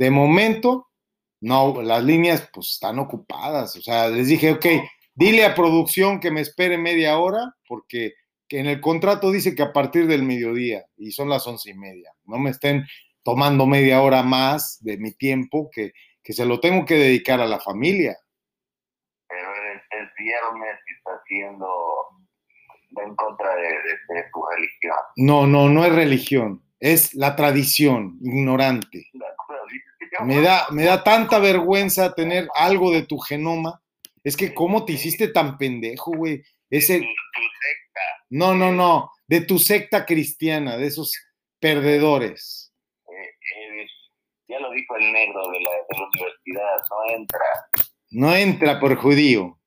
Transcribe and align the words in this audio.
de 0.00 0.10
momento, 0.10 0.88
no, 1.42 1.82
las 1.82 2.02
líneas 2.02 2.48
pues 2.54 2.70
están 2.70 2.98
ocupadas. 2.98 3.76
O 3.76 3.82
sea, 3.82 4.08
les 4.08 4.28
dije, 4.28 4.52
ok, 4.52 4.64
dile 5.14 5.44
a 5.44 5.54
producción 5.54 6.20
que 6.20 6.30
me 6.30 6.40
espere 6.40 6.78
media 6.78 7.18
hora, 7.18 7.54
porque 7.68 8.14
en 8.48 8.66
el 8.66 8.80
contrato 8.80 9.30
dice 9.30 9.54
que 9.54 9.62
a 9.62 9.74
partir 9.74 10.06
del 10.06 10.22
mediodía, 10.22 10.86
y 10.96 11.10
son 11.10 11.28
las 11.28 11.46
once 11.46 11.68
y 11.68 11.74
media, 11.74 12.14
no 12.24 12.38
me 12.38 12.48
estén 12.48 12.86
tomando 13.22 13.66
media 13.66 14.00
hora 14.00 14.22
más 14.22 14.78
de 14.80 14.96
mi 14.96 15.12
tiempo 15.12 15.68
que, 15.70 15.92
que 16.22 16.32
se 16.32 16.46
lo 16.46 16.60
tengo 16.60 16.86
que 16.86 16.94
dedicar 16.94 17.42
a 17.42 17.46
la 17.46 17.60
familia. 17.60 18.16
Pero 19.28 19.50
el, 19.54 20.08
viernes 20.16 20.80
está 20.96 21.10
haciendo 21.10 21.68
en 23.04 23.14
contra 23.16 23.54
de, 23.54 23.68
de, 23.68 24.24
tu 24.32 24.42
religión. 24.46 24.96
No, 25.16 25.46
no, 25.46 25.68
no 25.68 25.84
es 25.84 25.94
religión, 25.94 26.62
es 26.78 27.14
la 27.14 27.36
tradición 27.36 28.18
ignorante. 28.22 29.10
Me 30.24 30.40
da, 30.40 30.66
me 30.70 30.84
da 30.84 31.02
tanta 31.02 31.38
vergüenza 31.38 32.14
tener 32.14 32.48
algo 32.54 32.92
de 32.92 33.02
tu 33.02 33.18
genoma. 33.18 33.80
Es 34.24 34.36
que, 34.36 34.52
¿cómo 34.54 34.84
te 34.84 34.92
hiciste 34.92 35.28
tan 35.28 35.56
pendejo, 35.56 36.12
güey? 36.12 36.42
Ese... 36.68 36.98
Tu, 36.98 37.04
secta. 37.04 38.00
No, 38.30 38.54
no, 38.54 38.72
no. 38.72 39.10
De 39.26 39.40
tu 39.40 39.58
secta 39.58 40.04
cristiana, 40.04 40.76
de 40.76 40.86
esos 40.86 41.12
perdedores. 41.58 42.72
Eh, 43.08 43.86
ya 44.48 44.58
lo 44.58 44.70
dijo 44.72 44.96
el 44.96 45.12
negro 45.12 45.48
de 45.50 45.60
la, 45.60 45.70
de 45.70 45.98
la 45.98 46.08
universidad, 46.08 46.82
no 46.90 47.14
entra. 47.16 47.44
No 48.10 48.36
entra 48.36 48.80
por 48.80 48.96
judío. 48.96 49.58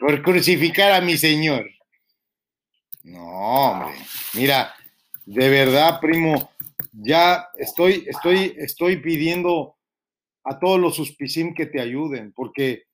por 0.00 0.22
crucificar 0.22 0.92
a 0.92 1.00
mi 1.00 1.16
Señor. 1.16 1.68
No, 3.04 3.24
hombre. 3.24 3.94
Mira, 4.34 4.74
de 5.24 5.48
verdad, 5.48 6.00
primo, 6.00 6.50
ya 6.92 7.48
estoy, 7.56 8.04
estoy, 8.08 8.54
estoy 8.58 8.96
pidiendo 8.98 9.76
a 10.44 10.58
todos 10.58 10.78
los 10.78 10.96
suspicim 10.96 11.54
que 11.54 11.66
te 11.66 11.80
ayuden, 11.80 12.32
porque 12.34 12.84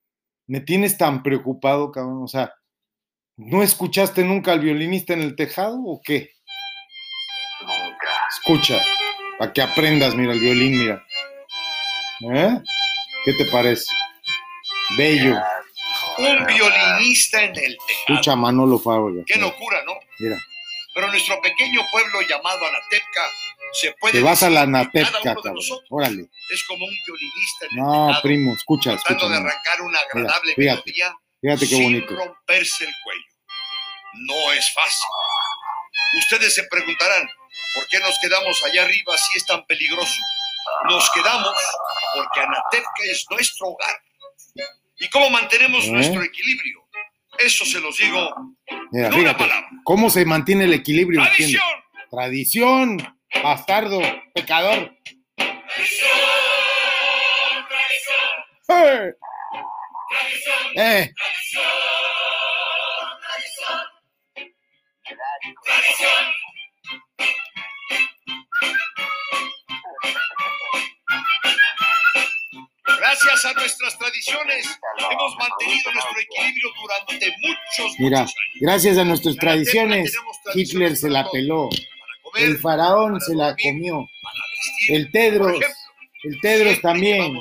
me 0.46 0.60
tienes 0.60 0.98
tan 0.98 1.22
preocupado, 1.22 1.90
cabrón. 1.92 2.22
O 2.22 2.28
sea, 2.28 2.52
¿no 3.36 3.62
escuchaste 3.62 4.24
nunca 4.24 4.52
al 4.52 4.60
violinista 4.60 5.12
en 5.12 5.22
el 5.22 5.36
tejado 5.36 5.78
o 5.84 6.00
qué? 6.04 6.30
Nunca. 7.60 8.08
Escucha, 8.30 8.82
para 9.38 9.52
que 9.52 9.62
aprendas, 9.62 10.14
mira, 10.14 10.32
el 10.32 10.40
violín, 10.40 10.78
mira. 10.78 11.04
¿Eh? 12.32 12.60
¿Qué 13.24 13.32
te 13.34 13.44
parece? 13.46 13.86
Bello. 14.96 15.36
Un 16.18 16.46
violinista 16.46 17.42
en 17.42 17.50
el 17.50 17.76
tejado. 17.86 18.04
Escucha, 18.08 18.36
Manolo 18.36 18.78
Fábrega. 18.78 19.22
Qué 19.26 19.38
locura, 19.38 19.82
¿no? 19.86 19.92
Mira. 20.18 20.38
Pero 20.94 21.08
nuestro 21.08 21.40
pequeño 21.42 21.80
pueblo 21.90 22.20
llamado 22.28 22.58
Anatepca 22.66 23.22
se 23.74 23.92
puede. 24.00 24.14
Te 24.14 24.20
vas 24.22 24.42
a 24.42 24.50
la 24.50 24.62
Anatepca, 24.62 25.20
cabrón. 25.22 25.56
Órale. 25.90 26.30
Es 26.50 26.64
como 26.64 26.84
un 26.86 26.96
violinista. 27.06 27.66
No, 27.72 28.20
primo, 28.22 28.54
escucha. 28.54 28.96
Tratando 28.96 29.24
escucha, 29.26 29.40
de 29.40 29.48
arrancar 29.48 29.82
una 29.82 29.98
agradable 29.98 30.54
Mira, 30.56 30.72
fíjate, 30.76 30.92
melodía 30.92 31.16
fíjate 31.40 31.60
qué 31.68 31.74
sin 31.76 31.82
bonito. 31.84 32.16
romperse 32.16 32.84
el 32.84 32.92
cuello. 33.02 33.24
No 34.26 34.52
es 34.52 34.72
fácil. 34.72 35.08
Ustedes 36.18 36.54
se 36.54 36.64
preguntarán, 36.64 37.28
¿por 37.74 37.86
qué 37.88 37.98
nos 37.98 38.16
quedamos 38.22 38.62
allá 38.64 38.84
arriba 38.84 39.16
si 39.18 39.38
es 39.38 39.44
tan 39.46 39.64
peligroso? 39.66 40.20
Nos 40.88 41.10
quedamos 41.10 41.52
porque 42.14 42.40
Anatepca 42.40 43.02
es 43.10 43.24
nuestro 43.30 43.68
hogar. 43.68 43.96
¿Y 44.98 45.08
cómo 45.08 45.28
mantenemos 45.30 45.84
¿Eh? 45.86 45.90
nuestro 45.90 46.22
equilibrio? 46.22 46.84
Eso 47.38 47.64
se 47.64 47.80
los 47.80 47.96
digo 47.96 48.32
Mira, 48.92 49.08
en 49.08 49.14
una 49.14 49.16
fíjate. 49.16 49.38
palabra. 49.38 49.68
¿Cómo 49.82 50.08
se 50.08 50.24
mantiene 50.24 50.64
el 50.64 50.72
equilibrio? 50.74 51.20
¡Tradición! 51.22 51.60
Tradición, 52.10 53.18
bastardo, 53.42 54.00
pecador. 54.34 54.94
¡Eh! 58.68 59.12
¡Eh! 60.76 61.10
Gracias 72.98 73.44
a 73.44 73.52
nuestras 73.54 73.98
tradiciones 73.98 74.66
hemos 74.98 75.36
mantenido 75.36 75.92
nuestro 75.92 76.20
equilibrio 76.20 76.68
durante 76.80 77.34
muchos, 77.40 77.98
Mira, 77.98 78.20
muchos 78.20 78.34
años. 78.36 78.60
gracias 78.60 78.98
a 78.98 79.04
nuestras 79.04 79.36
tradiciones, 79.36 80.16
Hitler 80.54 80.96
se 80.96 81.10
la 81.10 81.30
peló. 81.30 81.68
Comer, 82.34 82.48
El 82.50 82.58
faraón 82.58 83.20
se 83.20 83.34
la 83.34 83.48
dormir, 83.48 83.66
comió. 83.72 84.08
El 84.88 85.10
Tedros, 85.10 85.48
ejemplo, 85.48 85.68
el 86.24 86.40
Tedros 86.40 86.80
también. 86.80 87.34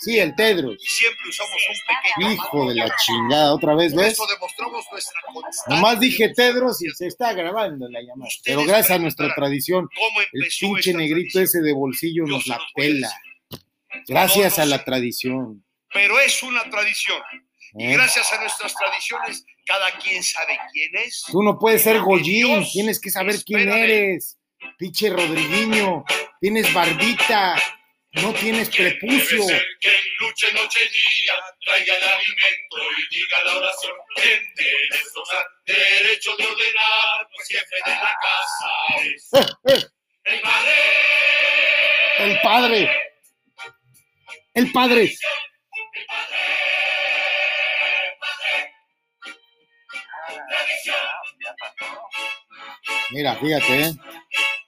Sí, 0.00 0.18
el 0.18 0.34
Tedros. 0.34 0.76
y 0.82 0.86
siempre 0.86 1.28
usamos 1.28 1.52
un 1.68 1.76
pequeño 2.24 2.32
Hijo 2.32 2.68
de 2.70 2.74
la 2.74 2.96
chingada, 3.04 3.52
otra 3.52 3.74
vez, 3.74 3.92
Por 3.92 4.02
¿ves? 4.02 4.12
eso 4.14 4.26
demostramos 4.26 4.82
nuestra 4.90 5.20
Nomás 5.66 6.00
dije 6.00 6.32
Tedros 6.34 6.80
y 6.82 6.88
se 6.88 7.06
está 7.08 7.34
grabando 7.34 7.86
la 7.90 8.00
llamada. 8.00 8.30
Pero 8.44 8.64
gracias 8.64 8.92
a 8.92 8.98
nuestra 8.98 9.34
tradición, 9.34 9.86
cómo 9.94 10.20
el 10.32 10.48
pinche 10.58 10.94
negrito 10.94 11.32
tradición. 11.32 11.44
ese 11.44 11.60
de 11.60 11.72
bolsillo 11.74 12.24
nos 12.26 12.46
la 12.46 12.58
pela. 12.74 13.10
Gracias 14.06 14.52
No, 14.58 14.58
no 14.58 14.62
a 14.62 14.66
la 14.66 14.78
sé. 14.78 14.84
tradición. 14.84 15.64
Pero 15.92 16.18
es 16.20 16.42
una 16.42 16.62
tradición. 16.70 17.20
Y 17.78 17.92
gracias 17.92 18.32
a 18.32 18.40
nuestras 18.40 18.74
tradiciones, 18.74 19.44
cada 19.64 19.90
quien 19.98 20.22
sabe 20.22 20.58
quién 20.72 20.96
es. 20.96 21.22
Tú 21.30 21.42
no 21.42 21.58
puedes 21.58 21.82
ser 21.82 22.00
Goyín, 22.00 22.66
tienes 22.72 23.00
que 23.00 23.10
saber 23.10 23.36
quién 23.44 23.68
eres. 23.68 24.36
Pinche 24.76 25.10
Rodriguiño, 25.10 26.04
tienes 26.40 26.72
barbita, 26.74 27.56
no 28.12 28.32
tienes 28.34 28.68
prepucio. 28.70 29.44
Quien 29.80 29.94
luche 30.18 30.52
noche 30.52 30.80
y 30.82 30.88
día, 30.88 31.34
traiga 31.64 31.96
el 31.96 32.02
alimento 32.02 32.76
y 32.96 33.14
diga 33.14 33.44
la 33.44 33.56
oración. 33.58 33.92
Derecho 35.66 36.36
de 36.36 36.46
ordenar, 36.46 37.28
pues 37.34 37.48
jefe 37.48 37.76
de 37.84 37.90
la 37.90 38.16
casa 38.24 38.70
es 39.04 39.28
Eh, 39.34 39.46
eh, 39.74 39.84
el 40.24 40.40
padre. 40.40 40.72
el 42.24 42.40
padre, 42.40 42.90
el 44.54 44.72
padre. 44.72 45.16
Mira, 53.10 53.34
fíjate, 53.36 53.80
¿eh? 53.80 53.92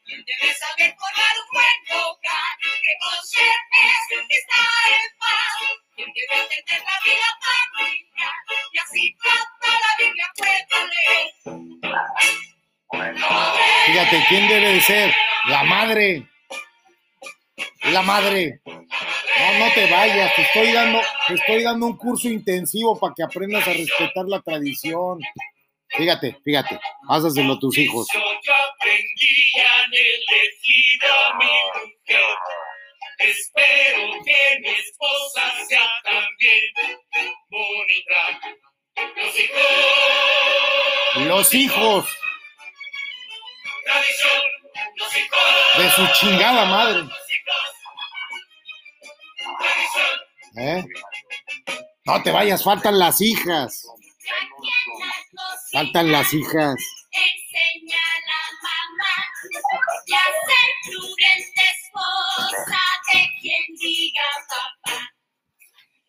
Debes 0.07 0.59
saber 0.59 0.95
formar 0.99 1.35
un 1.39 1.49
buen 1.53 1.79
hogar, 2.01 2.53
que 2.61 2.93
conserves 3.05 4.03
está 4.29 4.63
en 4.89 5.07
paz. 5.19 5.57
Quien 5.95 6.09
debe 6.13 6.37
atender 6.43 6.81
la 6.85 6.99
vida 7.05 7.29
familiar, 7.47 8.39
y 8.73 8.79
así 8.79 9.03
toda 9.23 9.75
la 9.75 9.93
Biblia 9.99 10.27
pueda 10.37 10.79
leer. 10.95 11.27
Fíjate, 13.87 14.17
¿quién 14.29 14.49
debe 14.49 14.69
de 14.75 14.81
ser? 14.81 15.15
La 15.49 15.63
madre. 15.65 16.29
La 17.85 18.03
madre. 18.03 18.61
No, 18.65 19.59
no 19.59 19.73
te 19.75 19.91
vayas, 19.91 20.35
te 20.35 20.43
estoy 20.43 20.73
dando, 20.73 21.01
te 21.27 21.35
estoy 21.35 21.63
dando 21.63 21.87
un 21.87 21.97
curso 21.97 22.29
intensivo 22.29 22.99
para 22.99 23.15
que 23.15 23.23
aprendas 23.23 23.67
a 23.67 23.73
respetar 23.73 24.27
la 24.27 24.41
tradición. 24.41 25.19
Fíjate, 25.97 26.37
fíjate, 26.45 26.79
házaselo 27.09 27.55
a 27.55 27.59
tus 27.59 27.77
hijos. 27.79 28.07
Yo 28.13 28.21
aprendí 28.21 29.53
en 29.57 29.93
el 29.93 30.23
ejido 30.43 31.13
a 31.13 31.35
mi 31.37 31.47
mujer. 31.47 32.37
Espero 33.19 34.25
que 34.25 34.61
mi 34.61 34.69
esposa 34.69 35.53
sea 35.69 35.91
también 36.05 36.63
bonita. 37.51 38.41
Los 39.17 39.39
hijos. 39.41 39.61
Los 41.17 41.55
hijos 41.55 42.17
Tradición. 43.85 44.43
Los 44.97 45.17
hijos. 45.17 45.41
de 45.79 45.91
su 45.91 46.07
chingada 46.21 46.65
madre. 46.67 46.99
Los 46.99 47.31
hijos. 47.31 47.71
Tradición. 49.59 50.15
¿eh? 50.57 50.85
No 52.05 52.23
te 52.23 52.31
vayas, 52.31 52.63
faltan 52.63 52.99
las 52.99 53.21
hijas. 53.21 53.87
Faltan 55.73 56.11
las 56.11 56.33
hijas. 56.35 56.75
Enseña 57.13 57.97
a 57.97 58.43
mamá 58.67 59.17
y 60.07 60.13
a 60.15 60.25
ser 60.47 60.69
prudente 60.85 61.63
esposa 61.79 62.83
de 63.13 63.21
quien 63.41 63.65
diga 63.81 64.23
papá. 64.49 64.99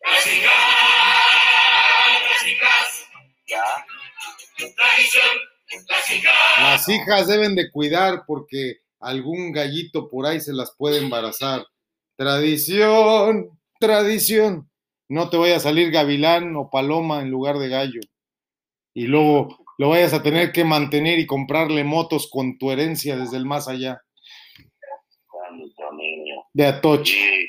Las. 0.00 0.26
Las 2.28 2.42
hijas. 2.46 2.88
Tradición. 4.76 5.32
Las 5.88 6.10
hijas. 6.10 6.34
Las 6.58 6.88
hijas 6.88 7.26
deben 7.28 7.54
de 7.54 7.70
cuidar 7.70 8.24
porque 8.26 8.80
algún 9.00 9.52
gallito 9.52 10.08
por 10.10 10.26
ahí 10.26 10.40
se 10.40 10.52
las 10.52 10.74
puede 10.76 10.98
embarazar. 10.98 11.66
Tradición, 12.16 13.58
tradición. 13.78 14.70
No 15.08 15.28
te 15.30 15.36
vaya 15.36 15.56
a 15.56 15.60
salir 15.60 15.90
gavilán 15.90 16.56
o 16.56 16.70
paloma 16.70 17.20
en 17.20 17.30
lugar 17.30 17.58
de 17.58 17.68
gallo. 17.68 18.00
Y 18.94 19.06
luego 19.06 19.58
lo 19.78 19.88
vayas 19.90 20.12
a 20.14 20.22
tener 20.22 20.52
que 20.52 20.64
mantener 20.64 21.18
y 21.18 21.26
comprarle 21.26 21.84
motos 21.84 22.28
con 22.30 22.58
tu 22.58 22.70
herencia 22.70 23.16
desde 23.16 23.36
el 23.36 23.46
más 23.46 23.68
allá. 23.68 24.02
De 26.52 26.66
Atoche. 26.66 27.16
Y 27.16 27.48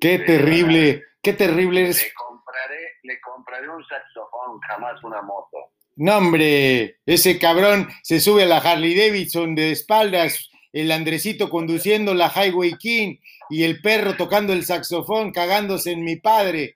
Qué 0.00 0.18
Sí, 0.18 0.24
terrible, 0.24 1.04
qué 1.22 1.34
terrible 1.34 1.82
eres. 1.82 2.02
le 2.02 2.12
compraré, 2.14 2.78
le 3.02 3.20
compraré 3.20 3.68
un 3.68 3.84
saxofón, 3.84 4.58
jamás 4.60 5.04
una 5.04 5.20
moto. 5.20 5.58
No, 5.96 6.16
hombre, 6.16 6.96
ese 7.04 7.38
cabrón 7.38 7.88
se 8.02 8.18
sube 8.20 8.44
a 8.44 8.46
la 8.46 8.58
Harley 8.58 8.94
Davidson 8.94 9.54
de 9.54 9.72
espaldas, 9.72 10.48
el 10.72 10.90
Andresito 10.90 11.50
conduciendo 11.50 12.14
la 12.14 12.32
Highway 12.34 12.78
King 12.78 13.16
y 13.50 13.64
el 13.64 13.82
perro 13.82 14.16
tocando 14.16 14.54
el 14.54 14.64
saxofón, 14.64 15.32
cagándose 15.32 15.92
en 15.92 16.02
mi 16.02 16.16
padre. 16.16 16.72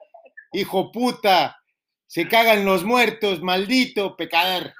Hijo 0.52 0.92
puta, 0.92 1.56
se 2.14 2.28
cagan 2.28 2.64
los 2.64 2.84
muertos, 2.84 3.42
maldito 3.42 4.16
pecador. 4.16 4.72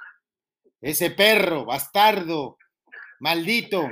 Ese 0.79 1.11
perro, 1.11 1.65
bastardo, 1.65 2.57
maldito. 3.19 3.89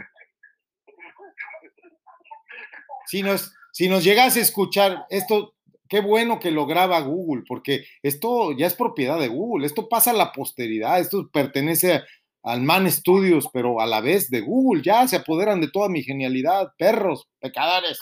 Si 3.06 3.22
nos, 3.22 3.54
si 3.74 3.90
nos 3.90 4.06
llegase 4.06 4.40
a 4.40 4.44
escuchar 4.44 5.06
esto, 5.10 5.56
qué 5.90 6.00
bueno 6.00 6.40
que 6.40 6.52
lo 6.52 6.66
graba 6.66 7.02
Google, 7.02 7.44
porque 7.46 7.86
esto 8.02 8.54
ya 8.54 8.66
es 8.66 8.76
propiedad 8.76 9.20
de 9.20 9.28
Google, 9.28 9.66
esto 9.66 9.90
pasa 9.90 10.12
a 10.12 10.14
la 10.14 10.32
posteridad, 10.32 11.02
esto 11.02 11.30
pertenece 11.30 12.02
al 12.44 12.62
Man 12.62 12.90
Studios, 12.90 13.50
pero 13.52 13.82
a 13.82 13.86
la 13.86 14.00
vez 14.00 14.30
de 14.30 14.40
Google, 14.40 14.82
ya 14.82 15.06
se 15.06 15.18
apoderan 15.18 15.60
de 15.60 15.70
toda 15.70 15.90
mi 15.90 16.02
genialidad, 16.02 16.72
perros, 16.78 17.28
pecadores. 17.42 18.00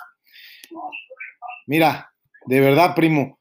Mira, 1.65 2.13
de 2.45 2.59
verdad, 2.59 2.93
primo, 2.93 3.39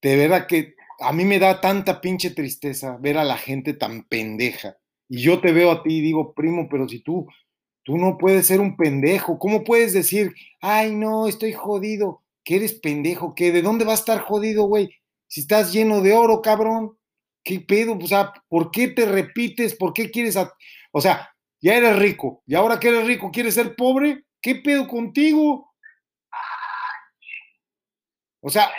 de 0.00 0.16
verdad 0.16 0.46
que 0.46 0.74
a 1.08 1.12
mí 1.12 1.24
me 1.24 1.38
da 1.38 1.60
tanta 1.60 2.00
pinche 2.00 2.30
tristeza 2.30 2.96
ver 2.98 3.18
a 3.18 3.24
la 3.24 3.36
gente 3.36 3.74
tan 3.74 4.04
pendeja. 4.04 4.76
Y 5.08 5.22
yo 5.22 5.40
te 5.40 5.52
veo 5.52 5.70
a 5.70 5.82
ti 5.82 5.98
y 5.98 6.00
digo, 6.00 6.34
primo, 6.34 6.68
pero 6.70 6.88
si 6.88 7.00
tú, 7.00 7.26
tú 7.82 7.98
no 7.98 8.16
puedes 8.18 8.46
ser 8.46 8.60
un 8.60 8.76
pendejo, 8.76 9.38
¿cómo 9.38 9.64
puedes 9.64 9.92
decir, 9.92 10.32
ay, 10.60 10.94
no, 10.94 11.28
estoy 11.28 11.52
jodido? 11.52 12.22
¿Que 12.44 12.56
eres 12.56 12.74
pendejo? 12.74 13.34
¿Qué? 13.34 13.52
¿De 13.52 13.62
dónde 13.62 13.84
va 13.84 13.92
a 13.92 13.96
estar 13.96 14.20
jodido, 14.20 14.64
güey? 14.64 14.90
Si 15.28 15.40
estás 15.42 15.72
lleno 15.72 16.00
de 16.00 16.12
oro, 16.12 16.42
cabrón. 16.42 16.96
¿Qué 17.42 17.60
pedo? 17.60 17.96
O 18.02 18.06
sea, 18.06 18.32
¿por 18.48 18.70
qué 18.70 18.88
te 18.88 19.04
repites? 19.06 19.74
¿Por 19.76 19.92
qué 19.92 20.10
quieres... 20.10 20.36
a- 20.36 20.52
O 20.92 21.00
sea, 21.00 21.30
ya 21.60 21.76
eres 21.76 21.98
rico 21.98 22.42
y 22.46 22.54
ahora 22.54 22.78
que 22.80 22.88
eres 22.88 23.06
rico, 23.06 23.30
¿quieres 23.30 23.54
ser 23.54 23.74
pobre? 23.76 24.24
¿Qué 24.40 24.56
pedo 24.56 24.86
contigo? 24.88 25.74
O 28.40 28.50
sea, 28.50 28.70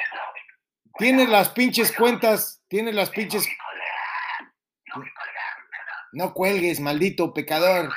tienes 0.98 1.30
las 1.30 1.50
pinches 1.50 1.92
cuentas, 1.92 2.62
tienes 2.68 2.96
las 2.96 3.10
pinches... 3.10 3.48
No 6.14 6.34
cuelgues, 6.34 6.80
maldito 6.80 7.34
pecador. 7.34 7.92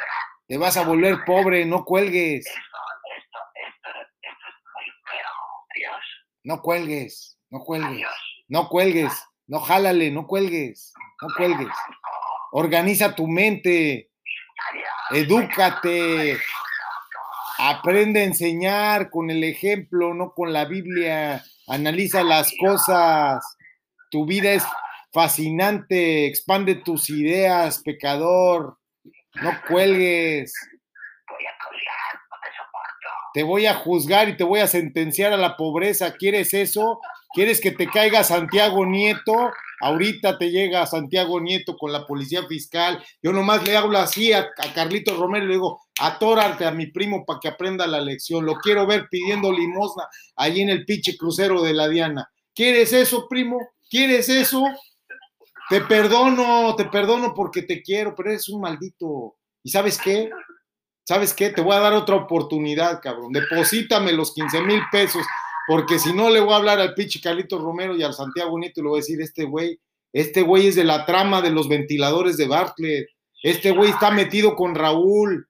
Te 0.49 0.57
vas 0.59 0.77
a 0.77 0.83
volver 0.83 1.25
pobre, 1.25 1.65
no 1.67 1.85
cuelgues. 1.85 2.47
No 6.43 6.63
cuelgues, 6.63 7.39
no 7.51 7.61
cuelgues, 7.61 8.07
no 8.49 8.69
cuelgues, 8.69 9.13
no 9.47 9.61
jálale, 9.61 10.11
no 10.11 10.27
cuelgues, 10.27 10.95
no 11.21 11.29
cuelgues. 11.37 11.75
Organiza 12.53 13.15
tu 13.15 13.27
mente, 13.27 14.11
edúcate, 15.11 16.39
aprende 17.59 18.21
a 18.21 18.25
enseñar 18.25 19.11
con 19.11 19.31
el 19.31 19.45
ejemplo, 19.45 20.15
no 20.15 20.33
con 20.33 20.53
la 20.53 20.65
Biblia. 20.65 21.45
Analiza 21.67 22.23
las 22.23 22.53
cosas. 22.59 23.45
Tu 24.11 24.25
vida 24.25 24.53
es 24.53 24.65
fascinante, 25.13 26.27
expande 26.27 26.77
tus 26.77 27.11
ideas, 27.11 27.83
pecador. 27.83 28.79
No 29.43 29.51
cuelgues. 29.69 30.53
Te 33.35 33.43
voy 33.43 33.67
a 33.67 33.75
juzgar 33.75 34.29
y 34.29 34.37
te 34.37 34.45
voy 34.45 34.61
a 34.61 34.67
sentenciar 34.67 35.33
a 35.33 35.37
la 35.37 35.57
pobreza. 35.57 36.15
¿Quieres 36.15 36.55
eso? 36.55 37.01
¿Quieres 37.35 37.61
que 37.61 37.73
te 37.73 37.87
caiga 37.87 38.25
Santiago 38.25 38.87
Nieto? 38.87 39.53
Ahorita 39.81 40.39
te 40.39 40.51
llega 40.51 40.87
Santiago 40.87 41.41
Nieto 41.41 41.77
con 41.77 41.93
la 41.93 42.07
policía 42.07 42.47
fiscal. 42.47 43.03
Yo 43.23 43.33
nomás 43.33 43.67
le 43.67 43.77
hablo 43.77 43.99
así 43.99 44.33
a, 44.33 44.49
a 44.57 44.73
Carlitos 44.75 45.19
Romero 45.19 45.45
y 45.45 45.49
le 45.49 45.55
digo, 45.55 45.81
atórate 46.01 46.65
a 46.65 46.71
mi 46.71 46.87
primo 46.87 47.25
para 47.25 47.41
que 47.41 47.49
aprenda 47.49 47.87
la 47.87 48.01
lección. 48.01 48.45
Lo 48.45 48.55
quiero 48.57 48.87
ver 48.87 49.09
pidiendo 49.11 49.53
limosna 49.53 50.09
allí 50.37 50.63
en 50.63 50.71
el 50.71 50.85
pinche 50.85 51.17
crucero 51.17 51.63
de 51.63 51.75
la 51.75 51.89
Diana. 51.89 52.31
¿Quieres 52.55 52.93
eso, 52.93 53.29
primo? 53.29 53.59
¿Quieres 53.89 54.29
eso? 54.29 54.65
Te 55.69 55.83
perdono, 55.83 56.75
te 56.77 56.87
perdono 56.87 57.35
porque 57.35 57.63
te 57.63 57.83
quiero, 57.83 58.15
pero 58.15 58.31
eres 58.31 58.49
un 58.49 58.61
maldito. 58.61 59.37
¿Y 59.63 59.71
sabes 59.71 59.99
qué? 59.99 60.31
¿Sabes 61.05 61.33
qué? 61.35 61.51
Te 61.51 61.61
voy 61.61 61.75
a 61.75 61.81
dar 61.81 61.93
otra 61.93 62.17
oportunidad, 62.17 63.01
cabrón. 63.03 63.33
Deposítame 63.33 64.13
los 64.13 64.35
15 64.35 64.63
mil 64.63 64.81
pesos, 64.91 65.23
porque 65.69 65.99
si 65.99 66.15
no 66.15 66.31
le 66.31 66.41
voy 66.41 66.55
a 66.55 66.57
hablar 66.57 66.81
al 66.81 66.95
pinche 66.95 67.21
Carlitos 67.21 67.61
Romero 67.61 67.95
y 67.95 68.03
al 68.03 68.15
Santiago 68.15 68.59
Nieto 68.59 68.81
y 68.81 68.85
le 68.85 68.89
voy 68.89 68.99
a 68.99 69.03
decir, 69.03 69.21
este 69.21 69.45
güey, 69.45 69.79
este 70.15 70.41
güey 70.41 70.67
es 70.67 70.77
de 70.77 70.85
la 70.85 71.05
trama 71.05 71.43
de 71.43 71.51
los 71.51 71.69
ventiladores 71.69 72.39
de 72.39 72.49
Bartlett. 72.49 73.07
Este 73.43 73.73
güey 73.73 73.91
está 73.91 74.11
metido 74.11 74.57
con 74.57 74.75
Raúl. 74.75 75.47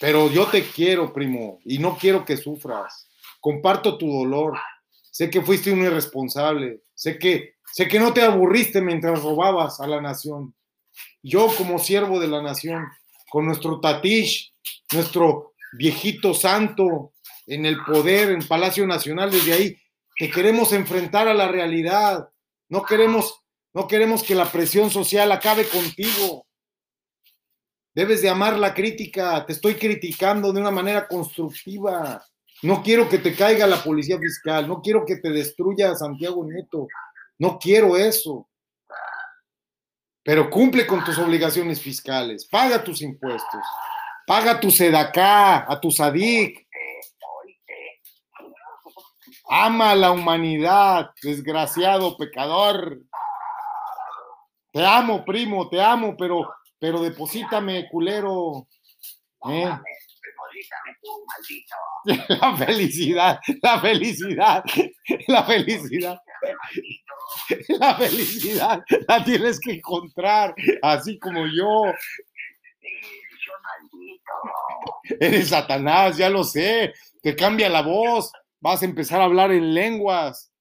Pero 0.00 0.28
yo 0.28 0.46
te 0.46 0.64
quiero, 0.64 1.12
primo, 1.12 1.60
y 1.64 1.78
no 1.78 1.96
quiero 1.96 2.24
que 2.24 2.36
sufras. 2.36 3.08
Comparto 3.40 3.96
tu 3.96 4.12
dolor. 4.12 4.58
Sé 5.12 5.30
que 5.30 5.40
fuiste 5.40 5.70
un 5.70 5.84
irresponsable. 5.84 6.82
Sé 6.96 7.16
que, 7.16 7.54
sé 7.72 7.86
que 7.86 8.00
no 8.00 8.12
te 8.12 8.22
aburriste 8.22 8.80
mientras 8.80 9.22
robabas 9.22 9.78
a 9.78 9.86
la 9.86 10.00
nación. 10.00 10.52
Yo, 11.22 11.46
como 11.56 11.78
siervo 11.78 12.18
de 12.18 12.26
la 12.26 12.42
nación, 12.42 12.88
con 13.30 13.46
nuestro 13.46 13.78
Tatish, 13.78 14.52
nuestro 14.92 15.52
viejito 15.74 16.34
santo 16.34 17.12
en 17.48 17.66
el 17.66 17.82
poder, 17.84 18.30
en 18.30 18.46
Palacio 18.46 18.86
Nacional, 18.86 19.30
desde 19.30 19.52
ahí, 19.52 19.76
te 20.18 20.30
queremos 20.30 20.72
enfrentar 20.72 21.28
a 21.28 21.34
la 21.34 21.48
realidad. 21.48 22.28
No 22.68 22.82
queremos, 22.82 23.42
no 23.72 23.88
queremos 23.88 24.22
que 24.22 24.34
la 24.34 24.50
presión 24.50 24.90
social 24.90 25.32
acabe 25.32 25.66
contigo. 25.66 26.46
Debes 27.94 28.22
de 28.22 28.28
amar 28.28 28.58
la 28.58 28.74
crítica. 28.74 29.44
Te 29.46 29.54
estoy 29.54 29.74
criticando 29.74 30.52
de 30.52 30.60
una 30.60 30.70
manera 30.70 31.08
constructiva. 31.08 32.22
No 32.62 32.82
quiero 32.82 33.08
que 33.08 33.18
te 33.18 33.34
caiga 33.34 33.66
la 33.66 33.82
policía 33.82 34.18
fiscal. 34.18 34.68
No 34.68 34.82
quiero 34.82 35.04
que 35.06 35.16
te 35.16 35.30
destruya 35.30 35.94
Santiago 35.94 36.44
Nieto. 36.44 36.86
No 37.38 37.58
quiero 37.58 37.96
eso. 37.96 38.48
Pero 40.22 40.50
cumple 40.50 40.86
con 40.86 41.02
tus 41.02 41.16
obligaciones 41.18 41.80
fiscales. 41.80 42.46
Paga 42.46 42.84
tus 42.84 43.00
impuestos. 43.00 43.64
Paga 44.26 44.60
tu 44.60 44.70
sedacá, 44.70 45.64
a 45.72 45.80
tu 45.80 45.90
sadic. 45.90 46.67
Ama 49.50 49.92
a 49.92 49.96
la 49.96 50.10
humanidad, 50.10 51.10
desgraciado 51.22 52.16
pecador. 52.16 53.00
Te 54.72 54.84
amo, 54.84 55.24
primo, 55.24 55.68
te 55.68 55.80
amo, 55.80 56.14
pero, 56.18 56.46
pero 56.78 57.00
deposítame, 57.00 57.88
culero. 57.88 58.68
¿Eh? 59.48 59.70
La 62.28 62.56
felicidad, 62.56 63.38
la 63.62 63.80
felicidad, 63.80 64.64
la 65.26 65.44
felicidad, 65.44 66.18
la 67.68 67.94
felicidad 67.96 68.82
la 69.06 69.24
tienes 69.24 69.60
que 69.60 69.72
encontrar, 69.72 70.54
así 70.82 71.18
como 71.18 71.46
yo. 71.46 71.82
Eres 75.20 75.48
Satanás, 75.48 76.16
ya 76.16 76.30
lo 76.30 76.44
sé. 76.44 76.92
Te 77.22 77.36
cambia 77.36 77.68
la 77.68 77.82
voz. 77.82 78.32
Vas 78.60 78.82
a 78.82 78.84
empezar 78.84 79.20
a 79.20 79.24
hablar 79.24 79.52
en 79.52 79.74
lenguas. 79.74 80.52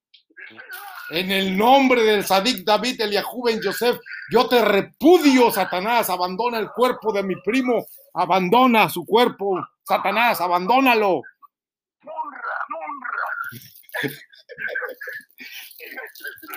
En 1.10 1.32
el 1.32 1.58
nombre 1.58 2.04
del 2.04 2.25
Sadik 2.25 2.66
David 2.66 3.00
Eliahu 3.00 3.46
Ben 3.46 3.62
Yosef, 3.62 3.98
yo 4.30 4.48
te 4.48 4.63
repudio, 4.63 5.51
Satanás. 5.51 6.10
Abandona 6.10 6.60
el 6.60 6.70
cuerpo 6.72 7.13
de 7.13 7.24
mi 7.24 7.36
primo. 7.42 7.86
Abandona 8.13 8.89
su 8.89 9.06
cuerpo. 9.06 9.66
Satanás, 9.84 10.42
abandónalo. 10.42 11.22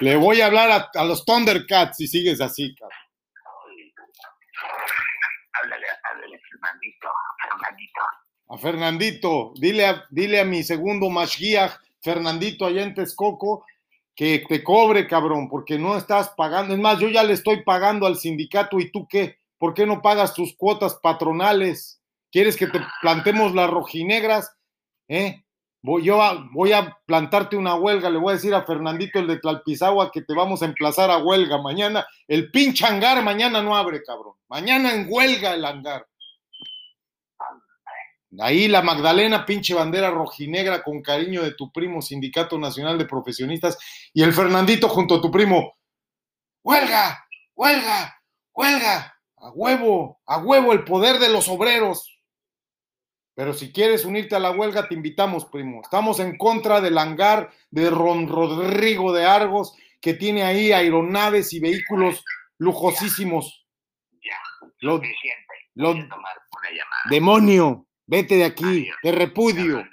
Le 0.01 0.17
voy 0.17 0.41
a 0.41 0.47
hablar 0.47 0.91
a, 0.95 1.05
los 1.05 1.25
Thundercats 1.25 1.97
si 1.97 2.07
sigues 2.07 2.41
así, 2.41 2.75
cabrón. 2.75 2.99
Háblale, 5.53 5.87
háblale, 6.05 6.41
Fernandito, 6.51 7.09
Fernandito. 7.43 8.01
A 8.51 8.59
Fernandito, 8.59 9.53
dile 9.57 9.87
a, 9.87 10.05
dile 10.11 10.41
a 10.41 10.45
mi 10.45 10.63
segundo 10.65 11.09
Mashgiach, 11.09 11.73
Fernandito 12.03 12.67
allá 12.67 12.83
en 12.83 12.95
Texcoco, 12.95 13.65
que 14.17 14.45
te 14.49 14.65
cobre, 14.65 15.07
cabrón, 15.07 15.49
porque 15.49 15.79
no 15.79 15.97
estás 15.97 16.31
pagando. 16.37 16.75
Es 16.75 16.81
más, 16.81 16.99
yo 16.99 17.09
ya 17.09 17.23
le 17.23 17.33
estoy 17.33 17.63
pagando 17.63 18.07
al 18.07 18.17
sindicato 18.17 18.81
y 18.81 18.91
tú 18.91 19.07
qué, 19.09 19.37
¿por 19.57 19.73
qué 19.73 19.87
no 19.87 20.03
pagas 20.03 20.35
tus 20.35 20.55
cuotas 20.57 20.97
patronales? 21.01 22.01
¿Quieres 22.33 22.57
que 22.57 22.67
te 22.67 22.81
plantemos 23.01 23.55
las 23.55 23.71
rojinegras? 23.71 24.53
¿Eh? 25.09 25.43
Voy, 25.83 26.03
yo 26.05 26.21
a- 26.21 26.47
voy 26.53 26.73
a 26.73 26.99
plantarte 27.07 27.57
una 27.57 27.75
huelga, 27.77 28.11
le 28.11 28.19
voy 28.19 28.33
a 28.33 28.37
decir 28.37 28.55
a 28.55 28.65
Fernandito 28.65 29.19
el 29.21 29.27
de 29.29 29.39
Tlalpizagua 29.39 30.11
que 30.11 30.23
te 30.23 30.35
vamos 30.35 30.61
a 30.63 30.67
emplazar 30.67 31.11
a 31.11 31.19
huelga 31.19 31.57
mañana. 31.63 32.05
El 32.29 32.51
pinche 32.51 32.85
hangar 32.85 33.23
mañana 33.23 33.63
no 33.63 33.77
abre, 33.77 34.03
cabrón. 34.03 34.35
Mañana 34.49 34.93
en 34.95 35.07
huelga 35.09 35.55
el 35.55 35.65
hangar. 35.65 36.07
Ahí 38.39 38.69
la 38.69 38.83
Magdalena, 38.83 39.45
pinche 39.45 39.75
bandera 39.75 40.11
rojinegra 40.11 40.83
con 40.85 41.03
cariño 41.03 41.43
de 41.43 41.53
tu 41.55 41.73
primo, 41.73 42.01
Sindicato 42.01 42.59
Nacional 42.59 42.97
de 42.97 43.07
Profesionistas, 43.07 43.77
y 44.15 44.23
el 44.23 44.33
Fernandito 44.33 44.89
junto 44.89 45.17
a 45.17 45.21
tu 45.21 45.31
primo. 45.31 45.75
¡Huelga! 46.63 47.27
¡Huelga! 47.57 48.23
¡Huelga! 48.53 49.17
A 49.39 49.51
huevo, 49.51 50.21
a 50.27 50.39
huevo 50.39 50.73
el 50.73 50.85
poder 50.85 51.19
de 51.19 51.31
los 51.31 51.49
obreros. 51.49 52.19
Pero 53.35 53.55
si 53.55 53.73
quieres 53.73 54.05
unirte 54.05 54.37
a 54.37 54.41
la 54.41 54.51
huelga, 54.51 54.87
te 54.87 54.95
invitamos, 54.95 55.47
primo. 55.47 55.81
Estamos 55.83 56.21
en 56.21 56.37
contra 56.37 56.81
del 56.83 56.99
hangar 56.99 57.51
de 57.71 57.89
Ron 57.89 58.29
Rodrigo 58.29 59.13
de 59.15 59.25
Argos, 59.25 59.75
que 60.01 60.13
tiene 60.15 60.43
ahí 60.43 60.73
aeronaves 60.73 61.53
y 61.55 61.61
vehículos 61.61 62.23
lujosísimos. 62.59 63.67
Ya, 64.23 64.37
Lo- 64.81 64.97
suficiente. 64.97 65.55
lo-. 65.75 65.95
Demonio, 67.09 67.87
vete 68.11 68.37
de 68.37 68.45
aquí, 68.45 68.65
Adiós. 68.65 68.97
te 69.03 69.13
repudio. 69.13 69.79
En, 69.81 69.87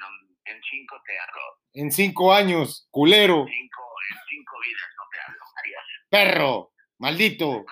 en 0.46 0.62
cinco 0.70 0.96
te 1.06 1.20
hablo. 1.20 1.42
En 1.74 1.92
cinco 1.92 2.34
años, 2.34 2.88
culero, 2.92 3.46
Cinco, 3.48 3.82
en 4.12 4.18
cinco 4.30 4.54
vidas 4.66 4.90
no 4.98 5.04
te 5.12 5.20
hablo. 5.26 5.44
Adiós. 5.64 5.84
perro, 6.10 6.72
maldito. 6.98 7.66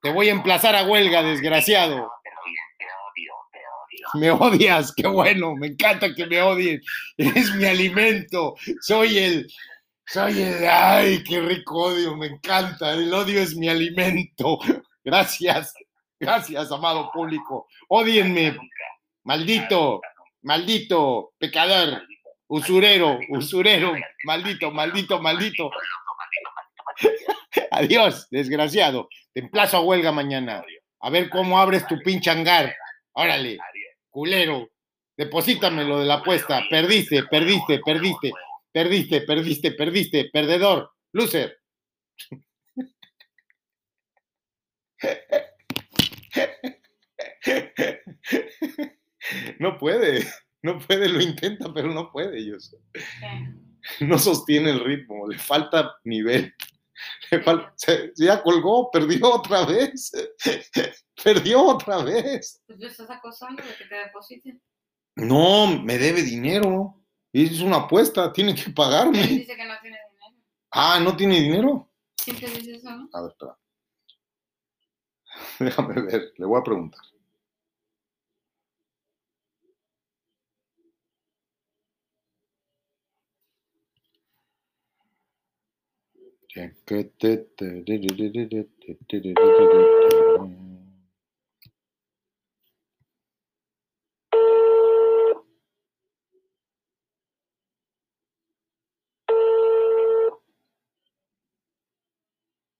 Te 0.00 0.12
voy 0.12 0.28
a 0.28 0.32
emplazar 0.32 0.76
a 0.76 0.84
huelga, 0.84 1.22
desgraciado. 1.22 1.96
No, 1.96 2.10
te 2.22 2.30
odio, 2.30 2.62
te 2.78 2.84
odio, 2.86 3.34
te 3.52 3.58
odio. 3.58 4.20
Me 4.20 4.30
odias, 4.30 4.92
qué 4.94 5.08
bueno, 5.08 5.56
me 5.56 5.66
encanta 5.68 6.14
que 6.14 6.26
me 6.26 6.40
odien. 6.40 6.80
Eres 7.16 7.52
mi 7.56 7.64
alimento, 7.64 8.54
soy 8.80 9.18
el, 9.18 9.52
soy 10.06 10.40
el, 10.40 10.68
ay, 10.68 11.24
qué 11.24 11.40
rico 11.40 11.82
odio, 11.86 12.16
me 12.16 12.26
encanta. 12.28 12.92
El 12.92 13.12
odio 13.12 13.40
es 13.40 13.56
mi 13.56 13.68
alimento. 13.68 14.60
Gracias, 15.02 15.74
gracias, 16.20 16.70
amado 16.70 17.10
público. 17.12 17.66
Odienme, 17.88 18.56
maldito, 19.28 20.00
maldito, 20.40 21.34
pecador, 21.36 22.02
usurero, 22.46 23.20
usurero, 23.28 23.92
maldito, 24.24 24.70
maldito, 24.70 25.20
maldito. 25.20 25.70
Adiós, 27.70 28.26
desgraciado. 28.30 29.06
Te 29.34 29.40
emplazo 29.40 29.76
a 29.76 29.80
huelga 29.80 30.12
mañana. 30.12 30.64
A 31.00 31.10
ver 31.10 31.28
cómo 31.28 31.60
abres 31.60 31.86
tu 31.86 31.98
pinche 31.98 32.30
hangar. 32.30 32.74
Órale, 33.12 33.58
culero. 34.08 34.70
Deposítame 35.14 35.84
lo 35.84 36.00
de 36.00 36.06
la 36.06 36.14
apuesta. 36.14 36.64
Perdiste, 36.70 37.24
perdiste, 37.24 37.80
perdiste, 37.84 38.32
perdiste, 38.72 39.20
perdiste, 39.20 39.72
perdiste, 39.72 40.30
perdedor. 40.32 40.90
Loser. 41.12 41.58
No 49.58 49.78
puede, 49.78 50.26
no 50.62 50.78
puede, 50.78 51.08
lo 51.08 51.20
intenta, 51.20 51.72
pero 51.72 51.88
no 51.92 52.10
puede, 52.10 52.44
yo. 52.44 52.56
No 54.00 54.18
sostiene 54.18 54.70
el 54.70 54.84
ritmo, 54.84 55.26
le 55.28 55.38
falta 55.38 55.94
nivel. 56.04 56.54
Le 57.30 57.44
fal- 57.44 57.72
se, 57.76 58.12
ya 58.16 58.42
colgó, 58.42 58.90
perdió 58.90 59.32
otra 59.34 59.64
vez. 59.64 60.10
Perdió 61.22 61.62
otra 61.62 62.02
vez. 62.02 62.60
Pues 62.66 62.78
tú 62.80 62.86
estás 62.86 63.08
acosando 63.10 63.62
de 63.62 63.74
que 63.76 63.84
te 63.84 63.94
depositen. 63.94 64.60
No, 65.14 65.80
me 65.80 65.96
debe 65.96 66.22
dinero. 66.22 67.00
Es 67.32 67.60
una 67.60 67.76
apuesta, 67.76 68.32
tiene 68.32 68.52
que 68.54 68.62
Él 68.62 68.74
pagarme. 68.74 69.22
dice 69.22 69.54
que 69.54 69.64
no 69.64 69.74
tiene 69.80 69.96
dinero. 70.10 70.42
Ah, 70.72 70.98
¿no 71.00 71.16
tiene 71.16 71.40
dinero? 71.40 71.88
Siempre 72.16 72.48
dice 72.50 72.74
eso, 72.74 72.90
¿no? 72.90 73.08
A 73.12 73.22
ver, 73.22 73.30
espera. 73.30 73.58
Déjame 75.60 76.02
ver, 76.02 76.32
le 76.36 76.46
voy 76.46 76.60
a 76.60 76.64
preguntar. 76.64 77.00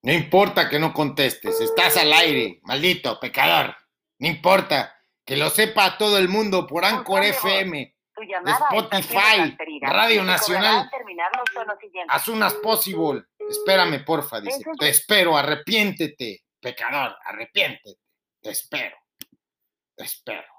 No 0.03 0.13
importa 0.13 0.69
que 0.69 0.79
no 0.79 0.93
contestes, 0.95 1.61
estás 1.61 1.97
al 1.99 2.13
aire, 2.15 2.61
maldito 2.63 3.21
pecador. 3.21 3.77
No 4.19 4.27
importa, 4.27 4.95
que 5.25 5.37
lo 5.37 5.51
sepa 5.51 5.99
todo 5.99 6.19
el 6.19 6.29
mundo 6.29 6.67
por 6.67 6.85
Anchor 6.85 7.23
FM, 7.23 7.95
Spotify. 8.47 9.57
Radio 9.83 10.25
Nacional. 10.25 10.91
as 12.43 12.55
possible. 12.55 13.23
Espérame, 13.49 14.05
porfa, 14.05 14.41
dice. 14.41 14.63
Te 14.79 14.89
espero, 14.89 15.37
arrepiéntete, 15.37 16.45
pecador, 16.61 17.17
arrepiéntete. 17.25 17.99
Te 18.41 18.51
espero, 18.51 18.97
te 19.95 20.05
espero. 20.05 20.59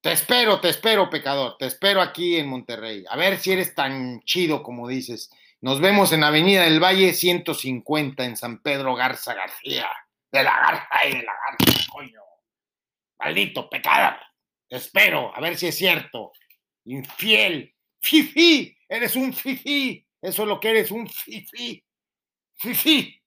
Te 0.00 0.12
espero, 0.12 0.60
te 0.60 0.70
espero, 0.70 1.10
pecador. 1.10 1.56
Te 1.58 1.66
espero 1.66 2.00
aquí 2.00 2.36
en 2.36 2.48
Monterrey. 2.48 3.04
A 3.08 3.16
ver 3.16 3.38
si 3.38 3.52
eres 3.52 3.74
tan 3.74 4.20
chido 4.22 4.62
como 4.62 4.88
dices. 4.88 5.30
Nos 5.60 5.78
vemos 5.80 6.12
en 6.12 6.24
Avenida 6.24 6.62
del 6.62 6.82
Valle 6.82 7.12
150 7.12 8.24
en 8.24 8.36
San 8.36 8.62
Pedro 8.62 8.94
Garza 8.94 9.34
García. 9.34 9.86
De 10.32 10.42
la 10.42 10.58
Garza 10.58 11.06
y 11.06 11.16
de 11.18 11.22
la 11.22 11.32
Garza, 11.34 11.86
coño. 11.92 12.22
Maldito 13.18 13.68
pecador. 13.68 14.16
Te 14.68 14.76
espero, 14.76 15.36
a 15.36 15.40
ver 15.40 15.58
si 15.58 15.66
es 15.66 15.76
cierto. 15.76 16.32
Infiel. 16.86 17.74
Fifi, 18.00 18.74
eres 18.88 19.16
un 19.16 19.34
fifi. 19.34 20.06
Eso 20.22 20.42
es 20.42 20.48
lo 20.48 20.60
que 20.60 20.70
eres, 20.70 20.90
un 20.90 21.08
fifi. 21.08 21.82
Fifi. 22.54 23.20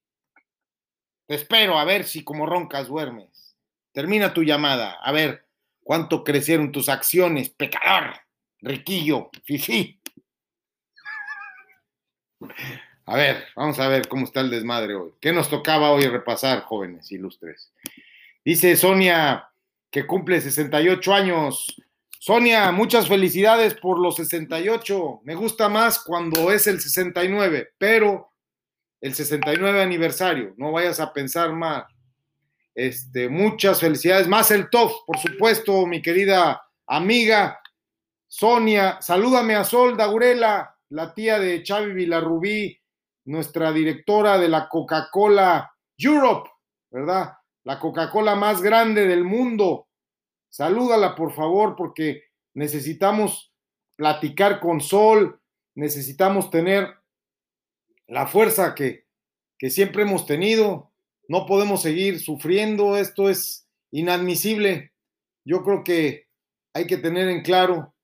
Te 1.25 1.35
espero, 1.35 1.77
a 1.79 1.85
ver 1.85 2.03
si 2.03 2.23
como 2.23 2.45
roncas 2.45 2.87
duermes. 2.87 3.55
Termina 3.91 4.33
tu 4.33 4.43
llamada. 4.43 4.93
A 5.01 5.11
ver 5.11 5.47
cuánto 5.83 6.23
crecieron 6.23 6.71
tus 6.71 6.89
acciones, 6.89 7.49
pecador. 7.49 8.13
Riquillo, 8.59 9.29
fifi. 9.43 9.99
A 13.05 13.17
ver, 13.17 13.47
vamos 13.55 13.79
a 13.79 13.87
ver 13.87 14.07
cómo 14.07 14.25
está 14.25 14.41
el 14.41 14.49
desmadre 14.49 14.95
hoy. 14.95 15.11
¿Qué 15.19 15.33
nos 15.33 15.49
tocaba 15.49 15.91
hoy 15.91 16.07
repasar, 16.07 16.61
jóvenes 16.61 17.11
ilustres? 17.11 17.73
Dice 18.45 18.75
Sonia 18.75 19.49
que 19.89 20.07
cumple 20.07 20.41
68 20.41 21.13
años. 21.13 21.81
Sonia, 22.25 22.71
muchas 22.71 23.09
felicidades 23.09 23.73
por 23.73 23.99
los 23.99 24.15
68. 24.15 25.23
Me 25.25 25.35
gusta 25.35 25.67
más 25.67 26.01
cuando 26.01 26.53
es 26.53 26.67
el 26.67 26.79
69, 26.79 27.73
pero 27.77 28.31
el 29.01 29.13
69 29.13 29.81
aniversario, 29.81 30.53
no 30.55 30.71
vayas 30.71 31.01
a 31.01 31.11
pensar 31.11 31.51
más. 31.51 31.83
Este, 32.73 33.27
muchas 33.27 33.81
felicidades, 33.81 34.29
más 34.29 34.51
el 34.51 34.69
top, 34.69 34.89
por 35.05 35.17
supuesto, 35.19 35.85
mi 35.85 36.01
querida 36.01 36.63
amiga 36.87 37.59
Sonia. 38.25 38.99
Salúdame 39.01 39.55
a 39.55 39.65
Sol 39.65 39.97
Daurela, 39.97 40.77
la 40.91 41.13
tía 41.13 41.39
de 41.39 41.61
Xavi 41.61 41.91
Villarrubí, 41.91 42.79
nuestra 43.25 43.73
directora 43.73 44.37
de 44.37 44.47
la 44.47 44.69
Coca-Cola 44.69 45.73
Europe, 45.97 46.49
¿verdad? 46.89 47.33
La 47.65 47.77
Coca-Cola 47.77 48.33
más 48.35 48.61
grande 48.61 49.07
del 49.07 49.25
mundo. 49.25 49.89
Salúdala, 50.53 51.15
por 51.15 51.33
favor, 51.33 51.75
porque 51.75 52.25
necesitamos 52.53 53.51
platicar 53.95 54.59
con 54.59 54.81
Sol, 54.81 55.41
necesitamos 55.73 56.51
tener 56.51 56.93
la 58.05 58.27
fuerza 58.27 58.75
que, 58.75 59.07
que 59.57 59.71
siempre 59.71 60.03
hemos 60.03 60.27
tenido. 60.27 60.91
No 61.27 61.47
podemos 61.47 61.81
seguir 61.81 62.19
sufriendo, 62.19 62.97
esto 62.97 63.31
es 63.31 63.67
inadmisible. 63.89 64.93
Yo 65.43 65.63
creo 65.63 65.83
que 65.83 66.27
hay 66.71 66.85
que 66.85 66.97
tener 66.97 67.29
en 67.29 67.41
claro 67.41 67.95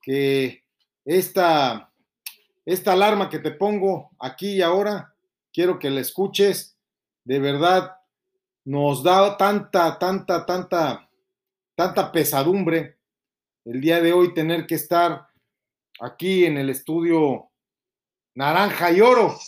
que 0.00 0.64
esta, 1.04 1.92
esta 2.66 2.94
alarma 2.94 3.30
que 3.30 3.38
te 3.38 3.52
pongo 3.52 4.10
aquí 4.18 4.54
y 4.54 4.62
ahora, 4.62 5.14
quiero 5.52 5.78
que 5.78 5.88
la 5.88 6.00
escuches. 6.00 6.76
De 7.22 7.38
verdad, 7.38 7.92
nos 8.64 9.04
da 9.04 9.36
tanta, 9.36 10.00
tanta, 10.00 10.44
tanta, 10.44 11.08
tanta 11.74 12.12
pesadumbre 12.12 12.98
el 13.64 13.80
día 13.80 14.00
de 14.00 14.12
hoy 14.12 14.34
tener 14.34 14.66
que 14.66 14.74
estar 14.74 15.28
aquí 16.00 16.44
en 16.44 16.58
el 16.58 16.70
estudio 16.70 17.50
Naranja 18.34 18.90
y 18.90 19.00
Oro. 19.00 19.38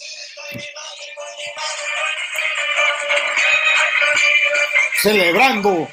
Celebrando 5.01 5.89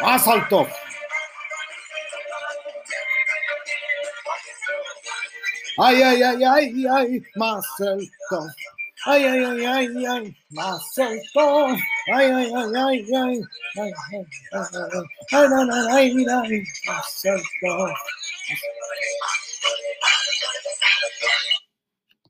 más 0.00 0.28
alto. 0.28 0.68
Ay, 5.78 6.02
ay, 6.02 6.22
ay, 6.22 6.44
ay, 6.44 6.86
ay, 6.86 7.22
más 7.36 7.66
alto. 7.80 8.46
Ay, 9.04 9.24
ay, 9.24 9.44
ay, 9.44 9.64
ay, 9.64 10.06
ay, 10.06 10.36
más 10.50 10.98
alto. 10.98 11.66
Ay, 11.66 12.30
ay, 12.30 12.30
ay, 12.30 12.52
ay, 12.54 12.72
ay, 12.76 13.06
ay, 13.12 13.42
ay, 13.76 13.92
ay, 14.52 14.72
ay, 15.32 15.48
ay, 15.90 16.26
ay, 16.30 16.62
más 16.86 17.24
alto. 17.26 17.94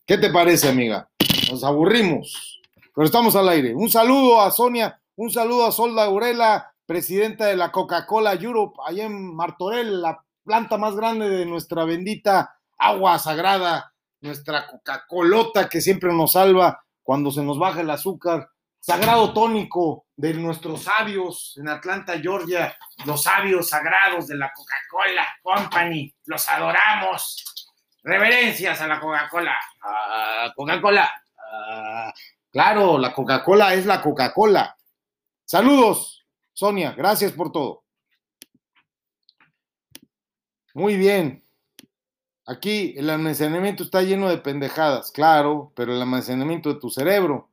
¿Qué 0.07 0.19
te 0.19 0.31
parece, 0.31 0.69
amiga? 0.69 1.09
Nos 1.51 1.63
aburrimos, 1.63 2.61
pero 2.95 3.05
estamos 3.05 3.37
al 3.37 3.49
aire. 3.51 3.75
Un 3.75 3.91
saludo 3.91 4.41
a 4.41 4.51
Sonia, 4.51 4.99
un 5.17 5.31
saludo 5.31 5.67
a 5.67 5.73
Solda 5.73 6.05
Aurela, 6.05 6.73
presidenta 6.87 7.47
de 7.47 7.57
la 7.57 7.71
Coca-Cola 7.71 8.33
Europe, 8.35 8.79
allá 8.87 9.05
en 9.05 9.35
Martorell, 9.35 10.01
la 10.01 10.25
planta 10.43 10.79
más 10.79 10.97
grande 10.97 11.29
de 11.29 11.45
nuestra 11.47 11.85
bendita 11.85 12.57
agua 12.79 13.19
sagrada, 13.19 13.92
nuestra 14.23 14.67
Coca-Colota 14.67 15.69
que 15.69 15.81
siempre 15.81 16.13
nos 16.13 16.33
salva 16.33 16.83
cuando 17.03 17.31
se 17.31 17.43
nos 17.43 17.59
baja 17.59 17.81
el 17.81 17.91
azúcar, 17.91 18.49
sagrado 18.81 19.33
tónico 19.33 20.07
de 20.17 20.35
nuestros 20.35 20.85
sabios 20.85 21.59
en 21.59 21.69
Atlanta, 21.69 22.19
Georgia, 22.19 22.77
los 23.05 23.25
sabios 23.25 23.69
sagrados 23.69 24.29
de 24.29 24.37
la 24.37 24.53
Coca-Cola 24.53 25.27
Company, 25.43 26.15
los 26.27 26.49
adoramos. 26.49 27.45
Reverencias 28.05 28.81
a 28.81 28.89
la 28.89 28.99
Coca-Cola. 28.99 29.57
Ah, 29.83 30.53
Coca-Cola. 30.57 31.11
Claro, 32.51 32.99
la 32.99 33.13
Coca-Cola 33.13 33.75
es 33.75 33.87
la 33.87 34.03
Coca-Cola. 34.03 34.77
Saludos, 35.45 36.27
Sonia, 36.53 36.93
gracias 36.93 37.33
por 37.33 37.53
todo. 37.53 37.85
Muy 40.75 40.97
bien. 40.97 41.42
Aquí 42.47 42.95
el 42.97 43.09
almacenamiento 43.09 43.85
está 43.85 44.03
lleno 44.03 44.29
de 44.29 44.39
pendejadas, 44.39 45.13
claro, 45.13 45.73
pero 45.77 45.95
el 45.95 46.01
almacenamiento 46.01 46.73
de 46.73 46.81
tu 46.81 46.91
cerebro. 46.91 47.51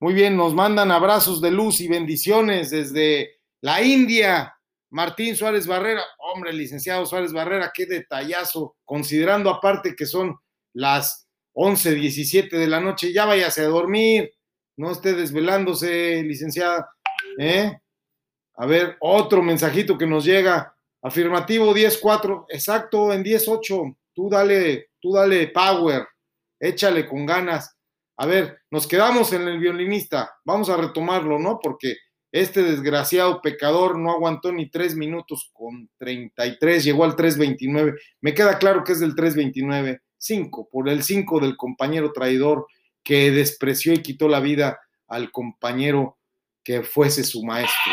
Muy 0.00 0.14
bien, 0.14 0.36
nos 0.36 0.52
mandan 0.52 0.90
abrazos 0.90 1.40
de 1.40 1.52
luz 1.52 1.80
y 1.80 1.86
bendiciones 1.86 2.70
desde 2.70 3.40
la 3.60 3.82
India. 3.82 4.56
Martín 4.90 5.36
Suárez 5.36 5.66
Barrera, 5.66 6.02
hombre, 6.18 6.52
licenciado 6.52 7.06
Suárez 7.06 7.32
Barrera, 7.32 7.70
qué 7.72 7.86
detallazo, 7.86 8.76
considerando 8.84 9.48
aparte 9.48 9.94
que 9.94 10.06
son 10.06 10.36
las 10.74 11.28
11, 11.52 11.94
17 11.94 12.58
de 12.58 12.66
la 12.66 12.80
noche, 12.80 13.12
ya 13.12 13.26
váyase 13.26 13.62
a 13.62 13.68
dormir, 13.68 14.32
no 14.76 14.90
esté 14.90 15.14
desvelándose, 15.14 16.22
licenciada. 16.24 16.90
¿eh? 17.38 17.78
A 18.56 18.66
ver, 18.66 18.96
otro 19.00 19.40
mensajito 19.40 19.96
que 19.96 20.06
nos 20.06 20.24
llega, 20.24 20.74
afirmativo 21.00 21.74
10-4, 21.74 22.46
exacto, 22.48 23.12
en 23.12 23.22
10-8, 23.22 23.96
tú 24.14 24.28
dale, 24.28 24.90
tú 25.00 25.12
dale 25.12 25.48
power, 25.48 26.06
échale 26.60 27.08
con 27.08 27.26
ganas. 27.26 27.76
A 28.16 28.26
ver, 28.26 28.58
nos 28.70 28.86
quedamos 28.86 29.32
en 29.32 29.48
el 29.48 29.58
violinista, 29.58 30.34
vamos 30.44 30.68
a 30.68 30.76
retomarlo, 30.76 31.38
¿no? 31.38 31.58
Porque 31.62 31.96
este 32.32 32.62
desgraciado 32.62 33.42
pecador 33.42 33.98
no 33.98 34.10
aguantó 34.10 34.52
ni 34.52 34.70
tres 34.70 34.94
minutos 34.94 35.50
con 35.52 35.90
33, 35.98 36.82
llegó 36.82 37.04
al 37.04 37.14
3.29. 37.14 37.98
Me 38.22 38.32
queda 38.32 38.58
claro 38.58 38.84
que 38.84 38.92
es 38.92 39.00
del 39.00 39.14
3.29, 39.14 40.00
5, 40.16 40.68
por 40.70 40.88
el 40.88 41.02
5 41.02 41.40
del 41.40 41.56
compañero 41.56 42.12
traidor 42.12 42.66
que 43.02 43.30
despreció 43.32 43.92
y 43.92 44.02
quitó 44.02 44.28
la 44.28 44.40
vida 44.40 44.80
al 45.08 45.30
compañero 45.30 46.18
que 46.64 46.82
fuese 46.82 47.24
su 47.24 47.44
maestro. 47.44 47.92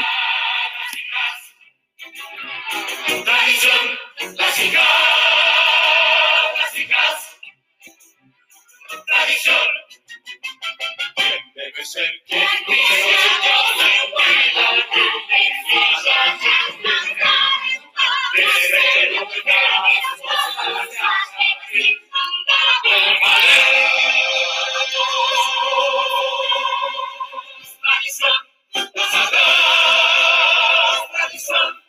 Tradición. 31.11 31.81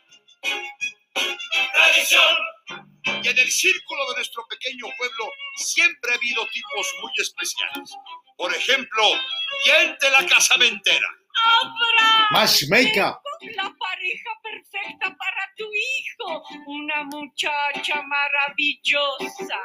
Tradición. 1.73 2.37
Y 3.23 3.29
en 3.29 3.39
el 3.39 3.51
círculo 3.51 4.09
de 4.11 4.15
nuestro 4.15 4.47
pequeño 4.49 4.87
pueblo 4.97 5.33
siempre 5.57 6.13
ha 6.13 6.15
habido 6.15 6.47
tipos 6.47 6.95
muy 7.03 7.13
especiales. 7.19 7.91
Por 8.41 8.55
ejemplo, 8.55 9.03
¿quién 9.65 9.95
de 10.01 10.11
la 10.13 10.27
casamentera? 10.27 11.09
¡Abraham! 11.61 12.27
Matchmaker. 12.31 13.13
La 13.55 13.77
pareja 13.79 14.31
perfecta 14.43 15.15
para 15.15 15.53
tu 15.59 15.65
hijo. 15.75 16.43
Una 16.65 17.05
muchacha 17.05 18.01
maravillosa. 18.01 19.59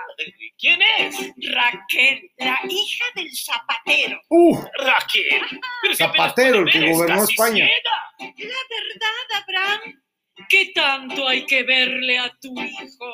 ¿Quién 0.57 0.81
es? 0.81 1.15
Raquel, 1.53 2.29
la 2.35 2.59
hija 2.67 3.05
del 3.15 3.33
zapatero. 3.33 4.19
Uh, 4.27 4.61
Raquel. 4.79 5.41
¿Pero 5.81 5.95
Zapatero, 5.95 6.59
el 6.59 6.71
que 6.73 6.91
gobernó 6.91 7.23
España. 7.23 7.67
ciega. 7.67 8.33
La 8.49 8.59
verdad, 8.69 9.41
Abraham, 9.41 10.03
¿qué 10.49 10.73
tanto 10.75 11.25
hay 11.29 11.45
que 11.45 11.63
verle 11.63 12.19
a 12.19 12.29
tu 12.41 12.53
hijo? 12.59 13.13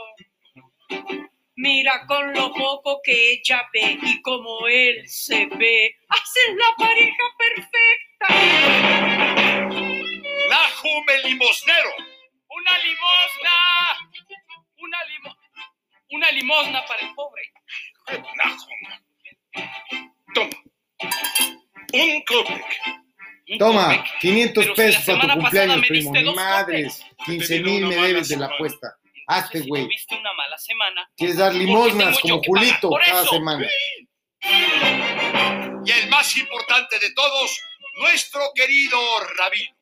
Mira 1.56 2.06
con 2.08 2.34
lo 2.34 2.54
poco 2.54 3.02
que 3.04 3.34
ella 3.34 3.68
ve 3.74 4.00
y 4.02 4.22
como 4.22 4.68
él 4.68 5.08
se 5.08 5.46
ve, 5.48 5.96
hacen 6.08 6.58
la 6.58 6.76
pareja 6.78 7.24
perfecta. 7.38 8.28
La 10.50 10.70
Jume 10.78 11.20
Limosnero. 11.26 11.92
Una 12.50 12.78
limosna. 12.80 13.52
Una 14.78 14.98
limo... 15.06 15.38
Una 16.12 16.32
limosna 16.32 16.86
para 16.86 17.02
el 17.02 17.14
pobre. 17.14 17.44
Toma. 20.34 20.52
Un. 21.94 22.24
Un 23.50 23.58
toma, 23.58 23.88
Kopek. 23.88 24.20
500 24.20 24.66
Pero 24.76 24.76
si 24.76 24.82
la 24.82 24.86
pesos 24.86 25.10
a 25.10 25.14
tu 25.14 25.22
semana 25.22 25.34
cumpleaños, 25.34 25.76
pasada 25.76 25.82
me 25.82 25.88
primo. 25.88 26.34
madres, 26.36 27.06
15 27.26 27.60
mil 27.62 27.86
me 27.88 27.96
debes 27.96 28.30
de 28.30 28.38
la 28.38 28.46
apuesta. 28.48 28.98
Hazte, 29.32 29.62
Si 29.62 29.68
güey. 29.70 29.84
tuviste 29.84 30.16
una 30.16 30.34
mala 30.34 30.58
semana. 30.58 31.10
Quieres 31.16 31.38
dar 31.38 31.54
limosnas 31.54 32.20
como 32.20 32.42
Julito 32.44 32.90
cada 33.06 33.26
semana. 33.26 33.66
Y 35.86 35.92
el 35.92 36.10
más 36.10 36.36
importante 36.36 37.00
de 37.00 37.14
todos, 37.14 37.62
nuestro 38.00 38.42
querido 38.54 39.00
Rabino. 39.38 39.76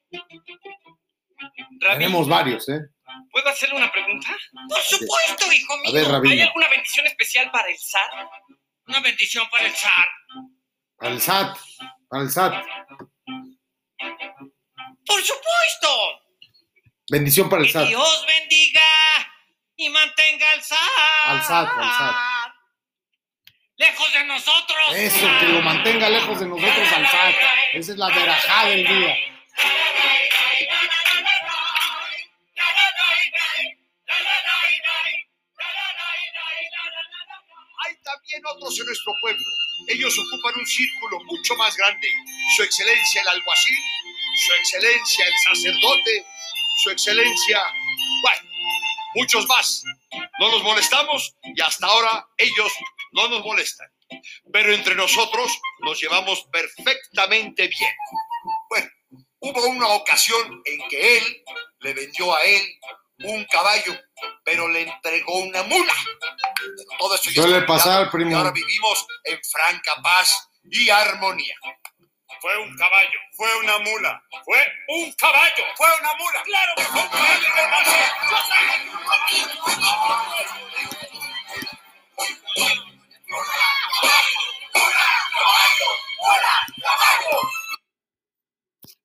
Tenemos 1.79 2.27
varios, 2.27 2.69
¿eh? 2.69 2.79
¿Puedo 3.31 3.49
hacerle 3.49 3.75
una 3.77 3.91
pregunta? 3.91 4.37
Por 4.67 4.81
supuesto, 4.81 5.51
hijo 5.51 5.73
A 5.87 5.91
ver, 5.91 6.31
¿Hay 6.31 6.41
alguna 6.41 6.67
bendición 6.69 7.07
especial 7.07 7.49
para 7.49 7.69
el 7.69 7.77
SAT? 7.77 8.11
Una 8.87 8.99
bendición 8.99 9.49
para 9.49 9.65
el 9.65 9.73
SAT. 9.73 10.09
Para 10.97 11.11
el 11.13 11.21
SAT. 11.21 11.57
Para 12.07 12.23
el 12.23 12.29
SAT. 12.29 12.65
Por 15.05 15.21
supuesto. 15.21 15.89
Bendición 17.09 17.49
para 17.49 17.63
el 17.63 17.67
Que 17.67 17.73
SAT. 17.73 17.87
Dios 17.87 18.25
bendiga 18.27 18.81
y 19.79 19.89
mantenga 19.89 20.51
al 20.51 20.61
SAT. 20.61 20.77
Al 21.25 21.41
SAT, 21.41 21.69
al 21.69 21.91
SAT. 21.97 22.15
Lejos 23.77 24.13
de 24.13 24.23
nosotros. 24.25 24.93
Eso, 24.93 25.27
que 25.39 25.45
lo 25.47 25.61
mantenga 25.61 26.09
lejos 26.09 26.37
de 26.37 26.47
nosotros 26.47 26.91
al 26.93 27.07
SAT. 27.07 27.35
Esa 27.75 27.91
es 27.93 27.97
la 27.97 28.09
verajada 28.09 28.69
del 28.71 28.85
día. 28.85 29.15
Hay 37.85 37.95
también 38.03 38.41
otros 38.53 38.77
en 38.81 38.85
nuestro 38.85 39.13
pueblo. 39.21 39.45
Ellos 39.87 40.13
ocupan 40.27 40.59
un 40.59 40.67
círculo 40.67 41.19
mucho 41.23 41.55
más 41.55 41.73
grande. 41.77 42.07
Su 42.57 42.63
excelencia 42.63 43.21
el 43.21 43.29
alguacil, 43.29 43.79
su 44.45 44.53
excelencia 44.55 45.25
el 45.25 45.33
sacerdote, 45.55 46.25
su 46.83 46.89
excelencia, 46.89 47.61
bueno, 48.21 48.48
muchos 49.15 49.47
más. 49.47 49.83
No 50.39 50.51
nos 50.51 50.63
molestamos 50.63 51.35
y 51.43 51.61
hasta 51.61 51.87
ahora 51.87 52.27
ellos 52.37 52.71
no 53.11 53.27
nos 53.27 53.43
molestan. 53.43 53.87
Pero 54.51 54.73
entre 54.73 54.95
nosotros 54.95 55.51
nos 55.79 56.01
llevamos 56.01 56.43
perfectamente 56.51 57.67
bien. 57.67 57.93
Bueno, 58.69 58.89
hubo 59.39 59.67
una 59.67 59.87
ocasión 59.89 60.61
en 60.65 60.87
que 60.89 61.17
él 61.17 61.43
le 61.81 61.93
vendió 61.93 62.35
a 62.35 62.43
él 62.43 62.61
un 63.23 63.45
caballo, 63.45 63.99
pero 64.43 64.67
le 64.67 64.81
entregó 64.83 65.39
una 65.39 65.63
mula. 65.63 65.93
Todo 66.97 67.15
esto 67.15 67.29
ya 67.29 67.43
Suele 67.43 67.61
pasar, 67.63 68.09
primo. 68.09 68.31
Y 68.31 68.33
ahora 68.33 68.51
vivimos 68.51 69.05
en 69.25 69.39
franca 69.43 70.01
paz 70.01 70.49
y 70.71 70.89
armonía 70.89 71.55
fue 72.41 72.57
un 72.57 72.75
caballo, 72.77 73.19
fue 73.33 73.47
una 73.59 73.79
mula, 73.79 74.23
fue 74.45 74.57
un 74.87 75.11
caballo, 75.13 75.63
fue 75.75 75.87
una 75.99 76.13
mula. 76.17 76.43
Claro 76.43 76.73
que 76.75 76.83
fue 76.83 77.01
un 77.01 77.09
caballo, 77.09 77.47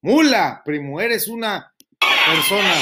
Mula, 0.02 0.62
primo, 0.64 1.00
eres 1.00 1.28
una 1.28 1.72
persona 2.26 2.74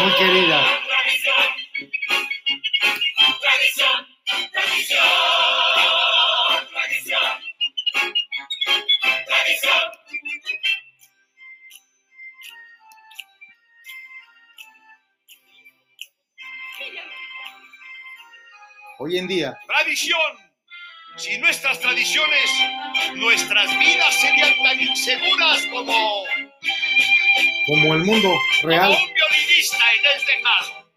muy 0.00 0.14
querida. 0.14 0.64
Tradición, 0.86 1.34
tradición, 3.40 4.06
tradición. 4.50 6.15
Tradición. 9.46 9.92
Hoy 18.98 19.18
en 19.18 19.28
día, 19.28 19.58
Tradición. 19.66 20.46
Sin 21.16 21.40
nuestras 21.40 21.80
tradiciones, 21.80 22.50
nuestras 23.14 23.78
vidas 23.78 24.14
serían 24.20 24.54
tan 24.62 24.78
inseguras 24.78 25.66
como, 25.68 26.26
como 27.66 27.94
el 27.94 28.04
mundo 28.04 28.28
como 28.60 28.68
real, 28.70 28.90
un 28.90 29.14
violinista 29.14 29.78
en 29.94 30.04
el 30.14 30.26
tejado. 30.26 30.92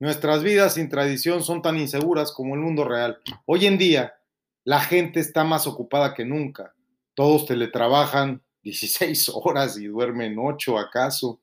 Nuestras 0.00 0.42
vidas 0.42 0.74
sin 0.74 0.88
tradición 0.88 1.42
son 1.42 1.62
tan 1.62 1.78
inseguras 1.78 2.32
como 2.32 2.54
el 2.54 2.60
mundo 2.60 2.84
real. 2.84 3.18
Hoy 3.44 3.66
en 3.66 3.78
día, 3.78 4.14
la 4.64 4.80
gente 4.80 5.20
está 5.20 5.44
más 5.44 5.66
ocupada 5.66 6.14
que 6.14 6.24
nunca. 6.24 6.74
Todos 7.14 7.46
teletrabajan 7.46 8.42
16 8.62 9.30
horas 9.34 9.78
y 9.78 9.86
duermen 9.86 10.36
8 10.38 10.78
acaso. 10.78 11.40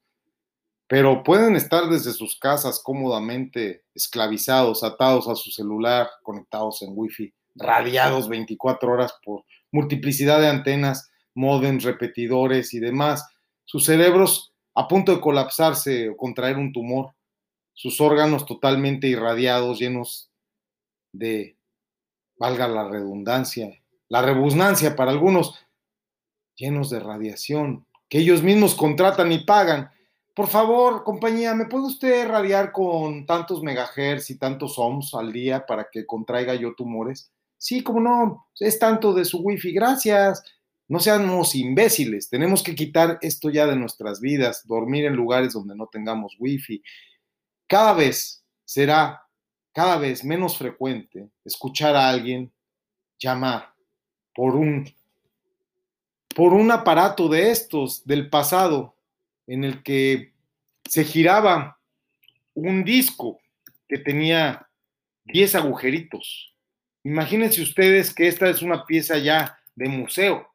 Pero 0.88 1.24
pueden 1.24 1.56
estar 1.56 1.89
desde 1.89 2.13
sus 2.13 2.39
casas 2.39 2.82
cómodamente 2.84 3.84
esclavizados, 3.93 4.84
atados 4.84 5.28
a 5.28 5.36
su 5.36 5.52
celular, 5.52 6.10
conectados 6.24 6.82
en 6.82 6.91
wifi, 6.93 7.34
radiados 7.56 8.30
24 8.30 8.91
horas 8.91 9.13
por 9.24 9.43
multiplicidad 9.72 10.39
de 10.39 10.48
antenas, 10.48 11.10
modems, 11.34 11.84
repetidores 11.84 12.74
y 12.74 12.80
demás. 12.80 13.28
Sus 13.65 13.86
cerebros 13.86 14.54
a 14.76 14.88
punto 14.88 15.13
de 15.13 15.20
colapsarse 15.20 16.10
o 16.10 16.15
contraer 16.15 16.58
un 16.58 16.72
tumor, 16.72 17.13
sus 17.78 18.02
órganos 18.02 18.48
totalmente 18.48 19.08
irradiados, 19.08 19.78
llenos 19.78 20.32
de, 21.13 21.58
valga 22.36 22.68
la 22.68 22.90
redundancia, 22.90 23.70
la 24.10 24.24
rebusnancia 24.24 24.96
para 24.96 25.12
algunos, 25.12 25.63
llenos 26.56 26.90
de 26.90 27.00
radiación, 27.00 27.86
que 28.10 28.18
ellos 28.18 28.42
mismos 28.42 28.74
contratan 28.74 29.32
y 29.32 29.46
pagan. 29.46 29.92
Por 30.34 30.48
favor, 30.48 31.04
compañía, 31.04 31.54
¿me 31.54 31.68
puede 31.68 31.86
usted 31.86 32.28
radiar 32.28 32.72
con 32.72 33.28
tantos 33.28 33.62
megahertz 33.62 34.32
y 34.32 34.40
tantos 34.40 34.80
ohms 34.80 35.13
al 35.13 35.32
día 35.32 35.68
para 35.68 35.88
que 35.92 36.08
contraiga 36.08 36.56
yo 36.56 36.74
tumores? 36.74 37.32
Sí, 37.60 37.84
como 37.84 38.00
no, 38.00 38.48
es 38.60 38.80
tanto 38.80 39.13
de 39.13 39.24
su 39.24 39.38
wifi, 39.38 39.72
gracias. 39.72 40.44
No 40.88 41.00
seamos 41.00 41.54
imbéciles, 41.54 42.28
tenemos 42.28 42.63
que 42.63 42.74
quitar 42.74 43.20
esto 43.22 43.52
ya 43.52 43.68
de 43.68 43.76
nuestras 43.76 44.20
vidas, 44.20 44.66
dormir 44.66 45.06
en 45.06 45.16
lugares 45.16 45.54
donde 45.54 45.76
no 45.76 45.86
tengamos 45.92 46.36
wifi. 46.40 46.82
Cada 47.68 47.94
vez 47.94 48.44
será 48.66 49.24
cada 49.74 49.98
vez 49.98 50.24
menos 50.24 50.58
frecuente 50.58 51.30
escuchar 51.46 51.96
a 51.96 52.10
alguien 52.10 52.52
llamar 53.20 53.74
por 54.34 54.56
un 54.56 54.92
por 56.36 56.54
un 56.54 56.72
aparato 56.72 57.28
de 57.30 57.52
estos 57.52 58.06
del 58.06 58.30
pasado 58.30 58.96
en 59.46 59.64
el 59.64 59.84
que 59.84 60.34
se 60.88 61.04
giraba 61.04 61.80
un 62.54 62.84
disco 62.84 63.40
que 63.88 63.98
tenía 63.98 64.68
10 65.26 65.56
agujeritos. 65.56 66.56
Imagínense 67.04 67.62
ustedes 67.62 68.14
que 68.14 68.28
esta 68.28 68.50
es 68.50 68.62
una 68.62 68.86
pieza 68.86 69.18
ya 69.18 69.60
de 69.76 69.88
museo 69.88 70.52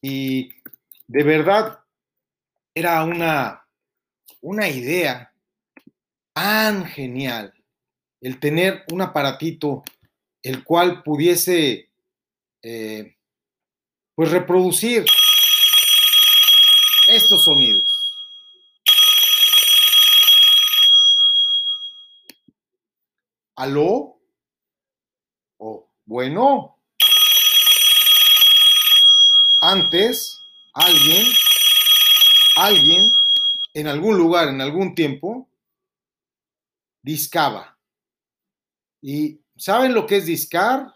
y 0.00 0.52
de 1.06 1.22
verdad 1.24 1.80
era 2.74 3.02
una, 3.04 3.64
una 4.40 4.68
idea 4.68 5.31
tan 6.32 6.86
genial 6.86 7.52
el 8.20 8.38
tener 8.38 8.84
un 8.92 9.02
aparatito 9.02 9.82
el 10.42 10.64
cual 10.64 11.02
pudiese 11.02 11.90
eh, 12.62 13.16
pues 14.14 14.30
reproducir 14.30 15.04
estos 17.06 17.44
sonidos. 17.44 18.02
¿Aló? 23.56 24.18
Oh, 25.58 25.88
bueno. 26.04 26.78
Antes, 29.60 30.40
alguien, 30.74 31.26
alguien, 32.56 33.12
en 33.74 33.86
algún 33.86 34.16
lugar, 34.16 34.48
en 34.48 34.60
algún 34.60 34.94
tiempo, 34.94 35.48
discaba. 37.02 37.78
¿Y 39.00 39.40
saben 39.56 39.92
lo 39.94 40.06
que 40.06 40.18
es 40.18 40.26
discar? 40.26 40.94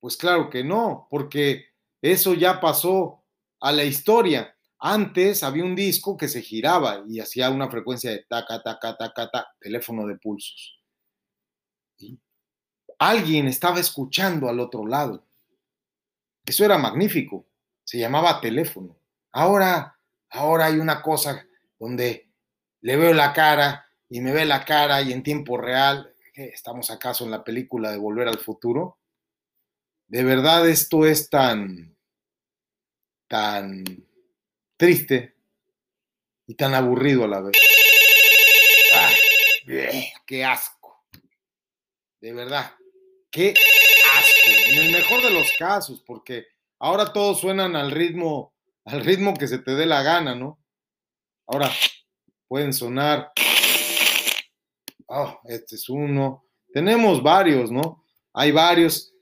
Pues 0.00 0.16
claro 0.16 0.48
que 0.48 0.62
no, 0.62 1.08
porque 1.10 1.66
eso 2.00 2.34
ya 2.34 2.60
pasó 2.60 3.24
a 3.60 3.72
la 3.72 3.84
historia. 3.84 4.56
Antes 4.78 5.42
había 5.42 5.64
un 5.64 5.74
disco 5.74 6.16
que 6.16 6.28
se 6.28 6.40
giraba 6.40 7.02
y 7.08 7.18
hacía 7.18 7.50
una 7.50 7.68
frecuencia 7.68 8.12
de 8.12 8.24
taca, 8.28 8.62
taca, 8.62 8.96
taca, 8.96 9.28
taca, 9.28 9.48
teléfono 9.60 10.06
de 10.06 10.16
pulsos. 10.16 10.80
Alguien 13.00 13.48
estaba 13.48 13.80
escuchando 13.80 14.48
al 14.48 14.60
otro 14.60 14.86
lado. 14.86 15.26
Eso 16.44 16.64
era 16.64 16.78
magnífico. 16.78 17.46
Se 17.82 17.98
llamaba 17.98 18.40
teléfono. 18.40 18.96
Ahora, 19.32 19.98
ahora 20.30 20.66
hay 20.66 20.78
una 20.78 21.02
cosa 21.02 21.44
donde 21.78 22.30
le 22.80 22.96
veo 22.96 23.12
la 23.12 23.32
cara 23.32 23.87
y 24.08 24.20
me 24.20 24.32
ve 24.32 24.44
la 24.44 24.64
cara 24.64 25.02
y 25.02 25.12
en 25.12 25.22
tiempo 25.22 25.56
real. 25.56 26.14
¿Estamos 26.34 26.90
acaso 26.90 27.24
en 27.24 27.30
la 27.30 27.44
película 27.44 27.90
de 27.90 27.98
Volver 27.98 28.28
al 28.28 28.38
Futuro? 28.38 28.98
De 30.06 30.24
verdad 30.24 30.68
esto 30.68 31.04
es 31.04 31.28
tan, 31.28 31.96
tan 33.28 33.84
triste 34.76 35.34
y 36.46 36.54
tan 36.54 36.74
aburrido 36.74 37.24
a 37.24 37.28
la 37.28 37.40
vez. 37.40 37.56
¡Ah! 38.94 39.10
¡Qué 40.26 40.44
asco! 40.44 41.04
De 42.20 42.32
verdad, 42.32 42.74
qué 43.30 43.50
asco. 43.50 44.50
En 44.70 44.86
el 44.86 44.92
mejor 44.92 45.22
de 45.22 45.30
los 45.30 45.52
casos, 45.58 46.02
porque 46.06 46.46
ahora 46.78 47.12
todos 47.12 47.40
suenan 47.40 47.76
al 47.76 47.90
ritmo, 47.90 48.54
al 48.84 49.04
ritmo 49.04 49.36
que 49.36 49.46
se 49.46 49.58
te 49.58 49.74
dé 49.74 49.84
la 49.84 50.02
gana, 50.02 50.34
¿no? 50.34 50.58
Ahora 51.46 51.70
pueden 52.48 52.72
sonar. 52.72 53.32
Oh, 55.08 55.40
este 55.44 55.76
es 55.76 55.88
uno. 55.88 56.44
Tenemos 56.72 57.22
varios, 57.22 57.70
¿no? 57.70 58.04
Hay 58.34 58.52
varios, 58.52 59.14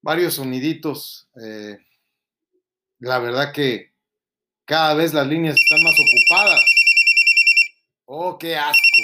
varios 0.00 0.34
soniditos. 0.34 1.28
Eh, 1.42 1.78
la 3.00 3.18
verdad 3.18 3.52
que 3.52 3.92
cada 4.64 4.94
vez 4.94 5.12
las 5.12 5.26
líneas 5.26 5.56
están 5.58 5.82
más 5.82 5.94
ocupadas. 5.94 6.64
Oh, 8.06 8.38
qué 8.38 8.56
asco. 8.56 9.00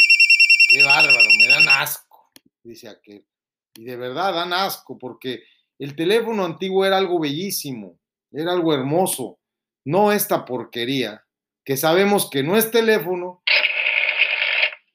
Qué 0.70 0.85
bárbaro, 0.85 1.29
me 1.40 1.48
dan 1.48 1.68
asco, 1.68 2.31
dice 2.62 2.88
aquel. 2.88 3.26
Y 3.74 3.85
de 3.85 3.96
verdad 3.96 4.33
dan 4.33 4.53
asco, 4.53 4.96
porque 4.96 5.42
el 5.81 5.96
teléfono 5.96 6.44
antiguo 6.44 6.85
era 6.85 6.96
algo 6.96 7.18
bellísimo, 7.18 7.98
era 8.31 8.53
algo 8.53 8.72
hermoso, 8.72 9.40
no 9.85 10.12
esta 10.12 10.44
porquería, 10.44 11.24
que 11.64 11.76
sabemos 11.76 12.31
que 12.31 12.44
no 12.44 12.57
es 12.57 12.70
teléfono. 12.70 13.42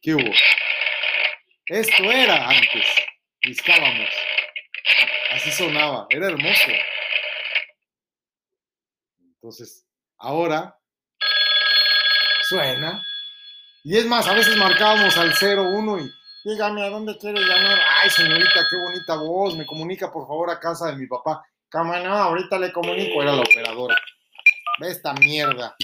¿Qué 0.02 0.16
hubo? 0.16 0.32
Esto 1.68 2.04
era 2.04 2.48
antes, 2.48 2.86
discábamos. 3.42 4.10
Así 5.32 5.52
sonaba, 5.52 6.06
era 6.12 6.28
hermoso. 6.28 6.72
Entonces, 9.20 9.84
ahora 10.20 10.78
suena. 12.48 13.02
Y 13.84 13.98
es 13.98 14.06
más, 14.06 14.28
a 14.28 14.34
veces 14.34 14.56
marcábamos 14.58 15.18
al 15.18 15.34
01 15.34 16.00
y 16.02 16.12
dígame 16.44 16.84
a 16.84 16.90
dónde 16.92 17.18
quiero 17.18 17.40
llamar. 17.40 17.80
Ay, 17.98 18.12
señorita, 18.12 18.68
qué 18.70 18.78
bonita 18.78 19.16
voz. 19.16 19.58
Me 19.58 19.66
comunica 19.66 20.12
por 20.12 20.28
favor 20.28 20.52
a 20.52 20.60
casa 20.60 20.92
de 20.92 20.98
mi 20.98 21.08
papá. 21.08 21.44
Cama, 21.70 21.98
ahorita 21.98 22.60
le 22.60 22.72
comunico. 22.72 23.24
Era 23.24 23.34
la 23.34 23.42
operadora. 23.42 23.96
Ve 24.80 24.90
esta 24.92 25.14
mierda. 25.14 25.76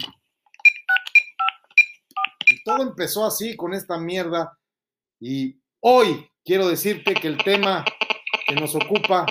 Y 2.48 2.64
todo 2.64 2.84
empezó 2.84 3.26
así 3.26 3.56
con 3.56 3.74
esta 3.74 3.98
mierda. 3.98 4.58
Y 5.20 5.61
hoy 5.82 6.30
quiero 6.46 6.68
decirte 6.68 7.14
que 7.14 7.28
el 7.28 7.38
tema 7.38 7.84
que 8.48 8.56
nos 8.56 8.74
ocupa 8.76 9.26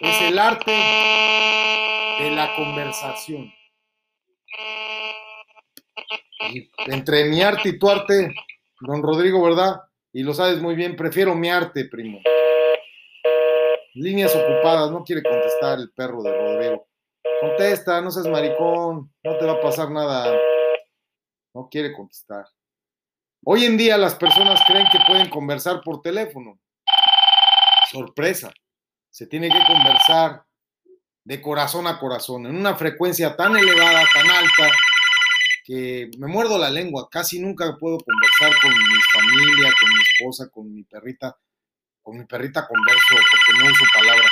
es 0.00 0.22
el 0.22 0.38
arte 0.38 0.70
de 0.70 2.30
la 2.32 2.54
conversación. 2.56 3.52
Entre 6.86 7.24
mi 7.24 7.42
arte 7.42 7.70
y 7.70 7.78
tu 7.78 7.88
arte, 7.88 8.34
don 8.80 9.02
Rodrigo, 9.02 9.42
¿verdad? 9.42 9.80
Y 10.12 10.22
lo 10.22 10.34
sabes 10.34 10.60
muy 10.60 10.74
bien, 10.74 10.96
prefiero 10.96 11.34
mi 11.34 11.48
arte, 11.48 11.86
primo. 11.86 12.20
Líneas 13.94 14.34
ocupadas, 14.36 14.90
no 14.90 15.02
quiere 15.02 15.22
contestar 15.22 15.78
el 15.78 15.90
perro 15.92 16.22
de 16.22 16.32
Rodrigo. 16.32 16.86
Contesta, 17.40 18.00
no 18.00 18.10
seas 18.10 18.26
maricón, 18.28 19.12
no 19.22 19.38
te 19.38 19.46
va 19.46 19.52
a 19.52 19.60
pasar 19.60 19.90
nada. 19.90 20.38
No 21.54 21.68
quiere 21.70 21.92
contestar. 21.92 22.46
Hoy 23.48 23.64
en 23.64 23.76
día 23.76 23.96
las 23.96 24.16
personas 24.16 24.60
creen 24.66 24.88
que 24.90 24.98
pueden 25.06 25.30
conversar 25.30 25.80
por 25.84 26.02
teléfono. 26.02 26.58
Sorpresa. 27.92 28.52
Se 29.08 29.28
tiene 29.28 29.48
que 29.48 29.64
conversar 29.68 30.44
de 31.22 31.40
corazón 31.40 31.86
a 31.86 32.00
corazón, 32.00 32.46
en 32.46 32.56
una 32.56 32.74
frecuencia 32.74 33.36
tan 33.36 33.56
elevada, 33.56 34.02
tan 34.12 34.28
alta, 34.28 34.68
que 35.64 36.10
me 36.18 36.26
muerdo 36.26 36.58
la 36.58 36.70
lengua. 36.70 37.08
Casi 37.08 37.38
nunca 37.38 37.76
puedo 37.78 37.98
conversar 37.98 38.60
con 38.60 38.72
mi 38.72 38.98
familia, 39.12 39.72
con 39.78 39.90
mi 39.90 40.02
esposa, 40.02 40.48
con 40.50 40.74
mi 40.74 40.82
perrita. 40.82 41.36
Con 42.02 42.18
mi 42.18 42.24
perrita 42.24 42.66
converso, 42.66 43.14
porque 43.14 43.62
no 43.62 43.70
uso 43.70 43.84
palabras. 43.94 44.30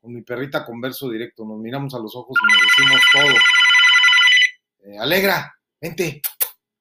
Con 0.00 0.14
mi 0.14 0.22
perrita 0.22 0.66
converso 0.66 1.08
directo. 1.08 1.44
Nos 1.44 1.60
miramos 1.60 1.94
a 1.94 2.00
los 2.00 2.16
ojos 2.16 2.36
y 2.42 2.52
nos 2.52 2.62
decimos 2.62 3.00
todo. 3.12 4.90
Eh, 4.90 4.98
Alegra, 4.98 5.56
vente. 5.80 6.20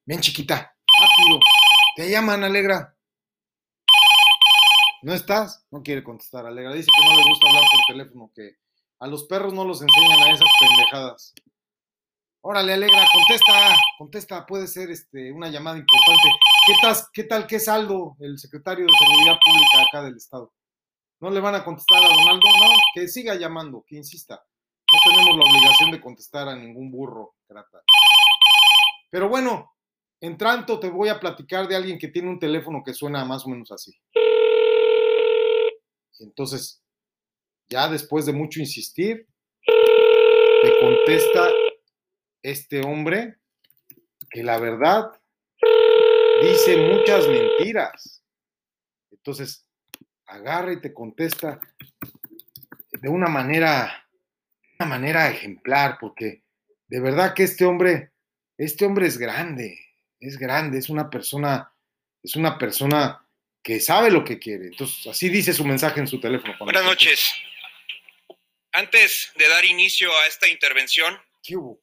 Ven, 0.05 0.21
chiquita. 0.21 0.75
Rápido. 1.01 1.39
Te 1.95 2.09
llaman, 2.11 2.43
Alegra. 2.43 2.95
¿No 5.01 5.13
estás? 5.13 5.65
No 5.71 5.81
quiere 5.81 6.03
contestar, 6.03 6.45
Alegra. 6.45 6.73
Dice 6.73 6.91
que 6.95 7.09
no 7.09 7.15
le 7.15 7.23
gusta 7.27 7.47
hablar 7.47 7.63
por 7.71 7.81
teléfono, 7.87 8.31
que 8.35 8.57
a 8.99 9.07
los 9.07 9.23
perros 9.23 9.51
no 9.51 9.65
los 9.65 9.81
enseñan 9.81 10.21
a 10.21 10.31
esas 10.31 10.47
pendejadas. 10.59 11.33
Órale, 12.41 12.73
Alegra, 12.73 13.03
contesta, 13.11 13.75
contesta, 13.97 14.45
puede 14.45 14.67
ser 14.67 14.91
este, 14.91 15.31
una 15.31 15.49
llamada 15.49 15.77
importante. 15.77 16.29
¿Qué 16.67 16.73
tal, 16.81 16.95
qué 17.13 17.23
tal, 17.23 17.47
qué 17.47 17.59
saldo 17.59 18.15
el 18.19 18.37
secretario 18.37 18.85
de 18.85 18.93
Seguridad 18.93 19.39
Pública 19.43 19.81
acá 19.87 20.03
del 20.03 20.17
Estado? 20.17 20.53
¿No 21.19 21.31
le 21.31 21.39
van 21.39 21.55
a 21.55 21.63
contestar 21.63 22.03
a 22.03 22.07
Donaldo? 22.07 22.47
No, 22.59 22.69
que 22.93 23.07
siga 23.07 23.35
llamando, 23.35 23.83
que 23.87 23.95
insista. 23.95 24.43
No 24.91 24.99
tenemos 25.03 25.37
la 25.37 25.45
obligación 25.45 25.91
de 25.91 26.01
contestar 26.01 26.47
a 26.47 26.55
ningún 26.55 26.91
burro, 26.91 27.35
grata. 27.47 27.81
Pero 29.09 29.29
bueno, 29.29 29.71
en 30.21 30.37
tanto 30.37 30.79
te 30.79 30.87
voy 30.87 31.09
a 31.09 31.19
platicar 31.19 31.67
de 31.67 31.75
alguien 31.75 31.97
que 31.97 32.07
tiene 32.07 32.29
un 32.29 32.39
teléfono 32.39 32.83
que 32.85 32.93
suena 32.93 33.25
más 33.25 33.45
o 33.45 33.49
menos 33.49 33.71
así. 33.71 33.91
Entonces, 36.19 36.83
ya 37.67 37.89
después 37.89 38.27
de 38.27 38.33
mucho 38.33 38.59
insistir, 38.59 39.27
te 39.65 40.79
contesta 40.79 41.49
este 42.43 42.81
hombre 42.81 43.37
que 44.29 44.43
la 44.43 44.59
verdad 44.59 45.11
dice 46.43 46.77
muchas 46.77 47.27
mentiras. 47.27 48.23
Entonces, 49.09 49.67
agarra 50.27 50.73
y 50.73 50.81
te 50.81 50.93
contesta 50.93 51.59
de 52.91 53.09
una 53.09 53.27
manera, 53.27 54.07
una 54.79 54.87
manera 54.87 55.31
ejemplar, 55.31 55.97
porque 55.99 56.43
de 56.87 56.99
verdad 56.99 57.33
que 57.33 57.43
este 57.43 57.65
hombre, 57.65 58.11
este 58.57 58.85
hombre 58.85 59.07
es 59.07 59.17
grande, 59.17 59.79
es 60.21 60.37
grande, 60.37 60.77
es 60.77 60.87
una 60.89 61.09
persona, 61.09 61.73
es 62.23 62.35
una 62.35 62.57
persona 62.57 63.27
que 63.63 63.79
sabe 63.79 64.11
lo 64.11 64.23
que 64.23 64.39
quiere. 64.39 64.67
Entonces, 64.67 65.05
así 65.07 65.29
dice 65.29 65.51
su 65.51 65.65
mensaje 65.65 65.99
en 65.99 66.07
su 66.07 66.19
teléfono. 66.19 66.55
Buenas 66.59 66.85
noches. 66.85 67.33
Antes 68.71 69.33
de 69.35 69.49
dar 69.49 69.65
inicio 69.65 70.09
a 70.19 70.27
esta 70.27 70.47
intervención, 70.47 71.19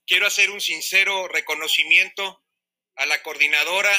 quiero 0.07 0.27
hacer 0.27 0.51
un 0.51 0.61
sincero 0.61 1.29
reconocimiento 1.29 2.41
a 2.97 3.07
la 3.07 3.23
coordinadora 3.23 3.91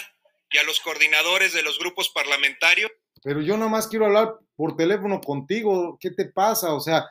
y 0.49 0.58
a 0.58 0.63
los 0.63 0.80
coordinadores 0.80 1.54
de 1.54 1.62
los 1.62 1.78
grupos 1.78 2.10
parlamentarios. 2.10 2.91
Pero 3.21 3.41
yo 3.41 3.58
nomás 3.58 3.88
quiero 3.88 4.06
hablar 4.06 4.36
por 4.56 4.75
teléfono 4.75 5.19
contigo. 5.21 5.97
¿Qué 5.99 6.12
te 6.12 6.25
pasa? 6.25 6.73
O 6.73 6.80
sea, 6.80 7.06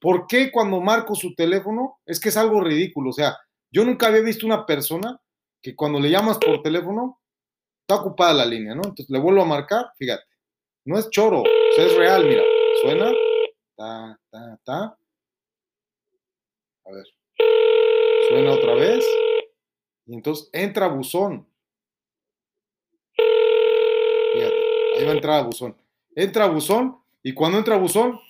¿por 0.00 0.26
qué 0.26 0.52
cuando 0.52 0.80
marco 0.80 1.14
su 1.14 1.34
teléfono? 1.34 2.00
Es 2.04 2.20
que 2.20 2.28
es 2.28 2.36
algo 2.36 2.60
ridículo. 2.60 3.10
O 3.10 3.14
sea, 3.14 3.36
yo 3.70 3.84
nunca 3.84 4.06
había 4.06 4.20
visto 4.20 4.46
una 4.46 4.64
persona 4.66 5.18
que 5.64 5.74
cuando 5.74 5.98
le 5.98 6.10
llamas 6.10 6.36
por 6.36 6.60
teléfono 6.60 7.22
está 7.80 8.02
ocupada 8.02 8.34
la 8.34 8.44
línea, 8.44 8.74
¿no? 8.74 8.82
Entonces 8.84 9.08
le 9.08 9.18
vuelvo 9.18 9.40
a 9.40 9.46
marcar, 9.46 9.86
fíjate. 9.98 10.24
No 10.84 10.98
es 10.98 11.08
choro, 11.08 11.40
o 11.40 11.74
sea, 11.74 11.86
es 11.86 11.96
real, 11.96 12.26
mira. 12.26 12.42
Suena, 12.82 13.10
ta, 13.74 14.20
ta, 14.30 14.60
ta. 14.62 14.98
A 16.84 16.92
ver. 16.92 17.06
Suena 18.28 18.52
otra 18.52 18.74
vez. 18.74 19.06
Y 20.04 20.14
entonces 20.14 20.50
entra 20.52 20.86
buzón. 20.88 21.48
Fíjate, 24.34 24.54
ahí 24.98 25.04
va 25.06 25.12
a 25.12 25.14
entrar 25.14 25.40
a 25.40 25.44
buzón. 25.44 25.80
Entra 26.14 26.46
buzón 26.46 27.02
y 27.22 27.32
cuando 27.32 27.56
entra 27.56 27.78
buzón, 27.78 28.20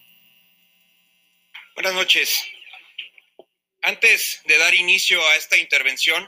Buenas 1.75 1.95
noches. 1.95 2.47
Antes 3.83 4.41
de 4.47 4.57
dar 4.57 4.73
inicio 4.75 5.21
a 5.21 5.35
esta 5.35 5.57
intervención, 5.57 6.25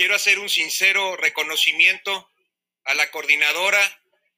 quiero 0.00 0.14
hacer 0.14 0.38
un 0.38 0.48
sincero 0.48 1.14
reconocimiento 1.16 2.30
a 2.86 2.94
la 2.94 3.10
coordinadora 3.10 3.78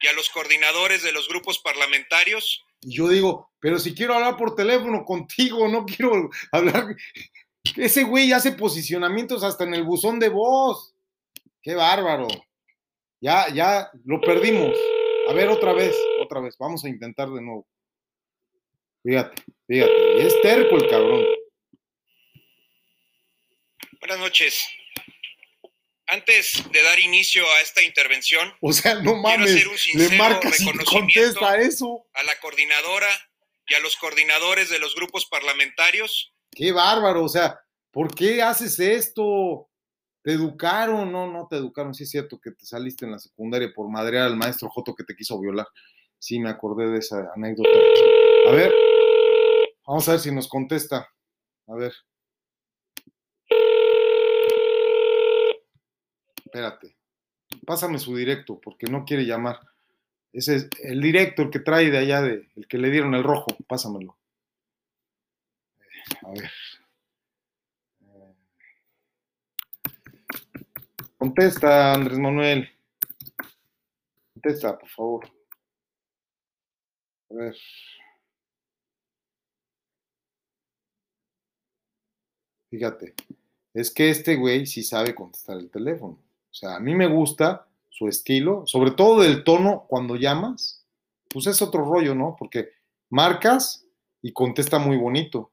y 0.01 0.09
a 0.09 0.13
los 0.13 0.29
coordinadores 0.31 1.05
de 1.05 1.13
los 1.13 1.29
grupos 1.29 1.61
parlamentarios 1.61 2.65
y 2.83 2.97
yo 2.97 3.09
digo, 3.09 3.53
pero 3.61 3.79
si 3.79 3.95
quiero 3.95 4.15
hablar 4.15 4.37
por 4.37 4.57
teléfono 4.57 5.05
contigo, 5.05 5.69
no 5.69 5.85
quiero 5.87 6.31
hablar. 6.51 6.97
Ese 7.77 8.03
güey 8.03 8.33
hace 8.33 8.53
posicionamientos 8.53 9.45
hasta 9.45 9.63
en 9.63 9.75
el 9.75 9.85
buzón 9.85 10.19
de 10.19 10.31
voz. 10.31 10.97
Qué 11.63 11.77
bárbaro. 11.77 12.27
Ya, 13.21 13.47
ya 13.55 13.89
lo 14.05 14.21
perdimos. 14.21 14.77
A 15.29 15.33
ver, 15.33 15.49
otra 15.49 15.73
vez, 15.75 15.97
otra 16.21 16.41
vez. 16.41 16.57
Vamos 16.59 16.85
a 16.85 16.89
intentar 16.89 17.31
de 17.31 17.41
nuevo. 17.41 17.69
Fíjate, 19.05 19.45
fíjate. 19.69 20.17
Y 20.19 20.27
es 20.27 20.43
terco 20.43 20.75
el 20.75 20.91
cabrón. 20.91 21.25
Buenas 24.01 24.19
noches. 24.19 24.67
Antes 26.13 26.63
de 26.71 26.83
dar 26.83 26.99
inicio 27.01 27.43
a 27.45 27.61
esta 27.63 27.83
intervención, 27.83 28.53
O 28.61 28.73
sea, 28.73 28.95
no 28.97 29.17
mames. 29.17 29.51
hacer 29.51 29.69
un 29.69 29.79
sincero 29.79 30.29
reconocimiento. 30.29 30.85
contesta 30.91 31.57
eso. 31.59 32.07
a 32.13 32.23
la 32.25 32.39
coordinadora 32.41 33.09
y 33.67 33.75
a 33.75 33.81
los 33.81 33.97
coordinadores 33.97 34.69
de 34.69 34.79
los 34.79 34.95
grupos 34.95 35.27
parlamentarios, 35.27 36.35
Qué 36.55 36.71
bárbaro. 36.71 37.25
O 37.25 37.29
sea, 37.31 37.59
¿por 37.91 38.15
qué 38.15 38.43
haces 38.43 38.79
esto? 38.79 39.71
Te 40.23 40.33
educaron, 40.33 41.11
no, 41.11 41.27
no 41.27 41.47
te 41.49 41.57
educaron. 41.57 41.95
Sí 41.95 42.03
es 42.05 42.11
cierto 42.11 42.39
que 42.39 42.51
te 42.51 42.67
saliste 42.67 43.07
en 43.07 43.13
la 43.13 43.19
secundaria 43.19 43.73
por 43.75 43.89
madrear 43.91 44.27
al 44.27 44.37
maestro 44.37 44.69
Joto 44.69 44.95
que 44.95 45.05
te 45.05 45.17
quiso 45.17 45.41
violar. 45.41 45.67
Sí, 46.19 46.39
me 46.39 46.51
acordé 46.51 46.89
de 46.91 46.99
esa 46.99 47.31
anécdota. 47.35 47.71
A 48.49 48.53
ver, 48.53 48.71
vamos 49.87 50.07
a 50.09 50.13
ver 50.13 50.21
si 50.21 50.31
nos 50.31 50.47
contesta. 50.47 51.09
A 51.67 51.75
ver. 51.75 51.93
Espérate. 56.53 56.95
Pásame 57.65 57.99
su 57.99 58.15
directo, 58.15 58.61
porque 58.61 58.87
no 58.87 59.07
quiere 59.07 59.25
llamar. 59.25 59.59
Ese 60.35 60.57
es 60.57 60.69
el 60.83 61.01
directo, 61.01 61.41
el 61.41 61.51
que 61.51 61.61
trae 61.61 61.91
de 61.91 61.97
allá, 61.97 62.21
de, 62.21 62.51
el 62.57 62.69
que 62.69 62.77
le 62.77 62.91
dieron 62.91 63.15
el 63.15 63.25
rojo. 63.25 63.57
Pásamelo. 63.67 64.19
A 66.23 66.31
ver. 66.33 66.51
Contesta, 71.17 71.95
Andrés 71.95 72.19
Manuel. 72.19 72.69
Contesta, 74.35 74.79
por 74.79 74.89
favor. 74.91 75.31
A 77.31 77.35
ver. 77.35 77.57
Fíjate, 82.69 83.15
es 83.73 83.91
que 83.91 84.11
este 84.11 84.37
güey 84.37 84.67
sí 84.67 84.83
sabe 84.83 85.15
contestar 85.15 85.57
el 85.57 85.71
teléfono. 85.71 86.19
O 86.53 86.55
sea, 86.55 86.77
a 86.77 86.81
mí 86.81 86.95
me 86.95 87.07
gusta 87.07 87.67
su 87.89 88.09
estilo, 88.09 88.65
sobre 88.67 88.91
todo 88.91 89.23
del 89.23 89.43
tono 89.43 89.87
cuando 89.89 90.17
llamas, 90.17 90.87
pues 91.31 91.47
es 91.47 91.63
otro 91.63 91.83
rollo, 91.83 92.15
¿no? 92.15 92.37
Porque 92.39 92.69
marcas 93.09 93.87
y 94.21 94.33
contesta 94.33 94.79
muy 94.79 94.99
bonito. 94.99 95.51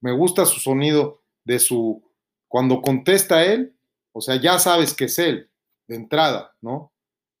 Me 0.00 0.12
gusta 0.12 0.44
su 0.44 0.60
sonido 0.60 1.22
de 1.44 1.58
su, 1.58 2.02
cuando 2.46 2.82
contesta 2.82 3.42
él, 3.42 3.74
o 4.12 4.20
sea, 4.20 4.36
ya 4.36 4.58
sabes 4.58 4.92
que 4.92 5.06
es 5.06 5.18
él, 5.18 5.50
de 5.86 5.96
entrada, 5.96 6.54
¿no? 6.60 6.92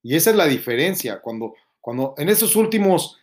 Y 0.02 0.16
esa 0.16 0.30
es 0.30 0.36
la 0.36 0.46
diferencia, 0.46 1.20
cuando, 1.20 1.54
cuando 1.80 2.14
en 2.16 2.30
esos 2.30 2.56
últimos, 2.56 3.18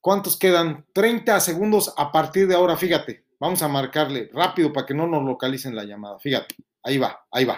¿cuántos 0.00 0.38
quedan? 0.38 0.86
30 0.94 1.38
segundos 1.40 1.92
a 1.98 2.10
partir 2.12 2.46
de 2.46 2.54
ahora, 2.54 2.76
fíjate, 2.78 3.26
vamos 3.38 3.62
a 3.62 3.68
marcarle 3.68 4.30
rápido 4.32 4.72
para 4.72 4.86
que 4.86 4.94
no 4.94 5.06
nos 5.06 5.22
localicen 5.22 5.74
la 5.74 5.84
llamada, 5.84 6.18
fíjate, 6.18 6.54
ahí 6.82 6.96
va, 6.96 7.26
ahí 7.30 7.44
va, 7.44 7.56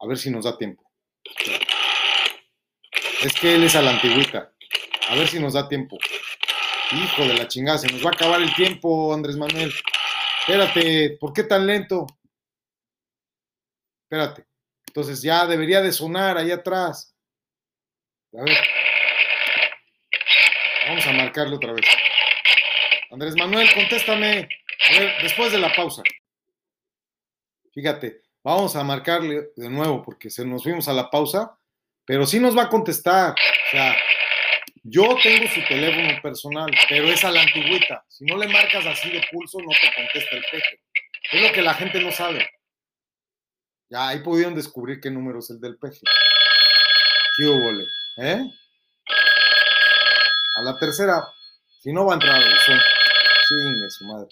a 0.00 0.06
ver 0.06 0.18
si 0.18 0.30
nos 0.30 0.44
da 0.44 0.56
tiempo. 0.56 0.84
Es 3.22 3.32
que 3.40 3.54
él 3.54 3.64
es 3.64 3.74
a 3.74 3.82
la 3.82 3.90
antigüita, 3.90 4.52
a 5.08 5.14
ver 5.16 5.26
si 5.26 5.40
nos 5.40 5.54
da 5.54 5.68
tiempo. 5.68 5.98
Hijo 6.92 7.22
de 7.22 7.34
la 7.34 7.48
chingada, 7.48 7.78
se 7.78 7.88
nos 7.88 8.04
va 8.04 8.10
a 8.10 8.14
acabar 8.14 8.40
el 8.40 8.54
tiempo, 8.54 9.12
Andrés 9.12 9.36
Manuel. 9.36 9.72
Espérate, 10.40 11.18
¿por 11.20 11.32
qué 11.32 11.42
tan 11.44 11.66
lento? 11.66 12.06
Espérate. 14.04 14.46
Entonces 14.86 15.20
ya 15.20 15.46
debería 15.46 15.82
de 15.82 15.92
sonar 15.92 16.38
ahí 16.38 16.50
atrás. 16.50 17.14
A 18.32 18.42
ver. 18.42 18.56
Vamos 20.86 21.06
a 21.06 21.12
marcarle 21.12 21.56
otra 21.56 21.72
vez. 21.72 21.84
Andrés 23.10 23.34
Manuel, 23.36 23.68
contéstame. 23.74 24.48
A 24.88 24.98
ver, 24.98 25.22
después 25.22 25.52
de 25.52 25.58
la 25.58 25.74
pausa. 25.74 26.02
Fíjate, 27.74 28.22
vamos 28.42 28.76
a 28.76 28.84
marcarle 28.84 29.50
de 29.56 29.68
nuevo 29.68 30.02
porque 30.02 30.30
se 30.30 30.44
nos 30.44 30.62
fuimos 30.62 30.88
a 30.88 30.92
la 30.92 31.10
pausa, 31.10 31.58
pero 32.04 32.26
sí 32.26 32.40
nos 32.40 32.56
va 32.56 32.64
a 32.64 32.68
contestar. 32.68 33.32
O 33.32 33.70
sea, 33.70 33.96
yo 34.84 35.16
tengo 35.22 35.48
su 35.48 35.60
teléfono 35.68 36.20
personal, 36.22 36.70
pero 36.88 37.08
es 37.08 37.24
a 37.24 37.30
la 37.30 37.42
antigüita. 37.42 38.04
Si 38.08 38.24
no 38.24 38.36
le 38.36 38.48
marcas 38.48 38.86
así 38.86 39.10
de 39.10 39.22
pulso, 39.30 39.58
no 39.60 39.70
te 39.70 39.94
contesta 39.94 40.36
el 40.36 40.44
peje. 40.50 40.80
Es 41.32 41.42
lo 41.42 41.52
que 41.52 41.62
la 41.62 41.74
gente 41.74 42.00
no 42.00 42.10
sabe. 42.10 42.48
Ya 43.90 44.08
ahí 44.08 44.20
pudieron 44.20 44.54
descubrir 44.54 45.00
qué 45.00 45.10
número 45.10 45.38
es 45.38 45.50
el 45.50 45.60
del 45.60 45.76
peje. 45.78 46.00
¿Qué 47.36 47.46
hubo, 47.46 47.70
¿Eh? 48.18 48.42
A 50.56 50.62
la 50.62 50.78
tercera, 50.78 51.22
si 51.80 51.92
no 51.92 52.04
va 52.04 52.12
a 52.12 52.14
entrar 52.14 52.34
al 52.34 52.50
buzón. 52.50 52.80
Chingue 53.48 53.90
su 53.90 54.04
madre. 54.04 54.28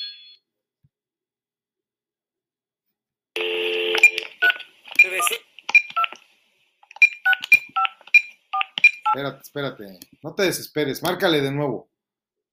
Espérate, 9.17 9.41
espérate. 9.41 9.99
No 10.23 10.35
te 10.35 10.43
desesperes. 10.43 11.03
Márcale 11.03 11.41
de 11.41 11.51
nuevo. 11.51 11.89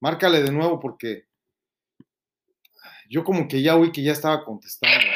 Márcale 0.00 0.42
de 0.42 0.50
nuevo 0.50 0.80
porque 0.80 1.26
yo 3.06 3.22
como 3.22 3.46
que 3.46 3.60
ya 3.60 3.76
oí 3.76 3.92
que 3.92 4.02
ya 4.02 4.12
estaba 4.12 4.42
contestando. 4.46 5.06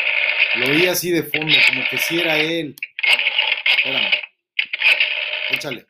Lo 0.56 0.66
oí 0.66 0.86
así 0.86 1.10
de 1.10 1.22
fondo, 1.22 1.54
como 1.68 1.84
que 1.90 1.96
si 1.96 2.20
era 2.20 2.36
él. 2.36 2.76
Espérame. 3.78 4.10
Échale. 5.52 5.86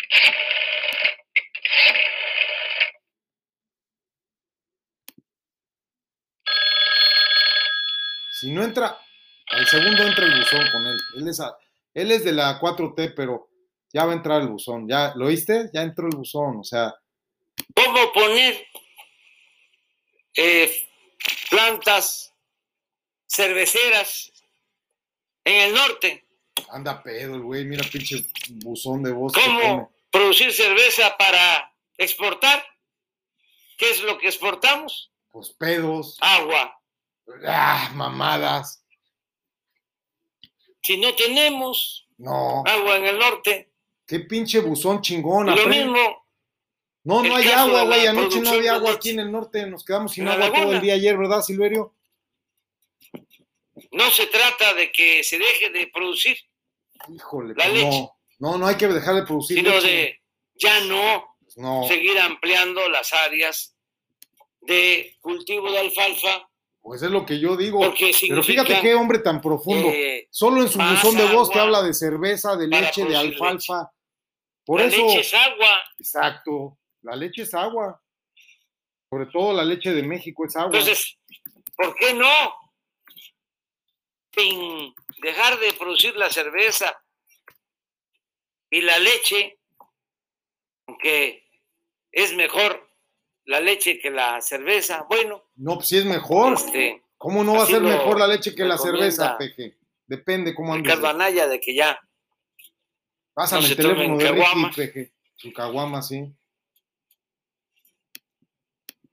Si 8.31 8.53
no 8.53 8.63
entra, 8.63 8.97
al 9.49 9.67
segundo 9.67 10.05
entra 10.05 10.25
el 10.25 10.39
buzón 10.39 10.71
con 10.71 10.87
él. 10.87 10.99
Él 11.17 11.27
es, 11.27 11.41
él 11.95 12.13
es 12.13 12.23
de 12.23 12.33
la 12.33 12.61
4T, 12.61 13.15
pero 13.17 13.48
ya 13.93 14.05
va 14.05 14.13
a 14.13 14.17
entrar 14.17 14.43
el 14.43 14.49
buzón. 14.49 14.89
¿Ya 14.89 15.13
lo 15.15 15.27
oíste? 15.27 15.71
Ya 15.73 15.83
entró 15.83 16.07
el 16.09 16.17
buzón. 16.17 16.59
O 16.61 16.65
sea, 16.65 16.95
¿Cómo 17.75 18.13
poner 18.13 18.67
eh, 20.35 20.89
plantas 21.51 22.33
cerveceras 23.27 24.33
en 25.45 25.69
el 25.69 25.75
norte? 25.75 26.25
anda 26.71 27.03
pedo 27.03 27.37
el 27.37 27.43
güey. 27.43 27.65
Mira, 27.65 27.89
pinche 27.91 28.25
buzón 28.65 29.03
de 29.03 29.13
voz. 29.13 29.33
¿Cómo 29.33 29.93
producir 30.11 30.53
cerveza 30.53 31.17
para 31.17 31.73
exportar? 31.97 32.65
¿Qué 33.77 33.91
es 33.91 34.03
lo 34.03 34.19
que 34.19 34.27
exportamos? 34.27 35.13
Pues 35.31 35.51
pedos. 35.51 36.17
Agua. 36.21 36.79
Ah, 37.47 37.91
mamadas. 37.95 38.83
Si 40.83 40.97
no 40.99 41.15
tenemos 41.15 42.09
No. 42.17 42.65
agua 42.67 42.97
en 42.97 43.07
el 43.07 43.19
norte, 43.19 43.71
Qué 44.09 44.21
pinche 44.21 44.59
buzón 44.61 45.03
chingón. 45.03 45.47
lo 45.47 45.53
aprende. 45.53 45.85
mismo 45.85 46.25
No, 47.05 47.23
no 47.23 47.37
hay 47.37 47.47
agua, 47.49 47.85
güey. 47.85 48.07
Anoche 48.07 48.41
no 48.41 48.51
había 48.51 48.75
agua 48.75 48.93
aquí 48.93 49.11
en 49.11 49.21
el 49.21 49.31
norte. 49.31 49.67
Nos 49.67 49.85
quedamos 49.85 50.13
sin 50.13 50.27
agua 50.27 50.51
todo 50.53 50.73
el 50.73 50.81
día 50.81 50.95
ayer, 50.95 51.17
¿verdad, 51.17 51.43
Silverio? 51.43 51.95
no 53.93 54.11
se 54.11 54.27
trata 54.27 54.75
de 54.75 54.91
que 54.91 55.23
se 55.23 55.39
deje 55.39 55.71
de 55.71 55.87
producir, 55.89 56.37
Híjole, 57.15 57.55
La 57.57 57.65
pues 57.67 57.75
leche. 57.75 58.01
no. 58.01 58.13
No, 58.41 58.59
no 58.59 58.67
hay 58.67 58.77
que 58.77 58.89
dejar 58.89 59.15
de 59.15 59.23
producir 59.25 59.57
sino 59.59 59.71
leche. 59.71 59.87
de 59.89 60.21
ya 60.57 60.81
no 60.85 61.37
Pues 61.41 61.57
no, 61.59 61.87
seguir 61.87 62.19
ampliando 62.19 62.89
las 62.89 63.13
áreas 63.13 63.77
de 64.63 65.17
cultivo 65.21 65.71
de 65.71 65.79
alfalfa, 65.79 66.49
pues 66.81 67.03
es 67.03 67.11
lo 67.11 67.25
que 67.25 67.39
yo 67.39 67.57
digo. 67.57 67.81
Pero 68.29 68.43
fíjate 68.43 68.81
qué 68.81 68.95
hombre 68.95 69.19
tan 69.21 69.41
profundo. 69.41 69.89
eh, 69.89 70.27
Solo 70.31 70.63
en 70.63 70.69
su 70.69 70.79
buzón 70.79 71.17
de 71.17 71.27
voz 71.33 71.51
que 71.51 71.59
habla 71.59 71.83
de 71.83 71.95
cerveza, 71.95 72.57
de 72.57 72.67
leche, 72.67 73.05
de 73.05 73.17
alfalfa. 73.17 73.93
Por 74.69 74.81
la 74.83 74.87
eso, 74.87 74.99
leche 74.99 75.21
es 75.21 75.33
agua. 75.33 75.81
exacto, 75.99 76.79
la 77.01 77.17
leche 77.17 77.41
es 77.41 77.55
agua. 77.55 78.03
Sobre 79.09 79.25
todo 79.33 79.55
la 79.55 79.65
leche 79.65 79.95
de 79.95 80.03
México 80.03 80.45
es 80.45 80.55
agua. 80.57 80.67
Entonces, 80.79 81.19
¿por 81.75 81.95
qué 81.95 82.13
no? 82.13 82.29
Sin 84.37 84.95
dejar 85.23 85.59
de 85.59 85.73
producir 85.73 86.15
la 86.17 86.29
cerveza 86.29 87.03
y 88.71 88.83
la 88.83 88.99
leche, 88.99 89.59
aunque 90.87 91.49
es 92.13 92.35
mejor 92.35 92.91
la 93.47 93.61
leche 93.61 93.99
que 93.99 94.11
la 94.11 94.39
cerveza, 94.43 95.07
bueno, 95.09 95.45
no, 95.57 95.77
pues 95.77 95.89
sí 95.89 95.97
es 95.97 96.05
mejor. 96.05 96.53
este, 96.53 97.03
¿Cómo 97.17 97.43
no 97.43 97.55
va 97.55 97.63
a 97.63 97.67
ser 97.67 97.81
mejor 97.81 98.19
la 98.19 98.27
leche 98.27 98.55
que 98.55 98.67
la 98.67 98.77
cerveza, 98.77 99.39
Peje? 99.39 99.79
Depende 100.07 100.55
cómo 100.55 100.75
andes. 100.75 100.85
Ricardo 100.85 101.09
Anaya, 101.09 101.49
de 101.49 101.59
que 101.59 101.75
ya 101.75 101.99
Pásame 103.39 103.63
no 103.63 103.69
el 103.69 103.77
teléfono 103.77 104.19
de 104.19 104.33
Ricky. 104.33 104.75
Peje. 104.75 105.13
Su 105.37 105.53
caguama, 105.53 106.03
sí. 106.03 106.25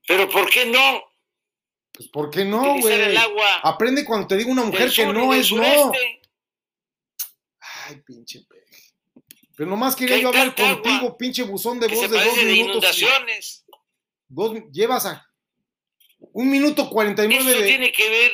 Pero 0.04 0.28
¿por 0.28 0.50
qué 0.50 0.66
no 0.66 1.04
Pues 1.92 2.08
¿por 2.08 2.28
qué 2.30 2.44
no, 2.44 2.80
güey? 2.80 3.16
Aprende 3.62 4.04
cuando 4.04 4.26
te 4.26 4.36
diga 4.36 4.50
una 4.50 4.64
mujer 4.64 4.90
que 4.90 5.06
no 5.06 5.32
es 5.32 5.52
no. 5.52 5.92
Ay, 7.60 8.00
pinche 8.04 8.44
Peje. 8.48 8.94
Pero 9.56 9.70
nomás 9.70 9.94
quería 9.94 10.16
Que 10.16 10.22
yo 10.22 10.28
hablar 10.30 10.56
contigo, 10.56 10.96
agua 10.96 11.16
pinche 11.16 11.44
buzón 11.44 11.78
de 11.78 11.86
voz 11.86 12.00
se 12.00 12.08
de 12.08 12.14
dos 12.16 12.24
padece 12.26 12.46
de 12.46 12.52
minutos. 12.52 12.98
inundaciones. 12.98 13.64
Dos, 14.26 14.58
llevas 14.72 15.06
a 15.06 15.30
un 16.18 16.50
minuto 16.50 16.90
cuarenta 16.90 17.24
y 17.24 17.28
nueve 17.28 17.62
tiene 17.62 17.92
que 17.92 18.10
ver 18.10 18.32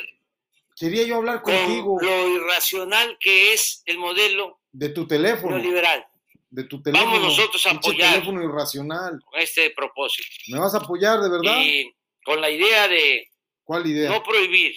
Quería 0.75 1.03
yo 1.03 1.17
hablar 1.17 1.43
con 1.43 1.55
contigo 1.55 1.99
lo 2.01 2.29
irracional 2.29 3.15
que 3.19 3.53
es 3.53 3.83
el 3.85 3.99
modelo 3.99 4.62
de 4.73 4.89
tu 4.89 5.07
teléfono. 5.07 5.57
neoliberal. 5.57 6.05
De 6.49 6.65
tu 6.65 6.81
teléfono. 6.81 7.11
Vamos 7.11 7.29
nosotros 7.29 7.65
a 7.65 7.71
apoyar. 7.71 8.13
teléfono 8.13 8.43
irracional. 8.43 9.19
con 9.23 9.39
este 9.39 9.69
propósito. 9.71 10.27
¿Me 10.49 10.59
vas 10.59 10.73
a 10.73 10.79
apoyar, 10.79 11.21
de 11.21 11.29
verdad? 11.29 11.57
Y 11.61 11.89
con 12.25 12.41
la 12.41 12.49
idea 12.49 12.87
de 12.87 13.29
¿Cuál 13.63 13.87
idea? 13.87 14.09
no 14.09 14.21
prohibir, 14.21 14.75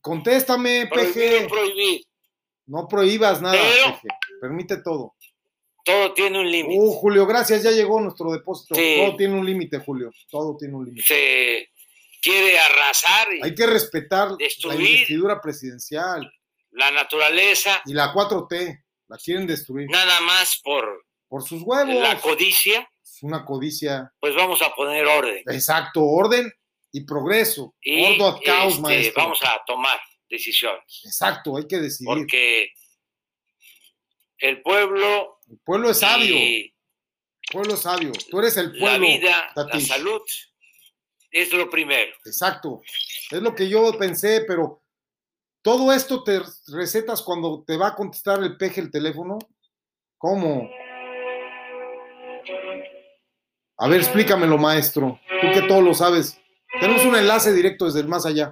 Contéstame, 0.00 0.86
prohibir 0.86 1.44
o 1.44 1.48
prohibir. 1.48 2.02
No 2.66 2.88
prohíbas 2.88 3.40
nada, 3.40 3.56
Pero-. 3.56 4.00
Permite 4.40 4.78
todo. 4.82 5.14
Todo 5.84 6.12
tiene 6.12 6.40
un 6.40 6.50
límite. 6.50 6.78
Uh, 6.78 6.92
Julio, 6.92 7.26
gracias, 7.26 7.62
ya 7.62 7.70
llegó 7.70 8.00
nuestro 8.00 8.30
depósito. 8.30 8.74
Sí. 8.74 8.96
Todo 8.98 9.16
tiene 9.16 9.34
un 9.34 9.46
límite, 9.46 9.78
Julio. 9.78 10.10
Todo 10.30 10.56
tiene 10.56 10.74
un 10.74 10.84
límite. 10.84 11.06
Se 11.06 11.70
quiere 12.20 12.58
arrasar 12.58 13.32
y 13.32 13.42
Hay 13.42 13.54
que 13.54 13.66
respetar 13.66 14.32
la 14.64 14.74
investidura 14.74 15.40
presidencial 15.40 16.30
la 16.78 16.90
naturaleza 16.90 17.82
y 17.84 17.92
la 17.92 18.12
4T. 18.12 18.84
La 19.08 19.16
quieren 19.18 19.46
destruir. 19.46 19.88
nada 19.90 20.20
más 20.20 20.60
por 20.62 21.04
Por 21.28 21.42
sus 21.42 21.62
huevos. 21.62 21.94
la 21.94 22.20
codicia, 22.20 22.88
Es 23.02 23.22
una 23.22 23.44
codicia. 23.44 24.12
pues 24.20 24.34
vamos 24.34 24.60
a 24.62 24.74
poner 24.74 25.04
orden. 25.06 25.42
Exacto, 25.46 26.02
orden 26.04 26.50
y 26.92 27.04
progreso. 27.04 27.74
Y 27.80 28.04
Ordo 28.04 28.40
caos, 28.44 28.72
este, 28.74 28.82
maestro. 28.82 29.22
vamos 29.22 29.42
a 29.42 29.60
tomar 29.66 29.98
decisiones. 30.30 31.02
Exacto, 31.04 31.56
hay 31.56 31.66
que 31.66 31.78
decidir. 31.78 32.06
Porque 32.06 32.70
el 34.38 34.62
pueblo 34.62 35.38
El 35.50 35.58
pueblo 35.64 35.90
es 35.90 35.98
sabio. 35.98 36.36
El 36.36 36.72
pueblo 37.52 37.74
es 37.74 37.80
sabio. 37.80 38.12
Tú 38.30 38.38
eres 38.40 38.56
el 38.58 38.72
la 38.72 38.78
pueblo. 38.78 39.06
vida, 39.06 39.50
la 39.56 39.80
salud 39.80 40.20
es 41.30 41.52
lo 41.52 41.68
primero. 41.70 42.14
Exacto. 42.24 42.82
Es 43.30 43.42
lo 43.42 43.54
que 43.54 43.68
yo 43.68 43.96
pensé, 43.98 44.44
pero 44.46 44.82
todo 45.68 45.92
esto 45.92 46.24
te 46.24 46.40
recetas 46.72 47.20
cuando 47.20 47.62
te 47.62 47.76
va 47.76 47.88
a 47.88 47.94
contestar 47.94 48.42
el 48.42 48.56
peje 48.56 48.80
el 48.80 48.90
teléfono. 48.90 49.38
¿Cómo? 50.16 50.66
A 53.76 53.86
ver, 53.86 54.00
explícamelo, 54.00 54.56
maestro. 54.56 55.20
Tú 55.42 55.52
que 55.52 55.68
todo 55.68 55.82
lo 55.82 55.92
sabes. 55.92 56.40
Tenemos 56.80 57.04
un 57.04 57.16
enlace 57.16 57.52
directo 57.52 57.84
desde 57.84 58.00
el 58.00 58.08
más 58.08 58.24
allá. 58.24 58.50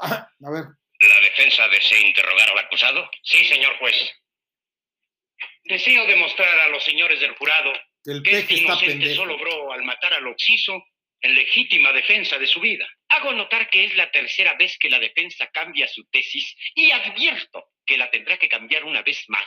Ah, 0.00 0.28
A 0.46 0.50
ver, 0.50 0.62
¿La 0.62 1.20
defensa 1.22 1.66
desea 1.72 2.06
interrogar 2.06 2.48
al 2.48 2.58
acusado? 2.60 3.10
Sí, 3.24 3.44
señor 3.46 3.76
juez. 3.80 3.96
Deseo 5.64 6.06
demostrar 6.06 6.56
a 6.60 6.68
los 6.68 6.84
señores 6.84 7.18
del 7.18 7.34
jurado 7.34 7.72
que 8.04 8.12
el 8.12 8.22
que 8.22 8.30
peje 8.30 8.42
este 8.42 8.54
está 8.54 8.66
inocente 8.66 8.92
pendejo. 8.92 9.22
solo 9.22 9.36
logró 9.36 9.72
al 9.72 9.82
matar 9.82 10.14
al 10.14 10.28
occiso 10.28 10.84
en 11.24 11.34
legítima 11.34 11.90
defensa 11.92 12.38
de 12.38 12.46
su 12.46 12.60
vida. 12.60 12.86
Hago 13.08 13.32
notar 13.32 13.70
que 13.70 13.84
es 13.84 13.96
la 13.96 14.10
tercera 14.10 14.54
vez 14.58 14.76
que 14.78 14.90
la 14.90 14.98
defensa 14.98 15.48
cambia 15.52 15.88
su 15.88 16.04
tesis 16.10 16.54
y 16.74 16.90
advierto 16.90 17.70
que 17.86 17.96
la 17.96 18.10
tendrá 18.10 18.36
que 18.38 18.48
cambiar 18.48 18.84
una 18.84 19.02
vez 19.02 19.24
más, 19.28 19.44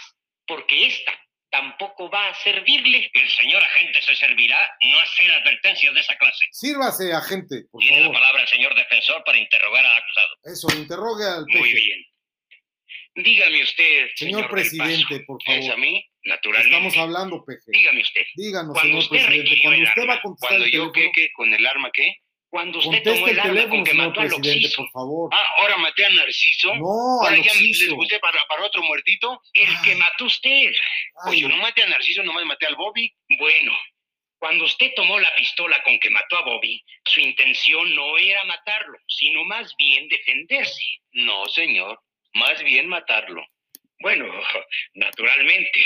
porque 0.47 0.87
esta 0.87 1.13
tampoco 1.49 2.09
va 2.09 2.29
a 2.29 2.35
servirle. 2.35 3.09
El 3.13 3.29
señor 3.29 3.63
agente 3.63 4.01
se 4.01 4.15
servirá 4.15 4.57
no 4.81 4.99
hacer 4.99 5.31
advertencias 5.31 5.93
de 5.93 5.99
esa 6.01 6.17
clase. 6.17 6.47
Sírvase, 6.51 7.13
agente, 7.13 7.65
por 7.71 7.81
Tiene 7.81 7.97
la 7.99 8.05
favor. 8.07 8.19
palabra 8.21 8.41
el 8.41 8.47
señor 8.47 8.75
defensor 8.75 9.23
para 9.23 9.37
interrogar 9.37 9.85
al 9.85 9.97
acusado. 9.97 10.35
Eso, 10.45 10.67
interrogue 10.75 11.25
al 11.25 11.45
Muy 11.47 11.61
peje. 11.73 11.73
bien. 11.85 12.05
Dígame 13.15 13.63
usted, 13.63 14.09
Señor 14.15 14.47
presidente, 14.49 15.03
Paso, 15.19 15.23
por 15.25 15.39
¿Es 15.45 15.65
a 15.65 15.69
favor. 15.69 15.79
mí? 15.79 16.05
Naturalmente. 16.27 16.75
Estamos 16.75 16.97
hablando, 16.97 17.45
peje. 17.45 17.61
Dígame 17.67 18.01
usted. 18.01 18.21
Díganos, 18.35 18.73
Cuando 18.73 19.01
señor 19.01 19.03
usted 19.03 19.25
presidente, 19.25 19.61
cuando 19.63 19.83
usted 19.87 20.01
va 20.01 20.03
a 20.03 20.11
arma, 20.11 20.21
contestar 20.21 20.49
cuando 20.49 20.65
el 20.65 20.71
yo 20.71 20.91
teléfono, 20.91 21.11
que, 21.15 21.21
que 21.21 21.31
con 21.33 21.53
el 21.53 21.65
arma 21.67 21.91
qué, 21.93 22.15
Cuando 22.49 22.79
usted 22.79 23.03
tomó 23.03 23.27
el 23.27 23.33
el 23.33 23.39
arma 23.39 23.53
teléfono, 23.53 23.75
con 23.75 23.83
que 23.85 23.91
señor 23.91 24.07
mató 24.07 24.19
al 24.19 24.27
presidente, 24.27 24.65
Oxiso. 24.65 24.81
por 24.83 24.91
favor. 24.91 25.29
Ah, 25.33 25.45
ahora 25.59 25.77
maté 25.77 26.05
a 26.05 26.09
Narciso. 26.09 26.75
No, 26.75 27.21
ahora 27.23 27.37
ya 27.37 27.53
les 27.53 27.89
gusté 27.91 28.19
para, 28.19 28.39
para 28.49 28.63
otro 28.65 28.83
muertito. 28.83 29.41
El 29.53 29.69
que 29.83 29.95
mató 29.95 30.25
usted. 30.25 30.71
Pues 31.23 31.39
yo 31.39 31.47
no 31.47 31.57
maté 31.57 31.83
a 31.83 31.87
Narciso, 31.87 32.23
nomás 32.23 32.45
maté 32.45 32.65
al 32.65 32.75
Bobby. 32.75 33.13
Bueno, 33.39 33.71
cuando 34.37 34.65
usted 34.65 34.91
tomó 34.95 35.19
la 35.19 35.33
pistola 35.35 35.81
con 35.83 35.97
que 35.99 36.09
mató 36.09 36.37
a 36.37 36.41
Bobby, 36.45 36.83
su 37.05 37.21
intención 37.21 37.95
no 37.95 38.17
era 38.17 38.43
matarlo, 38.43 38.97
sino 39.07 39.45
más 39.45 39.73
bien 39.77 40.07
defenderse. 40.09 40.83
No, 41.13 41.47
señor. 41.47 41.99
Más 42.33 42.61
bien 42.63 42.87
matarlo. 42.87 43.43
Bueno, 43.99 44.25
naturalmente. 44.93 45.85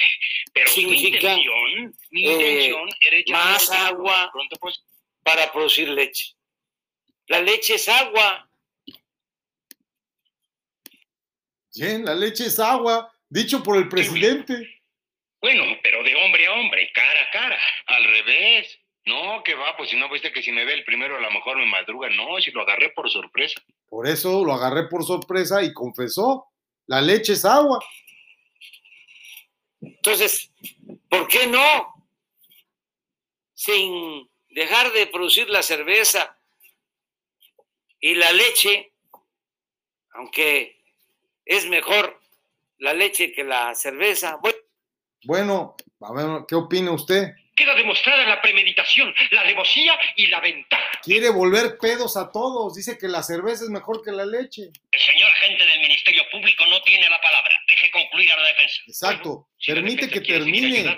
Pero 0.54 0.70
mi 0.70 0.76
Significa, 0.76 1.18
intención, 1.18 1.96
mi 2.10 2.28
eh, 2.28 2.34
intención 2.34 2.90
era 3.08 3.18
echar 3.18 3.36
más 3.36 3.72
agua 3.72 4.30
Pronto, 4.32 4.56
pues, 4.60 4.84
para 5.24 5.52
producir 5.52 5.90
leche. 5.90 6.34
La 7.28 7.42
leche 7.42 7.76
es 7.76 7.88
agua. 7.88 8.50
Bien, 11.74 12.04
la 12.04 12.16
leche 12.16 12.48
es 12.48 12.60
agua, 12.60 13.14
dicho 13.30 13.64
por 13.64 13.78
el 13.78 13.88
presidente. 13.88 14.82
bueno, 15.40 15.64
pero 15.82 16.04
de 16.04 16.14
hombre 16.16 16.46
a 16.48 16.54
hombre, 16.54 16.92
cara 16.94 17.22
a 17.22 17.32
cara. 17.32 17.60
Al 17.86 18.04
revés. 18.04 18.78
No, 19.06 19.42
que 19.44 19.56
va, 19.56 19.76
pues 19.78 19.90
si 19.90 19.96
no 19.96 20.10
viste 20.10 20.32
que 20.32 20.44
si 20.44 20.52
me 20.52 20.64
ve 20.64 20.74
el 20.74 20.84
primero 20.84 21.18
a 21.18 21.22
lo 21.22 21.32
mejor 21.32 21.58
me 21.58 21.66
madruga. 21.66 22.10
No, 22.10 22.40
si 22.40 22.52
lo 22.52 22.62
agarré 22.62 22.92
por 22.92 23.10
sorpresa. 23.10 23.60
Por 23.88 24.08
eso 24.08 24.46
lo 24.46 24.54
agarré 24.54 24.88
por 24.90 25.04
sorpresa 25.04 25.64
y 25.64 25.74
confesó. 25.74 26.51
La 26.88 27.02
leche 27.02 27.34
es 27.34 27.46
agua. 27.46 27.80
Entonces, 29.82 30.52
¿por 31.10 31.28
qué 31.28 31.48
no? 31.48 32.08
Sin 33.54 34.30
dejar 34.50 34.92
de 34.92 35.08
producir 35.08 35.50
la 35.50 35.64
cerveza 35.64 36.38
y 38.00 38.16
la 38.16 38.32
leche, 38.32 38.92
aunque 40.14 40.82
es 41.46 41.68
mejor 41.68 42.20
la 42.80 42.94
leche 42.94 43.32
que 43.32 43.44
la 43.44 43.74
cerveza. 43.76 44.38
Bueno, 44.42 44.58
Bueno, 45.24 45.76
a 46.02 46.14
ver, 46.14 46.46
¿qué 46.48 46.56
opina 46.56 46.92
usted? 46.92 47.34
Queda 47.56 47.76
demostrada 47.76 48.26
la 48.26 48.42
premeditación, 48.42 49.14
la 49.32 49.42
alevosía 49.42 49.94
y 50.16 50.28
la 50.28 50.40
ventaja. 50.40 50.84
Quiere 51.04 51.30
volver 51.30 51.78
pedos 51.78 52.18
a 52.18 52.32
todos. 52.32 52.74
Dice 52.74 52.98
que 52.98 53.08
la 53.08 53.22
cerveza 53.22 53.66
es 53.66 53.70
mejor 53.70 54.02
que 54.02 54.12
la 54.12 54.26
leche. 54.26 54.72
El 54.92 55.00
señor 55.00 55.21
Ministerio 56.12 56.32
Público 56.32 56.66
no 56.70 56.82
tiene 56.84 57.10
la 57.10 57.20
palabra. 57.22 57.52
Deje 57.68 57.92
concluir 57.92 58.32
a 58.32 58.38
la 58.38 58.48
defensa. 58.48 58.82
Exacto. 58.88 59.50
Si 59.58 59.72
Permite 59.72 60.10
que 60.10 60.22
termine. 60.22 60.98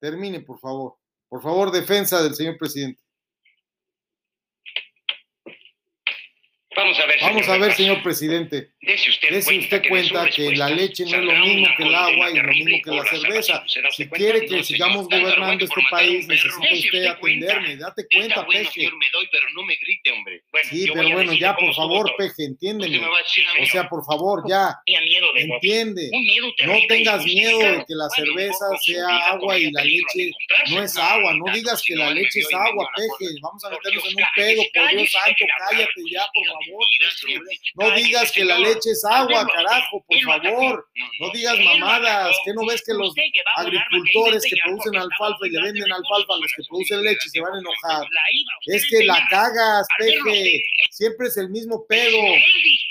Termine, 0.00 0.40
por 0.40 0.58
favor. 0.58 0.96
Por 1.28 1.42
favor, 1.42 1.70
defensa 1.70 2.22
del 2.22 2.34
señor 2.34 2.58
presidente. 2.58 3.00
Vamos 6.76 7.00
a 7.00 7.06
ver, 7.06 7.16
Vamos 7.20 7.44
señor 7.44 7.56
a 7.62 7.66
ver, 7.66 7.74
señor 7.74 8.02
presidente. 8.02 8.70
Dese 8.80 9.10
usted 9.10 9.30
Dese 9.30 9.58
usted 9.58 9.88
cuenta 9.88 10.30
que 10.30 10.54
la 10.54 10.68
leche 10.70 11.04
no 11.04 11.16
es 11.16 11.24
lo 11.24 11.32
mismo 11.44 11.66
que 11.76 11.82
el 11.82 11.94
agua 11.96 12.30
y 12.30 12.36
lo 12.38 12.52
mismo 12.52 12.78
que 12.84 12.90
la 12.92 13.04
cerveza. 13.06 13.42
salvación. 13.42 13.68
¿Se 13.68 13.82
da 13.82 13.88
usted 13.88 14.04
Si 14.04 14.10
quiere 14.10 14.46
que 14.46 14.62
sigamos 14.62 15.08
gobernando 15.08 15.64
este 15.64 15.82
país, 15.90 16.28
necesita 16.28 16.72
usted 16.72 17.06
atenderme. 17.06 17.76
Date 17.76 18.06
cuenta, 18.14 18.42
bueno, 18.44 18.50
Peje. 18.52 18.70
señor, 18.72 18.96
me 18.98 19.10
doy, 19.10 19.28
pero 19.32 19.44
no 19.54 19.62
me 19.64 19.74
grite, 19.74 20.12
hombre. 20.12 20.42
Bueno, 20.52 20.68
Sí, 20.70 20.86
pero 20.94 21.10
bueno, 21.10 21.32
ya, 21.34 21.56
por 21.56 21.74
favor. 21.74 22.12
Peje, 22.16 22.44
entiéndeme. 22.44 23.00
O 23.60 23.66
sea, 23.66 23.88
por 23.88 24.04
favor, 24.04 24.44
ya. 24.48 24.76
Entiende. 25.34 26.08
No 26.66 26.76
tengas 26.86 27.24
miedo 27.24 27.58
de 27.58 27.84
que 27.86 27.94
la 27.96 28.08
cerveza 28.10 28.64
sea 28.82 29.16
agua 29.30 29.58
y 29.58 29.72
la 29.72 29.82
leche 29.84 30.30
no 30.70 30.82
es 30.84 30.96
agua. 30.96 31.34
No 31.34 31.52
digas 31.52 31.82
que 31.84 31.96
la 31.96 32.10
leche 32.12 32.38
es 32.40 32.48
agua, 32.54 32.88
Peje. 32.94 33.34
Vamos 33.42 33.64
a 33.64 33.70
meternos 33.70 34.04
en 34.06 34.14
un 34.14 34.24
pedo, 34.36 34.62
por 34.72 34.88
Dios 34.90 35.10
santo, 35.10 35.44
cállate 35.68 36.02
ya, 36.10 36.26
por 36.32 36.44
cállese, 36.44 36.59
favor. 36.66 36.84
cállese, 36.98 37.40
No 37.74 37.90
digas 37.92 38.32
que 38.32 38.44
la 38.44 38.58
leche 38.58 38.90
es 38.90 39.04
agua, 39.04 39.46
carajo, 39.46 40.04
por 40.06 40.20
favor. 40.20 40.88
No, 41.20 41.30
digas 41.30 41.58
mamadas. 41.58 42.34
¿Qué 42.44 42.52
no 42.54 42.66
ves 42.66 42.82
que 42.84 42.94
los 42.94 43.14
que 43.14 43.30
agricultores 43.56 44.42
que 44.44 44.56
producen 44.64 44.96
alfalfa 44.96 45.46
y 45.46 45.50
le 45.50 45.62
venden 45.62 45.92
alfalfa 45.92 46.34
a 46.34 46.38
los 46.38 46.52
que 46.56 46.62
bueno, 46.62 46.68
producen 46.68 47.04
leche 47.04 47.28
se 47.28 47.40
van 47.40 47.54
a 47.54 47.58
enojar? 47.58 48.06
Es 48.66 48.86
que 48.90 49.04
la 49.04 49.26
cagas, 49.30 49.86
usted, 49.98 50.60
Siempre 50.90 51.28
es 51.28 51.36
el 51.36 51.50
mismo 51.50 51.84
pedo. 51.88 52.18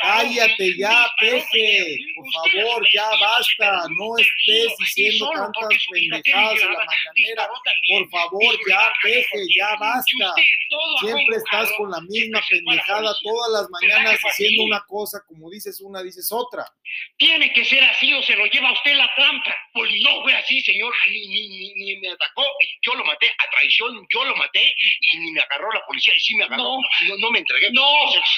Cállate 0.02 0.78
ya, 0.78 1.08
Peje. 1.20 1.98
Por 2.16 2.26
favor, 2.32 2.88
ya 2.94 3.10
basta. 3.22 3.88
que 3.88 3.94
No 3.98 4.18
estés 4.18 4.74
diciendo 4.80 5.30
tantas 5.34 5.70
pendejadas 5.92 6.62
en 6.62 6.74
la 6.74 6.86
mañanera. 6.86 7.50
Por 7.90 8.10
favor, 8.10 8.56
ya, 8.68 8.94
Peje, 9.04 9.46
ya 9.56 9.76
basta. 9.80 10.34
Siempre 11.02 11.36
estás 11.36 11.70
con 11.78 11.92
la 11.92 12.02
misma 12.02 12.40
pendejada 12.50 13.14
todas 13.24 13.52
las 13.52 13.59
mañanas 13.70 14.20
fue 14.22 14.30
así. 14.30 14.46
haciendo 14.46 14.64
una 14.64 14.84
cosa, 14.88 15.24
como 15.28 15.50
dices 15.50 15.82
una, 15.82 16.04
dices 16.04 16.32
otra. 16.32 16.66
Tiene 17.18 17.52
que 17.54 17.66
ser 17.66 17.84
así 17.84 18.14
o 18.14 18.22
se 18.24 18.36
lo 18.36 18.46
lleva 18.46 18.72
usted 18.72 18.96
la 18.96 19.10
trampa. 19.16 19.56
Pues 19.74 19.92
no 20.04 20.22
fue 20.22 20.34
así, 20.36 20.62
señor. 20.62 20.94
Ni, 21.10 21.28
ni, 21.28 21.50
ni, 21.50 21.74
ni 21.74 22.00
me 22.00 22.10
atacó. 22.10 22.44
Y 22.62 22.68
yo 22.82 22.96
lo 22.96 23.04
maté 23.06 23.28
a 23.30 23.52
traición. 23.52 24.06
Yo 24.14 24.26
lo 24.26 24.36
maté 24.36 24.74
y 25.02 25.18
ni 25.18 25.32
me 25.32 25.42
agarró 25.42 25.72
la 25.74 25.86
policía. 25.86 26.14
Y 26.16 26.20
sí 26.20 26.36
me 26.36 26.46
agarró. 26.46 26.64
No, 26.64 26.78
no, 27.08 27.18
no 27.18 27.32
me 27.32 27.40
entregué. 27.40 27.72
No, 27.72 27.86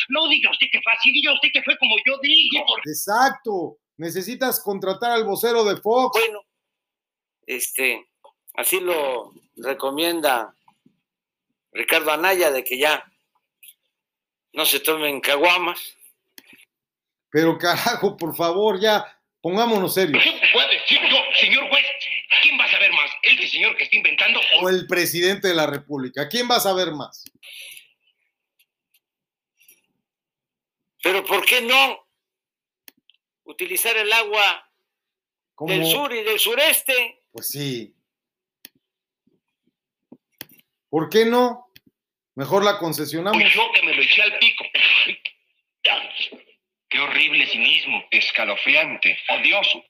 no 0.09 0.27
diga 0.29 0.51
usted 0.51 0.67
que 0.71 0.81
fue 0.81 0.93
así. 0.93 1.11
Diga 1.11 1.33
usted 1.33 1.49
que 1.53 1.63
fue 1.63 1.77
como 1.77 1.95
yo 2.05 2.17
digo. 2.21 2.65
Exacto. 2.85 3.77
Necesitas 3.97 4.61
contratar 4.61 5.11
al 5.11 5.25
vocero 5.25 5.63
de 5.63 5.77
Fox. 5.77 6.19
bueno, 6.19 6.41
este, 7.45 8.07
así 8.55 8.79
lo 8.79 9.33
recomienda 9.57 10.55
Ricardo 11.71 12.11
Anaya 12.11 12.51
de 12.51 12.63
que 12.63 12.77
ya 12.77 13.10
no 14.53 14.65
se 14.65 14.79
tomen 14.79 15.21
caguamas. 15.21 15.79
Pero 17.29 17.57
carajo, 17.57 18.17
por 18.17 18.35
favor, 18.35 18.79
ya, 18.79 19.05
pongámonos 19.41 19.93
serios. 19.93 20.21
¿Qué 20.23 20.49
puede 20.51 20.79
decir 20.79 20.99
yo, 21.09 21.17
señor 21.39 21.69
juez? 21.69 21.85
¿Quién 22.41 22.59
va 22.59 22.65
a 22.65 22.71
saber 22.71 22.91
más? 22.91 23.11
¿Este 23.23 23.47
señor 23.47 23.77
que 23.77 23.83
está 23.83 23.95
inventando 23.95 24.39
o 24.39 24.65
O 24.65 24.69
el 24.69 24.87
presidente 24.87 25.47
de 25.47 25.55
la 25.55 25.67
República. 25.67 26.27
¿Quién 26.27 26.49
va 26.49 26.57
a 26.57 26.59
saber 26.59 26.91
más? 26.91 27.23
Pero 31.03 31.25
¿por 31.25 31.45
qué 31.45 31.61
no 31.61 32.07
utilizar 33.43 33.95
el 33.97 34.11
agua 34.11 34.69
del 35.59 35.85
sur 35.85 36.13
y 36.13 36.23
del 36.23 36.39
sureste? 36.39 37.23
Pues 37.31 37.47
sí. 37.47 37.95
¿Por 40.89 41.09
qué 41.09 41.25
no? 41.25 41.70
Mejor 42.35 42.63
la 42.63 42.77
concesionamos. 42.77 43.41
Pues 43.41 43.53
yo 43.53 43.71
que 43.73 43.83
me 43.83 43.93
lo 43.93 44.01
eché 44.01 44.21
al 44.21 44.37
pico? 44.39 44.65
Qué 46.89 46.99
horrible 46.99 47.47
cinismo, 47.47 48.03
escalofriante, 48.11 49.17
odioso. 49.29 49.83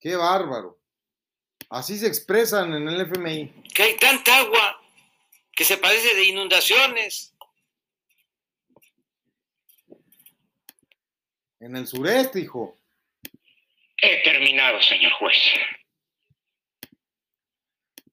Qué 0.00 0.16
bárbaro. 0.16 0.78
Así 1.70 1.98
se 1.98 2.06
expresan 2.06 2.74
en 2.74 2.88
el 2.88 3.00
FMI. 3.02 3.64
Que 3.74 3.82
hay 3.82 3.96
tanta 3.96 4.38
agua 4.38 4.82
que 5.52 5.64
se 5.64 5.78
padece 5.78 6.14
de 6.14 6.24
inundaciones. 6.24 7.34
En 11.60 11.76
el 11.76 11.86
sureste, 11.86 12.40
hijo. 12.40 12.78
He 13.98 14.22
terminado, 14.22 14.80
señor 14.82 15.12
juez. 15.12 15.36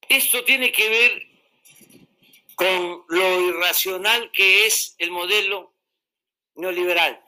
Esto 0.09 0.43
tiene 0.43 0.71
que 0.71 0.89
ver 0.89 1.36
con 2.57 3.03
lo 3.07 3.41
irracional 3.49 4.31
que 4.33 4.65
es 4.65 4.95
el 4.97 5.11
modelo 5.11 5.75
neoliberal. 6.55 7.23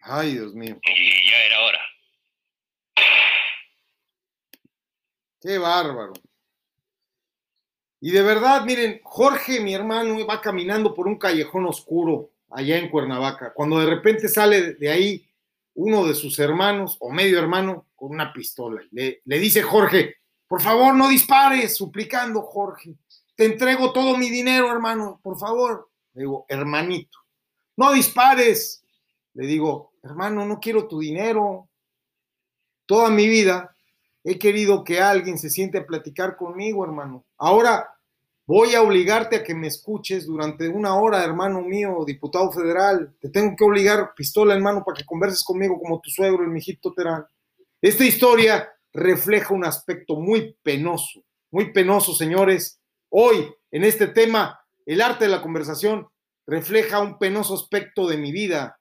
Ay, 0.00 0.32
Dios 0.32 0.52
mío. 0.54 0.76
Y 0.82 1.30
ya 1.30 1.44
era 1.46 1.60
hora. 1.60 1.80
Qué 5.40 5.56
bárbaro. 5.56 6.12
Y 8.00 8.10
de 8.10 8.22
verdad, 8.22 8.64
miren, 8.64 9.00
Jorge, 9.04 9.60
mi 9.60 9.72
hermano, 9.72 10.26
va 10.26 10.40
caminando 10.40 10.92
por 10.92 11.06
un 11.06 11.16
callejón 11.16 11.66
oscuro 11.66 12.32
allá 12.50 12.76
en 12.76 12.90
Cuernavaca, 12.90 13.54
cuando 13.54 13.78
de 13.78 13.86
repente 13.86 14.26
sale 14.26 14.74
de 14.74 14.90
ahí 14.90 15.28
uno 15.74 16.04
de 16.04 16.14
sus 16.14 16.40
hermanos 16.40 16.96
o 16.98 17.12
medio 17.12 17.38
hermano 17.38 17.86
con 17.94 18.10
una 18.10 18.32
pistola. 18.32 18.82
Le, 18.90 19.22
le 19.24 19.38
dice 19.38 19.62
Jorge, 19.62 20.16
por 20.48 20.60
favor, 20.60 20.94
no 20.94 21.08
dispares, 21.08 21.76
suplicando 21.76 22.42
Jorge. 22.42 22.96
Te 23.42 23.46
entrego 23.46 23.92
todo 23.92 24.16
mi 24.16 24.30
dinero, 24.30 24.70
hermano, 24.70 25.18
por 25.20 25.36
favor. 25.36 25.90
Le 26.14 26.20
digo, 26.20 26.46
hermanito, 26.48 27.18
no 27.76 27.92
dispares. 27.92 28.84
Le 29.34 29.48
digo, 29.48 29.94
hermano, 30.00 30.46
no 30.46 30.60
quiero 30.60 30.86
tu 30.86 31.00
dinero. 31.00 31.68
Toda 32.86 33.10
mi 33.10 33.26
vida 33.26 33.74
he 34.22 34.38
querido 34.38 34.84
que 34.84 35.00
alguien 35.00 35.38
se 35.38 35.50
siente 35.50 35.78
a 35.78 35.86
platicar 35.86 36.36
conmigo, 36.36 36.84
hermano. 36.84 37.24
Ahora 37.36 37.92
voy 38.46 38.76
a 38.76 38.82
obligarte 38.82 39.34
a 39.34 39.42
que 39.42 39.56
me 39.56 39.66
escuches 39.66 40.24
durante 40.24 40.68
una 40.68 40.94
hora, 40.94 41.24
hermano 41.24 41.62
mío, 41.62 42.04
diputado 42.06 42.52
federal. 42.52 43.12
Te 43.18 43.28
tengo 43.28 43.56
que 43.56 43.64
obligar 43.64 44.14
pistola 44.14 44.54
en 44.54 44.62
mano 44.62 44.84
para 44.84 44.98
que 44.98 45.04
converses 45.04 45.42
conmigo 45.42 45.80
como 45.80 46.00
tu 46.00 46.10
suegro, 46.10 46.44
el 46.44 46.50
mijito 46.50 46.94
Terán. 46.94 47.26
Esta 47.80 48.04
historia 48.04 48.68
refleja 48.92 49.52
un 49.52 49.64
aspecto 49.64 50.14
muy 50.14 50.56
penoso, 50.62 51.24
muy 51.50 51.72
penoso, 51.72 52.14
señores. 52.14 52.78
Hoy, 53.14 53.54
en 53.70 53.84
este 53.84 54.06
tema, 54.06 54.64
El 54.86 55.02
arte 55.02 55.26
de 55.26 55.30
la 55.30 55.42
conversación 55.42 56.08
refleja 56.46 56.98
un 57.00 57.18
penoso 57.18 57.54
aspecto 57.54 58.08
de 58.08 58.16
mi 58.16 58.32
vida. 58.32 58.80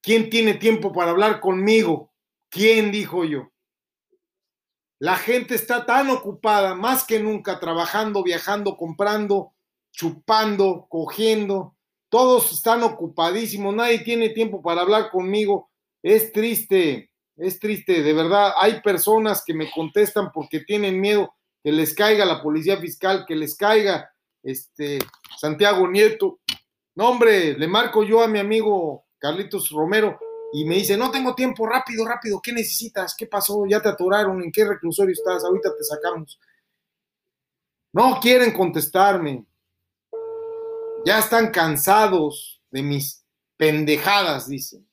¿Quién 0.00 0.30
tiene 0.30 0.54
tiempo 0.54 0.90
para 0.90 1.10
hablar 1.10 1.38
conmigo? 1.40 2.14
¿Quién 2.48 2.90
dijo 2.90 3.24
yo? 3.24 3.50
La 4.98 5.16
gente 5.16 5.54
está 5.54 5.84
tan 5.84 6.08
ocupada, 6.08 6.74
más 6.74 7.04
que 7.04 7.20
nunca, 7.20 7.60
trabajando, 7.60 8.22
viajando, 8.22 8.78
comprando, 8.78 9.52
chupando, 9.92 10.86
cogiendo. 10.88 11.76
Todos 12.08 12.50
están 12.52 12.82
ocupadísimos, 12.82 13.74
nadie 13.74 13.98
tiene 13.98 14.30
tiempo 14.30 14.62
para 14.62 14.80
hablar 14.80 15.10
conmigo. 15.10 15.70
Es 16.02 16.32
triste, 16.32 17.10
es 17.36 17.58
triste, 17.58 18.02
de 18.02 18.14
verdad. 18.14 18.54
Hay 18.58 18.80
personas 18.80 19.44
que 19.44 19.52
me 19.52 19.70
contestan 19.70 20.32
porque 20.32 20.60
tienen 20.60 20.98
miedo 20.98 21.34
que 21.62 21.72
les 21.72 21.94
caiga 21.94 22.24
la 22.24 22.42
policía 22.42 22.76
fiscal, 22.78 23.24
que 23.26 23.36
les 23.36 23.56
caiga 23.56 24.12
este 24.42 24.98
Santiago 25.38 25.88
Nieto. 25.88 26.40
No, 26.94 27.10
hombre, 27.10 27.56
le 27.56 27.68
marco 27.68 28.02
yo 28.02 28.22
a 28.22 28.28
mi 28.28 28.38
amigo 28.38 29.04
Carlitos 29.18 29.70
Romero 29.70 30.18
y 30.52 30.64
me 30.64 30.76
dice, 30.76 30.96
no 30.96 31.10
tengo 31.10 31.34
tiempo, 31.34 31.66
rápido, 31.66 32.04
rápido, 32.04 32.40
¿qué 32.42 32.52
necesitas? 32.52 33.14
¿Qué 33.16 33.26
pasó? 33.26 33.64
¿Ya 33.66 33.80
te 33.80 33.88
atoraron? 33.88 34.42
¿En 34.42 34.50
qué 34.50 34.64
reclusorio 34.64 35.12
estás? 35.12 35.44
Ahorita 35.44 35.76
te 35.76 35.84
sacamos. 35.84 36.40
No 37.92 38.18
quieren 38.20 38.52
contestarme. 38.52 39.44
Ya 41.04 41.18
están 41.18 41.50
cansados 41.50 42.60
de 42.70 42.82
mis 42.82 43.24
pendejadas, 43.56 44.48
dicen. 44.48 44.86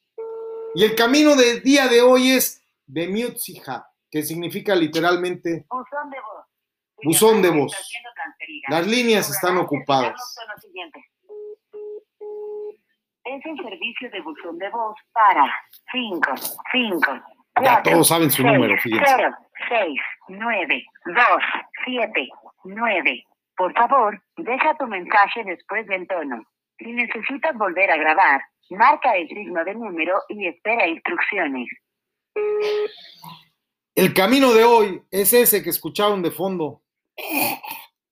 Y 0.76 0.84
el 0.84 0.95
camino 0.95 1.36
del 1.36 1.61
día 1.63 1.88
de 1.88 2.01
hoy 2.01 2.32
es 2.32 2.61
de 2.86 3.07
Mutzija, 3.07 3.91
que 4.11 4.24
significa 4.24 4.76
literalmente. 4.76 5.65
Tu 7.01 7.09
Buzón 7.09 7.41
de 7.41 7.49
voz. 7.49 7.73
Las 8.69 8.87
líneas 8.87 9.29
están 9.29 9.57
ocupadas. 9.57 10.15
Es 13.23 13.45
el 13.45 13.57
servicio 13.57 14.09
de 14.09 14.21
buzón 14.21 14.57
de 14.57 14.69
voz 14.69 14.95
para 15.11 15.53
5, 15.91 16.21
5, 16.71 16.99
Ya 17.61 17.83
todos 17.83 18.07
saben 18.07 18.31
su 18.31 18.41
número, 18.41 18.77
fíjense. 18.77 19.05
0, 19.17 19.35
6, 19.67 19.99
9, 20.29 20.85
2, 21.05 21.15
7, 21.85 22.29
9. 22.63 23.23
Por 23.57 23.73
favor, 23.73 24.21
deja 24.37 24.77
tu 24.77 24.87
mensaje 24.87 25.43
después 25.43 25.85
del 25.87 26.07
tono. 26.07 26.43
Si 26.77 26.91
necesitas 26.91 27.55
volver 27.57 27.91
a 27.91 27.97
grabar, 27.97 28.41
marca 28.69 29.15
el 29.15 29.27
signo 29.27 29.63
de 29.63 29.75
número 29.75 30.21
y 30.29 30.47
espera 30.47 30.87
instrucciones. 30.87 31.67
El 33.95 34.13
camino 34.13 34.53
de 34.53 34.63
hoy 34.63 35.01
es 35.11 35.33
ese 35.33 35.63
que 35.63 35.71
escucharon 35.71 36.21
de 36.21 36.31
fondo. 36.31 36.83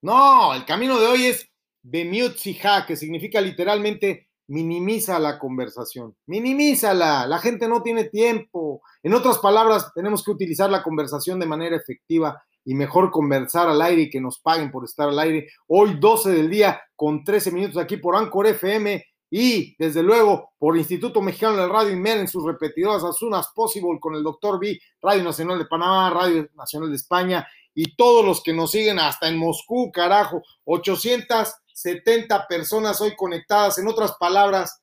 No, 0.02 0.54
el 0.54 0.66
camino 0.66 1.00
de 1.00 1.08
hoy 1.08 1.26
es 1.26 1.50
Bemiutzija, 1.82 2.86
que 2.86 2.96
significa 2.96 3.42
literalmente 3.42 4.30
minimiza 4.48 5.20
la 5.20 5.40
conversación. 5.40 6.16
Minimízala, 6.28 7.26
la 7.28 7.40
gente 7.40 7.68
no 7.68 7.82
tiene 7.82 8.06
tiempo. 8.06 8.82
En 9.02 9.14
otras 9.14 9.40
palabras, 9.40 9.92
tenemos 9.94 10.24
que 10.24 10.32
utilizar 10.32 10.70
la 10.70 10.84
conversación 10.84 11.40
de 11.40 11.48
manera 11.48 11.76
efectiva 11.76 12.44
y 12.64 12.74
mejor 12.74 13.12
conversar 13.12 13.68
al 13.68 13.82
aire 13.82 14.04
y 14.04 14.10
que 14.10 14.22
nos 14.22 14.40
paguen 14.40 14.72
por 14.72 14.86
estar 14.86 15.10
al 15.10 15.20
aire. 15.20 15.48
Hoy 15.68 15.98
12 16.00 16.32
del 16.32 16.50
día 16.50 16.82
con 16.96 17.24
13 17.24 17.52
minutos 17.52 17.78
aquí 17.78 17.98
por 17.98 18.16
Anchor 18.16 18.48
FM 18.48 19.04
y 19.30 19.76
desde 19.78 20.04
luego 20.04 20.54
por 20.58 20.78
Instituto 20.78 21.22
Mexicano 21.22 21.58
de 21.58 21.68
Radio 21.68 21.92
Imer 21.92 22.20
en 22.20 22.28
sus 22.28 22.46
repetidoras 22.46 23.04
as 23.04 23.18
soon 23.18 23.34
as 23.34 23.48
possible 23.56 24.00
con 24.00 24.16
el 24.16 24.24
doctor 24.24 24.60
B, 24.60 24.80
Radio 25.02 25.24
Nacional 25.24 25.60
de 25.60 25.66
Panamá, 25.66 26.10
Radio 26.10 26.48
Nacional 26.56 26.90
de 26.90 26.96
España 26.96 27.48
y 27.76 27.96
todos 27.98 28.26
los 28.26 28.42
que 28.42 28.54
nos 28.54 28.72
siguen 28.72 28.98
hasta 29.00 29.28
en 29.28 29.38
Moscú, 29.38 29.92
carajo, 29.92 30.42
870 30.64 32.48
personas 32.48 33.02
hoy 33.02 33.16
conectadas. 33.16 33.78
En 33.78 33.88
otras 33.88 34.16
palabras, 34.18 34.82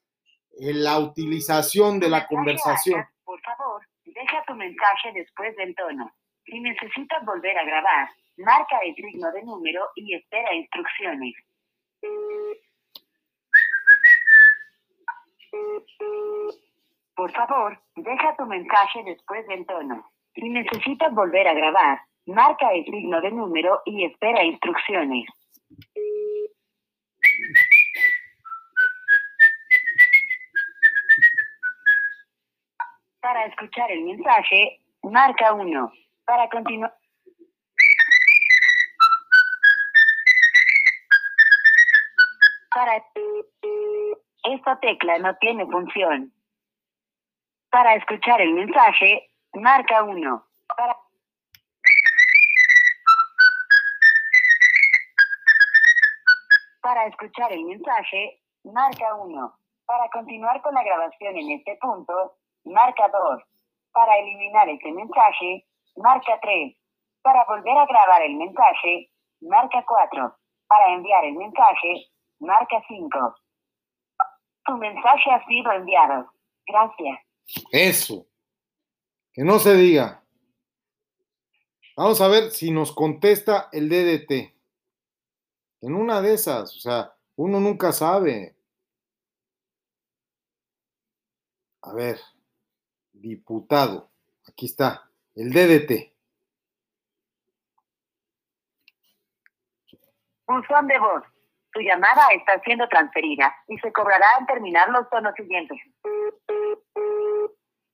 en 0.61 0.85
la 0.85 0.99
utilización 0.99 1.99
de 1.99 2.11
la 2.11 2.27
conversación. 2.27 3.03
Por 3.25 3.41
favor, 3.41 3.81
deja 4.05 4.45
tu 4.47 4.55
mensaje 4.55 5.13
después 5.15 5.57
del 5.57 5.75
tono. 5.75 6.13
Si 6.45 6.61
necesitas 6.61 7.25
volver 7.25 7.57
a 7.57 7.65
grabar, 7.65 8.11
marca 8.37 8.79
el 8.85 8.95
signo 8.95 9.33
de 9.33 9.43
número 9.43 9.89
y 9.95 10.15
espera 10.15 10.55
instrucciones. 10.55 11.35
Por 17.17 17.33
favor, 17.33 17.81
deja 17.97 18.37
tu 18.37 18.45
mensaje 18.45 19.03
después 19.05 19.47
del 19.47 19.65
tono. 19.65 20.11
Si 20.35 20.47
necesitas 20.49 21.15
volver 21.15 21.49
a 21.49 21.55
grabar, 21.55 22.01
marca 22.27 22.73
el 22.73 22.85
signo 22.85 23.21
de 23.21 23.31
número 23.31 23.83
y 23.85 24.05
espera 24.05 24.45
instrucciones. 24.45 25.27
Para 33.21 33.47
escuchar 33.47 33.91
el 33.91 34.03
mensaje, 34.03 34.81
marca 35.03 35.53
1. 35.53 35.93
Para 36.25 36.49
continuar. 36.49 36.95
Para 42.75 43.05
esta 44.45 44.81
tecla 44.81 45.19
no 45.19 45.37
tiene 45.37 45.67
función. 45.67 46.33
Para 47.71 47.95
escuchar 47.95 48.41
el 48.41 48.55
mensaje, 48.55 49.31
marca 49.55 50.03
1. 50.03 50.47
Para 50.77 50.97
Para 56.93 57.07
escuchar 57.07 57.51
el 57.51 57.65
mensaje, 57.65 58.43
marca 58.65 59.15
1. 59.15 59.59
Para 59.87 60.11
continuar 60.11 60.61
con 60.61 60.75
la 60.75 60.85
grabación 60.85 61.39
en 61.39 61.53
este 61.53 61.79
punto, 61.81 62.37
marca 62.65 63.09
2. 63.09 63.43
Para 63.93 64.19
eliminar 64.19 64.69
este 64.69 64.93
mensaje, 64.93 65.65
marca 65.97 66.39
3. 66.43 66.77
Para 67.23 67.47
volver 67.49 67.79
a 67.79 67.87
grabar 67.87 68.21
el 68.21 68.37
mensaje, 68.37 69.11
marca 69.41 69.83
4. 69.89 70.37
Para 70.69 70.93
enviar 70.93 71.25
el 71.25 71.33
mensaje, 71.37 72.09
marca 72.41 72.85
5. 72.87 73.37
Tu 74.67 74.77
mensaje 74.77 75.31
ha 75.31 75.47
sido 75.47 75.73
enviado. 75.73 76.31
Gracias. 76.67 77.21
Eso. 77.71 78.27
Que 79.33 79.45
no 79.45 79.59
se 79.59 79.75
diga. 79.77 80.23
Vamos 81.97 82.21
a 82.21 82.29
ver 82.29 82.51
si 82.51 82.71
nos 82.71 82.93
contesta 82.93 83.71
el 83.73 83.89
DDT. 83.89 84.53
En 85.83 85.95
una 85.95 86.21
de 86.21 86.35
esas, 86.35 86.77
o 86.77 86.79
sea, 86.79 87.13
uno 87.35 87.59
nunca 87.59 87.91
sabe. 87.91 88.55
A 91.83 91.93
ver, 91.93 92.21
diputado. 93.13 94.09
Aquí 94.49 94.67
está, 94.67 95.11
el 95.35 95.51
DDT. 95.51 96.13
Buzón 100.47 100.87
de 100.87 100.99
voz. 101.01 101.25
Tu 101.73 101.81
llamada 101.81 102.29
está 102.33 102.61
siendo 102.61 102.87
transferida 102.89 103.53
y 103.67 103.77
se 103.79 103.93
cobrará 103.93 104.27
al 104.39 104.47
terminar 104.47 104.89
los 104.91 105.09
tonos 105.11 105.35
siguientes. 105.35 105.79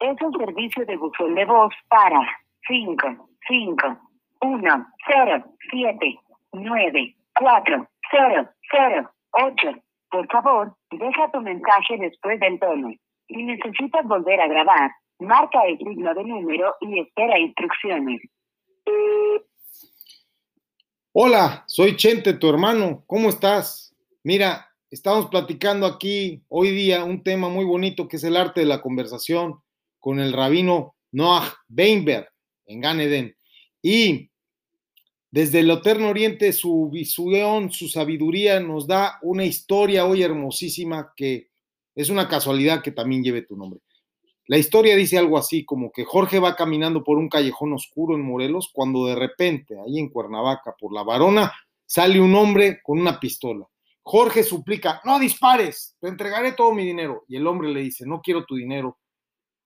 Es 0.01 0.21
un 0.21 0.33
servicio 0.37 0.85
de 0.85 0.97
buzón 0.97 1.35
de 1.35 1.45
voz 1.47 1.73
para 1.89 2.21
5, 2.67 3.29
5, 3.49 4.11
1, 4.43 4.93
0, 5.07 5.45
7, 5.71 6.21
9, 6.53 7.18
4, 7.39 7.89
0, 8.11 8.51
0, 8.71 9.11
8. 9.33 9.83
Por 10.11 10.27
favor, 10.29 10.75
deja 10.91 11.31
tu 11.33 11.41
mensaje 11.41 11.99
después 11.99 12.41
del 12.41 12.59
tono. 12.59 12.89
Si 13.29 13.37
necesitas 13.43 14.07
volver 14.07 14.41
a 14.41 14.49
grabar, 14.49 14.91
marca 15.19 15.65
el 15.67 15.79
signo 15.79 16.15
de 16.15 16.25
número 16.25 16.75
y 16.81 17.01
espera 17.01 17.39
instrucciones. 17.39 18.21
Hola, 21.13 21.65
soy 21.67 21.97
Chente, 21.97 22.33
tu 22.35 22.49
hermano. 22.49 23.05
¿Cómo 23.07 23.29
estás? 23.29 23.95
Mira, 24.25 24.69
estamos 24.91 25.27
platicando 25.27 25.87
aquí 25.87 26.43
hoy 26.49 26.71
día 26.71 27.05
un 27.05 27.23
tema 27.23 27.49
muy 27.49 27.65
bonito 27.65 28.09
que 28.09 28.17
es 28.17 28.25
el 28.25 28.37
arte 28.37 28.61
de 28.61 28.67
la 28.67 28.81
conversación 28.81 29.61
con 29.99 30.21
el 30.21 30.33
rabino 30.33 30.95
Noah 31.13 31.53
Weinberg 31.69 32.29
en 32.67 32.81
Gan 32.81 33.01
Eden. 33.01 33.37
Y 33.83 34.28
desde 35.31 35.61
el 35.61 35.71
Eterno 35.71 36.09
Oriente, 36.09 36.53
su 36.53 36.89
visión, 36.91 37.71
su 37.71 37.89
sabiduría 37.89 38.61
nos 38.61 38.87
da 38.87 39.19
una 39.23 39.45
historia 39.45 40.07
hoy 40.07 40.23
hermosísima 40.23 41.13
que 41.15 41.51
es 41.95 42.09
una 42.09 42.29
casualidad 42.29 42.83
que 42.83 42.93
también 42.93 43.23
lleve 43.23 43.43
tu 43.43 43.57
nombre. 43.57 43.81
La 44.47 44.57
historia 44.57 44.97
dice 44.97 45.19
algo 45.19 45.37
así, 45.37 45.67
como 45.67 45.93
que 45.93 46.07
Jorge 46.07 46.39
va 46.39 46.57
caminando 46.57 47.05
por 47.05 47.19
un 47.19 47.29
callejón 47.29 47.75
oscuro 47.75 48.15
en 48.15 48.23
Morelos 48.23 48.71
cuando 48.73 49.05
de 49.07 49.15
repente, 49.15 49.79
ahí 49.79 49.99
en 49.99 50.09
Cuernavaca, 50.09 50.75
por 50.79 50.95
la 50.95 51.03
varona, 51.03 51.53
sale 51.85 52.19
un 52.19 52.35
hombre 52.35 52.81
con 52.83 52.99
una 52.99 53.21
pistola. 53.21 53.67
Jorge 54.03 54.43
suplica, 54.43 55.03
no 55.05 55.19
dispares, 55.19 55.95
te 56.01 56.09
entregaré 56.09 56.53
todo 56.53 56.73
mi 56.73 56.87
dinero. 56.87 57.25
Y 57.29 57.37
el 57.37 57.47
hombre 57.47 57.69
le 57.69 57.81
dice, 57.81 58.07
no 58.07 58.23
quiero 58.23 58.47
tu 58.47 58.57
dinero. 58.57 58.97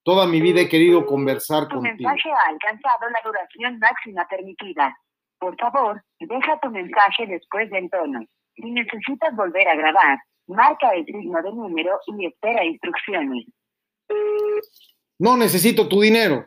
Toda 0.03 0.27
mi 0.27 0.41
vida 0.41 0.63
he 0.63 0.69
querido 0.69 1.07
conversar 1.07 1.69
Tu 1.69 1.77
contigo. 1.77 2.09
mensaje 2.09 2.29
ha 2.31 2.49
alcanzado 2.51 3.09
la 3.09 3.21
duración 3.25 3.79
máxima 3.79 4.27
permitida. 4.29 4.97
Por 5.43 5.57
favor, 5.57 6.01
deja 6.21 6.61
tu 6.63 6.71
mensaje 6.71 7.27
después 7.27 7.69
del 7.71 7.91
tono. 7.91 8.21
Si 8.55 8.71
necesitas 8.71 9.35
volver 9.35 9.67
a 9.67 9.75
grabar, 9.75 10.17
marca 10.47 10.95
el 10.95 11.05
signo 11.05 11.43
de 11.43 11.51
número 11.51 11.99
y 12.17 12.27
espera 12.27 12.65
instrucciones. 12.65 13.47
No 15.19 15.37
necesito 15.37 15.89
tu 15.89 16.01
dinero. 16.01 16.47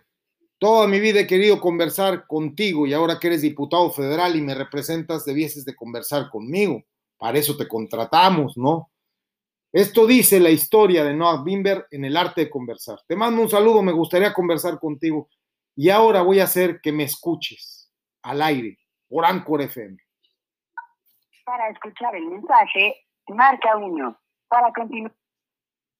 Toda 0.60 0.88
mi 0.88 1.02
vida 1.02 1.20
he 1.20 1.28
querido 1.28 1.60
conversar 1.60 2.26
contigo 2.26 2.88
y 2.88 2.94
ahora 2.94 3.20
que 3.20 3.28
eres 3.28 3.42
diputado 3.42 3.92
federal 3.92 4.38
y 4.38 4.42
me 4.42 4.56
representas, 4.56 5.26
debieses 5.26 5.66
de 5.66 5.76
conversar 5.76 6.30
conmigo. 6.30 6.82
Para 7.18 7.38
eso 7.38 7.58
te 7.58 7.68
contratamos, 7.68 8.56
¿no? 8.56 8.92
Esto 9.74 10.08
dice 10.08 10.40
la 10.40 10.52
historia 10.52 11.04
de 11.04 11.14
Noah 11.14 11.44
Bimber 11.44 11.86
en 11.92 12.06
el 12.06 12.16
arte 12.16 12.46
de 12.46 12.50
conversar. 12.50 13.00
Te 13.06 13.18
mando 13.18 13.42
un 13.42 13.50
saludo, 13.50 13.84
me 13.84 13.92
gustaría 13.92 14.34
conversar 14.34 14.80
contigo. 14.80 15.28
Y 15.76 15.90
ahora 15.90 16.22
voy 16.22 16.40
a 16.40 16.46
hacer 16.46 16.80
que 16.82 16.94
me 16.94 17.04
escuches 17.04 17.92
al 18.22 18.42
aire 18.42 18.80
por 19.10 19.26
Anchor 19.26 19.62
FM. 19.62 19.98
Para 21.46 21.70
escuchar 21.70 22.16
el 22.16 22.26
mensaje, 22.26 22.96
marca 23.28 23.78
1. 23.78 24.18
Para 24.48 24.72
continuar. 24.74 25.14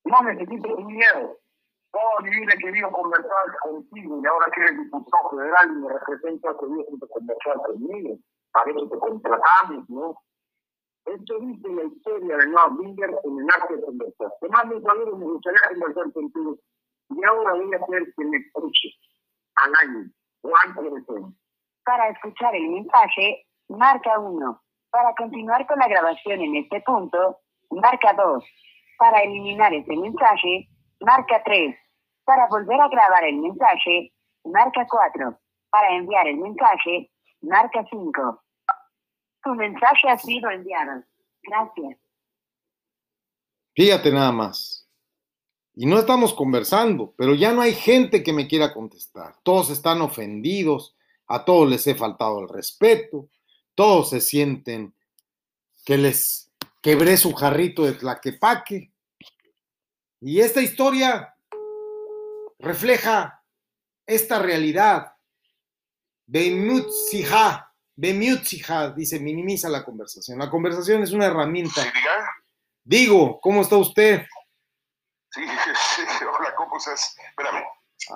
No 0.04 0.22
necesito 0.22 0.76
dinero. 0.76 1.38
Toda 1.90 2.20
mi 2.22 2.30
vida 2.30 2.52
he 2.54 2.58
querido 2.58 2.90
conversar 2.90 3.58
contigo 3.62 4.20
y 4.22 4.26
ahora 4.26 4.46
que 4.54 4.60
eres 4.60 4.78
diputado 4.78 5.30
federal 5.30 5.70
y 5.70 5.74
me 5.76 5.88
representas, 5.92 6.56
debes 6.60 7.00
de 7.00 7.08
conversar 7.08 7.56
conmigo. 7.66 8.18
Para 8.52 8.70
eso 8.70 8.88
te 8.88 8.98
contratamos, 8.98 9.88
¿no? 9.88 10.14
Esto 11.06 11.38
dice 11.40 11.68
la 11.68 11.84
historia 11.84 12.36
de 12.36 12.46
Noah 12.48 12.76
Binger 12.78 13.10
en 13.24 13.38
el 13.38 13.46
arte 13.48 13.76
de 13.76 13.82
conversar. 13.82 14.32
Te 14.40 14.48
mando 14.48 14.76
un 14.76 14.82
saludo, 14.82 15.16
me 15.16 15.24
gustaría 15.24 15.60
conversar 15.70 16.12
contigo. 16.12 16.58
Y 17.10 17.24
ahora 17.24 17.54
voy 17.54 17.72
a 17.72 17.76
hacer 17.76 18.14
que 18.16 18.24
me 18.24 18.36
escuches 18.38 18.94
al 19.54 19.72
año. 19.76 20.10
Juan 20.42 20.96
FM. 20.98 21.34
Para 21.86 22.08
escuchar 22.08 22.52
el 22.56 22.68
mensaje, 22.68 23.46
marca 23.68 24.18
1. 24.18 24.62
Para 24.90 25.14
continuar 25.14 25.64
con 25.68 25.78
la 25.78 25.86
grabación 25.86 26.40
en 26.40 26.56
este 26.56 26.80
punto, 26.80 27.38
marca 27.70 28.12
2. 28.12 28.44
Para 28.98 29.20
eliminar 29.20 29.72
este 29.72 29.96
mensaje, 29.96 30.68
marca 30.98 31.40
3. 31.44 31.76
Para 32.24 32.48
volver 32.48 32.80
a 32.80 32.88
grabar 32.88 33.22
el 33.22 33.36
mensaje, 33.36 34.12
marca 34.44 34.84
4. 34.90 35.38
Para 35.70 35.94
enviar 35.94 36.26
el 36.26 36.38
mensaje, 36.38 37.08
marca 37.42 37.84
5. 37.88 38.42
Tu 39.44 39.54
mensaje 39.54 40.08
ha 40.08 40.18
sido 40.18 40.50
enviado. 40.50 41.04
Gracias. 41.44 41.98
Fíjate 43.76 44.10
nada 44.10 44.32
más. 44.32 44.90
Y 45.76 45.86
no 45.86 46.00
estamos 46.00 46.34
conversando, 46.34 47.14
pero 47.16 47.36
ya 47.36 47.52
no 47.52 47.60
hay 47.60 47.74
gente 47.74 48.24
que 48.24 48.32
me 48.32 48.48
quiera 48.48 48.74
contestar. 48.74 49.36
Todos 49.44 49.70
están 49.70 50.00
ofendidos, 50.00 50.95
a 51.28 51.44
todos 51.44 51.68
les 51.68 51.86
he 51.86 51.94
faltado 51.94 52.40
el 52.40 52.48
respeto, 52.48 53.28
todos 53.74 54.10
se 54.10 54.20
sienten 54.20 54.94
que 55.84 55.96
les 55.96 56.50
quebré 56.82 57.16
su 57.16 57.32
jarrito 57.34 57.84
de 57.84 57.92
tlaquepaque. 57.92 58.92
Y 60.20 60.40
esta 60.40 60.62
historia 60.62 61.34
refleja 62.58 63.42
esta 64.06 64.38
realidad. 64.38 65.12
Bemutzija, 66.26 67.72
Bemutzija, 67.94 68.90
dice, 68.90 69.20
minimiza 69.20 69.68
la 69.68 69.84
conversación. 69.84 70.38
La 70.38 70.50
conversación 70.50 71.02
es 71.02 71.12
una 71.12 71.26
herramienta. 71.26 71.82
Digo, 72.82 73.40
¿cómo 73.40 73.62
está 73.62 73.76
usted? 73.76 74.26
Sí, 75.30 75.42
sí, 75.96 76.02
hola, 76.24 76.54
¿cómo 76.56 76.76
estás? 76.76 77.16
Espérame. 77.28 77.64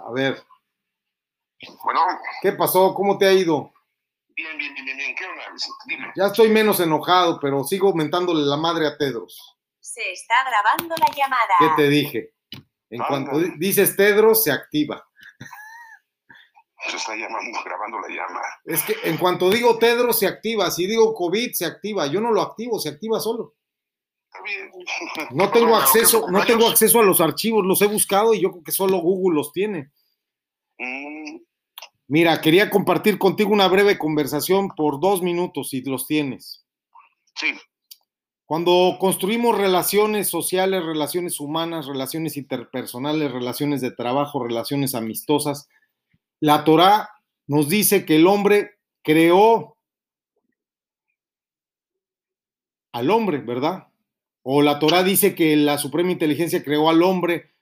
A 0.06 0.12
ver, 0.12 0.42
Bueno, 1.84 2.00
¿qué 2.42 2.52
pasó? 2.52 2.94
¿Cómo 2.94 3.18
te 3.18 3.26
ha 3.26 3.32
ido? 3.32 3.72
bien, 4.34 4.56
bien, 4.56 4.72
bien, 4.72 4.84
bien, 4.86 4.96
bien. 4.96 5.14
¿Qué 5.14 5.26
onda? 5.26 5.42
Dime. 5.86 6.12
Ya 6.16 6.26
estoy 6.26 6.48
menos 6.48 6.80
enojado, 6.80 7.38
pero 7.40 7.62
sigo 7.64 7.88
aumentándole 7.88 8.42
la 8.46 8.56
madre 8.56 8.86
a 8.86 8.96
Tedros. 8.96 9.58
Se 9.80 10.12
está 10.12 10.34
grabando 10.46 10.94
la 10.96 11.14
llamada. 11.14 11.54
¿Qué 11.58 11.82
te 11.82 11.88
dije? 11.90 12.34
En 12.88 13.02
cuanto 13.02 13.38
di- 13.38 13.52
dices 13.58 13.94
Tedros, 13.96 14.42
se 14.42 14.50
activa. 14.52 15.06
Se 16.88 16.96
está 16.96 17.14
llamando, 17.14 17.58
grabando 17.62 18.00
la 18.00 18.08
llama. 18.08 18.40
Es 18.64 18.82
que 18.82 18.96
en 19.04 19.18
cuanto 19.18 19.50
digo 19.50 19.76
Tedros, 19.78 20.18
se 20.18 20.26
activa. 20.26 20.70
Si 20.70 20.86
digo 20.86 21.12
COVID, 21.14 21.52
se 21.52 21.66
activa. 21.66 22.06
Yo 22.06 22.20
no 22.22 22.32
lo 22.32 22.40
activo, 22.40 22.78
se 22.80 22.88
activa 22.88 23.20
solo. 23.20 23.54
Está 24.32 24.42
bien. 24.42 24.70
No 25.32 25.50
tengo 25.50 25.76
acceso, 25.76 26.24
¿qué 26.24 26.32
no 26.32 26.44
tengo 26.46 26.66
acceso 26.68 27.00
a 27.00 27.02
los 27.04 27.20
archivos, 27.20 27.66
los 27.66 27.82
he 27.82 27.86
buscado 27.86 28.32
y 28.32 28.40
yo 28.40 28.50
creo 28.52 28.64
que 28.64 28.72
solo 28.72 28.96
Google 28.98 29.36
los 29.36 29.52
tiene. 29.52 29.90
Mira, 32.10 32.40
quería 32.40 32.70
compartir 32.70 33.18
contigo 33.18 33.50
una 33.50 33.68
breve 33.68 33.96
conversación 33.96 34.70
por 34.70 34.98
dos 34.98 35.22
minutos, 35.22 35.68
si 35.68 35.80
los 35.82 36.08
tienes. 36.08 36.66
sí, 37.36 37.54
Cuando 38.46 38.96
construimos 38.98 39.56
relaciones 39.56 40.26
sociales, 40.26 40.84
relaciones 40.84 41.38
humanas, 41.38 41.86
relaciones 41.86 42.36
interpersonales, 42.36 43.30
relaciones 43.30 43.80
de 43.80 43.92
trabajo, 43.92 44.42
relaciones 44.42 44.96
amistosas, 44.96 45.68
la 46.40 46.64
Torá 46.64 47.10
nos 47.46 47.68
dice 47.68 48.04
que 48.04 48.16
el 48.16 48.26
hombre 48.26 48.72
creó 49.04 49.76
al 52.90 53.08
hombre, 53.10 53.38
¿verdad? 53.38 53.86
O 54.42 54.62
la 54.62 54.80
Torá 54.80 55.04
dice 55.04 55.36
que 55.36 55.54
la 55.54 55.78
Suprema 55.78 56.10
Inteligencia 56.10 56.64
creó 56.64 56.90
al 56.90 57.04
hombre 57.04 57.52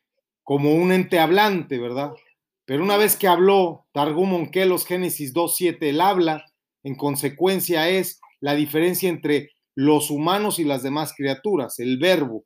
como 0.43 0.73
un 0.73 0.91
ente 0.91 1.19
hablante, 1.19 1.77
¿verdad? 1.77 2.13
Pero 2.69 2.85
una 2.85 2.99
vez 2.99 3.17
que 3.17 3.27
habló 3.27 3.87
Targum 3.93 4.35
Onkelos 4.35 4.85
Génesis 4.85 5.33
2.7, 5.33 5.79
él 5.81 6.03
habla, 6.03 6.45
en 6.83 6.97
consecuencia 6.97 7.89
es 7.89 8.21
la 8.41 8.55
diferencia 8.55 9.09
entre 9.09 9.53
los 9.75 10.11
humanos 10.11 10.59
y 10.59 10.65
las 10.65 10.83
demás 10.83 11.15
criaturas, 11.17 11.79
el 11.79 11.97
verbo. 11.97 12.45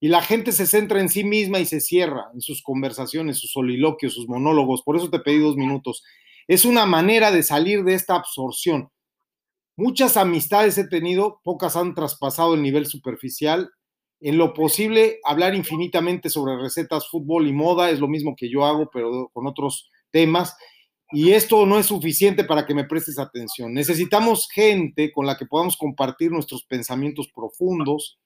Y 0.00 0.08
la 0.08 0.22
gente 0.22 0.52
se 0.52 0.64
centra 0.64 1.02
en 1.02 1.10
sí 1.10 1.22
misma 1.22 1.60
y 1.60 1.66
se 1.66 1.80
cierra 1.80 2.30
en 2.32 2.40
sus 2.40 2.62
conversaciones, 2.62 3.40
sus 3.40 3.52
soliloquios, 3.52 4.14
sus 4.14 4.26
monólogos. 4.26 4.80
Por 4.82 4.96
eso 4.96 5.10
te 5.10 5.18
pedí 5.18 5.38
dos 5.38 5.56
minutos. 5.56 6.02
Es 6.46 6.64
una 6.64 6.86
manera 6.86 7.30
de 7.30 7.42
salir 7.42 7.84
de 7.84 7.92
esta 7.92 8.14
absorción. 8.14 8.88
Muchas 9.76 10.16
amistades 10.16 10.78
he 10.78 10.88
tenido, 10.88 11.42
pocas 11.44 11.76
han 11.76 11.94
traspasado 11.94 12.54
el 12.54 12.62
nivel 12.62 12.86
superficial. 12.86 13.70
En 14.20 14.36
lo 14.36 14.52
posible, 14.52 15.20
hablar 15.24 15.54
infinitamente 15.54 16.28
sobre 16.28 16.56
recetas, 16.56 17.08
fútbol 17.08 17.46
y 17.46 17.52
moda 17.52 17.90
es 17.90 18.00
lo 18.00 18.08
mismo 18.08 18.34
que 18.36 18.50
yo 18.50 18.64
hago, 18.64 18.90
pero 18.92 19.30
con 19.32 19.46
otros 19.46 19.90
temas. 20.10 20.56
Y 21.12 21.32
esto 21.32 21.64
no 21.66 21.78
es 21.78 21.86
suficiente 21.86 22.44
para 22.44 22.66
que 22.66 22.74
me 22.74 22.84
prestes 22.84 23.18
atención. 23.18 23.72
Necesitamos 23.72 24.48
gente 24.52 25.12
con 25.12 25.24
la 25.24 25.36
que 25.36 25.46
podamos 25.46 25.76
compartir 25.76 26.30
nuestros 26.30 26.64
pensamientos 26.64 27.28
profundos 27.34 28.18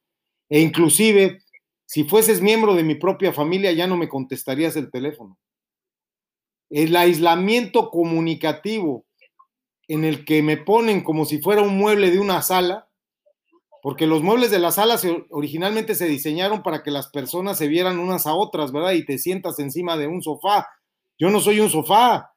e 0.49 0.61
inclusive, 0.61 1.39
si 1.87 2.05
fueses 2.05 2.41
miembro 2.41 2.75
de 2.75 2.83
mi 2.83 2.95
propia 2.95 3.33
familia, 3.33 3.73
ya 3.73 3.87
no 3.87 3.97
me 3.97 4.09
contestarías 4.09 4.77
el 4.77 4.91
teléfono. 4.91 5.39
El 6.69 6.97
aislamiento 6.97 7.91
comunicativo 7.91 9.07
en 9.89 10.05
el 10.05 10.25
que 10.25 10.43
me 10.43 10.57
ponen 10.57 11.03
como 11.03 11.25
si 11.25 11.39
fuera 11.41 11.63
un 11.63 11.77
mueble 11.77 12.11
de 12.11 12.19
una 12.19 12.43
sala, 12.43 12.89
porque 13.83 14.07
los 14.07 14.23
muebles 14.23 14.53
de 14.53 14.61
la 14.61 14.71
sala 14.71 14.97
originalmente 15.31 15.97
se 15.97 16.07
diseñaron 16.07 16.63
para 16.63 16.85
que 16.85 16.93
las 16.93 17.09
personas 17.09 17.59
se 17.59 17.67
vieran 17.67 17.99
unas 17.99 18.29
a 18.29 18.35
otras, 18.35 18.71
¿verdad? 18.71 18.93
Y 18.93 19.05
te 19.05 19.19
sientas 19.19 19.59
encima 19.59 19.97
de 19.97 20.07
un 20.07 20.23
sofá. 20.23 20.69
Yo 21.19 21.31
no 21.31 21.41
soy 21.41 21.59
un 21.59 21.69
sofá. 21.69 22.33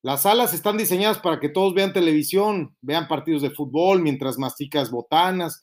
Las 0.00 0.22
salas 0.22 0.54
están 0.54 0.78
diseñadas 0.78 1.18
para 1.18 1.38
que 1.38 1.50
todos 1.50 1.74
vean 1.74 1.92
televisión, 1.92 2.74
vean 2.80 3.08
partidos 3.08 3.42
de 3.42 3.50
fútbol 3.50 4.00
mientras 4.00 4.38
masticas 4.38 4.90
botanas. 4.90 5.62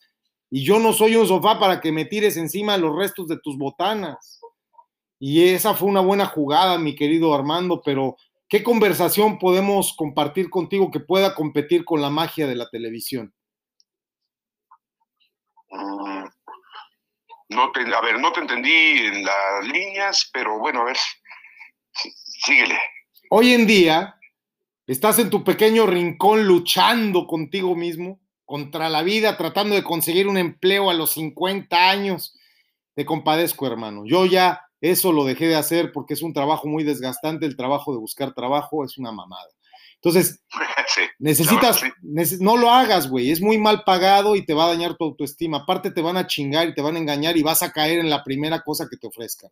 Y 0.51 0.63
yo 0.63 0.77
no 0.77 0.93
soy 0.93 1.15
un 1.15 1.25
sofá 1.25 1.59
para 1.59 1.81
que 1.81 1.91
me 1.91 2.05
tires 2.05 2.37
encima 2.37 2.77
los 2.77 2.95
restos 2.95 3.27
de 3.27 3.39
tus 3.39 3.57
botanas. 3.57 4.39
Y 5.17 5.45
esa 5.45 5.73
fue 5.73 5.89
una 5.89 6.01
buena 6.01 6.27
jugada, 6.27 6.77
mi 6.77 6.93
querido 6.93 7.33
Armando, 7.33 7.81
pero 7.83 8.17
¿qué 8.47 8.61
conversación 8.61 9.39
podemos 9.39 9.95
compartir 9.97 10.51
contigo 10.51 10.91
que 10.91 10.99
pueda 10.99 11.33
competir 11.33 11.85
con 11.85 12.01
la 12.01 12.11
magia 12.11 12.45
de 12.45 12.55
la 12.55 12.69
televisión? 12.69 13.33
No 17.49 17.71
te, 17.71 17.81
a 17.81 18.01
ver, 18.01 18.19
no 18.19 18.31
te 18.31 18.41
entendí 18.41 18.71
en 18.71 19.23
las 19.23 19.67
líneas, 19.67 20.29
pero 20.33 20.59
bueno, 20.59 20.81
a 20.81 20.85
ver, 20.85 20.97
sí, 21.91 22.11
síguele. 22.15 22.77
Hoy 23.29 23.53
en 23.53 23.65
día, 23.65 24.19
estás 24.87 25.19
en 25.19 25.29
tu 25.29 25.43
pequeño 25.43 25.85
rincón 25.85 26.45
luchando 26.45 27.27
contigo 27.27 27.75
mismo, 27.75 28.19
contra 28.45 28.89
la 28.89 29.03
vida, 29.03 29.37
tratando 29.37 29.75
de 29.75 29.83
conseguir 29.83 30.27
un 30.27 30.37
empleo 30.37 30.89
a 30.89 30.93
los 30.93 31.11
50 31.11 31.89
años. 31.89 32.37
Te 32.95 33.05
compadezco, 33.05 33.65
hermano. 33.65 34.03
Yo 34.05 34.25
ya 34.25 34.67
eso 34.81 35.13
lo 35.13 35.23
dejé 35.23 35.47
de 35.47 35.55
hacer 35.55 35.91
porque 35.93 36.13
es 36.13 36.21
un 36.21 36.33
trabajo 36.33 36.67
muy 36.67 36.83
desgastante. 36.83 37.45
El 37.45 37.55
trabajo 37.55 37.93
de 37.93 37.99
buscar 37.99 38.33
trabajo 38.33 38.83
es 38.83 38.97
una 38.97 39.11
mamada. 39.11 39.49
Entonces, 40.03 40.41
Sí, 40.87 41.01
necesitas, 41.17 41.81
neces- 42.03 42.39
no 42.39 42.57
lo 42.57 42.69
hagas, 42.69 43.09
güey. 43.09 43.31
Es 43.31 43.41
muy 43.41 43.57
mal 43.57 43.83
pagado 43.83 44.35
y 44.35 44.45
te 44.45 44.53
va 44.53 44.65
a 44.65 44.67
dañar 44.67 44.95
tu 44.95 45.05
autoestima. 45.05 45.59
Aparte, 45.59 45.91
te 45.91 46.01
van 46.01 46.17
a 46.17 46.27
chingar 46.27 46.67
y 46.67 46.75
te 46.75 46.81
van 46.81 46.97
a 46.97 46.99
engañar 46.99 47.37
y 47.37 47.41
vas 47.41 47.63
a 47.63 47.71
caer 47.71 47.99
en 47.99 48.09
la 48.09 48.23
primera 48.23 48.61
cosa 48.61 48.87
que 48.89 48.97
te 48.97 49.07
ofrezcan. 49.07 49.49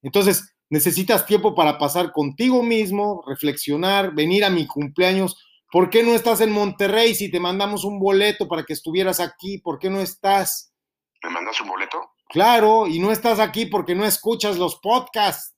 Entonces, 0.00 0.54
necesitas 0.70 1.26
tiempo 1.26 1.54
para 1.54 1.76
pasar 1.76 2.12
contigo 2.12 2.62
mismo, 2.62 3.22
reflexionar, 3.26 4.14
venir 4.14 4.44
a 4.44 4.50
mi 4.50 4.66
cumpleaños, 4.66 5.36
¿Por 5.74 5.90
qué 5.90 6.04
no 6.04 6.14
estás 6.14 6.40
en 6.40 6.52
Monterrey 6.52 7.16
si 7.16 7.32
te 7.32 7.40
mandamos 7.40 7.82
un 7.82 7.98
boleto 7.98 8.46
para 8.46 8.62
que 8.62 8.72
estuvieras 8.74 9.18
aquí? 9.18 9.58
¿Por 9.58 9.80
qué 9.80 9.90
no 9.90 9.98
estás? 9.98 10.72
¿Me 11.20 11.30
mandas 11.30 11.60
un 11.60 11.66
boleto? 11.66 12.12
Claro, 12.28 12.86
y 12.86 13.00
no 13.00 13.10
estás 13.10 13.40
aquí 13.40 13.66
porque 13.66 13.96
no 13.96 14.04
escuchas 14.04 14.56
los 14.56 14.76
podcasts. 14.76 15.56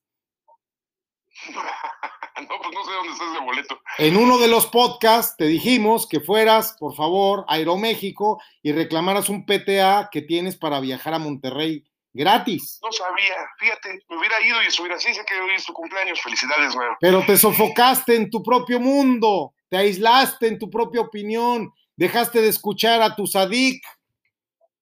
no, 2.48 2.48
pues 2.62 2.74
no 2.74 2.84
sé 2.84 2.92
dónde 2.92 3.12
está 3.12 3.24
ese 3.32 3.44
boleto. 3.44 3.80
En 3.98 4.16
uno 4.16 4.38
de 4.38 4.48
los 4.48 4.66
podcasts 4.66 5.36
te 5.36 5.46
dijimos 5.46 6.06
que 6.06 6.20
fueras, 6.20 6.76
por 6.78 6.94
favor, 6.94 7.44
a 7.48 7.54
Aeroméxico 7.54 8.40
y 8.62 8.72
reclamaras 8.72 9.28
un 9.28 9.46
PTA 9.46 10.08
que 10.12 10.22
tienes 10.22 10.56
para 10.56 10.80
viajar 10.80 11.14
a 11.14 11.18
Monterrey 11.18 11.84
gratis. 12.12 12.78
No 12.82 12.90
sabía, 12.92 13.34
fíjate, 13.58 14.04
me 14.08 14.18
hubiera 14.18 14.40
ido 14.40 14.62
y 14.62 14.66
estuviera 14.66 14.96
así, 14.96 15.12
sé 15.14 15.24
que 15.26 15.40
hoy 15.40 15.54
es 15.54 15.64
tu 15.64 15.72
cumpleaños, 15.72 16.20
felicidades, 16.20 16.74
güey. 16.74 16.88
Pero 17.00 17.24
te 17.24 17.36
sofocaste 17.36 18.16
en 18.16 18.30
tu 18.30 18.42
propio 18.42 18.80
mundo, 18.80 19.54
te 19.68 19.76
aislaste 19.76 20.48
en 20.48 20.58
tu 20.58 20.70
propia 20.70 21.02
opinión, 21.02 21.72
dejaste 21.96 22.40
de 22.40 22.48
escuchar 22.48 23.02
a 23.02 23.14
tu 23.14 23.26
sadik, 23.26 23.84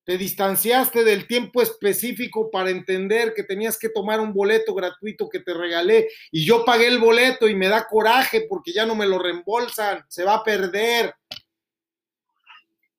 te 0.05 0.19
distanciaste 0.19 1.03
del 1.03 1.27
tiempo 1.27 1.63
específico 1.63 2.51
para 2.51 2.71
entender 2.71 3.33
que 3.35 3.43
tenías 3.43 3.79
que 3.79 3.89
tomar 3.89 4.21
un 4.21 4.35
boleto 4.35 4.75
gratuito 4.75 5.31
que 5.31 5.41
te 5.41 5.55
regalé 5.55 6.09
y 6.31 6.45
yo 6.45 6.65
pagué 6.65 6.89
el 6.89 6.99
boleto 6.99 7.49
y 7.49 7.55
me 7.55 7.69
da 7.69 7.87
coraje 7.87 8.47
porque 8.49 8.73
ya 8.73 8.85
no 8.85 8.95
me 8.95 9.07
lo 9.07 9.19
reembolsan, 9.19 10.05
se 10.09 10.25
va 10.25 10.35
a 10.35 10.45
perder. 10.45 11.15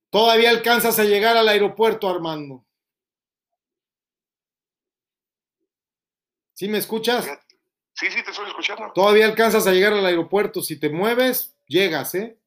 Todavía 0.10 0.50
alcanzas 0.50 0.98
a 0.98 1.04
llegar 1.04 1.38
al 1.38 1.48
aeropuerto, 1.48 2.10
Armando. 2.10 2.66
¿Sí 6.54 6.68
me 6.70 6.78
escuchas? 6.80 7.26
Sí, 7.94 8.08
sí, 8.10 8.24
te 8.24 8.32
estoy 8.32 8.48
escuchando. 8.48 8.92
Todavía 8.94 9.26
alcanzas 9.26 9.68
a 9.68 9.74
llegar 9.74 9.94
al 9.94 10.06
aeropuerto. 10.06 10.62
Si 10.62 10.80
te 10.80 10.90
mueves, 10.90 11.56
llegas, 11.68 12.16
¿eh? 12.16 12.38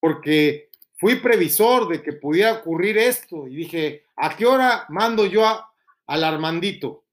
Porque 0.00 0.67
fui 0.98 1.16
previsor 1.16 1.88
de 1.88 2.02
que 2.02 2.12
pudiera 2.12 2.52
ocurrir 2.54 2.98
esto 2.98 3.46
y 3.46 3.54
dije, 3.56 4.04
¿a 4.16 4.36
qué 4.36 4.46
hora 4.46 4.84
mando 4.88 5.24
yo 5.26 5.46
a- 5.46 5.72
al 6.06 6.24
Armandito? 6.24 7.04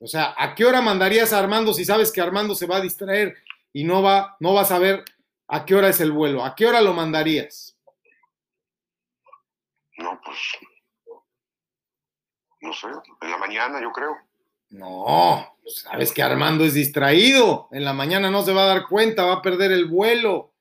O 0.00 0.06
sea, 0.06 0.34
¿a 0.36 0.54
qué 0.54 0.64
hora 0.64 0.80
mandarías 0.82 1.32
a 1.32 1.38
Armando 1.38 1.72
si 1.72 1.84
sabes 1.84 2.12
que 2.12 2.20
Armando 2.20 2.54
se 2.54 2.66
va 2.66 2.76
a 2.76 2.80
distraer 2.82 3.36
y 3.72 3.84
no 3.84 4.02
va, 4.02 4.36
no 4.40 4.52
va 4.54 4.62
a 4.62 4.66
saber 4.66 5.04
a 5.48 5.64
qué 5.64 5.74
hora 5.74 5.88
es 5.88 6.00
el 6.00 6.12
vuelo? 6.12 6.44
¿A 6.44 6.54
qué 6.54 6.66
hora 6.66 6.80
lo 6.82 6.92
mandarías? 6.92 7.76
No, 9.98 10.20
pues. 10.24 10.38
No 12.60 12.72
sé, 12.72 12.88
en 13.22 13.30
la 13.30 13.38
mañana, 13.38 13.80
yo 13.80 13.90
creo. 13.92 14.16
No, 14.70 15.56
sabes 15.66 16.12
que 16.12 16.22
Armando 16.22 16.64
es 16.64 16.74
distraído. 16.74 17.68
En 17.72 17.84
la 17.84 17.92
mañana 17.92 18.30
no 18.30 18.42
se 18.42 18.52
va 18.52 18.64
a 18.64 18.66
dar 18.66 18.86
cuenta, 18.88 19.24
va 19.24 19.34
a 19.34 19.42
perder 19.42 19.72
el 19.72 19.86
vuelo. 19.86 20.52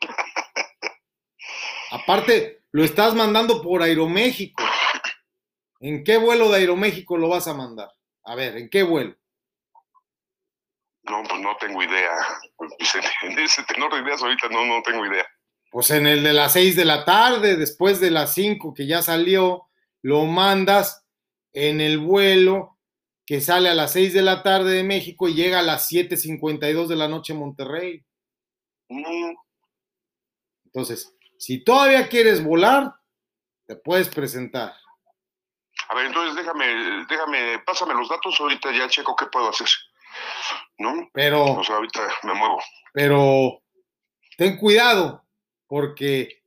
Aparte, 1.94 2.64
lo 2.72 2.82
estás 2.82 3.14
mandando 3.14 3.62
por 3.62 3.80
Aeroméxico. 3.80 4.64
¿En 5.78 6.02
qué 6.02 6.16
vuelo 6.16 6.50
de 6.50 6.58
Aeroméxico 6.58 7.16
lo 7.16 7.28
vas 7.28 7.46
a 7.46 7.54
mandar? 7.54 7.88
A 8.24 8.34
ver, 8.34 8.56
¿en 8.56 8.68
qué 8.68 8.82
vuelo? 8.82 9.14
No, 11.04 11.22
pues 11.22 11.40
no 11.40 11.56
tengo 11.60 11.80
idea. 11.84 12.10
Vicente, 12.80 13.08
En 13.22 13.38
ese 13.38 13.62
tenor 13.62 13.94
de 13.94 14.00
ideas 14.00 14.20
ahorita 14.20 14.48
no, 14.48 14.66
no 14.66 14.82
tengo 14.82 15.06
idea. 15.06 15.24
Pues 15.70 15.92
en 15.92 16.08
el 16.08 16.24
de 16.24 16.32
las 16.32 16.54
6 16.54 16.74
de 16.74 16.84
la 16.84 17.04
tarde, 17.04 17.56
después 17.56 18.00
de 18.00 18.10
las 18.10 18.34
5 18.34 18.74
que 18.74 18.88
ya 18.88 19.00
salió, 19.00 19.68
lo 20.02 20.24
mandas 20.24 21.06
en 21.52 21.80
el 21.80 21.98
vuelo 21.98 22.76
que 23.24 23.40
sale 23.40 23.68
a 23.68 23.74
las 23.74 23.92
6 23.92 24.14
de 24.14 24.22
la 24.22 24.42
tarde 24.42 24.72
de 24.72 24.82
México 24.82 25.28
y 25.28 25.34
llega 25.34 25.60
a 25.60 25.62
las 25.62 25.88
7.52 25.92 26.88
de 26.88 26.96
la 26.96 27.06
noche 27.06 27.34
a 27.34 27.36
Monterrey. 27.36 28.04
Mm, 28.88 29.34
Entonces, 30.64 31.13
si 31.44 31.62
todavía 31.62 32.08
quieres 32.08 32.42
volar, 32.42 32.94
te 33.66 33.76
puedes 33.76 34.08
presentar. 34.08 34.72
A 35.90 35.94
ver, 35.94 36.06
entonces 36.06 36.34
déjame, 36.36 37.04
déjame, 37.06 37.58
pásame 37.66 37.92
los 37.92 38.08
datos, 38.08 38.40
ahorita 38.40 38.72
ya 38.72 38.88
checo 38.88 39.14
qué 39.14 39.26
puedo 39.26 39.50
hacer. 39.50 39.68
¿No? 40.78 41.10
Pero, 41.12 41.44
O 41.44 41.62
sea, 41.62 41.76
ahorita 41.76 42.00
me 42.22 42.32
muevo. 42.32 42.62
pero 42.94 43.60
ten 44.38 44.56
cuidado, 44.56 45.22
porque 45.66 46.42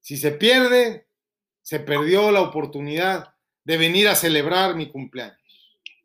si 0.00 0.16
se 0.16 0.30
pierde, 0.30 1.06
se 1.60 1.80
perdió 1.80 2.30
la 2.30 2.40
oportunidad 2.40 3.34
de 3.64 3.76
venir 3.76 4.08
a 4.08 4.14
celebrar 4.14 4.74
mi 4.74 4.88
cumpleaños. 4.90 5.36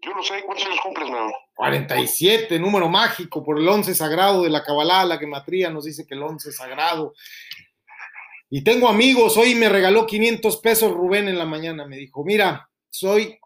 Yo 0.01 0.13
no 0.13 0.21
sé, 0.21 0.43
¿cuántos 0.43 0.65
años 0.65 0.81
cumples, 0.83 1.09
mano? 1.09 1.31
47, 1.55 2.59
número 2.59 2.89
mágico 2.89 3.45
por 3.45 3.57
el 3.57 3.67
11 3.69 3.95
sagrado 3.95 4.43
de 4.43 4.49
la 4.49 4.61
Kabbalah, 4.61 5.05
la 5.05 5.17
gematría 5.17 5.69
nos 5.69 5.85
dice 5.85 6.05
que 6.05 6.15
el 6.15 6.23
11 6.23 6.49
es 6.49 6.57
sagrado. 6.57 7.13
Y 8.49 8.63
tengo 8.63 8.87
amigos, 8.87 9.37
hoy 9.37 9.55
me 9.55 9.69
regaló 9.69 10.05
500 10.05 10.57
pesos 10.57 10.91
Rubén 10.91 11.27
en 11.27 11.37
la 11.37 11.45
mañana, 11.45 11.85
me 11.85 11.97
dijo, 11.97 12.23
mira, 12.23 12.69
soy 12.89 13.39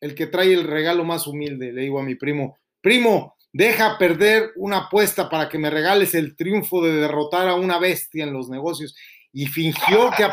el 0.00 0.14
que 0.14 0.26
trae 0.26 0.52
el 0.52 0.64
regalo 0.64 1.04
más 1.04 1.26
humilde, 1.26 1.72
le 1.72 1.82
digo 1.82 2.00
a 2.00 2.02
mi 2.02 2.14
primo, 2.14 2.58
primo, 2.80 3.36
deja 3.52 3.98
perder 3.98 4.52
una 4.56 4.78
apuesta 4.78 5.28
para 5.28 5.48
que 5.48 5.58
me 5.58 5.70
regales 5.70 6.14
el 6.14 6.36
triunfo 6.36 6.82
de 6.82 6.94
derrotar 6.94 7.48
a 7.48 7.54
una 7.54 7.78
bestia 7.78 8.24
en 8.24 8.32
los 8.32 8.48
negocios. 8.48 8.96
Y 9.32 9.46
fingió 9.46 10.10
que, 10.16 10.28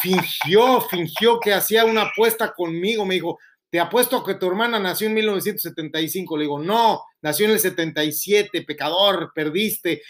fingió, 0.00 0.80
fingió 0.82 1.40
que 1.40 1.52
hacía 1.52 1.84
una 1.84 2.02
apuesta 2.02 2.52
conmigo, 2.52 3.04
me 3.04 3.14
dijo, 3.14 3.38
te 3.70 3.78
apuesto 3.78 4.24
que 4.24 4.34
tu 4.34 4.48
hermana 4.48 4.78
nació 4.80 5.06
en 5.06 5.14
1975. 5.14 6.36
Le 6.36 6.44
digo, 6.44 6.58
no, 6.58 7.04
nació 7.22 7.46
en 7.46 7.52
el 7.52 7.60
77, 7.60 8.62
pecador, 8.62 9.32
perdiste. 9.32 10.02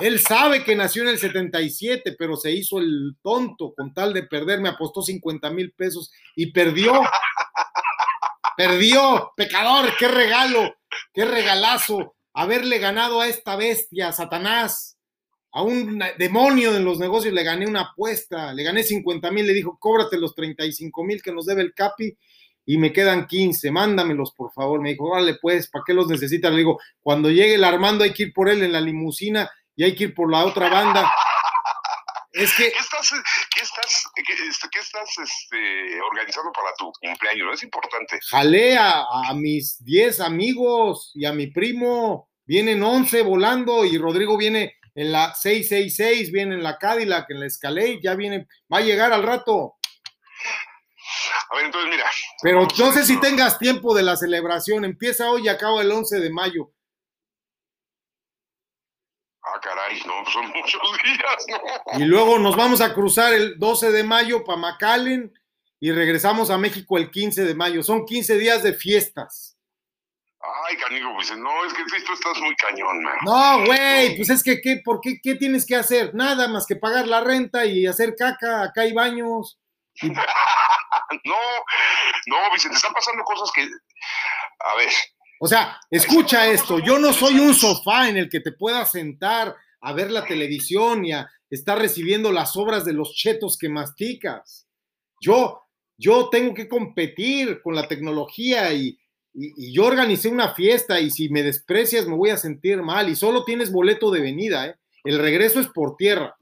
Él 0.00 0.20
sabe 0.20 0.62
que 0.62 0.76
nació 0.76 1.02
en 1.02 1.08
el 1.08 1.18
77, 1.18 2.14
pero 2.18 2.36
se 2.36 2.52
hizo 2.52 2.78
el 2.78 3.16
tonto 3.22 3.74
con 3.74 3.92
tal 3.92 4.12
de 4.12 4.22
perder. 4.22 4.60
Me 4.60 4.68
apostó 4.68 5.02
50 5.02 5.50
mil 5.50 5.72
pesos 5.72 6.12
y 6.36 6.52
perdió. 6.52 7.02
Perdió, 8.56 9.32
pecador, 9.36 9.92
qué 9.98 10.08
regalo, 10.08 10.74
qué 11.12 11.24
regalazo 11.24 12.16
haberle 12.32 12.78
ganado 12.78 13.20
a 13.20 13.28
esta 13.28 13.54
bestia, 13.54 14.10
Satanás, 14.12 14.98
a 15.52 15.62
un 15.62 16.00
demonio 16.18 16.76
en 16.76 16.84
los 16.84 16.98
negocios. 16.98 17.34
Le 17.34 17.44
gané 17.44 17.66
una 17.66 17.82
apuesta, 17.82 18.52
le 18.52 18.62
gané 18.62 18.82
50 18.82 19.30
mil. 19.30 19.46
Le 19.46 19.54
dijo, 19.54 19.76
cóbrate 19.80 20.18
los 20.18 20.34
35 20.34 21.04
mil 21.04 21.22
que 21.22 21.32
nos 21.32 21.46
debe 21.46 21.62
el 21.62 21.74
Capi 21.74 22.16
y 22.66 22.76
me 22.76 22.92
quedan 22.92 23.26
15, 23.26 23.70
mándamelos 23.70 24.32
por 24.32 24.52
favor. 24.52 24.80
Me 24.80 24.90
dijo, 24.90 25.04
órale 25.04 25.36
pues, 25.40 25.68
¿para 25.68 25.84
qué 25.86 25.94
los 25.94 26.06
necesitas? 26.08 26.50
Le 26.50 26.58
digo, 26.58 26.78
cuando 27.00 27.30
llegue 27.30 27.54
el 27.54 27.64
Armando 27.64 28.04
hay 28.04 28.12
que 28.12 28.24
ir 28.24 28.32
por 28.32 28.48
él 28.48 28.62
en 28.62 28.72
la 28.72 28.80
limusina 28.80 29.50
y 29.78 29.84
hay 29.84 29.94
que 29.94 30.04
ir 30.04 30.14
por 30.14 30.28
la 30.28 30.44
otra 30.44 30.68
banda. 30.68 31.08
Es 32.32 32.52
que 32.52 32.64
¿Qué 32.72 32.78
estás, 32.78 33.12
qué 33.54 33.62
estás, 33.62 34.04
qué, 34.16 34.32
este, 34.48 34.68
qué 34.72 34.80
estás 34.80 35.08
este, 35.18 36.00
organizando 36.02 36.50
para 36.50 36.74
tu 36.76 36.90
cumpleaños? 37.00 37.54
Es 37.54 37.62
importante. 37.62 38.18
jalé 38.28 38.76
a, 38.76 39.04
a 39.28 39.34
mis 39.34 39.82
10 39.84 40.20
amigos 40.20 41.12
y 41.14 41.26
a 41.26 41.32
mi 41.32 41.46
primo. 41.46 42.28
Vienen 42.44 42.82
11 42.82 43.22
volando 43.22 43.84
y 43.84 43.98
Rodrigo 43.98 44.36
viene 44.36 44.74
en 44.96 45.12
la 45.12 45.32
666, 45.32 46.32
viene 46.32 46.56
en 46.56 46.64
la 46.64 46.76
Cadillac, 46.76 47.30
en 47.30 47.38
la 47.38 47.46
Escalade, 47.46 48.00
ya 48.02 48.16
viene, 48.16 48.48
va 48.72 48.78
a 48.78 48.82
llegar 48.82 49.12
al 49.12 49.22
rato. 49.22 49.76
A 51.50 51.56
ver, 51.56 51.66
entonces 51.66 51.88
mira. 51.88 52.06
Pero 52.42 52.66
no 52.78 52.92
sé 52.92 53.04
si 53.04 53.20
tengas 53.20 53.60
tiempo 53.60 53.94
de 53.94 54.02
la 54.02 54.16
celebración. 54.16 54.84
Empieza 54.84 55.30
hoy 55.30 55.44
y 55.44 55.48
acaba 55.48 55.82
el 55.82 55.92
11 55.92 56.18
de 56.18 56.30
mayo. 56.30 56.72
Ah, 59.42 59.60
caray, 59.60 60.00
no, 60.06 60.22
pues 60.22 60.32
son 60.32 60.48
muchos 60.54 60.82
días, 61.04 61.46
¿no? 61.48 61.98
Y 61.98 62.04
luego 62.04 62.38
nos 62.38 62.56
vamos 62.56 62.80
a 62.80 62.92
cruzar 62.92 63.32
el 63.32 63.58
12 63.58 63.92
de 63.92 64.04
mayo 64.04 64.44
para 64.44 64.58
McAllen 64.58 65.32
y 65.80 65.92
regresamos 65.92 66.50
a 66.50 66.58
México 66.58 66.98
el 66.98 67.10
15 67.10 67.44
de 67.44 67.54
mayo. 67.54 67.82
Son 67.82 68.04
15 68.04 68.36
días 68.36 68.62
de 68.62 68.74
fiestas. 68.74 69.56
Ay, 70.40 70.76
canigo, 70.76 71.12
pues 71.14 71.36
no, 71.36 71.64
es 71.64 71.72
que 71.74 71.82
tú 71.84 72.12
estás 72.12 72.38
muy 72.40 72.54
cañón, 72.56 73.02
man. 73.02 73.16
No, 73.24 73.66
güey, 73.66 74.16
pues 74.16 74.30
es 74.30 74.42
que, 74.42 74.60
¿qué, 74.60 74.80
¿por 74.84 75.00
qué, 75.00 75.18
qué 75.20 75.34
tienes 75.34 75.66
que 75.66 75.74
hacer? 75.74 76.14
Nada 76.14 76.46
más 76.48 76.64
que 76.64 76.76
pagar 76.76 77.08
la 77.08 77.20
renta 77.20 77.64
y 77.64 77.86
hacer 77.86 78.14
caca, 78.16 78.62
acá 78.62 78.82
hay 78.82 78.92
baños. 78.92 79.58
No, 81.24 81.36
no, 82.26 82.52
Vicente, 82.52 82.76
están 82.76 82.92
pasando 82.92 83.24
cosas 83.24 83.50
que. 83.54 83.62
A 83.62 84.74
ver, 84.76 84.90
o 85.40 85.46
sea, 85.46 85.78
escucha 85.90 86.50
esto, 86.50 86.78
yo 86.80 86.98
no 86.98 87.12
soy 87.12 87.38
un 87.38 87.54
sofá 87.54 88.08
en 88.08 88.16
el 88.16 88.28
que 88.28 88.40
te 88.40 88.52
puedas 88.52 88.90
sentar 88.90 89.54
a 89.80 89.92
ver 89.92 90.10
la 90.10 90.24
televisión 90.24 91.04
y 91.04 91.12
a 91.12 91.28
estar 91.48 91.78
recibiendo 91.78 92.32
las 92.32 92.56
obras 92.56 92.84
de 92.84 92.92
los 92.92 93.14
chetos 93.14 93.56
que 93.56 93.68
masticas. 93.68 94.66
Yo, 95.20 95.62
yo 95.96 96.28
tengo 96.28 96.54
que 96.54 96.68
competir 96.68 97.62
con 97.62 97.74
la 97.74 97.86
tecnología 97.86 98.72
y, 98.72 98.98
yo 99.34 99.84
organicé 99.84 100.28
una 100.28 100.52
fiesta 100.54 100.98
y 100.98 101.10
si 101.10 101.28
me 101.28 101.44
desprecias 101.44 102.08
me 102.08 102.16
voy 102.16 102.30
a 102.30 102.36
sentir 102.36 102.82
mal 102.82 103.08
y 103.08 103.14
solo 103.14 103.44
tienes 103.44 103.70
boleto 103.70 104.10
de 104.10 104.20
venida, 104.20 104.66
¿eh? 104.66 104.74
El 105.04 105.18
regreso 105.20 105.60
es 105.60 105.68
por 105.68 105.96
tierra. 105.96 106.34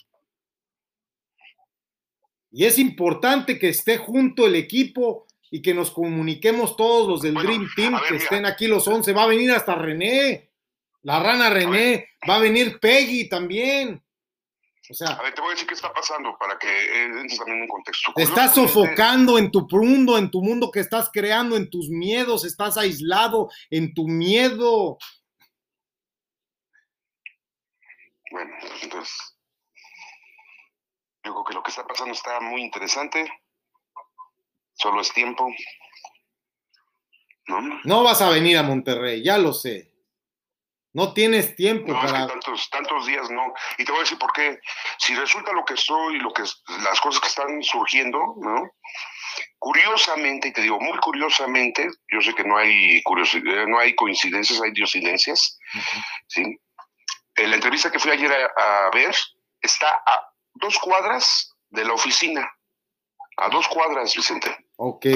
Y 2.51 2.65
es 2.65 2.79
importante 2.79 3.59
que 3.59 3.69
esté 3.69 3.99
junto 3.99 4.47
el 4.47 4.55
equipo 4.55 5.26
y 5.51 5.63
que 5.63 5.75
nos 5.75 5.91
comuniquemos 5.91 6.77
todos 6.77 7.09
los 7.09 7.23
del 7.23 7.35
Dream 7.35 7.69
Team, 7.75 8.01
que 8.09 8.17
estén 8.17 8.47
aquí 8.47 8.67
los 8.67 8.87
11. 8.87 9.13
Va 9.13 9.25
a 9.25 9.29
venir 9.29 9.53
hasta 9.53 9.75
René, 9.75 10.51
la 11.03 11.21
rana 11.21 11.51
René, 11.51 12.11
va 12.29 12.37
a 12.37 12.41
venir 12.41 12.81
Peggy 12.81 13.29
también. 13.29 14.03
O 14.89 14.95
sea, 14.95 15.09
A 15.09 15.23
ver, 15.23 15.35
te 15.35 15.41
voy 15.41 15.51
a 15.51 15.55
decir 15.55 15.67
qué 15.67 15.75
está 15.75 15.93
pasando 15.93 16.37
para 16.39 16.57
que 16.59 16.69
eh, 16.69 17.05
entres 17.21 17.39
también 17.39 17.63
en 17.63 17.69
contexto. 17.69 18.13
te 18.15 18.23
estás 18.23 18.53
Curiosamente, 18.53 18.73
sofocando 18.73 19.39
en 19.39 19.51
tu 19.51 19.67
mundo, 19.69 20.17
en 20.17 20.31
tu 20.31 20.43
mundo 20.43 20.71
que 20.71 20.81
estás 20.81 21.11
creando, 21.13 21.57
en 21.57 21.71
tus 21.71 21.89
miedos, 21.89 22.45
estás 22.45 22.77
aislado 22.77 23.51
en 23.71 23.95
tu 23.95 24.07
miedo. 24.07 24.99
Bueno, 28.31 28.53
entonces, 28.83 29.13
yo 31.25 31.33
creo 31.33 31.45
que 31.45 31.55
lo 31.55 31.63
que 31.63 31.71
está 31.71 31.85
pasando 31.87 32.13
está 32.13 32.41
muy 32.41 32.63
interesante. 32.63 33.29
Solo 34.77 35.01
es 35.01 35.13
tiempo. 35.13 35.49
¿No? 37.49 37.81
No 37.85 38.03
vas 38.03 38.23
a 38.23 38.31
venir 38.31 38.59
a 38.59 38.63
Monterrey, 38.63 39.23
ya 39.23 39.39
lo 39.39 39.53
sé. 39.53 39.93
No 40.93 41.13
tienes 41.13 41.55
tiempo 41.57 41.93
No, 41.93 41.99
es 41.99 42.07
que 42.07 42.13
para... 42.13 42.27
tantos, 42.27 42.71
tantos 42.71 43.07
días 43.07 43.31
no. 43.31 43.53
Y 43.77 43.85
te 43.85 43.93
voy 43.93 44.01
a 44.01 44.05
decir 44.05 44.19
por 44.19 44.33
qué. 44.33 44.59
Si 44.99 45.15
resulta 45.15 45.53
lo 45.53 45.65
que 45.65 45.77
soy, 45.77 46.19
lo 46.19 46.33
que 46.33 46.43
las 46.43 47.01
cosas 47.01 47.21
que 47.21 47.29
están 47.29 47.63
surgiendo, 47.63 48.19
¿no? 48.39 48.71
Curiosamente, 49.59 50.49
y 50.49 50.53
te 50.53 50.63
digo 50.63 50.81
muy 50.81 50.97
curiosamente, 50.99 51.89
yo 52.11 52.21
sé 52.23 52.35
que 52.35 52.45
no 52.45 52.57
hay 52.57 53.03
curiosidad, 53.03 53.67
no 53.67 53.79
hay 53.79 53.95
coincidencias, 53.95 54.61
hay 54.63 54.71
diosidencias, 54.71 55.59
¿sí? 56.29 56.59
En 57.35 57.51
la 57.51 57.57
entrevista 57.57 57.91
que 57.91 57.99
fui 57.99 58.11
ayer 58.11 58.33
a, 58.33 58.87
a 58.87 58.91
ver, 58.91 59.15
está 59.61 59.91
a 59.91 60.33
dos 60.55 60.79
cuadras 60.79 61.55
de 61.69 61.85
la 61.85 61.93
oficina. 61.93 62.51
A 63.37 63.51
dos 63.51 63.69
cuadras, 63.69 64.15
Vicente. 64.15 64.66
Ok. 64.77 65.07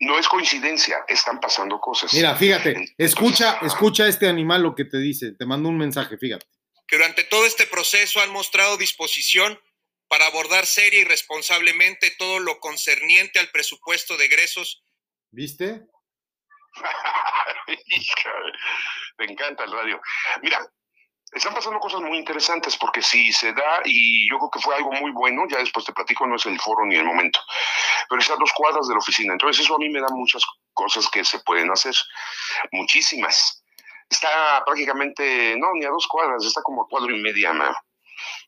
No 0.00 0.18
es 0.18 0.28
coincidencia, 0.28 1.04
están 1.08 1.40
pasando 1.40 1.80
cosas. 1.80 2.12
Mira, 2.12 2.34
fíjate, 2.34 2.94
escucha, 2.98 3.58
escucha 3.62 4.04
a 4.04 4.08
este 4.08 4.28
animal 4.28 4.62
lo 4.62 4.74
que 4.74 4.84
te 4.84 4.98
dice. 4.98 5.32
Te 5.32 5.46
mando 5.46 5.68
un 5.68 5.78
mensaje, 5.78 6.18
fíjate. 6.18 6.46
que 6.86 6.96
durante 6.96 7.24
todo 7.24 7.46
este 7.46 7.66
proceso 7.66 8.20
han 8.20 8.30
mostrado 8.30 8.76
disposición 8.76 9.58
para 10.08 10.26
abordar 10.26 10.66
seria 10.66 11.00
y 11.00 11.04
responsablemente 11.04 12.12
todo 12.18 12.38
lo 12.38 12.60
concerniente 12.60 13.38
al 13.38 13.50
presupuesto 13.50 14.16
de 14.16 14.26
egresos. 14.26 14.84
¿Viste? 15.30 15.82
Me 19.18 19.24
encanta 19.24 19.64
el 19.64 19.72
radio. 19.72 20.00
Mira, 20.42 20.58
están 21.36 21.54
pasando 21.54 21.78
cosas 21.78 22.00
muy 22.00 22.16
interesantes 22.16 22.76
porque 22.76 23.02
si 23.02 23.32
se 23.32 23.52
da, 23.52 23.80
y 23.84 24.28
yo 24.30 24.38
creo 24.38 24.50
que 24.50 24.60
fue 24.60 24.74
algo 24.74 24.92
muy 24.92 25.10
bueno, 25.10 25.42
ya 25.48 25.58
después 25.58 25.84
te 25.84 25.92
platico, 25.92 26.26
no 26.26 26.36
es 26.36 26.46
el 26.46 26.58
foro 26.60 26.84
ni 26.86 26.96
el 26.96 27.04
momento, 27.04 27.40
pero 28.08 28.20
está 28.20 28.34
a 28.34 28.38
dos 28.38 28.52
cuadras 28.54 28.88
de 28.88 28.94
la 28.94 28.98
oficina. 28.98 29.32
Entonces 29.34 29.64
eso 29.64 29.74
a 29.74 29.78
mí 29.78 29.88
me 29.88 30.00
da 30.00 30.08
muchas 30.10 30.42
cosas 30.72 31.08
que 31.08 31.24
se 31.24 31.38
pueden 31.40 31.70
hacer, 31.70 31.94
muchísimas. 32.72 33.62
Está 34.08 34.62
prácticamente, 34.64 35.56
no, 35.58 35.72
ni 35.74 35.84
a 35.84 35.90
dos 35.90 36.06
cuadras, 36.06 36.44
está 36.44 36.62
como 36.62 36.82
a 36.82 36.88
cuadro 36.88 37.14
y 37.14 37.20
media. 37.20 37.52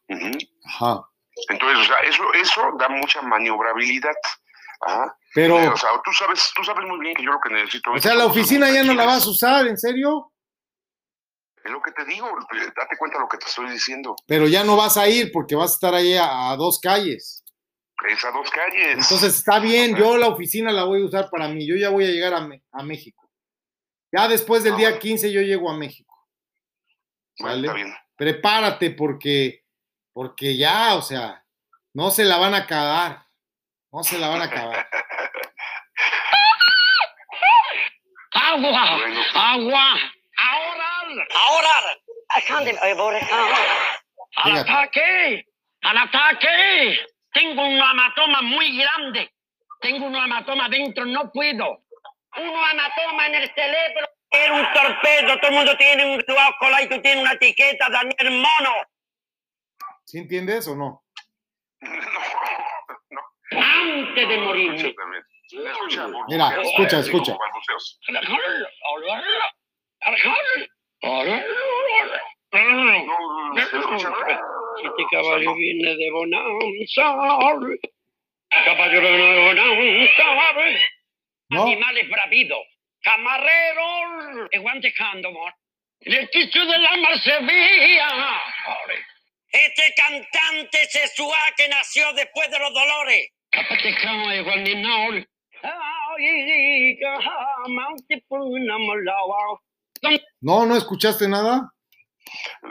Ujú. 0.08 0.38
Ajá. 0.64 1.02
Entonces, 1.50 1.78
o 1.78 1.84
sea, 1.84 1.98
eso, 2.00 2.32
eso 2.34 2.62
da 2.78 2.88
mucha 2.88 3.20
maniobrabilidad. 3.22 4.14
Ajá. 4.80 5.16
Pero- 5.34 5.56
o 5.56 5.76
sea, 5.76 5.90
tú 6.04 6.12
sabes, 6.12 6.50
tú 6.54 6.64
sabes 6.64 6.86
muy 6.86 7.00
bien 7.00 7.14
que 7.14 7.22
yo 7.24 7.32
lo 7.32 7.40
que 7.40 7.52
necesito 7.52 7.92
O 7.92 7.98
sea, 7.98 8.14
la 8.14 8.26
oficina 8.26 8.70
ya 8.70 8.82
no 8.82 8.94
la 8.94 9.04
vas 9.04 9.26
a 9.26 9.30
usar, 9.30 9.66
¿en 9.66 9.76
serio? 9.76 10.32
Es 11.68 11.72
lo 11.72 11.82
que 11.82 11.92
te 11.92 12.04
digo, 12.06 12.26
date 12.76 12.96
cuenta 12.96 13.18
de 13.18 13.22
lo 13.24 13.28
que 13.28 13.36
te 13.36 13.44
estoy 13.44 13.68
diciendo. 13.70 14.16
Pero 14.26 14.46
ya 14.48 14.64
no 14.64 14.74
vas 14.74 14.96
a 14.96 15.06
ir 15.06 15.30
porque 15.30 15.54
vas 15.54 15.72
a 15.72 15.74
estar 15.74 15.94
ahí 15.94 16.14
a, 16.16 16.50
a 16.50 16.56
dos 16.56 16.80
calles. 16.80 17.44
Es 18.08 18.24
a 18.24 18.30
dos 18.30 18.50
calles. 18.50 18.92
Entonces 18.94 19.36
está 19.36 19.58
bien, 19.58 19.94
yo 19.96 20.16
la 20.16 20.28
oficina 20.28 20.72
la 20.72 20.84
voy 20.84 21.02
a 21.02 21.04
usar 21.04 21.28
para 21.30 21.48
mí. 21.48 21.66
Yo 21.68 21.76
ya 21.76 21.90
voy 21.90 22.04
a 22.06 22.08
llegar 22.10 22.32
a, 22.32 22.40
Me- 22.40 22.62
a 22.72 22.82
México. 22.82 23.28
Ya 24.10 24.26
después 24.28 24.62
del 24.64 24.76
día 24.76 24.98
15 24.98 25.30
yo 25.30 25.42
llego 25.42 25.70
a 25.70 25.76
México. 25.76 26.14
Bien. 27.74 27.94
Prepárate 28.16 28.92
porque, 28.92 29.64
porque 30.14 30.56
ya, 30.56 30.94
o 30.94 31.02
sea, 31.02 31.44
no 31.92 32.10
se 32.10 32.24
la 32.24 32.38
van 32.38 32.54
a 32.54 32.58
acabar. 32.58 33.26
No 33.92 34.02
se 34.02 34.18
la 34.18 34.28
van 34.28 34.40
a 34.40 34.44
acabar. 34.44 34.88
Agua, 38.32 38.98
agua. 39.34 39.84
Ahora, 41.38 41.70
ahora. 43.30 43.58
Al 44.36 44.56
ataque, 44.58 45.46
al 45.82 45.96
ataque. 45.96 46.98
Tengo 47.32 47.62
un 47.62 47.76
hematoma 47.76 48.42
muy 48.42 48.76
grande. 48.78 49.32
Tengo 49.80 50.06
un 50.06 50.16
hematoma 50.16 50.68
dentro, 50.68 51.04
no 51.04 51.30
puedo. 51.30 51.84
Un 52.36 52.48
hematoma 52.48 53.26
en 53.26 53.34
el 53.36 53.54
cerebro. 53.54 54.08
Era 54.30 54.52
un 54.52 54.66
torpedo, 54.72 55.38
todo 55.40 55.50
el 55.50 55.56
mundo 55.56 55.76
tiene 55.78 56.04
un 56.04 56.20
ojo 56.20 56.82
y 56.82 56.88
tú 56.88 57.00
tienes 57.00 57.22
una 57.22 57.32
etiqueta, 57.32 57.88
Daniel 57.88 58.30
Mono. 58.30 58.74
¿Sí 60.04 60.18
entiendes 60.18 60.68
o 60.68 60.74
no? 60.74 61.02
Antes 63.50 64.28
de 64.28 64.38
morirme. 64.38 64.94
Mira, 66.28 66.60
escucha, 66.60 66.98
escucha. 66.98 67.36
Este 74.84 75.04
caballo 75.10 75.54
viene 75.54 75.96
de 75.96 76.10
Bonanza. 76.10 77.02
Caballo 78.64 79.00
viene 79.00 79.32
de 79.34 79.44
Bonanza. 79.44 80.24
¿No? 81.50 81.62
Animales 81.62 82.08
bravidos. 82.08 82.66
Amor. 83.04 83.40
El 86.00 86.30
ticho 86.30 86.60
se 86.64 87.38
veía. 87.40 88.08
Este 89.50 89.94
cantante 89.96 90.84
sexual 90.86 91.54
que 91.56 91.68
nació 91.68 92.12
después 92.12 92.50
de 92.50 92.58
los 92.58 92.74
dolores. 92.74 93.30
Capatecao, 93.50 94.14
no. 94.76 95.26
Ay, 95.62 96.98
jamás 97.00 98.02
por 98.28 98.40
una 98.42 98.78
molaba. 98.78 99.60
No, 100.40 100.66
no 100.66 100.76
escuchaste 100.76 101.28
nada. 101.28 101.72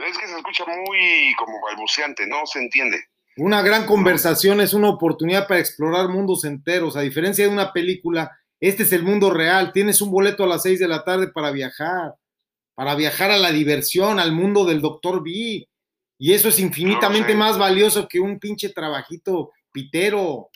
Es 0.07 0.17
que 0.17 0.27
se 0.27 0.37
escucha 0.37 0.65
muy 0.65 1.33
como 1.37 1.61
balbuceante, 1.61 2.27
no 2.27 2.45
se 2.45 2.59
entiende. 2.59 2.97
Una 3.37 3.61
gran 3.61 3.85
conversación 3.85 4.61
es 4.61 4.73
una 4.73 4.89
oportunidad 4.89 5.47
para 5.47 5.59
explorar 5.59 6.09
mundos 6.09 6.43
enteros. 6.43 6.95
A 6.97 7.01
diferencia 7.01 7.45
de 7.45 7.51
una 7.51 7.71
película, 7.71 8.31
este 8.59 8.83
es 8.83 8.91
el 8.93 9.03
mundo 9.03 9.29
real. 9.29 9.71
Tienes 9.71 10.01
un 10.01 10.09
boleto 10.09 10.43
a 10.43 10.47
las 10.47 10.63
6 10.63 10.79
de 10.79 10.87
la 10.87 11.03
tarde 11.03 11.27
para 11.27 11.51
viajar, 11.51 12.15
para 12.73 12.95
viajar 12.95 13.29
a 13.29 13.37
la 13.37 13.51
diversión, 13.51 14.19
al 14.19 14.31
mundo 14.31 14.65
del 14.65 14.81
Doctor 14.81 15.23
B. 15.23 15.67
Y 16.19 16.33
eso 16.33 16.49
es 16.49 16.59
infinitamente 16.59 17.35
más 17.35 17.59
valioso 17.59 18.07
que 18.07 18.19
un 18.19 18.39
pinche 18.39 18.69
trabajito 18.69 19.51
pitero. 19.71 20.49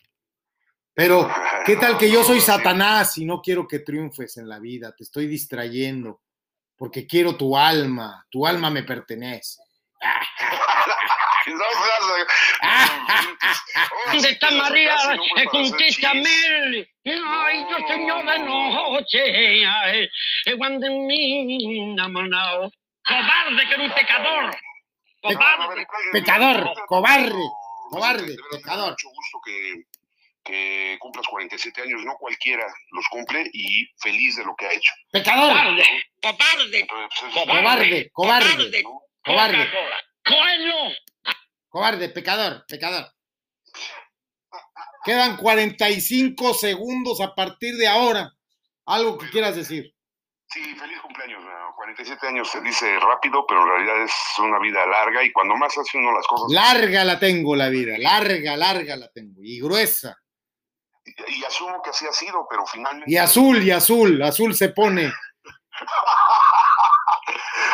Pero, 0.93 1.30
¿qué 1.65 1.76
tal 1.76 1.97
que 1.97 2.09
yo 2.09 2.24
soy 2.24 2.41
Satanás 2.41 3.17
y 3.17 3.26
no 3.26 3.41
quiero 3.41 3.67
que 3.67 3.80
triunfes 3.80 4.38
en 4.38 4.49
la 4.49 4.59
vida? 4.59 4.95
Te 4.95 5.03
estoy 5.03 5.28
distrayendo 5.28 6.20
porque 6.82 7.06
quiero 7.06 7.38
tu 7.38 7.56
alma. 7.56 8.26
Tu 8.32 8.48
alma 8.48 8.72
me 8.72 8.82
pertenece. 8.82 9.62
No, 11.48 11.56
¿Dónde 14.14 14.30
está 14.30 14.52
María? 14.52 14.96
Eh, 15.38 15.46
Conquístame. 15.46 16.88
Ay, 17.04 17.66
yo 17.68 17.88
señor 17.88 18.24
de 18.26 18.40
noche. 18.40 19.64
Eh, 19.66 20.08
cuando 20.56 20.86
en 20.86 21.08
mí 21.08 21.80
enamorado. 21.94 22.72
Cobarde 23.04 23.68
que 23.68 23.74
era 23.74 23.84
un 23.84 23.92
pecador. 23.92 24.56
Cobarde. 25.24 25.88
Pecador, 26.12 26.74
cobarde, 26.86 27.44
cobarde, 27.90 28.28
De 28.28 28.38
pecador. 28.52 28.92
mucho 28.92 29.10
gusto 29.10 29.40
que, 29.44 29.84
que 30.44 30.98
cumplas 31.00 31.28
47 31.28 31.82
años, 31.82 32.04
no 32.04 32.16
cualquiera 32.20 32.66
los 32.92 33.06
cumple 33.10 33.50
y 33.54 33.88
feliz 34.00 34.36
de 34.38 34.46
lo 34.46 34.56
que 34.56 34.66
ha 34.68 34.74
hecho. 34.74 34.92
Pecador. 35.12 35.52
Cobarde. 35.52 35.84
Cobarde. 36.22 36.88
Cobarde, 38.12 38.12
cobarde, 38.12 38.84
cobarde, 39.24 39.70
Coelho. 40.26 40.96
cobarde, 41.70 42.10
pecador, 42.10 42.66
pecador. 42.68 43.06
Quedan 45.04 45.38
45 45.38 46.54
segundos 46.54 47.22
a 47.22 47.34
partir 47.34 47.76
de 47.76 47.88
ahora. 47.88 48.32
Algo 48.86 49.18
que 49.18 49.30
quieras 49.30 49.56
decir. 49.56 49.94
Sí, 50.48 50.62
feliz 50.76 51.00
cumpleaños. 51.02 51.44
¿no? 51.44 51.50
47 51.76 52.28
años 52.28 52.50
se 52.50 52.62
dice 52.62 53.00
rápido, 53.00 53.46
pero 53.48 53.62
en 53.64 53.70
realidad 53.70 54.04
es 54.04 54.14
una 54.39 54.60
vida 54.60 54.86
larga 54.86 55.24
y 55.24 55.32
cuando 55.32 55.56
más 55.56 55.76
hace 55.78 55.98
uno 55.98 56.12
las 56.14 56.28
cosas. 56.28 56.52
Larga 56.52 57.04
la 57.04 57.18
tengo 57.20 57.56
la 57.56 57.70
vida, 57.70 57.98
larga, 57.98 58.56
larga 58.58 58.96
la 58.96 59.10
tengo. 59.12 59.42
Y 59.44 59.60
gruesa. 59.60 60.16
Y, 61.06 61.39
y 61.39 61.43
asumo 61.43 61.82
que 61.82 61.89
así 61.89 62.06
ha 62.06 62.14
sido, 62.14 62.45
pero 62.49 62.66
finalmente. 62.66 63.12
Y 63.12 63.18
azul, 63.18 63.64
y 63.64 63.72
azul, 63.72 64.22
azul 64.22 64.54
se 64.56 64.70
pone. 64.70 65.12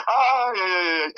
Ay, 0.08 0.60
ay, 0.66 1.04
ay, 1.06 1.14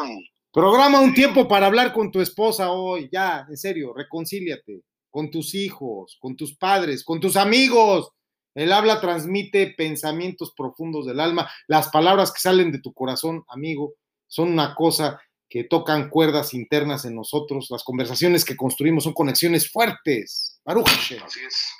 ay. 0.00 0.30
Programa 0.52 0.98
un 1.00 1.14
tiempo 1.14 1.46
para 1.46 1.66
hablar 1.66 1.92
con 1.92 2.10
tu 2.10 2.20
esposa 2.20 2.72
hoy. 2.72 3.08
Ya, 3.12 3.46
en 3.48 3.56
serio, 3.56 3.92
reconcíliate. 3.94 4.82
con 5.10 5.30
tus 5.30 5.54
hijos, 5.54 6.16
con 6.20 6.36
tus 6.36 6.56
padres, 6.56 7.04
con 7.04 7.20
tus 7.20 7.36
amigos. 7.36 8.10
El 8.54 8.72
habla 8.72 9.00
transmite 9.00 9.74
pensamientos 9.76 10.52
profundos 10.56 11.06
del 11.06 11.20
alma. 11.20 11.48
Las 11.68 11.88
palabras 11.88 12.32
que 12.32 12.40
salen 12.40 12.72
de 12.72 12.80
tu 12.80 12.92
corazón, 12.92 13.44
amigo, 13.48 13.94
son 14.26 14.52
una 14.52 14.74
cosa 14.74 15.20
que 15.48 15.64
tocan 15.64 16.10
cuerdas 16.10 16.52
internas 16.54 17.04
en 17.04 17.14
nosotros. 17.14 17.68
Las 17.70 17.84
conversaciones 17.84 18.44
que 18.44 18.56
construimos 18.56 19.04
son 19.04 19.12
conexiones 19.12 19.70
fuertes. 19.70 20.49
Baruch 20.64 20.88
Hashem. 20.88 21.22
Así 21.22 21.40
es. 21.44 21.74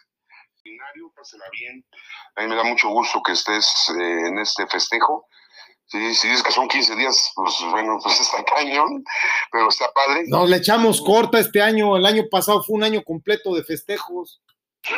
Binario, 0.62 1.12
pásela 1.16 1.44
bien. 1.52 1.84
A 2.36 2.42
mí 2.42 2.48
me 2.48 2.56
da 2.56 2.64
mucho 2.64 2.88
gusto 2.88 3.22
que 3.22 3.32
estés 3.32 3.66
eh, 3.98 4.28
en 4.28 4.38
este 4.38 4.66
festejo. 4.66 5.26
Sí, 5.86 6.14
si 6.14 6.28
dices 6.28 6.44
que 6.44 6.52
son 6.52 6.68
15 6.68 6.94
días, 6.94 7.32
pues 7.34 7.54
bueno, 7.70 7.98
pues 8.02 8.20
está 8.20 8.44
cañón, 8.44 9.02
pero 9.50 9.68
está 9.68 9.90
padre. 9.92 10.24
Nos 10.28 10.48
le 10.48 10.58
echamos 10.58 11.00
corta 11.00 11.40
este 11.40 11.60
año. 11.60 11.96
El 11.96 12.06
año 12.06 12.24
pasado 12.30 12.62
fue 12.62 12.76
un 12.76 12.84
año 12.84 13.02
completo 13.02 13.54
de 13.54 13.64
festejos. 13.64 14.40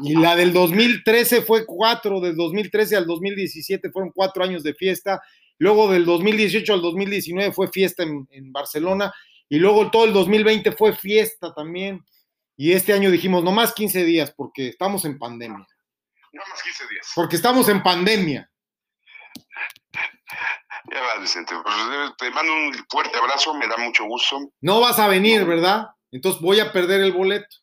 Y 0.00 0.14
la 0.14 0.36
del 0.36 0.52
2013 0.52 1.42
fue 1.42 1.64
cuatro, 1.64 2.20
del 2.20 2.36
2013 2.36 2.96
al 2.96 3.06
2017 3.06 3.90
fueron 3.90 4.12
cuatro 4.14 4.44
años 4.44 4.62
de 4.62 4.74
fiesta. 4.74 5.22
Luego 5.58 5.90
del 5.90 6.04
2018 6.04 6.74
al 6.74 6.82
2019 6.82 7.52
fue 7.52 7.68
fiesta 7.68 8.02
en, 8.02 8.26
en 8.30 8.52
Barcelona. 8.52 9.12
Y 9.48 9.58
luego 9.58 9.90
todo 9.90 10.04
el 10.04 10.12
2020 10.12 10.72
fue 10.72 10.94
fiesta 10.94 11.54
también. 11.54 12.04
Y 12.56 12.72
este 12.72 12.92
año 12.92 13.10
dijimos, 13.10 13.44
no 13.44 13.52
más 13.52 13.74
15 13.74 14.04
días 14.04 14.32
porque 14.34 14.68
estamos 14.68 15.04
en 15.04 15.18
pandemia. 15.18 15.66
No 16.32 16.42
más 16.48 16.62
15 16.62 16.88
días. 16.88 17.12
Porque 17.14 17.36
estamos 17.36 17.68
en 17.68 17.82
pandemia. 17.82 18.50
Ya 20.92 21.02
va, 21.02 21.18
Vicente. 21.20 21.54
Pues, 21.62 21.76
eh, 21.76 22.10
te 22.18 22.30
mando 22.30 22.52
un 22.52 22.74
fuerte 22.88 23.18
abrazo, 23.18 23.54
me 23.54 23.66
da 23.66 23.76
mucho 23.76 24.04
gusto. 24.04 24.52
No 24.60 24.80
vas 24.80 24.98
a 24.98 25.08
venir, 25.08 25.44
¿verdad? 25.44 25.86
Entonces 26.10 26.40
voy 26.40 26.60
a 26.60 26.72
perder 26.72 27.00
el 27.02 27.12
boleto. 27.12 27.56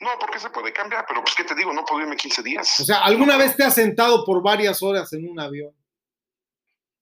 No, 0.00 0.10
porque 0.20 0.38
se 0.38 0.50
puede 0.50 0.72
cambiar, 0.72 1.04
pero 1.06 1.22
pues, 1.22 1.34
¿qué 1.34 1.44
te 1.44 1.54
digo? 1.54 1.72
No 1.72 1.84
puedo 1.84 2.02
irme 2.02 2.16
15 2.16 2.42
días. 2.42 2.80
O 2.80 2.84
sea, 2.84 3.04
¿alguna 3.04 3.36
vez 3.36 3.56
te 3.56 3.64
has 3.64 3.74
sentado 3.74 4.24
por 4.24 4.42
varias 4.42 4.82
horas 4.82 5.12
en 5.12 5.28
un 5.28 5.40
avión? 5.40 5.74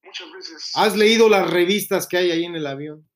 Muchas 0.02 0.32
veces. 0.32 0.72
¿Has 0.74 0.96
leído 0.96 1.28
las 1.28 1.48
revistas 1.48 2.06
que 2.06 2.16
hay 2.16 2.30
ahí 2.30 2.44
en 2.44 2.56
el 2.56 2.66
avión? 2.66 3.08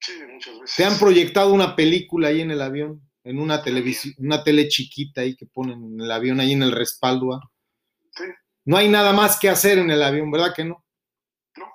Sí, 0.00 0.12
muchas 0.30 0.58
veces. 0.60 0.76
¿Te 0.76 0.84
han 0.84 0.98
proyectado 0.98 1.52
una 1.52 1.76
película 1.76 2.28
ahí 2.28 2.40
en 2.40 2.50
el 2.50 2.62
avión? 2.62 3.02
En 3.26 3.40
una 3.40 3.60
televisión, 3.60 4.14
una 4.18 4.44
tele 4.44 4.68
chiquita 4.68 5.22
ahí 5.22 5.34
que 5.34 5.46
ponen 5.46 5.82
en 5.82 6.00
el 6.00 6.12
avión, 6.12 6.38
ahí 6.38 6.52
en 6.52 6.62
el 6.62 6.70
respaldo. 6.70 7.34
¿ah? 7.34 7.40
Sí. 8.12 8.22
No 8.64 8.76
hay 8.76 8.88
nada 8.88 9.12
más 9.12 9.40
que 9.40 9.48
hacer 9.48 9.78
en 9.78 9.90
el 9.90 10.00
avión, 10.00 10.30
¿verdad 10.30 10.54
que 10.54 10.64
no? 10.64 10.84
No. 11.56 11.66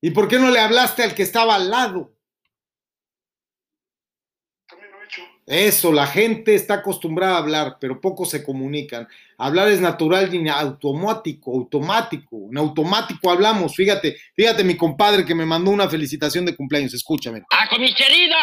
¿Y 0.00 0.10
por 0.10 0.26
qué 0.26 0.40
no 0.40 0.50
le 0.50 0.58
hablaste 0.58 1.04
al 1.04 1.14
que 1.14 1.22
estaba 1.22 1.54
al 1.54 1.70
lado? 1.70 2.12
También 4.68 4.90
lo 4.90 5.00
he 5.00 5.04
hecho. 5.04 5.22
Eso, 5.46 5.92
la 5.92 6.08
gente 6.08 6.56
está 6.56 6.74
acostumbrada 6.74 7.36
a 7.36 7.38
hablar, 7.38 7.76
pero 7.80 8.00
pocos 8.00 8.28
se 8.30 8.42
comunican. 8.42 9.06
Hablar 9.38 9.68
es 9.68 9.80
natural 9.80 10.34
y 10.34 10.48
automático, 10.48 11.52
automático. 11.52 12.48
En 12.50 12.58
automático 12.58 13.30
hablamos. 13.30 13.76
Fíjate, 13.76 14.16
fíjate 14.34 14.64
mi 14.64 14.76
compadre 14.76 15.24
que 15.24 15.36
me 15.36 15.46
mandó 15.46 15.70
una 15.70 15.88
felicitación 15.88 16.44
de 16.44 16.56
cumpleaños. 16.56 16.94
Escúchame. 16.94 17.42
¡Ah, 17.52 17.68
con 17.68 17.80
mi 17.80 17.94
querida! 17.94 18.38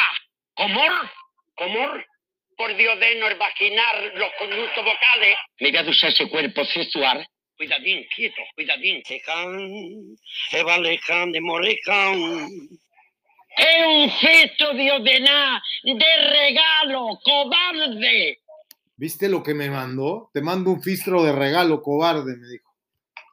¿Comor? 0.56 0.92
¿Comor? 1.58 2.06
Por 2.58 2.76
Dios 2.76 3.00
de 3.00 3.16
no 3.20 3.28
vaginar 3.38 4.14
los 4.16 4.30
conductos 4.40 4.84
vocales. 4.84 5.38
Mira 5.60 5.88
usar 5.88 6.10
ese 6.10 6.28
cuerpo 6.28 6.66
sexual. 6.66 7.26
Cuidadín, 7.56 8.06
quieto, 8.16 8.42
cuidadín. 8.56 9.02
Tejan, 9.04 10.16
Eva 10.52 10.78
lejan 10.80 11.32
de 11.32 11.42
molejan. 11.42 12.40
Es 13.58 13.88
un 13.88 14.10
gesto 14.10 14.74
de 14.74 14.92
ordenar, 14.92 15.62
de 15.84 16.30
regalo, 16.30 17.20
cobarde. 17.24 18.40
¿Viste 18.96 19.30
lo 19.30 19.44
que 19.44 19.54
me 19.54 19.70
mandó? 19.70 20.30
Te 20.34 20.42
mando 20.42 20.72
un 20.72 20.82
fistro 20.82 21.24
de 21.24 21.32
regalo, 21.32 21.82
cobarde, 21.82 22.36
me 22.36 22.48
dijo. 22.48 22.74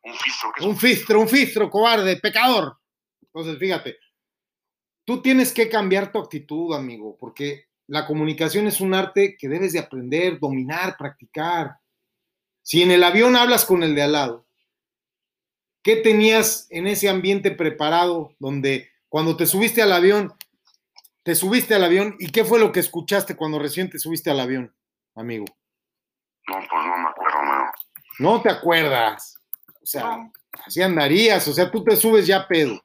Un 0.02 0.14
fistro. 0.14 0.52
¿qué 0.54 0.60
es 0.60 0.66
Un 0.66 0.76
fistro, 0.76 1.20
un 1.20 1.28
fistro, 1.28 1.70
cobarde, 1.70 2.16
pecador. 2.16 2.78
Entonces, 3.22 3.58
fíjate, 3.58 3.96
tú 5.04 5.22
tienes 5.22 5.52
que 5.52 5.68
cambiar 5.68 6.12
tu 6.12 6.18
actitud, 6.18 6.74
amigo, 6.74 7.16
porque 7.18 7.68
la 7.86 8.06
comunicación 8.06 8.66
es 8.66 8.80
un 8.80 8.94
arte 8.94 9.36
que 9.38 9.48
debes 9.48 9.72
de 9.72 9.78
aprender, 9.78 10.38
dominar, 10.38 10.96
practicar. 10.96 11.78
Si 12.62 12.82
en 12.82 12.90
el 12.90 13.04
avión 13.04 13.36
hablas 13.36 13.64
con 13.64 13.82
el 13.82 13.94
de 13.94 14.02
al 14.02 14.12
lado, 14.12 14.46
¿qué 15.82 15.96
tenías 15.96 16.66
en 16.70 16.86
ese 16.86 17.08
ambiente 17.08 17.50
preparado 17.50 18.34
donde 18.38 18.90
cuando 19.08 19.36
te 19.36 19.46
subiste 19.46 19.82
al 19.82 19.92
avión, 19.92 20.34
te 21.22 21.34
subiste 21.34 21.74
al 21.74 21.84
avión 21.84 22.16
y 22.18 22.30
qué 22.30 22.44
fue 22.44 22.58
lo 22.58 22.72
que 22.72 22.80
escuchaste 22.80 23.36
cuando 23.36 23.58
recién 23.58 23.90
te 23.90 23.98
subiste 23.98 24.30
al 24.30 24.40
avión, 24.40 24.74
amigo? 25.14 25.44
No, 26.48 26.56
pues 26.56 26.68
no 26.86 26.98
me 26.98 27.08
acuerdo, 27.08 27.42
no. 27.44 27.72
No 28.18 28.42
te 28.42 28.50
acuerdas. 28.50 29.36
O 29.82 29.86
sea, 29.86 30.30
así 30.64 30.80
andarías, 30.80 31.46
o 31.48 31.52
sea, 31.52 31.70
tú 31.70 31.84
te 31.84 31.96
subes 31.96 32.26
ya 32.26 32.48
pedo. 32.48 32.82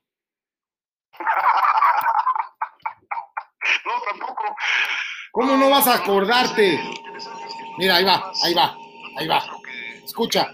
No, 3.85 4.01
tampoco. 4.19 4.43
¿Cómo 5.31 5.57
no 5.57 5.69
vas 5.69 5.87
a 5.87 5.95
acordarte? 5.95 6.79
Mira, 7.77 7.97
ahí 7.97 8.03
va, 8.03 8.31
ahí 8.43 8.53
va, 8.53 8.77
ahí 9.17 9.27
va. 9.27 9.43
Escucha, 10.03 10.51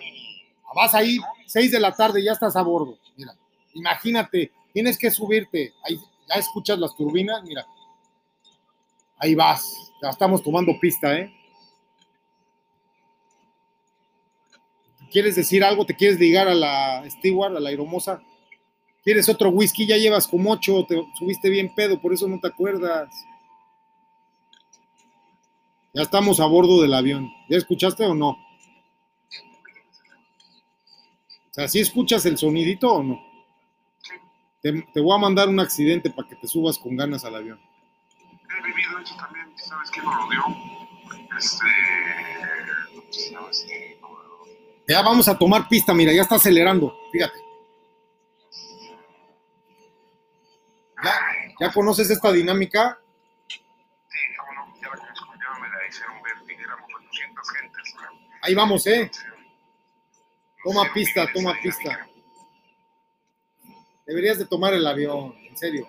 vas 0.76 0.94
ahí, 0.94 1.18
seis 1.46 1.72
de 1.72 1.80
la 1.80 1.96
tarde, 1.96 2.24
ya 2.24 2.34
estás 2.34 2.56
a 2.56 2.62
bordo. 2.62 2.98
Mira, 3.16 3.34
imagínate, 3.74 4.52
tienes 4.74 4.98
que 4.98 5.10
subirte. 5.10 5.74
Ahí, 5.84 5.98
ya 6.28 6.36
escuchas 6.36 6.78
las 6.78 6.96
turbinas, 6.96 7.42
mira. 7.44 7.66
Ahí 9.18 9.34
vas, 9.34 9.92
ya 10.02 10.10
estamos 10.10 10.44
tomando 10.44 10.78
pista, 10.80 11.18
¿eh? 11.18 11.34
¿Quieres 15.10 15.36
decir 15.36 15.64
algo? 15.64 15.86
¿Te 15.86 15.96
quieres 15.96 16.20
ligar 16.20 16.50
a 16.50 16.54
la 16.54 17.10
steward, 17.10 17.56
a 17.56 17.60
la 17.62 17.70
aeromoza? 17.70 18.22
¿Quieres 19.02 19.30
otro 19.30 19.50
whisky? 19.50 19.86
Ya 19.86 19.96
llevas 19.96 20.28
como 20.28 20.52
ocho, 20.52 20.86
te 20.86 21.02
subiste 21.18 21.50
bien 21.50 21.74
pedo, 21.74 22.02
por 22.02 22.14
eso 22.14 22.28
no 22.28 22.40
te 22.40 22.48
acuerdas. 22.48 23.08
Ya 25.96 26.02
estamos 26.02 26.42
a 26.42 26.46
bordo 26.46 26.82
del 26.82 26.94
avión. 26.94 27.32
¿Ya 27.48 27.56
escuchaste 27.56 28.06
o 28.06 28.14
no? 28.14 28.32
O 28.32 28.38
sea, 31.52 31.70
¿sí 31.70 31.80
escuchas 31.80 32.26
el 32.26 32.38
sonidito 32.38 32.92
o 32.92 33.02
no? 33.02 33.24
Te, 34.62 34.74
te 34.94 35.00
voy 35.00 35.16
a 35.16 35.22
mandar 35.22 35.48
un 35.48 35.62
accidente 35.62 36.10
para 36.10 36.28
que 36.28 36.36
te 36.36 36.50
subas 36.50 36.78
con 36.78 36.98
ganas 36.98 37.24
al 37.24 37.36
avión. 37.36 37.62
He 37.62 38.62
vivido 38.62 39.00
eso 39.00 39.16
también. 39.16 39.48
¿Sabes 39.56 39.90
quién 39.90 40.06
me 40.06 40.16
lo 40.16 40.30
dio? 40.30 40.44
Este. 41.38 41.66
¿cómo 42.94 43.14
se 43.14 43.32
llama 43.32 43.48
este? 43.52 44.00
Ya 44.90 45.02
vamos 45.02 45.30
a 45.30 45.38
tomar 45.38 45.70
pista, 45.70 45.94
mira, 45.94 46.12
ya 46.12 46.24
está 46.24 46.36
acelerando, 46.36 46.94
fíjate. 47.14 47.40
¿Ya, 51.02 51.14
ya 51.60 51.72
conoces 51.72 52.10
esta 52.10 52.34
dinámica? 52.34 53.00
Sí, 53.48 53.62
cómo 54.38 54.54
no, 54.54 54.76
ya 54.82 54.90
la 54.90 54.98
conozco, 54.98 55.34
800 55.86 57.50
gentes. 57.52 57.96
Ahí 58.42 58.54
vamos, 58.56 58.86
¿eh? 58.88 59.10
Toma 60.64 60.92
pista, 60.94 61.28
toma 61.32 61.56
pista. 61.62 62.08
Deberías 64.06 64.38
de 64.38 64.46
tomar 64.46 64.74
el 64.74 64.86
avión, 64.86 65.36
en 65.48 65.58
serio. 65.58 65.88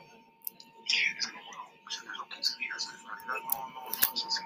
Es 0.85 1.27
que 1.27 1.33
no 1.33 1.41
puedo 1.45 1.61
extenderlo 1.85 2.29
15 2.29 2.59
días. 2.59 2.89
En 2.95 3.07
realidad 3.07 3.35
no, 3.45 3.69
no, 3.69 3.81
no 3.85 3.91
es 3.91 4.25
así. 4.25 4.43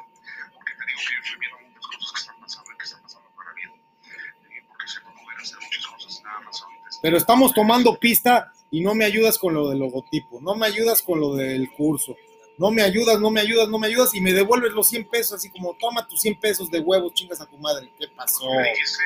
Porque 0.55 0.73
te 0.75 0.87
digo 0.87 1.01
que 1.07 1.15
yo 1.15 1.21
estoy 1.23 1.39
viendo 1.41 1.59
muchas 1.59 1.87
cosas 1.87 2.13
que 2.13 2.21
están 2.21 2.41
pasando 2.41 2.73
y 2.73 2.77
que 2.77 2.85
están 2.85 3.03
pasando 3.03 3.29
para 3.37 3.53
bien. 3.55 3.71
Y 3.71 4.67
porque 4.67 4.89
se 4.89 5.01
puede 5.01 5.17
poder 5.17 5.39
hacer 5.41 5.59
muchas 5.63 5.87
cosas 5.87 6.23
nada 6.25 6.41
más 6.41 6.63
ahorita. 6.63 6.87
Pero 7.03 7.17
estamos 7.17 7.55
tomando 7.55 7.99
pista 7.99 8.53
y 8.71 8.81
no 8.81 8.95
me 8.95 9.05
ayudas 9.05 9.39
con 9.39 9.55
lo 9.55 9.69
del 9.69 9.79
logotipo, 9.81 10.41
no 10.41 10.55
me 10.55 10.67
ayudas 10.67 11.03
con 11.03 11.21
lo 11.21 11.35
del 11.35 11.71
curso, 11.73 12.17
no 12.61 12.71
me 12.71 12.83
ayudas, 12.83 13.19
no 13.19 13.31
me 13.31 13.41
ayudas, 13.41 13.69
no 13.71 13.79
me 13.79 13.87
ayudas 13.87 14.15
y 14.15 14.21
me 14.21 14.35
devuelves 14.35 14.73
los 14.73 14.87
100 14.89 15.09
pesos, 15.09 15.33
así 15.33 15.49
como 15.51 15.75
toma 15.81 16.07
tus 16.07 16.21
100 16.21 16.39
pesos 16.39 16.71
de 16.71 16.79
huevos, 16.81 17.15
chingas 17.15 17.41
a 17.41 17.47
tu 17.47 17.57
madre. 17.57 17.91
¿Qué 17.99 18.07
pasó? 18.09 18.45
Pues. 18.47 18.99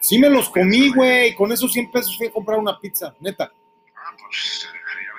Sí 0.00 0.18
me 0.18 0.28
los 0.30 0.48
comí, 0.50 0.90
güey, 0.92 1.34
con 1.34 1.50
esos 1.52 1.72
100 1.72 1.90
pesos 1.90 2.16
fui 2.16 2.26
a 2.28 2.32
comprar 2.32 2.58
una 2.58 2.78
pizza, 2.78 3.14
neta. 3.20 3.52
Ah, 3.96 4.14
pues 4.18 4.62
ya 4.62 4.70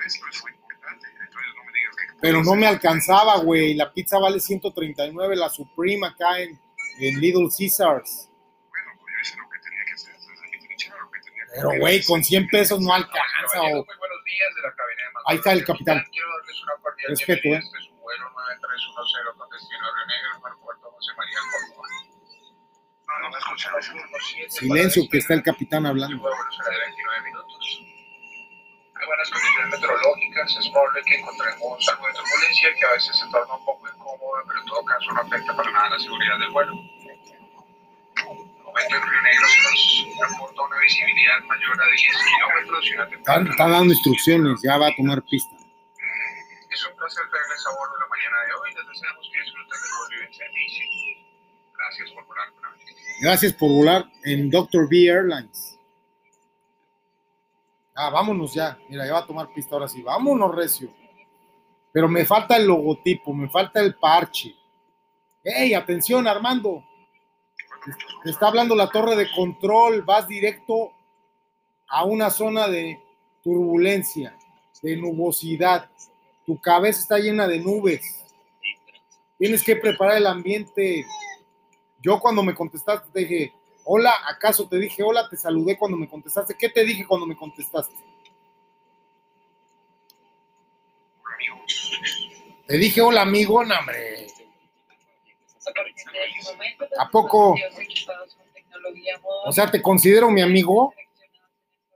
ves, 0.02 0.18
pero 0.20 0.28
eso 0.30 0.40
fue 0.42 0.50
importante. 0.52 1.06
Entonces 1.08 1.52
no 1.56 1.64
me 1.64 1.72
digas 1.72 1.96
que. 1.96 2.18
Pero 2.20 2.42
no 2.42 2.54
me 2.54 2.66
alcanzaba, 2.66 3.38
güey, 3.38 3.74
la 3.74 3.92
pizza 3.92 4.18
vale 4.18 4.40
139, 4.40 5.36
la 5.36 5.48
Supreme 5.48 6.06
acá 6.06 6.38
en, 6.40 6.58
en 7.00 7.20
Little 7.20 7.48
Caesars. 7.56 8.28
Bueno, 8.70 8.90
pues 9.00 9.14
yo 9.14 9.20
hice 9.22 9.36
lo 9.38 9.48
que 9.50 9.58
tenía 9.58 9.84
que 9.86 9.92
hacer. 9.92 10.14
Desde 10.14 10.50
mi 10.50 10.58
trinchera 10.66 10.96
lo 11.00 11.10
que 11.10 11.20
tenía 11.20 11.44
que 11.44 11.50
Pero, 11.54 11.68
hacer. 11.68 11.80
güey, 11.80 12.04
con 12.04 12.22
100 12.24 12.48
pesos 12.48 12.80
no 12.80 12.92
alcanza. 12.94 13.60
O- 13.60 13.62
Muy 13.62 13.96
buenos 13.98 14.24
días 14.24 14.54
de 14.56 14.62
la 14.62 14.74
cabina. 14.74 15.03
Ahí 15.26 15.36
está 15.36 15.52
el 15.52 15.64
capitán. 15.64 16.04
Quiero 16.10 16.28
darles 16.36 16.62
una 16.62 16.74
cordial 16.82 17.10
Respeto, 17.10 17.48
¿eh? 17.48 17.56
este 17.56 17.78
su 17.80 17.94
vuelo 17.96 18.30
9310 18.30 19.36
con 19.38 19.48
destino 19.48 19.86
a 19.86 20.90
José 20.90 21.12
María 21.16 21.38
Córdoba. 21.50 21.88
No, 23.08 23.28
no. 23.28 24.50
Silencio, 24.50 25.02
que 25.10 25.18
está 25.18 25.34
el 25.34 25.42
capitán 25.42 25.86
hablando. 25.86 26.16
Su 26.16 26.22
vuelo 26.22 26.36
será 26.52 26.70
de 26.70 26.78
29 26.78 27.20
minutos. 27.24 27.80
Hay 28.94 29.06
buenas 29.06 29.30
condiciones 29.30 29.44
condiciones 29.44 29.70
meteorológicas 29.70 30.56
es 30.56 30.68
probable 30.68 31.02
que 31.04 31.14
encontremos 31.16 31.88
algo 31.88 32.06
de 32.06 32.12
turbulencia 32.14 32.74
que 32.74 32.86
a 32.86 32.92
veces 32.92 33.16
se 33.16 33.26
torna 33.30 33.54
un 33.54 33.64
poco 33.64 33.88
incómoda, 33.88 34.42
pero 34.46 34.60
en 34.60 34.66
todo 34.66 34.84
caso 34.84 35.12
no 35.12 35.20
afecta 35.20 35.56
para 35.56 35.70
nada 35.70 35.90
la 35.90 35.98
seguridad 35.98 36.38
del 36.38 36.50
vuelo. 36.50 36.72
En 38.74 38.90
momento 38.90 38.96
en 38.96 39.02
Río 39.02 39.22
Negro 39.22 39.46
se 39.46 39.62
nos 39.62 40.30
reporta 40.30 40.62
una 40.62 40.78
visibilidad 40.80 41.40
mayor 41.46 41.80
a 41.80 41.86
10 41.86 42.02
kilómetros 42.26 42.90
y 42.90 42.94
una 42.94 43.08
temperatura. 43.08 43.50
están 43.50 43.70
dando 43.70 43.92
instrucciones, 43.94 44.60
ya 44.62 44.78
va 44.78 44.88
a 44.88 44.96
tomar 44.96 45.22
pista. 45.22 45.54
Es 46.70 46.86
un 46.86 46.96
placer 46.96 47.22
tenerles 47.30 47.66
a 47.66 47.70
bordo 47.70 47.94
la 48.00 48.06
mañana 48.08 48.36
de 48.46 48.52
hoy. 48.54 48.74
Les 48.74 48.88
deseamos 48.88 49.30
que 49.32 49.40
disfruten 49.40 49.78
del 49.80 49.90
vuelo 49.96 50.14
y 50.14 50.26
del 50.26 50.34
servicio. 50.34 50.84
Gracias 51.76 52.10
por 52.10 52.26
volar 52.26 52.52
con 52.52 52.64
América. 52.64 53.00
Gracias 53.20 53.52
por 53.52 53.68
volar 53.70 54.04
en 54.24 54.50
Dr. 54.50 54.88
B 54.88 55.06
Airlines. 55.06 55.78
Ah, 57.94 58.10
vámonos 58.10 58.54
ya. 58.54 58.76
Mira, 58.88 59.06
ya 59.06 59.12
va 59.12 59.18
a 59.20 59.26
tomar 59.26 59.52
pista 59.54 59.76
ahora 59.76 59.86
sí. 59.86 60.02
Vámonos, 60.02 60.52
Recio. 60.52 60.92
Pero 61.92 62.08
me 62.08 62.24
falta 62.24 62.56
el 62.56 62.66
logotipo, 62.66 63.32
me 63.32 63.48
falta 63.48 63.78
el 63.80 63.94
parche. 63.94 64.56
¡Ey, 65.44 65.74
atención, 65.74 66.26
Armando! 66.26 66.82
Te 68.22 68.30
está 68.30 68.48
hablando 68.48 68.74
la 68.74 68.90
torre 68.90 69.16
de 69.16 69.30
control. 69.32 70.02
Vas 70.02 70.26
directo 70.26 70.92
a 71.88 72.04
una 72.04 72.30
zona 72.30 72.68
de 72.68 73.00
turbulencia, 73.42 74.36
de 74.82 74.96
nubosidad. 74.96 75.90
Tu 76.46 76.60
cabeza 76.60 77.00
está 77.00 77.18
llena 77.18 77.46
de 77.46 77.58
nubes. 77.58 78.24
Tienes 79.38 79.62
que 79.62 79.76
preparar 79.76 80.16
el 80.16 80.26
ambiente. 80.26 81.04
Yo 82.00 82.20
cuando 82.20 82.42
me 82.42 82.54
contestaste 82.54 83.10
te 83.10 83.20
dije, 83.20 83.52
hola, 83.84 84.12
¿acaso 84.28 84.68
te 84.68 84.78
dije 84.78 85.02
hola? 85.02 85.28
Te 85.28 85.36
saludé 85.36 85.76
cuando 85.76 85.96
me 85.96 86.08
contestaste. 86.08 86.54
¿Qué 86.58 86.68
te 86.68 86.84
dije 86.84 87.06
cuando 87.06 87.26
me 87.26 87.36
contestaste? 87.36 87.94
Te 92.66 92.78
dije 92.78 93.02
hola, 93.02 93.22
amigo, 93.22 93.62
no, 93.64 93.78
hombre. 93.78 94.23
¿A 96.98 97.10
poco? 97.10 97.54
O 99.46 99.52
sea, 99.52 99.70
¿te 99.70 99.80
considero 99.80 100.30
mi 100.30 100.42
amigo? 100.42 100.94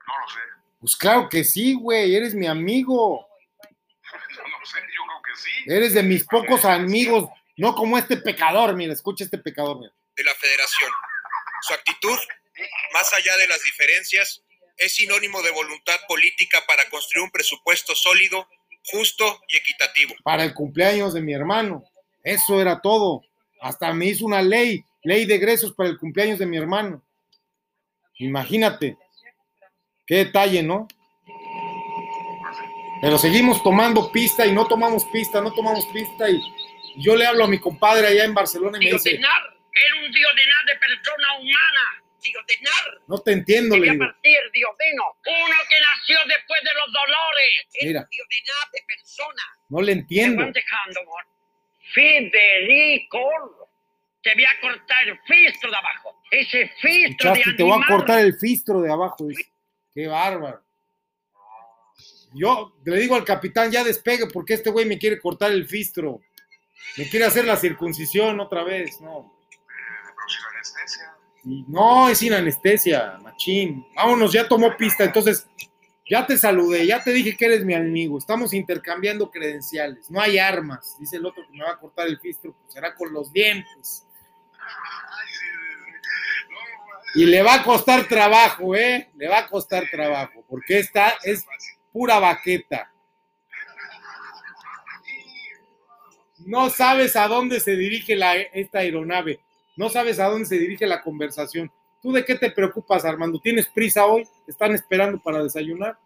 No 0.06 0.14
lo 0.20 0.28
sé. 0.28 0.40
Pues 0.80 0.96
claro 0.96 1.28
que 1.28 1.44
sí, 1.44 1.74
güey, 1.74 2.14
eres 2.14 2.34
mi 2.34 2.46
amigo. 2.46 3.26
No 4.38 4.58
lo 4.60 4.66
sé, 4.66 4.78
yo 4.78 5.02
creo 5.04 5.22
que 5.22 5.40
sí. 5.40 5.50
Eres 5.66 5.94
de 5.94 6.02
mis 6.02 6.24
pocos 6.24 6.64
amigos, 6.64 7.28
no 7.56 7.74
como 7.74 7.98
este 7.98 8.16
pecador, 8.16 8.74
mira, 8.74 8.92
escucha 8.92 9.24
este 9.24 9.38
pecador, 9.38 9.78
mira. 9.78 9.92
de 10.16 10.24
la 10.24 10.34
federación. 10.34 10.90
Su 11.62 11.74
actitud, 11.74 12.16
más 12.92 13.12
allá 13.12 13.36
de 13.36 13.48
las 13.48 13.62
diferencias, 13.62 14.42
es 14.76 14.94
sinónimo 14.94 15.42
de 15.42 15.50
voluntad 15.50 15.96
política 16.06 16.62
para 16.66 16.88
construir 16.88 17.24
un 17.24 17.30
presupuesto 17.30 17.94
sólido, 17.94 18.48
justo 18.84 19.42
y 19.48 19.56
equitativo. 19.56 20.14
Para 20.22 20.44
el 20.44 20.54
cumpleaños 20.54 21.12
de 21.14 21.20
mi 21.20 21.34
hermano. 21.34 21.84
Eso 22.22 22.60
era 22.60 22.80
todo. 22.80 23.22
Hasta 23.60 23.92
me 23.92 24.06
hizo 24.06 24.26
una 24.26 24.42
ley, 24.42 24.84
ley 25.02 25.24
de 25.24 25.34
egresos 25.34 25.72
para 25.72 25.88
el 25.88 25.98
cumpleaños 25.98 26.38
de 26.38 26.46
mi 26.46 26.56
hermano. 26.56 27.02
Imagínate. 28.18 28.96
Qué 30.06 30.16
detalle, 30.16 30.62
¿no? 30.62 30.88
Pero 33.00 33.18
seguimos 33.18 33.62
tomando 33.62 34.10
pista 34.10 34.46
y 34.46 34.52
no 34.52 34.66
tomamos 34.66 35.04
pista, 35.06 35.40
no 35.40 35.52
tomamos 35.52 35.86
pista 35.86 36.28
y 36.28 36.40
yo 36.96 37.14
le 37.14 37.26
hablo 37.26 37.44
a 37.44 37.48
mi 37.48 37.58
compadre 37.58 38.08
allá 38.08 38.24
en 38.24 38.34
Barcelona 38.34 38.78
y 38.80 38.86
me 38.86 38.92
dice, 38.92 39.14
era 39.14 40.04
un 40.04 40.10
diodenar 40.10 40.64
de 40.66 40.76
persona 40.76 41.38
humana. 41.38 42.04
Diodenar. 42.20 43.00
no 43.06 43.18
te 43.18 43.32
entiendo, 43.32 43.76
le 43.76 43.92
digo. 43.92 44.04
partir, 44.04 44.38
Diodeno. 44.52 45.04
Uno 45.24 45.56
que 45.68 45.76
nació 45.80 46.18
después 46.26 46.60
de 46.64 46.70
los 46.74 46.92
dolores. 46.92 47.66
Mira. 47.82 48.08
Diodenar 48.10 48.70
de 48.72 48.82
persona. 48.86 49.42
No 49.68 49.80
le 49.80 49.92
entiendo. 49.92 50.42
Aguante, 50.42 50.64
Handomor. 50.68 51.24
Federico. 51.94 53.20
Te 54.22 54.34
voy 54.34 54.44
a 54.44 54.60
cortar 54.60 55.08
el 55.08 55.18
fistro 55.26 55.70
de 55.70 55.76
abajo. 55.76 56.22
Ese 56.30 56.68
fistro 56.80 57.32
de 57.32 57.38
Escuchaste, 57.40 57.56
te 57.56 57.62
voy 57.62 57.72
a 57.72 57.74
animal. 57.76 57.96
cortar 57.96 58.18
el 58.20 58.34
fistro 58.38 58.80
de 58.80 58.92
abajo. 58.92 59.26
dice. 59.26 59.50
Qué 59.94 60.06
bárbaro. 60.06 60.62
Yo 62.34 62.74
le 62.84 62.98
digo 62.98 63.14
al 63.14 63.24
capitán, 63.24 63.70
ya 63.70 63.82
despegue, 63.82 64.26
porque 64.26 64.54
este 64.54 64.70
güey 64.70 64.84
me 64.86 64.98
quiere 64.98 65.18
cortar 65.18 65.50
el 65.50 65.66
fistro. 65.66 66.20
Me 66.96 67.08
quiere 67.08 67.24
hacer 67.24 67.44
la 67.46 67.56
circuncisión 67.56 68.38
otra 68.40 68.62
vez. 68.64 69.00
No, 69.00 69.32
Pero 69.66 70.28
sin 70.28 70.44
anestesia. 70.54 71.14
Y 71.44 71.64
no 71.68 72.08
es 72.08 72.18
sin 72.18 72.32
anestesia, 72.34 73.18
machín. 73.22 73.86
Vámonos, 73.94 74.32
ya 74.32 74.46
tomó 74.46 74.76
pista. 74.76 75.04
Entonces, 75.04 75.48
ya 76.08 76.26
te 76.26 76.38
saludé, 76.38 76.86
ya 76.86 77.02
te 77.02 77.12
dije 77.12 77.36
que 77.36 77.44
eres 77.44 77.64
mi 77.64 77.74
amigo. 77.74 78.18
Estamos 78.18 78.54
intercambiando 78.54 79.30
credenciales. 79.30 80.10
No 80.10 80.20
hay 80.20 80.38
armas. 80.38 80.96
Dice 80.98 81.16
el 81.16 81.26
otro 81.26 81.44
que 81.46 81.56
me 81.56 81.64
va 81.64 81.72
a 81.72 81.78
cortar 81.78 82.06
el 82.06 82.18
fistro, 82.18 82.54
pues 82.54 82.72
será 82.72 82.94
con 82.94 83.12
los 83.12 83.32
dientes. 83.32 84.06
Y 87.14 87.26
le 87.26 87.42
va 87.42 87.54
a 87.54 87.64
costar 87.64 88.06
trabajo, 88.06 88.74
¿eh? 88.74 89.10
Le 89.16 89.28
va 89.28 89.40
a 89.40 89.48
costar 89.48 89.84
trabajo, 89.90 90.44
porque 90.48 90.78
esta 90.78 91.14
es 91.22 91.44
pura 91.92 92.18
baqueta. 92.18 92.92
No 96.38 96.70
sabes 96.70 97.16
a 97.16 97.28
dónde 97.28 97.60
se 97.60 97.76
dirige 97.76 98.18
esta 98.52 98.78
aeronave, 98.78 99.40
no 99.76 99.88
sabes 99.88 100.18
a 100.18 100.28
dónde 100.28 100.46
se 100.46 100.58
dirige 100.58 100.86
la 100.86 101.02
conversación. 101.02 101.72
¿Tú 102.00 102.12
de 102.12 102.24
qué 102.24 102.36
te 102.36 102.50
preocupas, 102.50 103.04
Armando? 103.04 103.40
¿Tienes 103.40 103.66
prisa 103.66 104.06
hoy? 104.06 104.24
¿Te 104.44 104.52
¿Están 104.52 104.74
esperando 104.74 105.18
para 105.18 105.42
desayunar? 105.42 105.98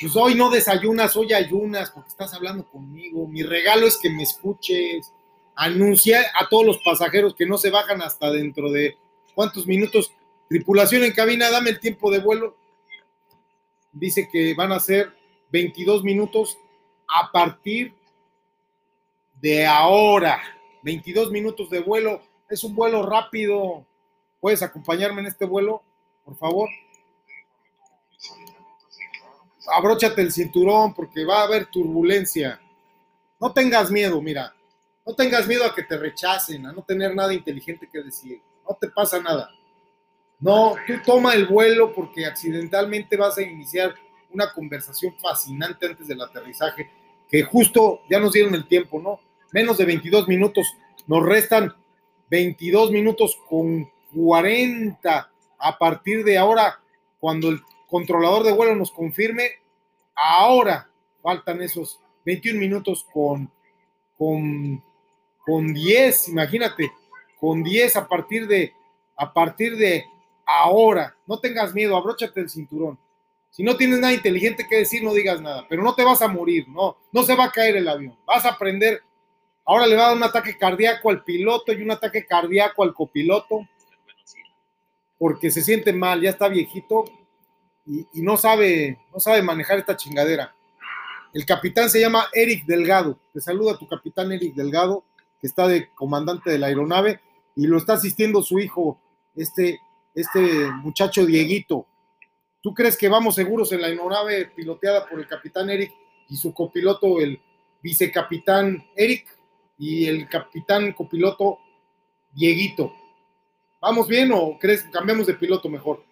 Pues 0.00 0.16
hoy 0.16 0.34
no 0.34 0.50
desayunas, 0.50 1.16
hoy 1.16 1.32
ayunas, 1.32 1.90
porque 1.90 2.08
estás 2.08 2.34
hablando 2.34 2.68
conmigo. 2.68 3.28
Mi 3.28 3.42
regalo 3.42 3.86
es 3.86 3.96
que 3.96 4.10
me 4.10 4.22
escuches. 4.22 5.12
Anuncia 5.54 6.20
a 6.34 6.48
todos 6.48 6.66
los 6.66 6.78
pasajeros 6.78 7.34
que 7.34 7.46
no 7.46 7.58
se 7.58 7.70
bajan 7.70 8.02
hasta 8.02 8.30
dentro 8.30 8.72
de 8.72 8.96
cuántos 9.34 9.66
minutos. 9.66 10.12
Tripulación 10.48 11.04
en 11.04 11.12
cabina, 11.12 11.50
dame 11.50 11.70
el 11.70 11.80
tiempo 11.80 12.10
de 12.10 12.18
vuelo. 12.18 12.56
Dice 13.92 14.28
que 14.30 14.54
van 14.54 14.72
a 14.72 14.80
ser 14.80 15.12
22 15.52 16.02
minutos 16.02 16.58
a 17.08 17.30
partir 17.30 17.94
de 19.40 19.64
ahora. 19.64 20.42
22 20.82 21.30
minutos 21.30 21.70
de 21.70 21.80
vuelo. 21.80 22.20
Es 22.48 22.64
un 22.64 22.74
vuelo 22.74 23.04
rápido. 23.04 23.86
¿Puedes 24.40 24.62
acompañarme 24.62 25.20
en 25.20 25.26
este 25.28 25.44
vuelo, 25.44 25.82
por 26.24 26.36
favor? 26.36 26.68
Abróchate 29.66 30.20
el 30.20 30.32
cinturón 30.32 30.94
porque 30.94 31.24
va 31.24 31.40
a 31.40 31.44
haber 31.44 31.66
turbulencia. 31.66 32.60
No 33.40 33.52
tengas 33.52 33.90
miedo, 33.90 34.20
mira. 34.20 34.54
No 35.06 35.14
tengas 35.14 35.46
miedo 35.46 35.64
a 35.64 35.74
que 35.74 35.82
te 35.82 35.96
rechacen, 35.98 36.66
a 36.66 36.72
no 36.72 36.82
tener 36.82 37.14
nada 37.14 37.32
inteligente 37.32 37.88
que 37.90 38.02
decir. 38.02 38.40
No 38.68 38.76
te 38.78 38.88
pasa 38.88 39.20
nada. 39.20 39.50
No, 40.40 40.74
tú 40.86 40.94
toma 41.04 41.34
el 41.34 41.46
vuelo 41.46 41.94
porque 41.94 42.26
accidentalmente 42.26 43.16
vas 43.16 43.38
a 43.38 43.42
iniciar 43.42 43.94
una 44.30 44.52
conversación 44.52 45.14
fascinante 45.18 45.86
antes 45.86 46.08
del 46.08 46.20
aterrizaje, 46.20 46.90
que 47.28 47.42
justo 47.44 48.00
ya 48.10 48.18
nos 48.18 48.32
dieron 48.32 48.54
el 48.54 48.66
tiempo, 48.66 49.00
¿no? 49.00 49.20
Menos 49.52 49.78
de 49.78 49.84
22 49.84 50.26
minutos, 50.26 50.66
nos 51.06 51.24
restan 51.24 51.74
22 52.34 52.90
minutos 52.90 53.38
con 53.48 53.88
40 54.12 55.30
a 55.56 55.78
partir 55.78 56.24
de 56.24 56.36
ahora, 56.36 56.80
cuando 57.20 57.48
el 57.48 57.60
controlador 57.88 58.42
de 58.42 58.50
vuelo 58.50 58.74
nos 58.74 58.90
confirme, 58.90 59.50
ahora 60.16 60.90
faltan 61.22 61.62
esos 61.62 62.00
21 62.24 62.58
minutos 62.58 63.06
con, 63.12 63.48
con, 64.18 64.82
con 65.46 65.72
10, 65.72 66.30
imagínate, 66.30 66.90
con 67.38 67.62
10 67.62 67.94
a 67.94 68.08
partir 68.08 68.48
de, 68.48 68.72
a 69.16 69.32
partir 69.32 69.76
de 69.76 70.04
ahora. 70.44 71.14
No 71.28 71.38
tengas 71.38 71.72
miedo, 71.72 71.96
abróchate 71.96 72.40
el 72.40 72.50
cinturón. 72.50 72.98
Si 73.50 73.62
no 73.62 73.76
tienes 73.76 74.00
nada 74.00 74.12
inteligente 74.12 74.66
que 74.68 74.78
decir, 74.78 75.04
no 75.04 75.14
digas 75.14 75.40
nada, 75.40 75.66
pero 75.68 75.84
no 75.84 75.94
te 75.94 76.02
vas 76.02 76.20
a 76.20 76.26
morir, 76.26 76.66
no, 76.68 76.96
no 77.12 77.22
se 77.22 77.36
va 77.36 77.44
a 77.44 77.52
caer 77.52 77.76
el 77.76 77.88
avión. 77.88 78.18
Vas 78.26 78.44
a 78.44 78.50
aprender. 78.50 79.02
Ahora 79.66 79.86
le 79.86 79.96
va 79.96 80.04
a 80.04 80.08
dar 80.08 80.16
un 80.16 80.22
ataque 80.22 80.58
cardíaco 80.58 81.10
al 81.10 81.24
piloto 81.24 81.72
y 81.72 81.82
un 81.82 81.90
ataque 81.90 82.26
cardíaco 82.26 82.82
al 82.82 82.92
copiloto, 82.92 83.66
porque 85.18 85.50
se 85.50 85.62
siente 85.62 85.92
mal, 85.92 86.20
ya 86.20 86.30
está 86.30 86.48
viejito 86.48 87.04
y, 87.86 88.06
no 88.22 88.36
sabe, 88.36 88.98
no 89.12 89.20
sabe 89.20 89.42
manejar 89.42 89.78
esta 89.78 89.96
chingadera. 89.96 90.54
El 91.32 91.46
capitán 91.46 91.88
se 91.88 92.00
llama 92.00 92.26
Eric 92.32 92.64
Delgado. 92.66 93.18
Te 93.32 93.40
saluda 93.40 93.78
tu 93.78 93.88
capitán 93.88 94.32
Eric 94.32 94.54
Delgado, 94.54 95.04
que 95.40 95.46
está 95.46 95.66
de 95.66 95.90
comandante 95.94 96.50
de 96.50 96.58
la 96.58 96.66
aeronave 96.66 97.20
y 97.56 97.66
lo 97.66 97.78
está 97.78 97.94
asistiendo 97.94 98.42
su 98.42 98.58
hijo, 98.58 99.00
este, 99.34 99.80
este 100.14 100.40
muchacho 100.82 101.24
Dieguito. 101.24 101.86
¿Tú 102.62 102.72
crees 102.74 102.96
que 102.96 103.08
vamos 103.08 103.34
seguros 103.34 103.72
en 103.72 103.80
la 103.80 103.88
aeronave 103.88 104.46
piloteada 104.46 105.06
por 105.06 105.18
el 105.18 105.26
capitán 105.26 105.70
Eric 105.70 105.92
y 106.28 106.36
su 106.36 106.52
copiloto, 106.54 107.20
el 107.20 107.40
vicecapitán 107.82 108.86
Eric 108.96 109.26
y 109.78 110.06
el 110.06 110.28
capitán 110.28 110.92
copiloto 110.92 111.58
Dieguito? 112.32 112.94
¿Vamos 113.80 114.08
bien 114.08 114.32
o 114.32 114.58
crees 114.58 114.82
que 114.82 114.90
cambiamos 114.90 115.26
de 115.26 115.34
piloto 115.34 115.68
mejor? 115.68 116.04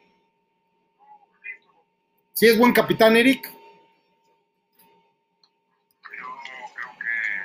¿Sí 2.32 2.46
es 2.46 2.58
buen 2.58 2.72
capitán, 2.72 3.16
Eric? 3.16 3.50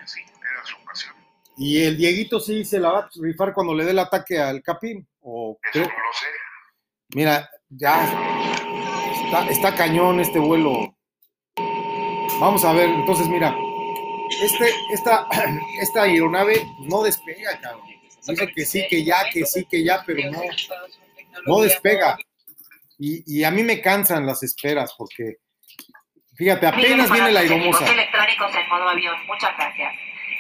Sí, 0.06 0.22
era 0.22 0.65
su 0.65 0.76
pasión. 0.85 1.14
¿Y 1.57 1.84
el 1.84 1.98
Dieguito 1.98 2.39
sí 2.39 2.64
se 2.65 2.80
la 2.80 2.91
va 2.91 2.99
a 2.99 3.10
rifar 3.22 3.53
cuando 3.53 3.73
le 3.73 3.85
dé 3.85 3.91
el 3.91 3.99
ataque 3.99 4.39
al 4.39 4.61
Capi? 4.61 5.06
¿O 5.22 5.57
Eso 5.73 5.80
no 5.80 5.85
lo 5.85 6.14
sé. 6.14 6.27
Mira, 7.15 7.49
ya 7.69 8.03
está, 9.26 9.49
está 9.49 9.76
cañón 9.76 10.19
este 10.19 10.39
vuelo. 10.39 10.95
Vamos 12.39 12.64
a 12.65 12.73
ver, 12.73 12.89
entonces 12.89 13.27
mira, 13.27 13.56
este, 14.44 14.70
esta, 14.94 15.28
esta 15.82 16.04
aeronave 16.04 16.66
no 16.82 17.04
despega, 17.04 17.60
cabrón. 17.62 17.86
Dice 18.28 18.48
que 18.54 18.66
sí, 18.66 18.86
que 18.90 19.04
ya, 19.06 19.30
que 19.32 19.45
sí, 19.45 19.66
que 19.70 19.84
ya, 19.84 20.04
pero 20.06 20.30
no, 20.32 20.41
no 21.45 21.62
despega. 21.62 22.18
Y, 22.99 23.24
y 23.40 23.44
a 23.44 23.52
mí 23.52 23.64
me 23.64 23.80
cansan 23.82 24.26
las 24.26 24.44
esperas 24.44 24.94
porque, 24.98 25.36
fíjate, 26.36 26.68
apenas 26.68 27.10
viene 27.12 27.32
la 27.32 27.40
aeromosa. 27.41 27.86
electrónicos 27.90 28.54
en 28.56 28.68
modo 28.70 28.90
avión. 28.90 29.16
Muchas 29.28 29.56
gracias. 29.56 29.94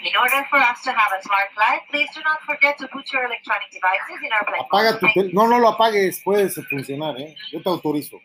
In 0.03 0.15
order 0.17 0.45
for 0.49 0.59
us 0.59 0.81
to 0.83 0.91
have 0.91 1.11
a 1.17 1.21
smart 1.23 1.51
flight, 1.53 1.81
please 1.89 2.09
do 2.13 2.21
not 2.23 2.39
forget 2.45 2.77
to 2.77 2.87
put 2.89 3.05
your 3.11 3.23
electronic 3.23 3.69
devices 3.71 4.21
in 4.21 4.31
airplane 4.31 4.61
Apaga 4.65 4.91
mode. 4.91 4.99
tu 4.99 5.07
tel- 5.13 5.33
No, 5.33 5.47
no 5.47 5.59
lo 5.59 5.69
apagues, 5.69 6.21
puedes 6.23 6.53
funcionar, 6.69 7.19
¿eh? 7.19 7.35
Yo 7.51 7.61
te 7.61 7.69
autorizo. 7.69 8.19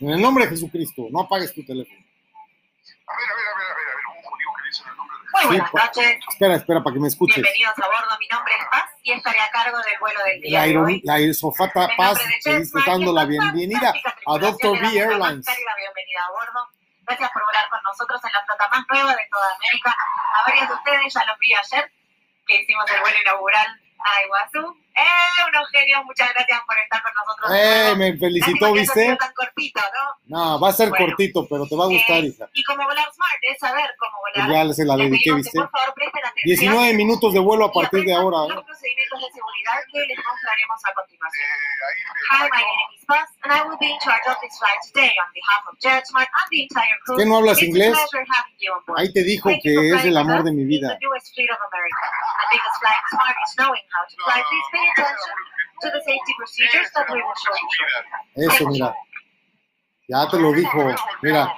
En 0.00 0.10
el 0.10 0.20
nombre 0.20 0.44
de 0.44 0.50
Jesucristo, 0.50 1.08
no 1.10 1.20
apagues 1.20 1.52
tu 1.52 1.62
teléfono. 1.64 1.98
A 1.98 3.16
ver, 3.16 3.28
a 3.28 3.34
ver, 3.36 3.46
a 3.46 3.58
ver, 3.58 3.66
a 3.66 3.74
ver, 3.74 3.86
a 3.86 3.96
ver, 3.96 4.06
un 4.16 4.22
judío 4.22 4.48
que 4.56 4.68
dice 4.68 4.82
el 4.88 4.96
nombre 4.96 5.16
de 5.18 5.21
Muy 5.32 5.46
buenas 5.46 5.72
noches. 5.74 6.18
Espera, 6.28 6.54
espera, 6.56 6.82
para 6.82 6.94
que 6.94 7.00
me 7.00 7.08
escuches. 7.08 7.36
Bienvenidos 7.42 7.74
a 7.78 7.86
bordo. 7.86 8.18
Mi 8.20 8.28
nombre 8.28 8.52
es 8.58 8.64
Paz 8.70 8.90
y 9.02 9.12
estaré 9.12 9.40
a 9.40 9.50
cargo 9.50 9.78
del 9.78 9.98
vuelo 10.00 10.20
del 10.24 10.40
día 10.40 10.60
La, 10.60 10.66
de 10.66 10.78
hoy. 10.78 11.00
la 11.04 11.14
aerosofata 11.14 11.88
Paz 11.96 12.18
está 12.44 12.78
dando 12.86 13.12
la 13.12 13.24
bienvenida 13.24 13.92
a 14.26 14.38
Dr. 14.38 14.80
B 14.80 14.86
Airlines. 14.98 15.46
La 15.46 15.76
bienvenida 15.76 16.20
a 16.26 16.30
bordo. 16.32 16.68
Gracias 17.06 17.30
por 17.32 17.44
volar 17.44 17.68
con 17.70 17.80
nosotros 17.82 18.20
en 18.24 18.32
la 18.32 18.44
flota 18.44 18.68
más 18.68 18.84
nueva 18.90 19.10
de 19.16 19.28
toda 19.30 19.46
América. 19.56 19.96
A 20.38 20.48
varios 20.48 20.68
de 20.68 20.74
ustedes 20.74 21.14
ya 21.14 21.24
los 21.26 21.38
vi 21.38 21.52
ayer, 21.54 21.92
que 22.46 22.62
hicimos 22.62 22.84
el 22.90 23.00
vuelo 23.00 23.16
inaugural 23.20 23.80
a 24.04 24.22
Iguazú. 24.24 24.76
¡Eh, 24.94 25.48
unos 25.48 25.68
genios! 25.70 26.04
Muchas 26.04 26.28
gracias 26.34 26.60
por 26.66 26.76
estar 26.78 27.02
con 27.02 27.12
nosotros. 27.14 27.50
Eh, 27.56 27.94
me 27.96 28.16
felicitó, 28.18 28.72
¿viste? 28.72 29.04
sido 29.04 29.16
tan 29.16 29.32
cortito, 29.32 29.80
¿no? 29.80 30.36
No, 30.36 30.60
va 30.60 30.68
a 30.68 30.72
ser 30.72 30.90
Bueno. 30.90 31.06
cortito, 31.06 31.46
pero 31.48 31.66
te 31.66 31.76
va 31.76 31.84
a 31.84 31.88
gustar, 31.88 32.18
Eh, 32.24 32.26
hija. 32.26 32.48
Y 32.52 32.62
como 32.64 32.84
volar 32.84 33.08
smart 33.12 33.40
es 33.42 33.58
saber 33.58 33.88
cómo 33.98 34.18
volar. 34.20 34.46
Pues 34.48 34.68
ya 34.68 34.74
se 34.74 34.84
la 34.84 34.96
dediqué, 34.96 35.32
¿viste? 35.32 35.58
por 35.58 35.70
favor 35.70 35.94
presten 35.94 36.24
atención 36.24 36.72
19 36.72 36.92
minutos 36.94 37.32
de 37.32 37.40
vuelo 37.40 37.64
a 37.66 37.72
partir 37.72 38.04
de 38.04 38.14
ahora, 38.14 38.44
¿eh? 38.44 38.54
los 38.54 38.64
procedimientos 38.64 39.18
de 39.20 39.28
seguridad 39.32 39.78
que 39.90 39.98
les 40.06 40.18
mostraremos 40.18 40.78
a 40.84 40.92
continuación. 40.92 41.48
Hi, 42.32 42.44
my 42.52 42.60
name 42.60 42.92
is 42.96 43.04
Buzz, 43.08 43.28
and 43.44 43.52
I 43.52 43.60
will 43.66 43.78
be 43.80 43.88
in 43.90 43.98
charge 44.00 44.24
of 44.28 44.36
this 44.40 44.56
flight 44.58 44.80
today 44.92 45.12
on 45.20 45.28
behalf 45.32 45.62
of 45.68 45.74
JetSmart 45.80 46.28
and 46.28 46.46
the 46.52 46.60
entire 46.68 46.96
crew. 47.04 47.16
¿Qué 47.16 47.24
no 47.26 47.36
hablas 47.40 47.58
It's 47.58 47.68
inglés? 47.68 47.96
Ahí 48.96 49.12
te 49.12 49.22
dijo 49.24 49.48
Thank 49.50 49.62
que 49.62 49.72
es 49.96 50.04
el 50.04 50.16
amor 50.16 50.44
de 50.44 50.52
mi 50.52 50.64
vida. 50.64 50.96
the 50.96 51.00
newest 51.00 51.32
fleet 51.34 51.50
of 51.50 51.60
America. 51.72 52.06
And 52.40 52.48
because 52.52 52.74
flying 52.80 53.06
smart 53.10 53.36
is 53.40 53.52
knowing 53.56 53.84
how 53.92 54.04
to 54.04 54.14
fly, 54.24 54.40
please 54.44 54.68
Eso, 58.36 58.68
mira. 58.68 58.94
Ya 60.08 60.28
te 60.28 60.38
lo 60.38 60.52
dijo. 60.52 60.94
Mira, 61.22 61.52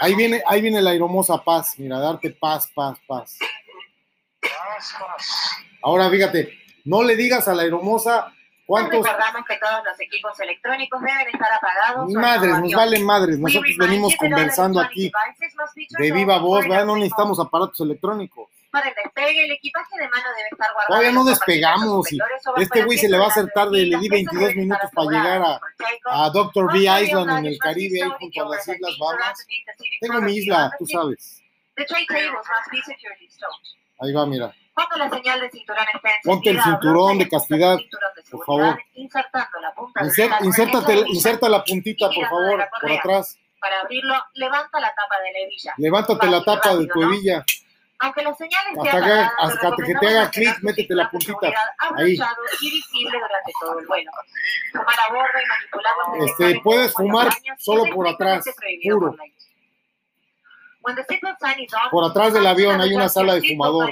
ahí 0.00 0.14
viene, 0.14 0.42
ahí 0.46 0.60
viene 0.60 0.80
la 0.80 0.90
aeromosa 0.90 1.42
paz. 1.42 1.78
Mira, 1.78 1.98
darte 1.98 2.30
paz, 2.30 2.70
paz, 2.74 2.98
paz. 3.06 3.38
Ahora, 5.82 6.08
fíjate, 6.10 6.58
no 6.84 7.02
le 7.02 7.16
digas 7.16 7.48
a 7.48 7.54
la 7.54 7.62
aeromosa 7.62 8.32
cuántos. 8.66 9.04
Recordamos 9.04 9.44
que 9.46 9.58
todos 9.58 9.84
los 9.84 10.00
equipos 10.00 10.38
electrónicos 10.40 11.00
deben 11.00 11.28
estar 11.28 11.52
apagados. 11.52 12.10
Madres, 12.12 12.58
nos 12.60 12.72
vale 12.72 12.98
madres. 13.00 13.38
Nosotros 13.38 13.76
venimos 13.78 14.14
conversando 14.16 14.80
aquí 14.80 15.10
de 15.98 16.12
viva 16.12 16.38
voz, 16.38 16.66
¿verdad? 16.66 16.86
No 16.86 16.96
necesitamos 16.96 17.40
aparatos 17.40 17.80
electrónicos. 17.80 18.48
Para 18.70 18.88
el 18.88 18.94
despegue, 18.94 19.44
el 19.44 19.52
equipaje 19.52 19.98
de 19.98 20.08
mano 20.08 20.28
debe 20.36 20.48
estar 20.52 20.72
guardado. 20.72 20.86
Todavía 20.88 21.12
no 21.12 21.24
despegamos 21.24 22.06
este 22.56 22.84
güey 22.84 22.98
se 22.98 23.08
le 23.08 23.18
va 23.18 23.24
a 23.24 23.28
hacer 23.28 23.48
tarde. 23.54 23.84
Le 23.84 23.98
di 23.98 24.06
y 24.06 24.08
las 24.08 24.10
22 24.10 24.24
piezas 24.30 24.40
deben 24.40 24.56
minutos 24.58 24.90
para 24.94 25.10
llegar 25.10 25.42
a, 25.42 26.24
a 26.24 26.30
Dr. 26.30 26.72
B 26.72 26.78
Island 26.80 27.38
en 27.38 27.46
el 27.46 27.58
Caribe, 27.58 28.02
ahí 28.02 28.10
junto 28.18 28.46
a 28.46 28.48
las 28.50 28.68
Islas 28.68 28.96
Bahamas. 28.98 29.46
Tengo 30.00 30.20
mi 30.22 30.36
isla, 30.36 30.72
tú 30.78 30.86
sabes. 30.86 31.42
Ahí 34.00 34.12
va, 34.12 34.26
mira. 34.26 34.54
Cuando 34.72 34.96
la 34.96 35.10
señal 35.10 35.40
de 35.40 35.50
cinturón 35.50 35.84
esté 35.94 36.08
Ponte 36.24 36.50
el 36.50 36.62
cinturón 36.62 37.18
de 37.18 37.28
castidad, 37.28 37.78
por 38.30 38.44
favor. 38.46 38.78
Insertando 38.94 39.60
la 39.60 39.74
punta 39.74 40.02
inserta 41.10 41.48
la 41.48 41.64
puntita, 41.64 42.08
por 42.08 42.28
favor, 42.28 42.68
por 42.80 42.92
atrás. 42.92 43.38
Para 43.60 43.80
abrirlo, 43.80 44.14
levanta 44.34 44.80
la 44.80 44.94
tapa 44.94 45.20
de 45.22 45.32
la 45.32 45.38
hebilla. 45.40 45.74
Levántate 45.76 46.26
la 46.28 46.42
tapa 46.42 46.76
de 46.76 46.86
tu 46.86 47.02
hebilla. 47.02 47.44
Aunque 48.02 48.22
la 48.22 48.34
señal 48.34 48.62
esté 48.68 48.88
Hasta 48.88 48.90
que, 48.90 48.98
apagada, 48.98 49.28
te 49.28 49.46
hasta 49.46 49.76
que 49.76 49.94
te 49.94 50.08
haga 50.08 50.30
clic, 50.30 50.62
métete 50.62 50.94
la 50.94 51.10
puntita. 51.10 51.52
Ahí. 51.96 52.14
y 52.60 52.70
visible 52.70 53.18
durante 53.18 53.52
todo 53.60 53.78
el 53.78 53.86
vuelo. 53.86 54.10
Fumar 54.72 55.00
a 55.06 55.12
bordo 55.12 55.38
y 55.38 55.46
manipular 55.46 55.94
los 56.18 56.30
Este, 56.30 56.60
puedes 56.60 56.92
fumar 56.94 57.28
solo 57.58 57.84
por 57.94 58.08
atrás, 58.08 58.44
puro. 58.90 59.16
por 61.90 62.04
atrás 62.04 62.32
del 62.32 62.46
avión 62.46 62.80
hay 62.80 62.94
una 62.94 63.10
sala 63.10 63.34
de 63.34 63.42
fumador. 63.42 63.90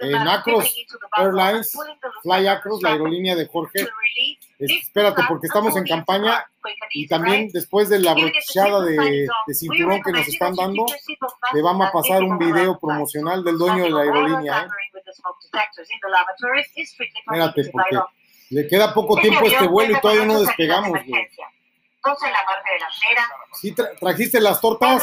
En 0.00 0.16
Acros 0.16 0.74
Airlines, 1.16 1.78
Fly 2.22 2.46
Acros, 2.48 2.82
la 2.82 2.90
aerolínea 2.90 3.36
de 3.36 3.46
Jorge. 3.46 3.86
To 4.58 4.64
release 4.64 4.64
Es- 4.64 4.68
this 4.68 4.82
espérate, 4.88 5.22
porque 5.28 5.46
estamos 5.46 5.76
en 5.76 5.84
campaña 5.84 6.32
and 6.38 6.46
y 6.92 7.06
también 7.08 7.48
después 7.52 7.88
de 7.88 7.98
la 8.00 8.14
brochada 8.14 8.80
de, 8.84 8.96
de 9.46 9.54
cinturón 9.54 10.02
que 10.02 10.12
nos 10.12 10.28
están 10.28 10.54
dando, 10.54 10.86
fastened 11.52 11.62
vamos 11.62 11.86
a 11.88 11.92
pasar 11.92 12.22
un 12.22 12.38
video 12.38 12.78
promocional 12.80 13.44
del 13.44 13.58
dueño 13.58 13.84
de 13.84 13.90
la 13.90 14.00
aerolínea. 14.02 14.52
¿eh? 14.62 14.68
Espérate, 17.26 17.62
by 17.62 17.70
porque 17.72 17.96
le 18.50 18.68
queda 18.68 18.94
poco 18.94 19.16
Este 19.18 19.28
tiempo 19.30 19.46
este 19.46 19.66
vuelo 19.68 19.96
y 19.96 20.00
todavía 20.00 20.24
no 20.26 20.40
despegamos, 20.40 20.90
güey. 20.90 21.12
¿Sí 23.60 23.74
tra- 23.74 23.98
trajiste 23.98 24.40
las 24.40 24.60
tortas? 24.60 25.02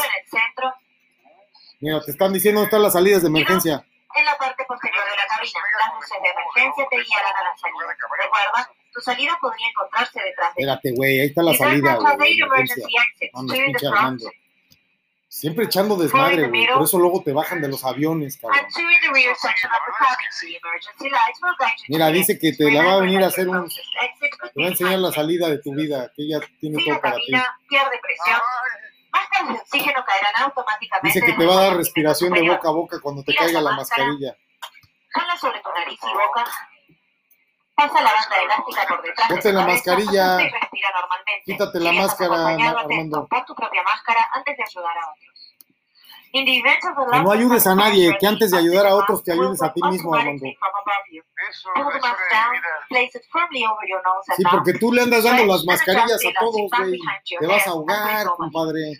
Mira, 1.80 2.00
te 2.00 2.10
están 2.12 2.32
diciendo 2.32 2.60
dónde 2.60 2.68
están 2.68 2.82
las 2.82 2.92
salidas 2.92 3.22
de 3.22 3.28
emergencia. 3.28 3.84
En 4.14 4.24
la 4.24 4.36
parte 4.36 4.64
posterior 4.64 5.04
de 5.04 5.16
la 5.16 5.26
cabina. 5.26 5.60
Las 5.78 5.94
luces 5.94 6.18
de 6.22 6.28
emergencia 6.28 6.86
te 6.90 6.96
guiarán 6.96 7.36
a 7.36 7.42
la 7.42 7.56
salida. 7.56 7.96
Recuerda, 8.18 8.70
tu 8.92 9.00
salida 9.00 9.38
podría 9.40 9.68
encontrarse 9.68 10.20
detrás 10.22 10.48
de 10.50 10.54
ti. 10.54 10.62
Espérate, 10.62 10.92
güey, 10.92 11.20
ahí 11.20 11.26
está 11.28 11.42
la 11.42 11.54
salida, 11.54 11.98
Armando. 13.90 14.30
Siempre 15.28 15.64
echando 15.64 15.96
desmadre, 15.96 16.46
güey. 16.48 16.66
Por 16.66 16.82
eso 16.82 16.98
luego 16.98 17.22
te 17.22 17.32
bajan 17.32 17.62
de 17.62 17.68
los 17.68 17.82
aviones, 17.86 18.36
cabrón. 18.36 18.60
Mira, 21.88 22.08
dice 22.08 22.38
que 22.38 22.52
te 22.52 22.70
la 22.70 22.84
va 22.84 22.92
a 22.92 23.00
venir 23.00 23.22
a 23.24 23.28
hacer 23.28 23.48
un... 23.48 23.66
Te 23.66 24.60
va 24.60 24.66
a 24.66 24.68
enseñar 24.68 24.98
la 24.98 25.10
salida 25.10 25.48
de 25.48 25.58
tu 25.58 25.74
vida, 25.74 26.12
que 26.14 26.24
ella 26.24 26.38
tiene 26.60 26.84
todo 26.84 27.00
para 27.00 27.16
ti. 27.16 27.32
pierde 27.66 27.98
presión, 28.02 28.40
máscaras 29.12 29.48
de 29.48 29.54
oxígeno 29.60 30.04
caerán 30.04 30.42
automáticamente. 30.42 31.08
Dice 31.20 31.26
que 31.26 31.32
te 31.38 31.46
va 31.46 31.54
a 31.54 31.62
dar 31.68 31.76
respiración 31.76 32.32
de 32.32 32.48
boca 32.48 32.68
a 32.68 32.72
boca 32.72 33.00
cuando 33.00 33.22
te 33.22 33.32
Tira 33.32 33.44
caiga 33.44 33.60
la 33.60 33.72
máscara. 33.76 34.04
mascarilla. 34.06 34.36
Jala 35.10 35.36
sobre 35.38 35.60
tu 35.60 35.68
nariz 35.72 35.98
y 36.02 36.12
boca. 36.14 36.44
Pasa 37.74 38.00
la 38.02 38.12
banda 38.12 38.36
elástica 38.44 38.86
por 38.86 39.02
detrás. 39.02 39.28
de 39.28 39.34
Ponte 39.34 39.52
la 39.52 39.60
cabeza, 39.60 39.92
mascarilla. 39.92 40.36
respira 40.38 40.88
normalmente. 41.00 41.42
Quítate 41.44 41.80
la 41.80 41.90
viajas 41.90 42.08
máscara, 42.20 42.48
Armando. 42.80 43.28
Pon 43.28 43.44
tu 43.46 43.54
propia 43.54 43.82
máscara 43.82 44.28
antes 44.34 44.56
de 44.56 44.62
ayudar 44.62 44.96
a 44.98 45.10
otros. 45.10 45.28
In 45.28 45.30
the 45.32 45.60
event 45.60 46.10
of 46.12 46.18
a 46.18 46.21
Que 47.12 47.22
no 47.22 47.30
ayudes 47.32 47.66
a 47.66 47.74
nadie, 47.74 48.16
que 48.18 48.26
antes 48.26 48.50
de 48.50 48.58
ayudar 48.58 48.86
a 48.86 48.94
otros 48.96 49.22
te 49.22 49.32
ayudes 49.32 49.62
a 49.62 49.72
ti 49.72 49.80
mismo, 49.90 50.14
Armando. 50.14 50.46
Sí, 54.36 54.42
porque 54.50 54.72
tú 54.78 54.92
le 54.92 55.02
andas 55.02 55.24
dando 55.24 55.44
las 55.46 55.64
mascarillas 55.64 56.20
a 56.24 56.40
todos, 56.40 56.54
güey. 56.78 56.98
Te 57.38 57.46
vas 57.46 57.66
a 57.66 57.70
ahogar, 57.70 58.26
compadre. 58.36 58.96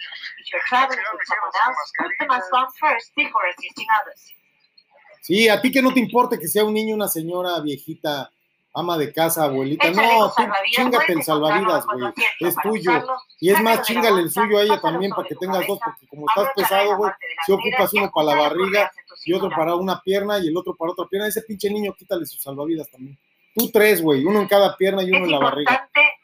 Sí, 5.22 5.48
a 5.48 5.60
ti 5.60 5.70
que 5.70 5.80
no 5.80 5.94
te 5.94 6.00
importe 6.00 6.38
que 6.38 6.48
sea 6.48 6.64
un 6.64 6.74
niño, 6.74 6.94
una 6.96 7.09
señora 7.09 7.60
viejita, 7.60 8.30
ama 8.74 8.98
de 8.98 9.12
casa, 9.12 9.44
abuelita. 9.44 9.90
No, 9.90 10.32
tú 10.36 10.42
chingate 10.70 11.12
el 11.12 11.22
salvavidas, 11.22 11.84
güey. 11.86 12.12
Es 12.40 12.54
tuyo. 12.62 12.92
Y 13.40 13.50
es 13.50 13.60
más, 13.60 13.82
chingale 13.82 14.22
el 14.22 14.30
suyo 14.30 14.58
a 14.58 14.62
ella 14.62 14.80
también 14.80 15.12
para 15.12 15.28
que 15.28 15.34
tengas 15.34 15.66
dos, 15.66 15.78
porque 15.84 16.06
como 16.06 16.26
estás 16.28 16.52
pesado, 16.54 16.96
güey, 16.96 17.12
si 17.46 17.52
ocupas 17.52 17.92
uno 17.94 18.10
para 18.14 18.26
la 18.28 18.34
barriga 18.36 18.92
y 19.24 19.32
otro 19.32 19.50
para 19.50 19.74
una 19.74 20.00
pierna 20.00 20.38
y 20.38 20.48
el 20.48 20.56
otro 20.56 20.74
para 20.74 20.92
otra 20.92 21.06
pierna. 21.06 21.28
Ese 21.28 21.42
pinche 21.42 21.70
niño, 21.70 21.94
quítale 21.96 22.26
sus 22.26 22.42
salvavidas 22.42 22.90
también. 22.90 23.18
Tú 23.54 23.70
tres, 23.70 24.02
güey, 24.02 24.24
uno 24.24 24.40
en 24.40 24.48
cada 24.48 24.76
pierna 24.76 25.02
y 25.02 25.10
uno 25.10 25.24
en 25.24 25.30
la 25.30 25.38
barriga. 25.38 25.72
importante 25.72 26.21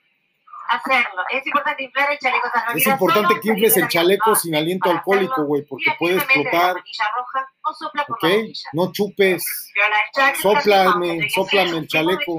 hacerlo. 0.69 1.23
Es 1.31 1.47
importante 1.47 1.83
inflar 1.83 2.13
el 2.13 2.19
chaleco 2.19 2.49
Es 2.75 2.87
importante 2.87 3.41
que 3.41 3.49
infles 3.49 3.77
el 3.77 3.89
chaleco 3.89 4.35
sin 4.35 4.55
aliento 4.55 4.91
alcohólico, 4.91 5.45
güey, 5.45 5.63
porque 5.63 5.91
puede 5.99 6.17
explotar, 6.17 6.77
roja 6.77 7.49
o 7.63 7.75
sopla 7.75 8.05
por 8.07 8.17
¿ok? 8.17 8.23
la 8.23 8.37
boquilla. 8.37 8.71
No 8.73 8.93
chupes. 8.93 9.73
Been 9.75 10.37
sóplame 11.31 11.79
el 11.79 11.89
chaleco. 11.89 12.37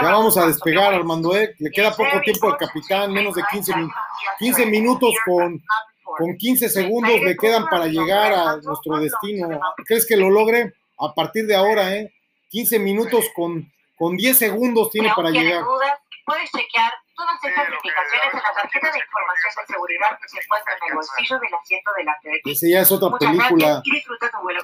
Ya 0.00 0.12
vamos 0.12 0.36
a 0.36 0.46
despegar. 0.46 0.94
Armando, 0.94 1.36
¿eh? 1.36 1.54
Le 1.58 1.70
queda 1.70 1.94
poco 1.94 2.20
tiempo 2.22 2.48
al 2.48 2.56
capitán, 2.56 3.12
menos 3.12 3.34
de 3.34 3.42
15 3.50 3.76
minutos. 3.76 3.96
15 4.38 4.66
minutos 4.66 5.14
con, 5.24 5.62
con 6.02 6.36
15 6.36 6.68
segundos 6.68 7.20
le 7.20 7.36
quedan 7.36 7.66
para 7.66 7.86
llegar 7.86 8.32
a 8.32 8.56
nuestro 8.56 8.98
destino. 8.98 9.60
¿Crees 9.86 10.06
que 10.06 10.16
lo 10.16 10.30
logre? 10.30 10.74
A 10.98 11.14
partir 11.14 11.46
de 11.46 11.54
ahora, 11.54 11.94
¿eh? 11.94 12.12
15 12.50 12.78
minutos 12.78 13.24
con, 13.34 13.72
con 14.02 14.16
10 14.16 14.36
segundos 14.36 14.90
tiene 14.90 15.10
Si 15.10 15.14
para 15.14 15.30
llegar. 15.30 15.62
dudas, 15.62 15.94
puedes 16.26 16.50
chequear 16.50 16.90
todas 17.14 17.36
estas 17.44 17.68
indicaciones 17.70 18.34
en 18.34 18.42
la 18.42 18.52
tarjeta 18.52 18.90
de 18.90 18.98
información 18.98 19.52
de 19.54 19.72
seguridad 19.72 20.18
que 20.20 20.28
se 20.28 20.40
encuentra 20.42 20.72
en 20.74 20.88
el 20.88 20.94
bolsillo 20.96 21.38
del 21.38 21.54
asiento 21.54 21.90
delante 21.96 22.28
de 22.28 22.40
ti. 22.42 22.50
Ese 22.50 22.70
ya 22.70 22.80
es 22.80 22.90
otra 22.90 23.10
Muchas 23.10 23.30
película. 23.30 23.82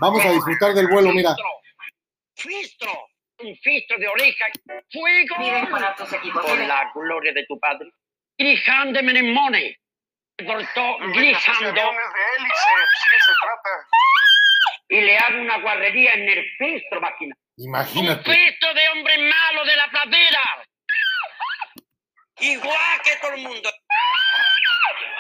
Vamos 0.00 0.24
a 0.24 0.30
disfrutar 0.32 0.74
del 0.74 0.88
vuelo, 0.88 1.12
mira. 1.12 1.36
Fistro, 2.34 2.90
un 3.38 3.54
fistro 3.62 3.96
de 3.98 4.08
oreja. 4.08 4.46
¡Fuego! 4.90 5.94
Tus 5.98 6.12
equipos. 6.14 6.44
Por 6.44 6.58
la 6.58 6.90
gloria 6.92 7.32
de 7.32 7.46
tu 7.46 7.60
padre. 7.60 7.92
Grijande 8.36 9.04
Menemone. 9.04 9.78
Cortó 10.36 10.98
grijando. 11.14 11.72
de 11.72 11.80
hélice, 11.80 12.70
¿qué 13.10 13.18
se 13.22 13.32
trata? 13.44 13.70
Y 14.88 15.00
le 15.00 15.16
hago 15.16 15.40
una 15.42 15.60
guarrería 15.60 16.14
en 16.14 16.28
el 16.28 16.44
fistro, 16.58 17.00
máquina. 17.00 17.36
Un 17.58 17.64
Imagínate. 17.64 18.22
fistro 18.22 18.72
de 18.72 18.88
hombre 18.90 19.18
malo 19.18 19.64
de 19.64 19.76
la 19.76 19.88
pradera. 19.90 20.40
Igual 22.40 23.00
que 23.02 23.10
todo 23.20 23.34
el 23.34 23.42
mundo. 23.42 23.70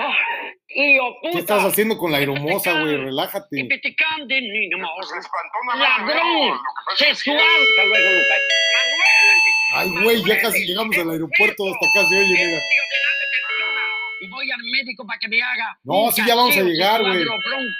Oh, 0.00 1.20
puta. 1.20 1.32
¿Qué 1.32 1.38
estás 1.40 1.64
haciendo 1.64 1.98
con 1.98 2.12
la 2.12 2.18
aeromosa, 2.18 2.80
güey? 2.80 2.96
Relájate. 2.96 3.64
Piticande, 3.64 4.40
niño 4.40 4.78
Ladrón. 4.78 6.60
Sexual. 6.96 7.38
Ay, 9.74 9.90
güey, 10.00 10.22
ya 10.24 10.40
casi 10.40 10.64
llegamos 10.64 10.96
al 10.96 11.10
aeropuerto. 11.10 11.64
Hasta 11.64 11.86
acá 11.86 12.08
se 12.08 12.18
oye, 12.18 12.34
mira. 12.34 12.62
Y 14.20 14.28
voy 14.28 14.50
al 14.52 14.62
médico 14.62 15.04
para 15.04 15.18
que 15.18 15.26
me 15.26 15.42
haga. 15.42 15.76
No, 15.82 16.04
un 16.04 16.12
sí, 16.12 16.22
ya 16.24 16.36
vamos 16.36 16.56
a 16.56 16.62
llegar, 16.62 17.02
güey. 17.02 17.24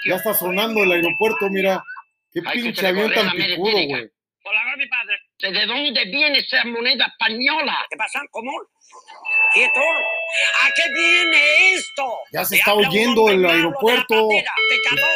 Ya 0.05 0.15
está 0.15 0.33
sonando 0.33 0.83
el 0.83 0.91
aeropuerto, 0.91 1.49
mira. 1.49 1.81
Qué 2.33 2.41
pinche 2.41 2.85
avión 2.85 3.13
tan 3.13 3.31
picudo, 3.31 3.87
güey. 3.87 4.11
Por 4.49 4.55
la 4.55 4.77
mi 4.77 4.87
padre. 4.87 5.19
¿De 5.37 5.65
dónde 5.67 6.05
viene 6.05 6.39
esa 6.39 6.65
moneda 6.65 7.05
española? 7.05 7.85
¿Qué 7.87 7.95
pasa? 7.95 8.19
¿Cómo? 8.31 8.51
¿Quieto? 9.53 9.79
¿A 9.79 10.71
qué 10.75 10.91
viene 10.91 11.73
esto? 11.75 12.03
Ya 12.31 12.43
se 12.43 12.55
está 12.55 12.73
oyendo 12.73 13.29
el 13.29 13.45
aeropuerto. 13.45 14.27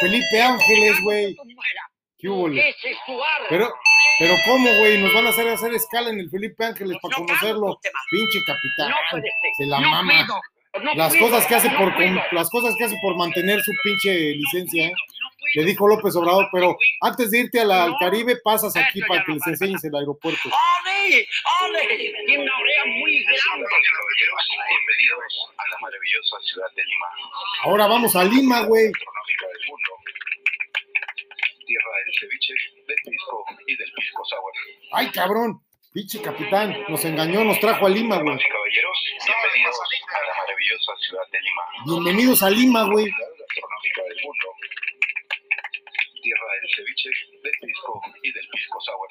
Felipe 0.01 0.39
Ángeles, 0.39 1.01
güey. 1.01 1.35
¿Qué 2.19 2.29
hubo. 2.29 2.47
Pero, 3.49 3.73
pero 4.19 4.35
¿cómo, 4.45 4.71
güey? 4.77 4.99
Nos 4.99 5.11
van 5.11 5.25
a 5.25 5.29
hacer 5.31 5.49
hacer 5.49 5.73
escala 5.73 6.11
en 6.11 6.19
el 6.19 6.29
Felipe 6.29 6.63
Ángeles 6.63 6.95
Pues 7.01 7.15
para 7.15 7.25
conocerlo. 7.25 7.79
Pinche 8.11 8.39
capitán. 8.45 8.89
No 8.91 8.95
puede 9.09 9.23
ser. 9.23 9.51
Se 9.57 9.65
la 9.65 9.79
No 9.79 9.89
mama. 9.89 10.27
Las 10.95 11.13
puedo. 11.13 11.29
cosas 11.29 11.45
que 11.47 11.55
hace 11.55 11.69
No 11.69 11.77
por 11.77 11.93
las 12.33 12.49
cosas 12.49 12.73
que 12.77 12.83
hace 12.85 12.95
por 13.01 13.15
mantener 13.15 13.61
su 13.61 13.71
pinche 13.83 14.11
licencia, 14.33 14.87
¿eh? 14.87 14.93
Le 15.55 15.65
dijo 15.65 15.87
López 15.87 16.15
Obrador, 16.15 16.47
pero 16.51 16.75
antes 17.01 17.29
de 17.29 17.41
irte 17.41 17.63
la- 17.63 17.83
al 17.83 17.95
Caribe 17.99 18.37
pasas 18.43 18.75
aquí 18.75 19.01
para 19.07 19.23
que 19.23 19.33
les 19.33 19.45
enseñes 19.45 19.83
el 19.83 19.95
aeropuerto. 19.95 20.49
¡Ale! 20.49 21.27
¡Ale! 21.61 22.13
Tiene 22.25 22.43
una 22.43 22.57
oreja 22.57 22.85
muy 22.87 23.23
grande. 23.23 23.65
Bienvenidos 24.67 25.51
a 25.57 25.69
la 25.69 25.77
maravillosa 25.79 26.37
ciudad 26.41 26.67
de 26.75 26.83
Lima, 26.83 27.05
Ahora 27.65 27.87
vamos 27.87 28.15
a 28.15 28.23
Lima, 28.23 28.63
güey. 28.65 28.85
gastronómica 28.91 29.45
del 29.53 29.67
mundo. 29.69 29.89
Tierra 31.67 31.91
del 32.05 32.13
ceviche, 32.19 32.53
del 32.87 32.97
pisco 33.05 33.45
y 33.67 33.75
del 33.77 33.91
pisco 33.93 34.25
sour. 34.25 34.53
Ay, 34.93 35.09
cabrón. 35.11 35.61
Pinche 35.93 36.19
capitán, 36.21 36.75
nos 36.89 37.05
engañó, 37.05 37.43
nos 37.43 37.59
trajo 37.59 37.85
a 37.85 37.89
Lima, 37.89 38.15
güey. 38.15 38.37
Caballeros, 38.37 38.97
bienvenidos 39.25 39.75
a 39.79 40.25
la 40.25 40.33
maravillosa 40.41 40.91
ciudad 41.05 41.21
de 41.31 41.39
Lima, 41.39 41.61
Bienvenidos 41.85 42.41
a 42.43 42.49
Lima, 42.49 42.83
güey. 42.85 43.05
gastronómica 43.05 44.01
del 44.09 44.17
mundo. 44.25 44.47
Tierra 46.23 46.45
del 46.61 46.69
ceviche, 46.75 47.09
del 47.43 47.51
pisco 47.61 48.01
y 48.23 48.31
del 48.33 48.47
pisco 48.49 48.79
sour. 48.81 49.09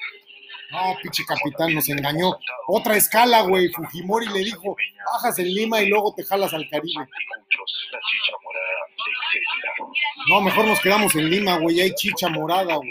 No, 0.71 0.97
pinche 1.01 1.23
capitán, 1.25 1.73
nos 1.73 1.87
engañó. 1.87 2.37
Otra 2.67 2.97
escala, 2.97 3.43
güey. 3.43 3.69
Fujimori 3.69 4.27
le 4.27 4.39
dijo, 4.39 4.75
bajas 5.13 5.39
en 5.39 5.53
Lima 5.53 5.81
y 5.81 5.87
luego 5.87 6.13
te 6.15 6.25
jalas 6.25 6.53
al 6.53 6.67
Caribe. 6.69 6.99
Muchos, 6.99 7.87
la 7.91 7.99
chicha 7.99 8.33
morada, 8.43 8.79
etc. 8.97 10.27
No, 10.27 10.41
mejor 10.41 10.65
nos 10.67 10.81
quedamos 10.81 11.15
en 11.15 11.29
Lima, 11.29 11.59
güey. 11.59 11.79
Hay 11.79 11.93
chicha 11.93 12.27
morada, 12.27 12.75
güey. 12.75 12.89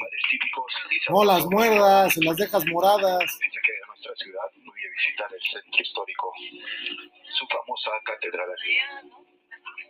No 1.10 1.24
las 1.24 1.44
muerdas, 1.46 2.14
se 2.14 2.22
las 2.22 2.36
dejas 2.36 2.64
moradas. 2.66 3.18
Desde 3.18 3.60
que 3.60 3.72
nuestra 4.12 4.24
ciudad 4.24 4.50
voy 4.64 4.80
a 4.84 4.90
visitar 4.90 5.32
el 5.32 5.40
centro 5.40 5.82
histórico, 5.82 6.32
su 7.32 7.46
famosa 7.46 7.90
catedral. 8.04 8.48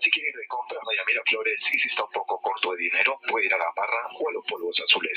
Si 0.03 0.11
quiere 0.11 0.31
ir 0.31 0.37
de 0.37 0.47
compras, 0.49 0.81
vaya 0.85 1.01
a 1.01 1.05
Miraflores 1.05 1.61
y 1.73 1.79
si 1.79 1.89
está 1.89 2.03
un 2.05 2.11
poco 2.11 2.41
corto 2.41 2.73
de 2.73 2.79
dinero, 2.79 3.21
puede 3.29 3.47
ir 3.47 3.55
a 3.55 3.59
la 3.59 3.71
barra 3.77 4.03
o 4.19 4.29
a 4.29 4.33
los 4.33 4.45
polvos 4.47 4.75
azules. 4.83 5.17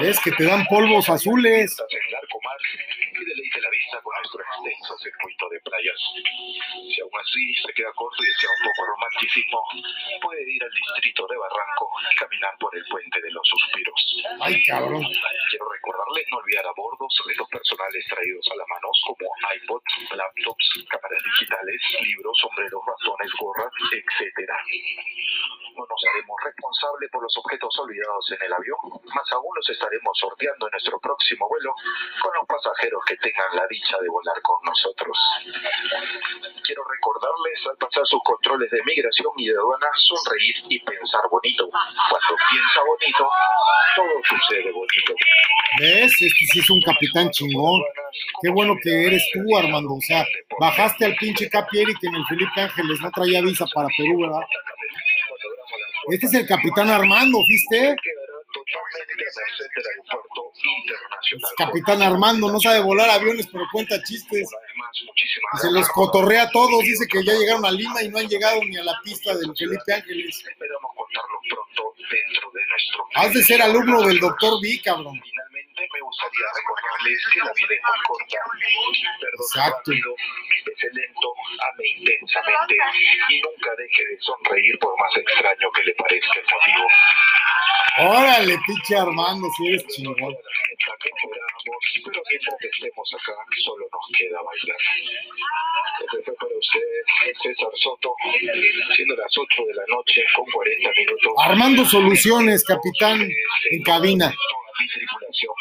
Ves 0.00 0.18
que 0.20 0.32
te 0.32 0.44
dan 0.44 0.64
polvos 0.66 1.08
azules. 1.10 1.70
Estás 1.70 1.92
en 1.92 2.12
Larcomar 2.12 2.56
y 3.12 3.24
deleite 3.24 3.60
la 3.60 3.70
vista 3.70 4.00
con 4.00 4.14
nuestro 4.16 4.40
extenso 4.40 4.98
circuito 4.98 5.48
de 5.50 5.60
playas. 5.60 6.00
Si 6.88 7.00
aún 7.00 7.16
así 7.20 7.54
se 7.66 7.72
queda 7.74 7.92
corto 7.92 8.22
y 8.24 8.26
desea 8.26 8.48
un 8.48 8.64
poco 8.64 8.80
romanticismo, 8.96 9.60
puede 10.22 10.40
ir 10.48 10.64
al 10.64 10.72
distrito 10.72 11.26
de 11.28 11.36
Barranco 11.36 11.90
y 12.10 12.16
caminar 12.16 12.56
por 12.58 12.74
el 12.76 12.84
puente 12.88 13.20
de 13.20 13.30
los 13.30 13.44
suspiros. 13.44 14.00
Ay, 14.40 14.62
cabrón. 14.64 15.04
Quiero 15.04 15.68
recordarle 15.68 16.24
no 16.30 16.38
olvidar 16.38 16.66
a 16.66 16.72
bordo 16.72 17.04
objetos 17.24 17.48
personales 17.48 18.04
traídos 18.08 18.46
a 18.52 18.56
la 18.56 18.66
mano 18.68 18.88
como 19.06 19.26
iPods, 19.56 20.12
laptops, 20.12 20.66
cámaras 20.88 21.22
digitales, 21.24 21.80
libros, 22.02 22.36
sombreros, 22.40 22.82
bastones, 22.84 23.32
gorras, 23.38 23.72
etc. 23.92 24.04
No 25.74 25.82
nos 25.90 26.02
haremos 26.06 26.36
responsables 26.44 27.10
por 27.10 27.22
los 27.22 27.36
objetos 27.36 27.78
olvidados 27.80 28.30
en 28.30 28.46
el 28.46 28.52
avión, 28.52 28.78
más 29.10 29.32
aún 29.32 29.50
los 29.56 29.68
estaremos 29.70 30.16
sorteando 30.18 30.66
en 30.66 30.70
nuestro 30.70 31.00
próximo 31.00 31.48
vuelo 31.48 31.74
con 32.22 32.30
los 32.34 32.46
pasajeros 32.46 33.02
que 33.06 33.16
tengan 33.16 33.56
la 33.56 33.66
dicha 33.66 33.98
de 33.98 34.08
volar 34.08 34.40
con 34.42 34.62
nosotros. 34.62 35.18
Quiero 36.62 36.82
recordarles 36.86 37.58
al 37.66 37.76
pasar 37.78 38.06
sus 38.06 38.22
controles 38.22 38.70
de 38.70 38.82
migración 38.84 39.32
y 39.36 39.48
de 39.48 39.56
aduana 39.58 39.90
sonreír 39.98 40.56
y 40.68 40.78
pensar 40.78 41.26
bonito. 41.28 41.68
Cuando 41.68 42.34
piensa 42.50 42.80
bonito, 42.86 43.28
todo 43.96 44.14
sucede 44.30 44.70
bonito. 44.70 45.14
¿Ves? 45.80 46.12
Este 46.22 46.46
sí 46.46 46.60
es 46.60 46.70
un 46.70 46.80
capitán 46.82 47.30
chingón. 47.30 47.82
Qué 48.40 48.50
bueno 48.50 48.76
que 48.80 49.06
eres 49.06 49.22
tú, 49.32 49.56
Armando. 49.56 49.94
O 49.94 50.00
sea, 50.00 50.24
bajaste 50.60 51.04
al 51.04 51.16
pinche 51.16 51.48
Capieri 51.48 51.94
que 51.96 52.06
en 52.06 52.14
el 52.14 52.24
Felipe 52.26 52.60
Ángeles 52.60 53.00
no 53.00 53.10
traía 53.10 53.40
visa 53.42 53.66
para 53.74 53.88
Perú, 54.04 54.20
¿verdad? 54.20 54.40
Este 56.10 56.26
es 56.26 56.34
el 56.34 56.46
capitán 56.46 56.90
Armando, 56.90 57.38
¿viste? 57.48 57.96
Capitán 61.56 62.02
Armando 62.02 62.50
no 62.50 62.60
sabe 62.60 62.80
volar 62.80 63.08
aviones, 63.10 63.46
pero 63.50 63.64
cuenta 63.72 64.02
chistes. 64.02 64.48
Y 65.54 65.58
se 65.58 65.70
los 65.70 65.88
cotorrea 65.88 66.42
a 66.42 66.50
todos. 66.50 66.80
Dice 66.82 67.06
que 67.06 67.24
ya 67.24 67.32
llegaron 67.32 67.64
a 67.64 67.70
Lima 67.70 68.02
y 68.02 68.08
no 68.08 68.18
han 68.18 68.28
llegado 68.28 68.62
ni 68.64 68.76
a 68.76 68.84
la 68.84 68.94
pista 69.02 69.34
del 69.36 69.56
Felipe 69.56 69.92
Ángeles. 69.92 70.44
Has 73.14 73.32
de 73.32 73.42
ser 73.42 73.62
alumno 73.62 74.02
del 74.02 74.18
doctor 74.20 74.60
B, 74.62 74.80
cabrón. 74.84 75.20
Gustaría 76.14 76.46
recordarles 76.54 77.18
que 77.32 77.38
la 77.40 77.52
vida 77.58 77.74
es 77.74 77.82
muy 77.90 77.98
corta. 78.06 78.38
Rápido, 79.58 80.14
lento, 80.94 81.28
ame 81.58 81.84
intensamente 81.98 82.74
y 83.30 83.40
nunca 83.42 83.74
deje 83.74 84.04
de 84.06 84.16
sonreír 84.20 84.78
por 84.78 84.94
más 85.00 85.10
extraño 85.16 85.72
que 85.74 85.82
le 85.82 85.94
parezca 85.94 86.38
el 86.38 86.46
motivo. 86.54 86.86
Órale, 87.98 88.58
pinche 88.64 88.96
Armando, 88.96 89.48
si 89.56 89.68
eres 89.68 89.86
chingón. 89.88 90.14
Fiesta 90.14 90.94
que 91.02 91.10
fuéramos, 91.20 91.82
pero 92.04 92.22
mientras 92.30 92.62
estemos 92.62 93.14
acá 93.14 93.34
solo 93.64 93.86
nos 93.90 94.06
queda 94.16 94.38
bailar. 94.38 94.80
Este 95.98 96.22
fue 96.22 96.34
para 96.34 96.54
usted, 96.54 97.38
César 97.42 97.74
Soto, 97.82 98.14
siendo 98.94 99.16
las 99.16 99.36
8 99.36 99.62
de 99.66 99.74
la 99.74 99.86
noche 99.88 100.22
con 100.36 100.46
40 100.46 100.90
minutos. 100.96 101.32
Armando 101.42 101.84
Soluciones, 101.84 102.64
capitán 102.64 103.28
en 103.70 103.82
cabina 103.82 104.32
mi 104.78 104.88
tripulación, 104.88 105.54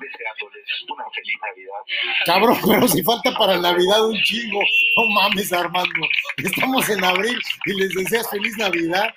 deseándoles 0.00 0.64
una 0.88 1.04
feliz 1.10 1.36
Navidad. 1.42 1.82
Cabrón, 2.26 2.58
pero 2.66 2.88
si 2.88 3.02
falta 3.02 3.30
para 3.38 3.58
Navidad 3.58 4.06
un 4.06 4.20
chingo, 4.22 4.60
no 4.96 5.06
mames 5.14 5.52
Armando, 5.52 6.06
estamos 6.36 6.88
en 6.88 7.04
abril 7.04 7.38
y 7.66 7.72
les 7.74 7.94
deseas 7.94 8.28
feliz 8.30 8.56
Navidad. 8.56 9.12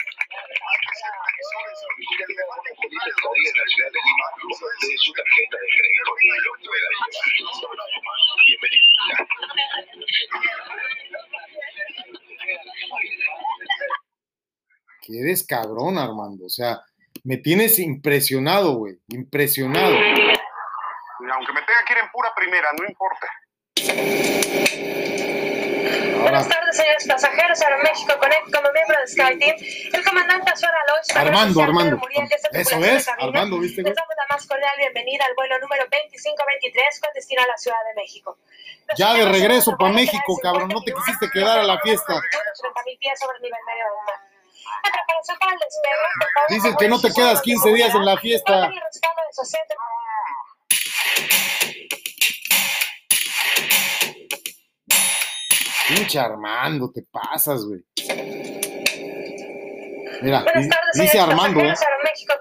Que 15.02 15.20
eres 15.20 15.46
cabrón, 15.46 15.98
Armando. 15.98 16.46
O 16.46 16.50
sea, 16.50 16.80
me 17.24 17.38
tienes 17.38 17.80
impresionado, 17.80 18.74
güey. 18.76 19.00
Impresionado. 19.10 19.94
Y 19.94 21.30
aunque 21.34 21.54
me 21.54 21.62
tenga 21.62 21.86
que 21.86 21.94
ir 21.94 22.00
en 22.00 22.12
pura 22.12 22.32
primera, 22.36 22.68
no 22.78 22.86
importa. 22.88 23.28
Ahora, 26.22 26.22
Buenas 26.22 26.48
tardes, 26.50 26.78
señores 26.78 27.08
pasajeros. 27.08 27.62
Aeroméxico 27.62 28.18
Connect 28.20 28.54
como 28.54 28.72
miembro 28.72 28.98
de 29.00 29.08
SkyTeam. 29.08 29.56
El 29.94 30.04
comandante 30.06 30.52
Azuara 30.52 30.78
Lois. 30.88 31.16
Armando, 31.16 31.62
Armando. 31.64 31.98
Muriel, 31.98 32.28
Eso 32.52 32.78
es. 32.78 33.08
Armando, 33.08 33.60
¿viste? 33.60 33.82
Les 33.82 33.96
damos 33.96 34.16
la 34.16 34.36
más 34.36 34.46
cordial 34.48 34.72
bienvenida 34.78 35.26
al 35.26 35.34
vuelo 35.36 35.58
número 35.60 35.84
2523 35.86 37.00
con 37.02 37.10
destino 37.16 37.42
a 37.42 37.48
la 37.48 37.58
Ciudad 37.58 37.78
de 37.90 38.02
México. 38.02 38.38
ya 38.96 39.14
de 39.14 39.26
regreso 39.26 39.76
para 39.78 39.94
México, 39.94 40.38
cabrón. 40.42 40.70
No 40.70 40.84
te 40.84 40.94
quisiste 40.94 41.28
quedar 41.34 41.60
a 41.60 41.64
la 41.64 41.80
fiesta. 41.80 42.14
30.000 42.14 43.00
pies 43.00 43.20
sobre 43.20 43.38
el 43.38 43.44
nivel 43.44 43.60
medio 43.66 43.86
del 43.86 44.06
mar. 44.06 44.21
Dices 46.50 46.76
que 46.78 46.88
no 46.88 47.00
te 47.00 47.12
quedas 47.14 47.42
15 47.42 47.74
días 47.74 47.96
en 47.96 48.06
la 48.06 48.18
fiesta. 48.18 48.70
Pinche 55.88 56.20
Armando, 56.20 56.92
te 56.92 57.04
pasas, 57.04 57.66
güey. 57.66 57.84
Mira, 60.22 60.44
Buenas 60.44 60.70
tardes, 60.70 60.94
dice 60.94 61.20
Armando, 61.20 61.60
¿eh? 61.62 61.74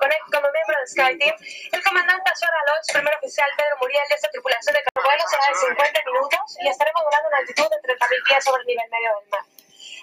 Connect 0.01 0.27
como 0.33 0.49
miembro 0.53 0.77
de 0.81 0.87
SkyTeam. 0.87 1.37
El 1.73 1.83
comandante 1.83 2.31
Azuara 2.31 2.61
Lois, 2.67 2.87
primer 2.93 3.15
oficial 3.21 3.51
Pedro 3.57 3.77
Muriel 3.81 4.07
de 4.09 4.15
esta 4.15 4.29
tripulación 4.31 4.75
de 4.75 4.81
vuelo 4.95 5.25
será 5.29 5.45
de 5.49 5.57
50 5.77 6.01
minutos 6.09 6.57
y 6.61 6.69
estaremos 6.69 7.03
volando 7.05 7.29
una 7.29 7.39
altitud 7.39 7.69
de 7.69 7.79
30.000 7.85 8.29
pies 8.29 8.45
sobre 8.45 8.61
el 8.63 8.67
nivel 8.67 8.89
medio 8.91 9.11
del 9.21 9.29
mar. 9.31 9.45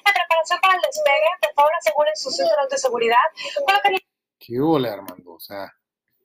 En 0.08 0.14
preparación 0.14 0.60
para 0.62 0.76
el 0.76 0.82
despegue, 0.82 1.30
por 1.42 1.54
favor 1.56 1.72
aseguren 1.80 2.16
sus 2.16 2.36
cinturones 2.36 2.70
de 2.70 2.78
seguridad. 2.78 3.18
Coloquen 3.66 3.98
¿Qué 4.40 4.60
ole, 4.60 4.90
Armando? 4.90 5.32
O 5.34 5.40
sea, 5.40 5.74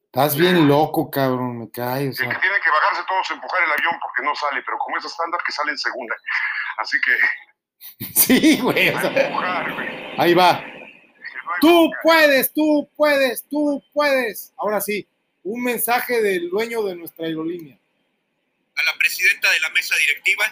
estás 0.05 0.37
bien 0.37 0.69
loco, 0.69 1.11
cabrón, 1.11 1.59
me 1.59 1.71
cae, 1.71 2.07
o 2.07 2.11
El 2.11 2.11
que 2.11 2.17
sea. 2.17 2.41
tiene 2.41 2.57
que 2.63 2.71
bajarse 2.71 3.03
todos 3.09 3.31
a 3.31 3.35
empujar 3.35 3.63
el 3.65 3.73
avión 3.73 3.99
porque 4.01 4.23
no 4.23 4.35
sale, 4.37 4.63
pero 4.65 4.79
como 4.79 4.97
es 4.99 5.05
estándar 5.05 5.41
que 5.45 5.53
sale 5.53 5.71
en 5.73 5.79
segunda. 5.79 6.15
Así 6.79 6.97
que 7.05 8.05
Sí, 8.15 8.61
güey. 8.61 8.91
o 8.91 9.01
sea, 9.01 9.11
empujar, 9.11 9.73
güey. 9.75 9.89
ahí 10.21 10.35
va. 10.35 10.63
Tú 11.61 11.91
puedes, 12.03 12.53
tú 12.55 12.89
puedes, 12.97 13.47
tú 13.49 13.83
puedes. 13.93 14.53
Ahora 14.57 14.81
sí, 14.81 15.07
un 15.43 15.63
mensaje 15.65 16.23
del 16.23 16.49
dueño 16.51 16.83
de 16.85 16.95
nuestra 16.97 17.27
aerolínea. 17.27 17.77
a 18.77 18.83
la 18.85 18.93
presidenta 18.99 19.51
de 19.51 19.61
la 19.61 19.71
mesa 19.71 19.95
directiva 19.97 20.45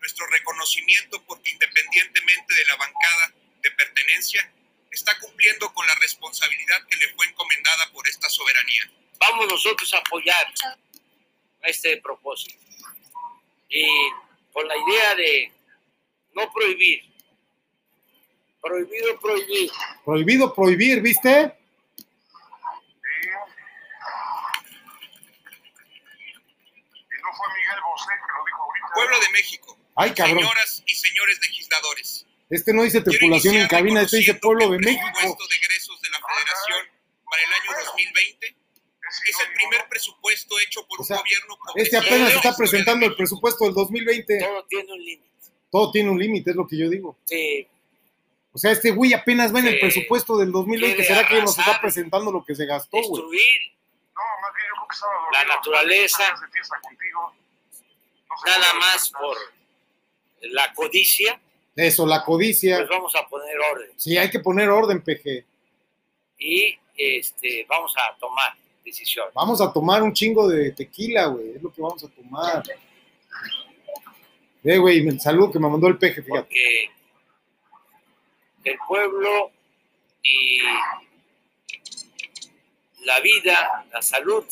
nuestro 0.00 0.26
reconocimiento 0.26 1.22
porque 1.24 1.50
independientemente 1.50 2.54
de 2.54 2.64
la 2.66 2.76
bancada 2.76 3.32
de 3.62 3.70
pertenencia, 3.72 4.50
está 4.90 5.18
cumpliendo 5.18 5.72
con 5.72 5.86
la 5.86 5.94
responsabilidad 5.96 6.86
que 6.88 6.96
le 6.96 7.08
fue 7.14 7.26
encomendada 7.26 7.90
por 7.92 8.08
esta 8.08 8.28
soberanía. 8.28 8.90
Vamos 9.18 9.46
nosotros 9.48 9.92
a 9.94 9.98
apoyar 9.98 10.52
a 11.62 11.68
este 11.68 11.96
propósito. 11.98 12.58
Y 13.68 13.86
con 14.52 14.66
la 14.66 14.74
idea 14.76 15.14
de 15.14 15.52
no 16.34 16.52
prohibir. 16.52 17.04
Prohibido 18.60 19.20
prohibir. 19.20 19.70
Prohibido 20.04 20.52
prohibir, 20.54 21.00
¿viste? 21.00 21.28
Y 21.28 21.32
no 27.22 27.32
fue 27.36 27.46
Miguel 27.54 27.80
Bosé 27.84 28.10
que 28.10 28.32
lo 28.36 28.44
dijo 28.44 28.62
ahorita. 28.62 28.88
Pueblo 28.94 29.20
de 29.20 29.28
México, 29.30 29.78
Ay, 30.02 30.14
cabrón. 30.14 30.38
señoras 30.38 30.82
y 30.86 30.94
señores 30.94 31.38
legisladores, 31.42 32.26
Este 32.48 32.72
no 32.72 32.82
dice 32.82 33.00
tripulación 33.00 33.54
en 33.56 33.68
cabina, 33.68 34.02
este 34.02 34.16
dice 34.18 34.34
pueblo 34.34 34.70
de 34.70 34.78
México. 34.78 35.02
presupuesto 35.14 35.46
de 35.48 35.56
egresos 35.56 36.00
de 36.00 36.10
la 36.10 36.18
Federación 36.18 36.86
para 37.30 37.42
el 37.42 37.52
año 37.52 37.70
2020 37.86 38.56
es 39.26 39.40
el 39.40 39.52
primer 39.54 39.88
presupuesto 39.88 40.58
hecho 40.60 40.86
por 40.86 41.00
O 41.00 41.02
un 41.02 41.06
sea, 41.06 41.18
gobierno 41.18 41.58
Este 41.74 41.96
apenas 41.96 42.32
está 42.34 42.56
presentando 42.56 43.06
el 43.06 43.14
presupuesto 43.16 43.64
del 43.64 43.74
2020. 43.74 44.38
Todo 44.38 44.64
tiene 44.68 44.92
un 44.92 45.04
límite. 45.04 45.30
Todo 45.70 45.90
tiene 45.92 46.10
un 46.10 46.18
límite, 46.18 46.50
es 46.50 46.56
lo 46.56 46.66
que 46.66 46.76
yo 46.78 46.88
digo. 46.88 47.16
Sí. 47.24 47.66
O 48.52 48.58
sea, 48.58 48.70
este 48.72 48.90
güey 48.92 49.12
apenas 49.14 49.54
va 49.54 49.60
en 49.60 49.66
el 49.68 49.74
Sí. 49.74 49.80
presupuesto 49.80 50.36
del 50.38 50.50
2020. 50.52 50.96
Quiere 50.96 51.08
¿Será 51.14 51.28
que 51.28 51.40
nos 51.40 51.56
está 51.58 51.80
presentando 51.80 52.32
lo 52.32 52.44
que 52.44 52.54
se 52.54 52.66
gastó, 52.66 52.96
güey? 52.98 53.08
Destruir 53.22 53.72
No, 54.14 54.22
más 54.42 54.54
bien 54.54 54.66
yo 54.68 54.74
creo 54.74 54.88
que 54.88 54.94
estaba 54.94 55.30
la 55.32 55.44
naturaleza, 55.56 56.24
nada 58.46 58.74
más 58.74 59.10
por 59.10 59.36
la 60.40 60.72
codicia, 60.74 61.40
Eso, 61.76 62.06
la 62.06 62.24
codicia. 62.24 62.78
pues 62.78 62.88
vamos 62.88 63.14
a 63.14 63.26
poner 63.28 63.56
orden. 63.72 63.90
Sí, 63.96 64.16
hay 64.16 64.30
que 64.30 64.40
poner 64.40 64.68
orden, 64.68 65.02
PG. 65.02 65.44
Y 66.38 66.78
este, 66.96 67.66
vamos 67.68 67.94
a 67.96 68.16
tomar 68.18 68.54
decisiones. 68.84 69.34
Vamos 69.34 69.60
a 69.60 69.72
tomar 69.72 70.02
un 70.02 70.12
chingo 70.12 70.48
de 70.48 70.72
tequila, 70.72 71.26
güey. 71.26 71.56
Es 71.56 71.62
lo 71.62 71.72
que 71.72 71.82
vamos 71.82 72.02
a 72.04 72.08
tomar. 72.08 72.62
Eh, 74.64 74.78
güey, 74.78 75.06
el 75.06 75.20
saludo 75.20 75.52
que 75.52 75.58
me 75.58 75.68
mandó 75.68 75.86
el 75.88 75.96
PG, 75.98 76.22
fíjate. 76.24 76.28
Porque 76.28 76.90
el 78.64 78.78
pueblo 78.86 79.50
y 80.22 80.58
la 83.04 83.20
vida, 83.20 83.86
la 83.92 84.02
salud, 84.02 84.44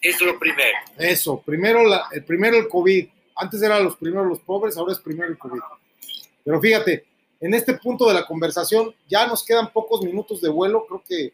es 0.00 0.20
lo 0.20 0.38
primero. 0.38 0.78
Eso, 0.98 1.40
primero, 1.40 1.84
la, 1.84 2.08
el 2.12 2.24
primero 2.24 2.56
el 2.56 2.68
COVID. 2.68 3.08
Antes 3.36 3.62
eran 3.62 3.84
los 3.84 3.96
primeros 3.96 4.26
los 4.26 4.40
pobres, 4.40 4.76
ahora 4.76 4.92
es 4.92 4.98
primero 4.98 5.30
el 5.30 5.38
COVID. 5.38 5.60
Pero 6.44 6.60
fíjate, 6.60 7.06
en 7.40 7.54
este 7.54 7.74
punto 7.74 8.08
de 8.08 8.14
la 8.14 8.26
conversación 8.26 8.94
ya 9.08 9.26
nos 9.26 9.44
quedan 9.44 9.72
pocos 9.72 10.02
minutos 10.02 10.40
de 10.40 10.48
vuelo. 10.48 10.86
Creo 10.86 11.02
que 11.06 11.32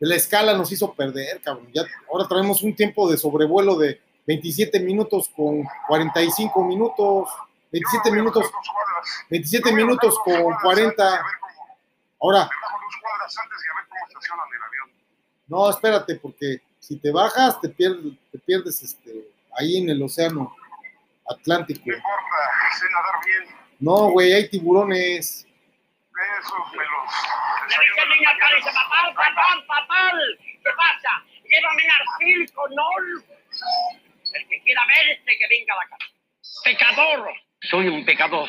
la 0.00 0.16
escala 0.16 0.54
nos 0.54 0.70
hizo 0.70 0.92
perder, 0.92 1.40
cabrón. 1.40 1.68
Ya, 1.72 1.82
ahora 2.12 2.28
traemos 2.28 2.62
un 2.62 2.74
tiempo 2.76 3.10
de 3.10 3.16
sobrevuelo 3.16 3.76
de 3.76 4.00
27 4.26 4.80
minutos 4.80 5.30
con 5.34 5.64
45 5.88 6.64
minutos. 6.64 7.28
27 7.74 8.12
minutos, 8.12 8.46
27 9.30 9.72
minutos 9.72 10.16
con 10.24 10.54
40. 10.62 11.24
Ahora, 12.20 12.48
no, 15.48 15.68
espérate, 15.68 16.14
porque 16.14 16.62
si 16.78 16.96
te 16.96 17.10
bajas, 17.10 17.60
te 17.60 17.68
pierdes, 17.68 18.12
te 18.30 18.38
pierdes 18.38 18.80
este, 18.80 19.28
ahí 19.58 19.78
en 19.78 19.90
el 19.90 20.00
océano 20.04 20.54
Atlántico. 21.28 21.82
No 21.86 21.94
importa, 21.94 22.36
sé 22.78 22.86
nadar 22.90 23.24
bien. 23.24 23.56
No, 23.80 24.10
güey, 24.10 24.32
hay 24.32 24.48
tiburones. 24.48 25.46
Eso 26.40 26.54
me 26.72 26.84
los 26.84 27.04
Le 27.68 27.84
dice 27.84 27.94
desayuno 27.94 28.02
el 28.02 28.02
en 28.02 28.08
las 28.08 28.18
niño 28.18 28.30
al 28.30 28.38
padre, 28.38 28.54
mañanas. 28.54 28.64
dice, 28.64 28.70
papá, 28.74 29.14
papá, 29.14 29.64
papá, 29.66 30.12
¿qué 30.62 30.70
pasa? 30.76 31.24
Llévame 31.44 31.82
al 31.90 32.06
circo, 32.18 32.68
no. 32.70 32.88
El 34.34 34.48
que 34.48 34.62
quiera 34.62 34.82
verte, 34.86 35.38
que 35.38 35.46
venga 35.48 35.74
a 35.74 35.76
la 35.76 35.88
casa. 35.90 36.12
Pecador. 36.64 37.32
Soy 37.62 37.88
un 37.88 38.04
pecador. 38.04 38.48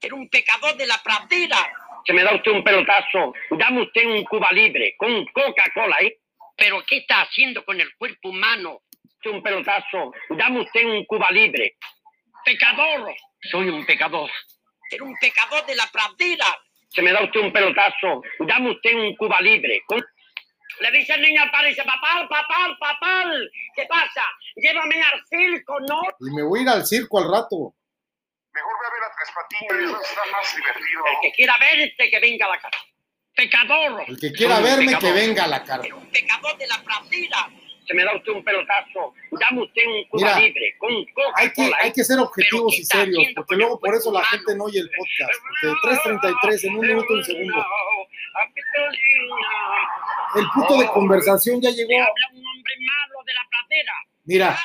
Era 0.00 0.14
un 0.14 0.28
pecador 0.28 0.76
de 0.76 0.86
la 0.86 0.98
pradera. 1.02 1.58
Se 2.06 2.12
me 2.12 2.22
da 2.22 2.34
usted 2.34 2.52
un 2.52 2.62
pelotazo. 2.64 3.34
Dame 3.50 3.82
usted 3.82 4.04
un 4.06 4.24
Cuba 4.24 4.50
libre 4.52 4.94
con 4.98 5.24
Coca-Cola, 5.26 5.96
¿eh? 6.00 6.18
¿Pero 6.56 6.82
qué 6.86 6.98
está 6.98 7.22
haciendo 7.22 7.64
con 7.64 7.80
el 7.80 7.94
cuerpo 7.96 8.28
humano? 8.30 8.82
Un 9.24 9.42
pelotazo. 9.42 10.12
Dame 10.30 10.60
usted 10.60 10.84
un 10.84 11.04
Cuba 11.04 11.28
libre. 11.30 11.76
Pecador. 12.46 13.12
Soy 13.50 13.68
un 13.68 13.84
pecador. 13.84 14.30
Era 14.90 15.02
un 15.04 15.14
pecador 15.20 15.66
de 15.66 15.74
la 15.74 15.84
pradera. 15.92 16.46
Se 16.90 17.02
me 17.02 17.12
da 17.12 17.24
usted 17.24 17.40
un 17.40 17.52
pelotazo. 17.52 18.22
Dame 18.46 18.70
usted 18.70 18.94
un 18.94 19.16
Cuba 19.16 19.40
libre. 19.40 19.82
con- 19.86 20.04
Le 20.78 20.90
dice 20.92 21.14
el 21.14 21.22
niño 21.22 21.42
al 21.42 21.50
padre, 21.50 21.70
dice, 21.70 21.82
papá, 21.84 22.26
papá, 22.28 22.76
papá, 22.78 23.24
¿qué 23.74 23.84
pasa? 23.88 24.22
Llévame 24.56 25.02
al 25.02 25.20
circo, 25.26 25.74
¿no? 25.88 26.00
Y 26.20 26.30
me 26.36 26.42
voy 26.44 26.60
a 26.60 26.62
ir 26.62 26.68
al 26.68 26.86
circo 26.86 27.18
al 27.18 27.24
rato. 27.32 27.74
Mejor 28.52 28.72
ve 28.80 28.86
a 28.86 28.90
ver 28.92 29.02
a 29.02 29.14
Tres 29.16 29.30
Patines, 29.34 29.90
eso 29.90 30.02
está 30.02 30.22
más 30.30 30.54
divertido. 30.54 31.02
El 31.06 31.16
que 31.22 31.32
quiera 31.34 31.56
verte, 31.58 32.10
que 32.10 32.20
venga 32.20 32.46
a 32.46 32.48
la 32.50 32.60
casa. 32.60 32.78
Pecador. 33.34 34.04
El 34.06 34.18
que 34.20 34.32
quiera 34.32 34.56
Soy 34.56 34.64
verme, 34.64 34.98
que 34.98 35.12
venga 35.12 35.44
a 35.44 35.48
la 35.48 35.64
cara. 35.64 35.82
Un 35.94 36.10
pecador 36.10 36.56
de 36.58 36.66
la 36.68 36.82
pradera. 36.82 37.48
Se 37.86 37.94
me 37.94 38.04
da 38.04 38.16
usted 38.16 38.32
un 38.32 38.44
pelotazo. 38.44 39.14
Dame 39.30 39.62
usted 39.62 39.82
un 39.86 40.04
Cuba 40.08 40.26
Mira, 40.26 40.40
libre 40.40 40.74
con 40.78 40.90
Hay 41.36 41.52
que, 41.52 41.70
hay 41.80 41.92
que 41.92 42.04
ser 42.04 42.18
objetivos 42.18 42.74
¿qué 42.74 42.80
y 42.80 42.84
serios, 42.84 43.24
porque 43.34 43.56
luego 43.56 43.78
por 43.78 43.94
eso 43.94 44.12
la 44.12 44.24
gente 44.24 44.56
no 44.56 44.64
oye 44.64 44.80
el 44.80 44.90
podcast. 44.90 45.40
Porque 45.62 46.12
de 46.12 46.18
3.33 46.18 46.64
en 46.64 46.76
un 46.76 46.86
minuto 46.86 47.06
y 47.14 47.18
un 47.18 47.24
segundo. 47.24 47.66
El 50.34 50.46
punto 50.54 50.78
de 50.78 50.86
conversación 50.88 51.60
ya 51.60 51.70
llegó. 51.70 51.90
Mira, 54.24 54.58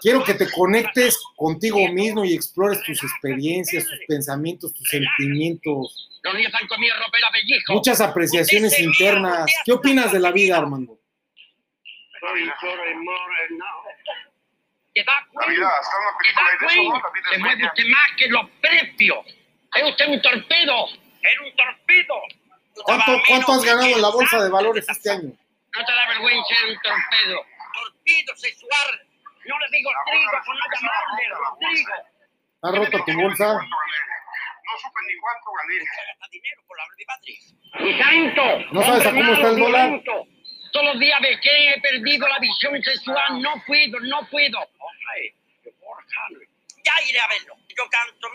quiero 0.00 0.24
que 0.24 0.34
te 0.34 0.50
conectes 0.50 1.18
contigo 1.36 1.86
mismo 1.88 2.24
y 2.24 2.34
explores 2.34 2.82
tus 2.82 3.02
experiencias, 3.02 3.84
tus 3.84 3.98
pensamientos, 4.08 4.72
tus 4.72 4.88
sentimientos, 4.88 6.10
muchas 7.68 8.00
apreciaciones 8.00 8.78
internas. 8.80 9.50
¿Qué 9.64 9.72
opinas 9.72 10.12
de 10.12 10.20
la 10.20 10.32
vida, 10.32 10.56
Armando? 10.56 10.98
¿Te 14.94 15.02
da 15.04 15.12
La 15.40 15.46
vida, 15.46 15.68
hasta 15.68 15.98
una 15.98 16.10
¿Te 16.18 16.32
da 16.32 16.40
película 16.44 16.50
de 16.50 16.56
eso, 16.56 16.82
¿no? 16.82 16.90
cuenta? 16.90 17.08
La 17.08 17.12
vida 17.12 17.28
Se 17.30 17.38
mueve 17.38 17.66
usted 17.66 17.84
más 17.88 18.10
que 18.16 18.28
los 18.28 18.50
precios. 18.62 19.26
Es 19.74 19.82
usted 19.90 20.08
un 20.08 20.22
torpedo. 20.22 20.86
Era 21.22 21.42
un 21.42 21.56
torpedo. 21.56 22.14
¿Cuánto, 22.84 23.12
cuánto 23.28 23.52
has 23.52 23.64
ganado 23.64 23.86
en 23.86 24.02
la 24.02 24.10
bolsa 24.10 24.42
de 24.42 24.50
valores 24.50 24.88
este 24.88 25.10
año? 25.10 25.30
No 25.30 25.84
te 25.84 25.92
da 25.92 26.08
vergüenza 26.08 26.54
un 26.68 26.78
torpedo. 26.80 27.38
Torpedo 27.74 28.36
sexual. 28.36 29.08
No 29.46 29.58
le 29.58 29.66
digo 29.76 29.90
trigo 30.06 30.30
por 30.46 30.54
no 30.54 30.64
llamarle 30.72 31.22
Rodrigo. 31.28 31.92
¿Has 32.62 32.74
roto 32.74 33.04
tu 33.04 33.12
bolsa? 33.20 33.46
No 33.52 34.72
supe 34.80 35.00
ni 35.06 35.14
cuánto 35.20 35.50
gané. 35.58 35.76
Dinero 36.30 36.62
por 36.66 36.76
la 36.78 36.84
de 36.96 37.04
patria. 37.04 37.38
¡Mi 37.80 37.92
santo! 38.02 38.72
¿No 38.72 38.82
sabes 38.82 39.06
a 39.06 39.10
cómo 39.10 39.32
está 39.32 39.48
el 39.50 39.58
dólar? 39.58 40.02
Todos 40.74 40.86
los 40.86 40.98
días 40.98 41.20
ve 41.22 41.38
que 41.40 41.70
he 41.70 41.80
perdido 41.80 42.26
la 42.26 42.40
visión 42.40 42.82
sexual. 42.82 43.40
No 43.40 43.62
puedo, 43.64 44.00
no 44.00 44.28
puedo. 44.28 44.58
Ya 46.84 46.92
iré 47.08 47.20
a 47.20 47.28
verlo. 47.28 47.54
Yo 47.68 47.84
canto. 47.88 48.28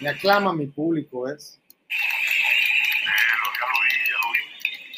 Me 0.00 0.08
aclama 0.10 0.52
mi 0.52 0.66
público, 0.66 1.22
¿ves? 1.22 1.59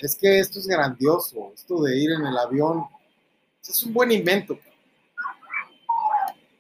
Es 0.03 0.17
que 0.17 0.41
esto 0.41 0.59
es 0.59 0.67
grandioso, 0.67 1.53
esto 1.55 1.81
de 1.81 1.97
ir 1.97 2.11
en 2.11 2.27
el 2.27 2.37
avión, 2.37 2.85
es 3.63 3.83
un 3.85 3.95
buen 3.95 4.11
invento. 4.11 4.59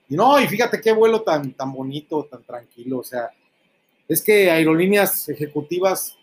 Y 0.08 0.14
no, 0.14 0.38
y 0.38 0.46
fíjate 0.46 0.80
qué 0.80 0.92
vuelo 0.92 1.22
tan, 1.22 1.52
tan 1.54 1.72
bonito, 1.72 2.24
tan 2.30 2.44
tranquilo, 2.44 3.00
o 3.00 3.04
sea, 3.04 3.30
es 4.06 4.22
que 4.22 4.48
aerolíneas 4.48 5.28
ejecutivas, 5.28 6.16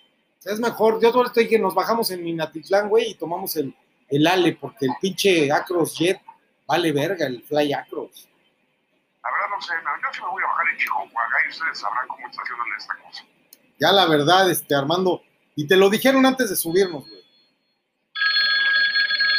es 0.46 0.60
mejor, 0.62 1.02
yo 1.02 1.12
todo 1.12 1.26
estoy 1.26 1.50
que 1.50 1.60
nos 1.60 1.76
bajamos 1.76 2.10
en 2.12 2.24
Minatitlán, 2.24 2.88
güey, 2.88 3.12
y 3.12 3.16
tomamos 3.16 3.54
el, 3.58 3.76
el 4.08 4.26
ALE, 4.26 4.56
porque 4.56 4.86
el 4.86 4.94
pinche 5.02 5.52
Acros 5.52 5.98
Jet 5.98 6.22
vale 6.66 6.94
verga, 6.94 7.26
el 7.26 7.44
Fly 7.44 7.74
Acros. 7.74 8.30
La 9.22 9.30
verdad 9.30 9.48
no 9.56 9.62
sé, 9.62 9.74
yo 9.74 10.10
sí 10.14 10.22
me 10.22 10.30
voy 10.30 10.44
a 10.44 10.48
bajar 10.48 10.66
en 10.72 10.78
Chihuahua 10.78 11.22
y 11.46 11.50
ustedes 11.50 11.80
sabrán 11.80 12.08
cómo 12.08 12.28
estacionan 12.30 12.68
esta 12.78 12.96
cosa. 13.04 13.26
Ya 13.78 13.92
la 13.92 14.06
verdad, 14.08 14.50
este, 14.50 14.74
Armando, 14.74 15.22
y 15.60 15.68
te 15.68 15.76
lo 15.76 15.90
dijeron 15.90 16.26
antes 16.26 16.50
de 16.50 16.56
subirnos, 16.56 17.06
güey. 17.06 17.22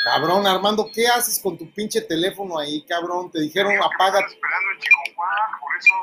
Cabrón, 0.04 0.46
Armando, 0.46 0.90
¿qué 0.92 1.08
haces 1.08 1.40
con 1.42 1.56
tu 1.56 1.72
pinche 1.72 2.02
teléfono 2.02 2.58
ahí, 2.58 2.82
cabrón? 2.82 3.30
Te 3.30 3.40
dijeron, 3.40 3.72
apaga, 3.78 4.20
Esperando 4.20 4.68
Chihuahua, 4.78 5.58
por 5.58 5.76
eso 5.78 5.94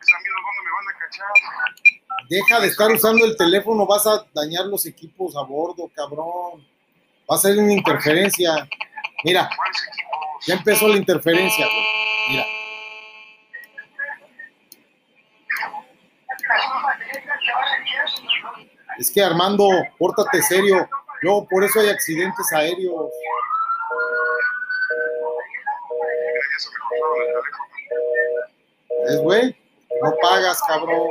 están 0.00 0.22
viendo 0.22 0.40
dónde 0.46 0.62
me 0.62 0.70
van 0.70 0.86
a 0.88 0.98
cachar. 1.00 1.26
deja 2.28 2.60
de 2.60 2.68
estar 2.68 2.92
usando 2.92 3.24
el 3.24 3.36
teléfono, 3.36 3.86
vas 3.86 4.06
a 4.06 4.24
dañar 4.32 4.66
los 4.66 4.86
equipos 4.86 5.34
a 5.36 5.42
bordo, 5.42 5.90
cabrón. 5.92 6.64
Va 7.28 7.34
a 7.34 7.38
ser 7.38 7.58
una 7.58 7.72
interferencia. 7.72 8.68
Mira, 9.24 9.50
ya 10.46 10.54
empezó 10.54 10.86
la 10.86 10.96
interferencia, 10.96 11.66
güey. 11.66 11.86
Mira. 12.28 12.46
Es 18.98 19.10
que 19.10 19.22
Armando, 19.22 19.68
pórtate 19.98 20.42
serio. 20.42 20.88
Luego 21.22 21.46
por 21.48 21.64
eso 21.64 21.80
hay 21.80 21.88
accidentes 21.88 22.52
aéreos. 22.52 23.10
Es 29.08 29.18
güey, 29.18 29.56
no 30.02 30.14
pagas, 30.20 30.60
cabrón. 30.66 31.08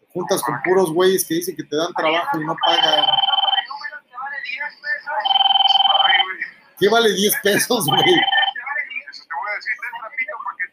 Te 0.00 0.06
juntas 0.12 0.42
con 0.42 0.62
puros 0.62 0.92
güeyes 0.92 1.24
que 1.24 1.34
dicen 1.34 1.56
que 1.56 1.64
te 1.64 1.76
dan 1.76 1.92
trabajo 1.94 2.40
y 2.40 2.44
no 2.44 2.56
pagan. 2.64 3.04
¿Qué 6.78 6.88
vale 6.88 7.12
10 7.12 7.34
pesos, 7.42 7.86
güey? 7.86 8.20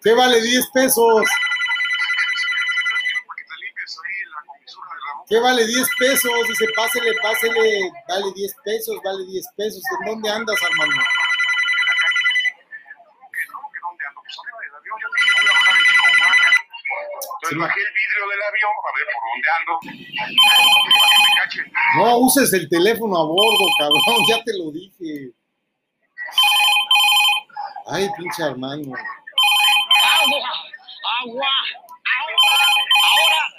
¿Qué 0.03 0.13
vale 0.13 0.41
10 0.41 0.69
pesos? 0.71 1.23
¿Qué 5.35 5.41
vale 5.41 5.67
10 5.67 5.87
pesos? 5.99 6.31
Dice, 6.47 6.65
pásele, 6.77 7.11
pásele, 7.21 7.91
vale 8.07 8.31
10 8.33 8.55
pesos, 8.63 8.95
vale 9.03 9.25
10 9.25 9.45
pesos. 9.57 9.81
¿En 9.99 10.13
dónde 10.13 10.29
andas, 10.31 10.55
Armando? 10.63 10.95
Entonces 17.33 17.59
bajé 17.59 17.79
el 17.81 17.93
vidrio 17.93 18.29
del 18.29 18.43
avión 18.43 18.71
para 18.81 18.95
ver 18.95 19.07
por 19.11 19.23
dónde 19.27 19.47
ando. 19.59 19.73
Para 20.15 21.03
que 21.03 21.19
me 21.19 21.31
cachen. 21.35 21.65
No 21.97 22.17
uses 22.19 22.53
el 22.53 22.69
teléfono 22.69 23.17
a 23.17 23.25
bordo, 23.25 23.65
cabrón, 23.77 24.23
ya 24.29 24.41
te 24.41 24.57
lo 24.57 24.71
dije. 24.71 25.33
Ay, 27.87 28.09
pinche 28.17 28.41
Armando. 28.41 28.95
Agua, 28.95 30.49
agua, 31.19 31.49
agua. 32.23 32.55
Ahora. 33.03 33.54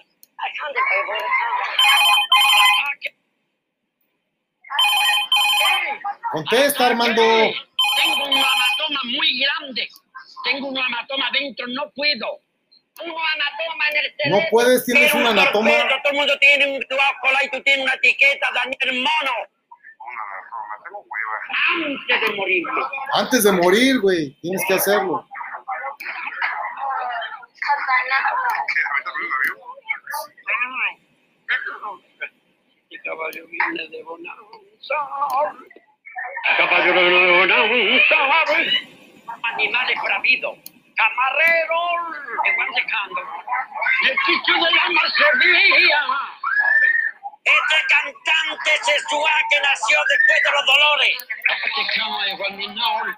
Contesta, 6.32 6.86
Armando. 6.86 7.22
Tengo 7.22 8.24
un 8.26 8.32
hematoma 8.32 9.00
muy 9.04 9.40
grande. 9.40 9.88
Tengo 10.44 10.68
un 10.68 10.76
hematoma 10.78 11.30
dentro, 11.32 11.66
no 11.68 11.90
puedo. 11.94 12.40
Un 13.02 13.10
hematoma 13.10 13.88
en 13.90 13.96
el 13.96 14.16
cerebro. 14.16 14.40
No 14.40 14.46
puedes, 14.50 14.84
tienes 14.84 15.14
un 15.14 15.26
anatoma. 15.26 15.70
torpedo, 15.70 15.96
Todo 16.02 16.12
el 16.12 16.18
mundo 16.18 16.38
tiene 16.38 16.66
un 16.66 16.84
guácola 16.88 17.44
y 17.44 17.50
tú 17.50 17.62
tienes 17.62 17.84
una 17.84 17.94
etiqueta, 17.94 18.48
Daniel 18.54 19.02
Mono. 19.02 19.32
Antes 21.74 22.20
de 22.20 22.36
morir. 22.36 22.64
Antes 23.12 23.44
de 23.44 23.52
morir, 23.52 24.00
güey, 24.00 24.32
tienes 24.40 24.62
que 24.66 24.74
hacerlo. 24.74 25.26
Y 32.88 32.98
caballo 33.00 33.46
viene 33.48 33.88
de 33.88 34.02
bonanza. 34.04 34.94
Caballo 36.56 36.92
viene 36.92 37.26
de 37.26 37.38
bonanza. 37.38 38.16
Animales 39.42 39.98
bravidos. 40.02 40.58
Camareros 40.96 42.16
de 42.44 42.54
Guantecando. 42.54 43.20
El 44.08 44.16
chicho 44.26 44.52
de 44.54 44.70
la 44.72 44.90
Marcevilla. 44.90 46.00
Este 47.44 47.76
cantante 47.88 48.70
sexual 48.82 49.42
que 49.50 49.60
nació 49.60 49.98
después 50.08 50.42
de 50.42 50.50
los 50.50 50.66
dolores. 50.66 51.28
Este 51.64 52.00
cama 52.00 52.24
de 52.24 52.36
Guaminol. 52.36 53.16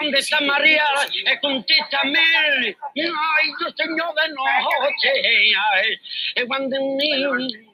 ¿Dónde 0.00 0.18
está 0.18 0.40
María? 0.40 0.84
Eh, 1.26 1.38
Contéstame. 1.40 2.18
Ay, 2.18 2.74
yo 3.60 3.66
señor 3.76 4.14
de 4.14 4.28
noche. 4.34 5.54
Ay, 5.72 6.00
eh, 6.34 6.46
cuando 6.46 6.76
ni- 6.78 7.66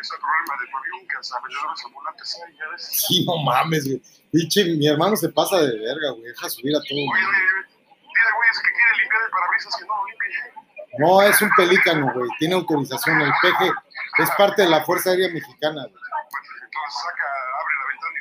Ese 0.00 0.14
problema 0.18 0.54
de 0.60 0.64
avión 0.76 1.08
que 1.08 1.16
hasta 1.18 1.40
vendedores 1.40 1.84
ambulantes 1.84 2.40
hay, 2.46 2.52
ya 2.56 2.68
ves. 2.70 2.82
Sí, 3.06 3.24
no 3.26 3.36
mames, 3.38 3.84
güey. 3.86 4.00
Pinche, 4.32 4.64
mi 4.64 4.86
hermano 4.86 5.16
se 5.16 5.28
pasa 5.30 5.56
de 5.58 5.78
verga, 5.78 6.10
güey. 6.10 6.24
Deja 6.24 6.48
subir 6.50 6.74
a 6.76 6.80
todo. 6.80 6.88
Oye, 6.90 7.00
dile, 7.00 8.30
güey, 8.36 8.50
ese 8.50 8.62
que 8.62 8.72
quiere 8.72 8.92
limpiar 9.00 9.22
el 9.22 9.30
parabrisas 9.30 9.76
que 9.76 9.84
no 9.86 9.94
limpie. 10.06 10.98
No, 10.98 11.22
es 11.22 11.42
un 11.42 11.50
pelícano, 11.56 12.12
güey. 12.14 12.30
Tiene 12.38 12.54
autorización. 12.54 13.20
El 13.22 13.32
peje 13.42 13.70
es 14.18 14.30
parte 14.36 14.62
de 14.62 14.68
la 14.68 14.84
Fuerza 14.84 15.10
Aérea 15.10 15.28
Mexicana, 15.30 15.82
güey. 15.82 15.94
Entonces 15.94 17.02
saca, 17.02 17.26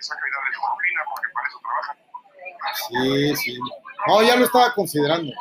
saca 0.01 0.21
y 0.27 0.31
dale 0.31 0.55
turbina 0.55 1.01
porque 1.09 1.27
para 1.33 1.47
eso 1.47 1.59
trabaja. 1.61 1.97
Sí, 2.89 3.35
sí. 3.35 3.59
No, 4.07 4.21
ya 4.23 4.35
lo 4.35 4.45
estaba 4.45 4.73
considerando. 4.73 5.31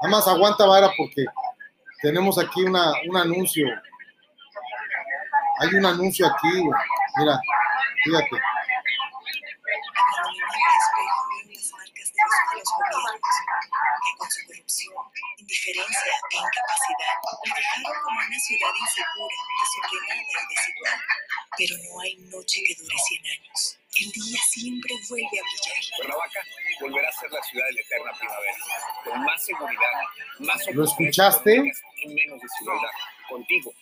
Nada 0.00 0.16
más 0.16 0.28
aguanta, 0.28 0.66
vara, 0.66 0.90
porque 0.96 1.24
tenemos 2.00 2.38
aquí 2.38 2.62
una, 2.62 2.92
un 3.08 3.16
anuncio. 3.16 3.66
Hay 5.60 5.68
un 5.74 5.86
anuncio 5.86 6.26
aquí, 6.26 6.60
güey. 6.60 6.80
Mira, 7.16 7.38
fíjate. 8.04 8.40
Que 12.32 14.18
con 14.18 14.30
su 14.30 14.46
corrupción, 14.46 14.94
indiferencia 15.38 16.12
e 16.30 16.36
incapacidad 16.36 17.14
la 17.46 17.54
dejaron 17.54 18.02
como 18.02 18.18
una 18.20 18.38
ciudad 18.38 18.72
insegura, 18.80 19.36
desordenada 19.60 20.22
y 20.22 20.54
desigual. 20.54 20.98
Pero 21.58 21.74
no 21.84 22.00
hay 22.00 22.16
noche 22.32 22.60
que 22.66 22.74
dure 22.76 22.96
100 22.96 23.26
años. 23.26 23.78
El 23.94 24.10
día 24.12 24.40
siempre 24.48 24.94
vuelve 25.08 25.36
a 25.38 25.42
brillar. 25.44 25.76
Cuernavaca 25.96 26.40
volverá 26.80 27.08
a 27.08 27.12
ser 27.12 27.30
la 27.30 27.42
ciudad 27.42 27.66
de 27.66 27.72
la 27.72 27.80
eterna 27.82 28.12
primavera, 28.18 28.56
con 29.04 29.24
más 29.24 29.44
seguridad, 29.44 29.92
más 30.38 30.66
¿Lo 30.72 30.82
oportunidades 30.84 31.36
escuchaste? 31.36 31.72
y 32.02 32.08
menos 32.08 32.40
desigualdad. 32.40 32.90
Contigo, 33.28 33.72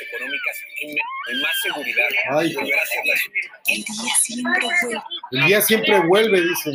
económicas 0.00 0.56
y 0.82 0.94
más 1.42 1.56
seguridad, 1.62 2.08
Ay. 2.30 2.54
volverá 2.54 2.82
a 2.82 2.86
ser 2.86 3.06
la 3.06 3.16
ciudad. 3.16 3.60
El 3.66 3.84
día 3.84 4.14
siempre 4.14 4.66
vuelve. 4.66 5.02
El 5.32 5.46
día 5.46 5.60
siempre 5.62 6.00
vuelve, 6.06 6.40
dice. 6.42 6.70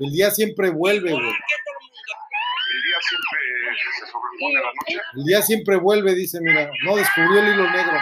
El 0.00 0.10
día 0.10 0.30
siempre 0.30 0.70
vuelve, 0.70 1.12
güey. 1.12 1.24
El 1.24 1.32
día 2.82 2.98
siempre 3.00 3.40
se 3.98 4.06
sobrepone 4.06 4.54
la 4.54 4.72
noche. 4.72 5.00
El 5.16 5.24
día 5.24 5.42
siempre 5.42 5.76
vuelve, 5.76 6.14
dice, 6.14 6.38
mira. 6.40 6.70
No, 6.84 6.96
descubrió 6.96 7.40
el 7.40 7.54
hilo 7.54 7.70
negro. 7.70 7.98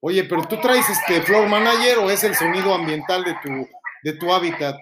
Oye, 0.00 0.24
pero 0.24 0.46
tú 0.46 0.60
traes 0.60 0.88
este 0.88 1.20
floor 1.22 1.48
manager 1.48 1.98
o 1.98 2.10
es 2.10 2.22
el 2.24 2.34
sonido 2.34 2.72
ambiental 2.74 3.24
de 3.24 3.34
tu, 3.42 3.68
de 4.04 4.12
tu 4.12 4.32
hábitat? 4.32 4.76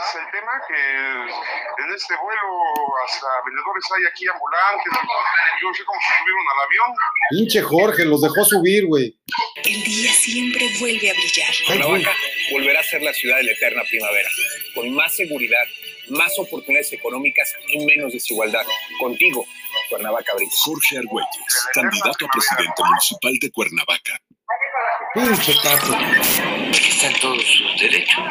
Es 0.00 0.14
el 0.16 0.30
tema, 0.30 0.52
que 0.66 0.80
en 1.84 1.94
este 1.94 2.14
vuelo 2.16 2.46
hasta 3.06 3.26
vendedores 3.44 3.84
hay 3.96 4.04
aquí 4.06 4.24
ambulantes, 4.28 4.92
yo 5.60 5.68
no 5.68 5.74
sé 5.74 5.84
cómo 5.84 6.00
se 6.00 6.18
subieron 6.18 6.44
al 6.54 6.60
avión. 6.64 6.96
Pinche 7.30 7.62
Jorge, 7.62 8.04
los 8.04 8.22
dejó 8.22 8.44
subir, 8.44 8.86
güey. 8.86 9.16
El 9.64 9.82
día 9.82 10.12
siempre 10.12 10.68
vuelve 10.78 11.10
a 11.10 11.14
brillar. 11.14 11.54
Cuernavaca 11.66 12.12
volverá 12.52 12.80
a 12.80 12.84
ser 12.84 13.02
la 13.02 13.12
ciudad 13.12 13.36
de 13.36 13.44
la 13.44 13.52
eterna 13.52 13.82
primavera, 13.88 14.28
con 14.74 14.94
más 14.94 15.14
seguridad, 15.14 15.64
más 16.08 16.38
oportunidades 16.38 16.92
económicas 16.92 17.54
y 17.68 17.84
menos 17.84 18.12
desigualdad. 18.12 18.64
Contigo, 18.98 19.46
Cuernavaca 19.88 20.34
brilla. 20.34 20.52
Jorge 20.64 20.98
Argüelles, 20.98 21.68
candidato 21.74 22.26
a 22.26 22.28
presidente 22.28 22.82
municipal 22.84 23.32
de 23.40 23.50
Cuernavaca. 23.50 24.20
Pinche 25.14 25.54
taco. 25.62 25.96
Está 26.72 27.06
en 27.08 27.20
todos 27.20 27.44
sus 27.44 27.80
derechos. 27.80 28.24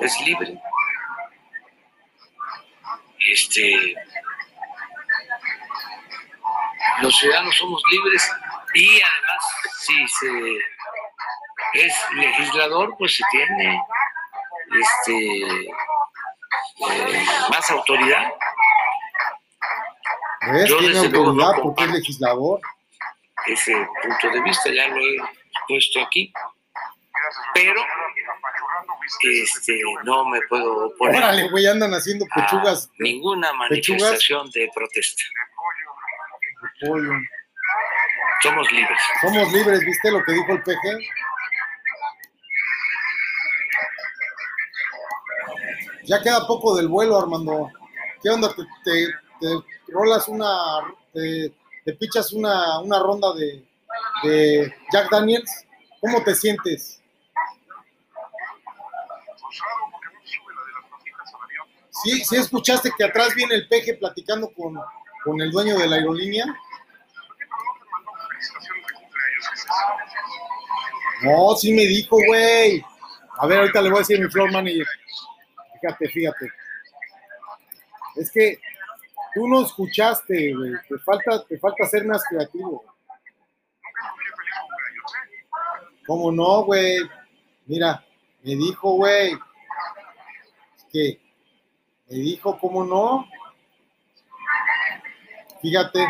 Es 0.00 0.20
libre. 0.26 0.58
Este. 3.30 3.94
Los 7.00 7.16
ciudadanos 7.16 7.56
somos 7.56 7.82
libres 7.90 8.30
y 8.74 9.00
además, 9.00 9.44
si 9.80 10.08
se 10.08 10.58
es 11.74 11.94
legislador, 12.14 12.94
pues 12.98 13.16
se 13.16 13.24
tiene 13.30 13.82
este 14.80 15.66
eh, 15.66 17.26
más 17.50 17.70
autoridad. 17.70 18.32
¿Ves? 20.52 20.68
Yo, 20.68 20.78
Tiene 20.78 21.08
luego, 21.08 21.32
no 21.32 21.44
autoridad 21.44 21.62
porque 21.62 21.84
es 21.84 21.90
legislador. 21.92 22.60
ese 23.46 23.88
punto 24.02 24.30
de 24.30 24.42
vista, 24.42 24.70
ya 24.72 24.88
lo 24.88 25.00
he 25.00 25.16
puesto 25.68 26.02
aquí, 26.02 26.32
pero 27.54 27.82
este, 29.22 29.80
no 30.04 30.24
me 30.28 30.40
puedo 30.48 30.86
oponer 30.86 31.16
Órale, 31.16 31.48
güey, 31.50 31.66
andan 31.66 31.92
haciendo 31.92 32.24
pechugas. 32.34 32.90
ninguna 32.98 33.50
pechugas. 33.68 34.00
manifestación 34.02 34.50
de 34.50 34.70
protesta. 34.74 35.22
Somos 38.42 38.72
libres. 38.72 38.98
Somos 39.20 39.52
libres, 39.52 39.80
¿viste 39.84 40.10
lo 40.10 40.22
que 40.24 40.32
dijo 40.32 40.52
el 40.52 40.62
PG? 40.62 40.98
Ya 46.04 46.20
queda 46.22 46.46
poco 46.46 46.74
del 46.76 46.88
vuelo, 46.88 47.18
Armando. 47.18 47.70
¿Qué 48.22 48.30
onda? 48.30 48.52
¿Te, 48.54 48.62
te, 48.84 49.06
te 49.40 49.92
rolas 49.92 50.26
una, 50.28 50.46
te, 51.12 51.52
te 51.84 51.92
pichas 51.94 52.32
una, 52.32 52.80
una 52.80 52.98
ronda 52.98 53.32
de, 53.34 53.64
de 54.24 54.74
Jack 54.92 55.10
Daniels? 55.10 55.66
¿Cómo 56.00 56.22
te 56.24 56.34
sientes? 56.34 57.01
Sí, 62.02 62.24
sí 62.24 62.36
escuchaste 62.36 62.90
que 62.96 63.04
atrás 63.04 63.34
viene 63.34 63.54
el 63.54 63.68
peje 63.68 63.94
platicando 63.94 64.50
con, 64.52 64.78
con 65.24 65.40
el 65.40 65.50
dueño 65.50 65.78
de 65.78 65.86
la 65.86 65.96
aerolínea. 65.96 66.44
No, 71.22 71.54
sí 71.54 71.72
me 71.72 71.82
dijo, 71.82 72.16
güey. 72.26 72.84
A 73.38 73.46
ver, 73.46 73.60
ahorita 73.60 73.82
le 73.82 73.90
voy 73.90 73.98
a 73.98 74.00
decir 74.00 74.18
a 74.18 74.24
mi 74.24 74.30
floor 74.30 74.52
manager. 74.52 74.86
Fíjate, 75.80 76.08
fíjate. 76.08 76.52
Es 78.16 78.30
que 78.32 78.58
tú 79.34 79.46
no 79.46 79.64
escuchaste, 79.64 80.54
güey. 80.54 80.72
Te 80.88 80.98
falta, 80.98 81.44
te 81.44 81.58
falta 81.58 81.86
ser 81.86 82.04
más 82.04 82.24
creativo. 82.28 82.84
¿Cómo 86.06 86.32
no, 86.32 86.64
güey? 86.64 86.98
Mira, 87.66 88.04
me 88.42 88.56
dijo, 88.56 88.92
güey. 88.92 89.38
Que 90.92 91.20
me 92.08 92.16
dijo, 92.16 92.58
¿cómo 92.58 92.84
no? 92.84 93.26
Fíjate. 95.60 96.06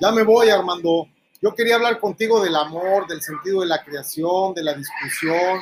Ya 0.00 0.12
me 0.12 0.22
voy, 0.22 0.48
Armando. 0.48 1.08
Yo 1.40 1.54
quería 1.54 1.76
hablar 1.76 1.98
contigo 1.98 2.42
del 2.42 2.56
amor, 2.56 3.06
del 3.06 3.20
sentido 3.20 3.60
de 3.60 3.66
la 3.66 3.82
creación, 3.84 4.54
de 4.54 4.62
la 4.62 4.74
discusión, 4.74 5.60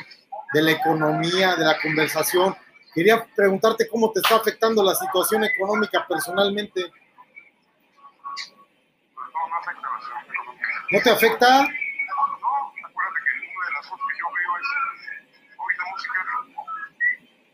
de 0.53 0.63
la 0.63 0.73
economía, 0.73 1.57
de 1.57 1.65
la 1.65 1.79
conversación. 1.81 2.55
Quería 2.95 3.27
preguntarte 3.35 3.89
cómo 3.89 4.11
te 4.13 4.21
está 4.21 4.37
afectando 4.37 4.83
la 4.83 4.95
situación 4.95 5.45
económica 5.45 6.07
personalmente. 6.09 6.91
¿No 10.91 11.01
te 11.03 11.11
afecta? 11.11 11.67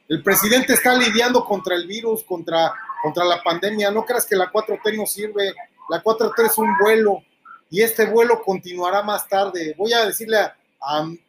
El 0.09 0.23
presidente 0.23 0.75
está 0.75 0.95
lidiando 0.95 1.45
contra 1.45 1.75
el 1.75 1.87
virus, 1.87 2.25
contra, 2.25 2.73
contra 3.03 3.25
la 3.25 3.43
pandemia. 3.43 3.91
No 3.91 4.05
creas 4.05 4.27
que 4.27 4.37
la 4.37 4.51
4T 4.51 4.97
no 4.97 5.07
sirve. 5.07 5.55
La 5.89 6.03
4T 6.03 6.47
es 6.47 6.59
un 6.59 6.77
vuelo 6.79 7.23
y 7.71 7.81
este 7.81 8.05
vuelo 8.05 8.43
continuará 8.43 9.03
más 9.03 9.27
tarde. 9.27 9.75
Voy 9.79 9.93
a 9.95 10.05
decirle 10.05 10.37
a, 10.37 10.55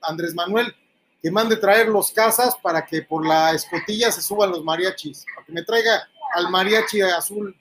Andrés 0.01 0.35
Manuel 0.35 0.75
que 1.21 1.31
mande 1.31 1.55
traer 1.55 1.87
los 1.87 2.11
casas 2.11 2.55
para 2.61 2.85
que 2.85 3.03
por 3.03 3.25
la 3.25 3.51
escotilla 3.53 4.11
se 4.11 4.21
suban 4.21 4.51
los 4.51 4.63
mariachis. 4.63 5.25
Para 5.33 5.45
que 5.45 5.53
me 5.53 5.63
traiga 5.63 6.05
al 6.35 6.49
mariachi 6.49 7.01
azul, 7.01 7.55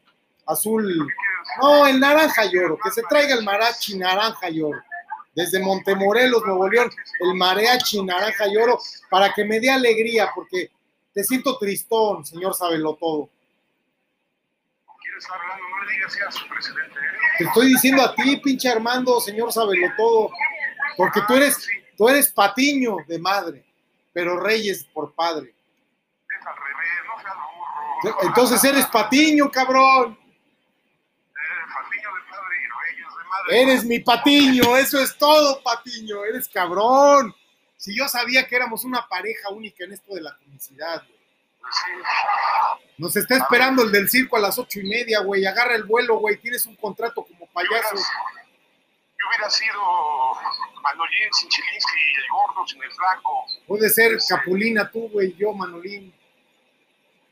azul, 0.47 1.07
no, 1.61 1.87
el 1.87 2.01
naranja 2.01 2.47
y 2.47 2.57
oro, 2.57 2.77
que 2.83 2.91
se 2.91 3.03
traiga 3.09 3.35
el 3.35 3.45
mariachi 3.45 3.97
naranja 3.99 4.51
y 4.51 4.63
oro. 4.63 4.81
Desde 5.35 5.61
Montemorelos, 5.61 6.43
Nuevo 6.45 6.69
León, 6.69 6.91
el 7.21 7.35
mariachi 7.35 8.03
naranja 8.03 8.49
y 8.49 8.57
oro, 8.57 8.81
para 9.09 9.33
que 9.33 9.45
me 9.45 9.61
dé 9.61 9.71
alegría, 9.71 10.31
porque 10.35 10.73
te 11.13 11.25
siento 11.25 11.59
tristón, 11.59 12.25
señor 12.25 12.55
Sabelo 12.55 12.95
todo. 12.95 13.29
¿Quieres 15.03 15.25
estar 15.25 15.39
hablando? 15.41 15.65
No 15.69 15.85
le 15.85 15.93
digas 15.93 16.19
a 16.27 16.31
su 16.33 16.49
presidente. 16.49 16.99
¿eh? 16.99 17.19
Te 17.39 17.45
estoy 17.45 17.67
diciendo 17.69 18.03
a 18.03 18.15
ti, 18.15 18.37
pinche 18.39 18.69
Armando, 18.69 19.21
señor 19.21 19.53
Sabelo 19.53 19.89
todo, 19.97 20.31
porque 20.97 21.21
tú 21.27 21.35
eres, 21.35 21.67
tú 21.97 22.09
eres 22.09 22.33
patiño 22.33 22.97
de 23.07 23.19
madre, 23.19 23.65
pero 24.13 24.41
reyes 24.41 24.85
por 24.85 25.13
padre. 25.15 25.55
Es 26.29 26.47
al 26.47 26.55
revés, 26.57 26.89
no 27.07 27.23
seas 27.23 27.35
burro. 28.15 28.29
Entonces 28.29 28.65
eres 28.65 28.87
patiño, 28.87 29.51
cabrón. 29.51 30.19
Eh, 30.19 31.63
Patiño 31.75 32.15
de 32.15 32.31
padre 32.31 32.57
y 32.57 32.95
reyes 32.95 33.07
de 33.09 33.25
madre. 33.29 33.63
Eres 33.63 33.85
mi 33.85 33.99
patiño, 34.01 34.77
eso 34.77 34.99
es 35.01 35.17
todo, 35.19 35.63
patiño. 35.63 36.25
Eres 36.25 36.49
cabrón. 36.49 37.35
Si 37.83 37.93
yo 37.97 38.07
sabía 38.07 38.47
que 38.47 38.55
éramos 38.55 38.85
una 38.85 39.09
pareja 39.09 39.49
única 39.49 39.83
en 39.83 39.93
esto 39.95 40.15
de 40.15 40.21
la 40.21 40.37
comicidad, 40.37 41.03
güey. 41.05 41.19
Nos 42.97 43.17
está 43.17 43.39
esperando 43.39 43.83
el 43.83 43.91
del 43.91 44.09
circo 44.09 44.37
a 44.37 44.41
las 44.41 44.57
ocho 44.57 44.79
y 44.79 44.85
media, 44.85 45.19
güey. 45.19 45.45
Agarra 45.45 45.75
el 45.75 45.83
vuelo, 45.83 46.21
güey. 46.21 46.37
Tienes 46.37 46.65
un 46.67 46.77
contrato 46.77 47.25
como 47.25 47.45
payaso. 47.49 47.97
Yo 47.97 49.27
hubiera 49.29 49.51
sido 49.51 49.81
Manolín 50.81 51.29
sin 51.33 51.49
Chilinsky, 51.49 52.01
el 52.19 52.25
gordo 52.31 52.65
sin 52.69 52.81
el 52.85 52.91
flaco. 52.93 53.47
Puede 53.67 53.89
ser 53.91 54.17
Capulina 54.29 54.89
tú, 54.89 55.09
güey. 55.09 55.35
Yo, 55.35 55.53
Manolín. 55.53 56.15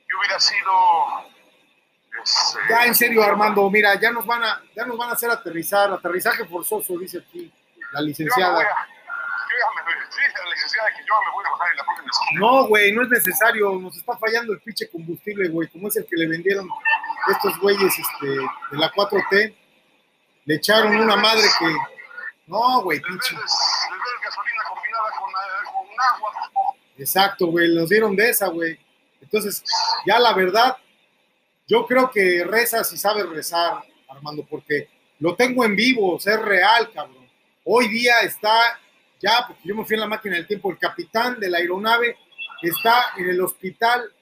Yo 0.09 0.19
hubiera 0.19 0.41
sido. 0.41 1.31
este, 2.25 2.59
Ya, 2.69 2.87
en 2.87 2.95
serio, 2.97 3.23
Armando. 3.23 3.71
Mira, 3.71 3.95
ya 4.01 4.11
nos 4.11 4.27
van 4.27 4.43
a, 4.43 4.65
ya 4.75 4.85
nos 4.85 4.99
van 4.99 5.11
a 5.11 5.13
hacer 5.13 5.31
aterrizar. 5.31 5.93
Aterrizaje 5.93 6.45
forzoso, 6.45 6.99
dice 6.99 7.19
aquí 7.19 7.53
la 7.93 8.01
licenciada. 8.01 8.55
voy 8.55 8.65
a- 8.65 9.00
yo 9.61 9.67
ya 9.77 9.85
me 9.85 10.01
dice 10.01 10.39
la 10.43 10.51
licenciada 10.51 10.89
que 10.91 11.03
yo 11.07 11.15
me 11.27 11.33
voy 11.33 11.45
a 11.47 11.51
bajar 11.51 11.71
en 11.71 11.77
la 11.77 11.85
próxima 11.85 12.09
esquina. 12.11 12.41
No, 12.41 12.67
güey, 12.67 12.93
no 12.93 13.03
es 13.03 13.09
necesario. 13.09 13.73
Nos 13.79 13.97
está 13.97 14.17
fallando 14.17 14.53
el 14.53 14.61
pinche 14.61 14.89
combustible, 14.89 15.49
güey. 15.49 15.69
Como 15.69 15.89
es 15.89 15.97
el 15.97 16.07
que 16.07 16.17
le 16.17 16.29
vendieron 16.29 16.69
estos 17.31 17.59
güeyes 17.59 17.99
este, 17.99 18.27
de 18.27 18.79
la 18.79 18.91
4T. 18.93 19.55
Le 20.47 20.55
echaron 20.55 20.97
una 20.97 21.17
madre 21.17 21.45
que. 21.59 21.67
No, 22.47 22.83
güey, 22.83 23.01
pinche. 23.01 23.35
Gasolina 23.35 24.63
combinada 24.69 25.11
con, 25.19 25.31
eh, 25.31 25.71
con 25.73 26.17
agua. 26.17 26.75
Exacto, 26.99 27.47
güey. 27.47 27.75
Nos 27.75 27.89
dieron 27.89 28.17
de 28.17 28.31
esa, 28.31 28.49
güey. 28.49 28.79
Entonces, 29.21 29.63
ya 30.07 30.19
la 30.19 30.33
verdad, 30.33 30.77
yo 31.69 31.87
creo 31.87 32.11
que 32.11 32.45
rezas 32.45 32.93
y 32.93 32.97
sabes 32.97 33.29
rezar, 33.29 33.85
Armando, 34.09 34.45
porque 34.49 34.89
lo 35.21 35.37
tengo 35.37 35.65
en 35.65 35.77
vivo, 35.77 36.17
o 36.17 36.21
sea, 36.21 36.35
es 36.35 36.43
real, 36.43 36.91
cabrón. 36.93 37.29
Hoy 37.65 37.89
día 37.89 38.21
está, 38.23 38.81
ya, 39.21 39.45
porque 39.47 39.69
yo 39.69 39.75
me 39.75 39.85
fui 39.85 39.95
en 39.95 40.01
la 40.01 40.09
máquina 40.09 40.37
del 40.37 40.47
tiempo, 40.47 40.71
el 40.71 40.79
capitán 40.79 41.39
de 41.39 41.51
la 41.51 41.59
aeronave 41.59 42.17
está 42.63 43.13
en 43.17 43.29
el 43.29 43.41
hospital 43.41 44.13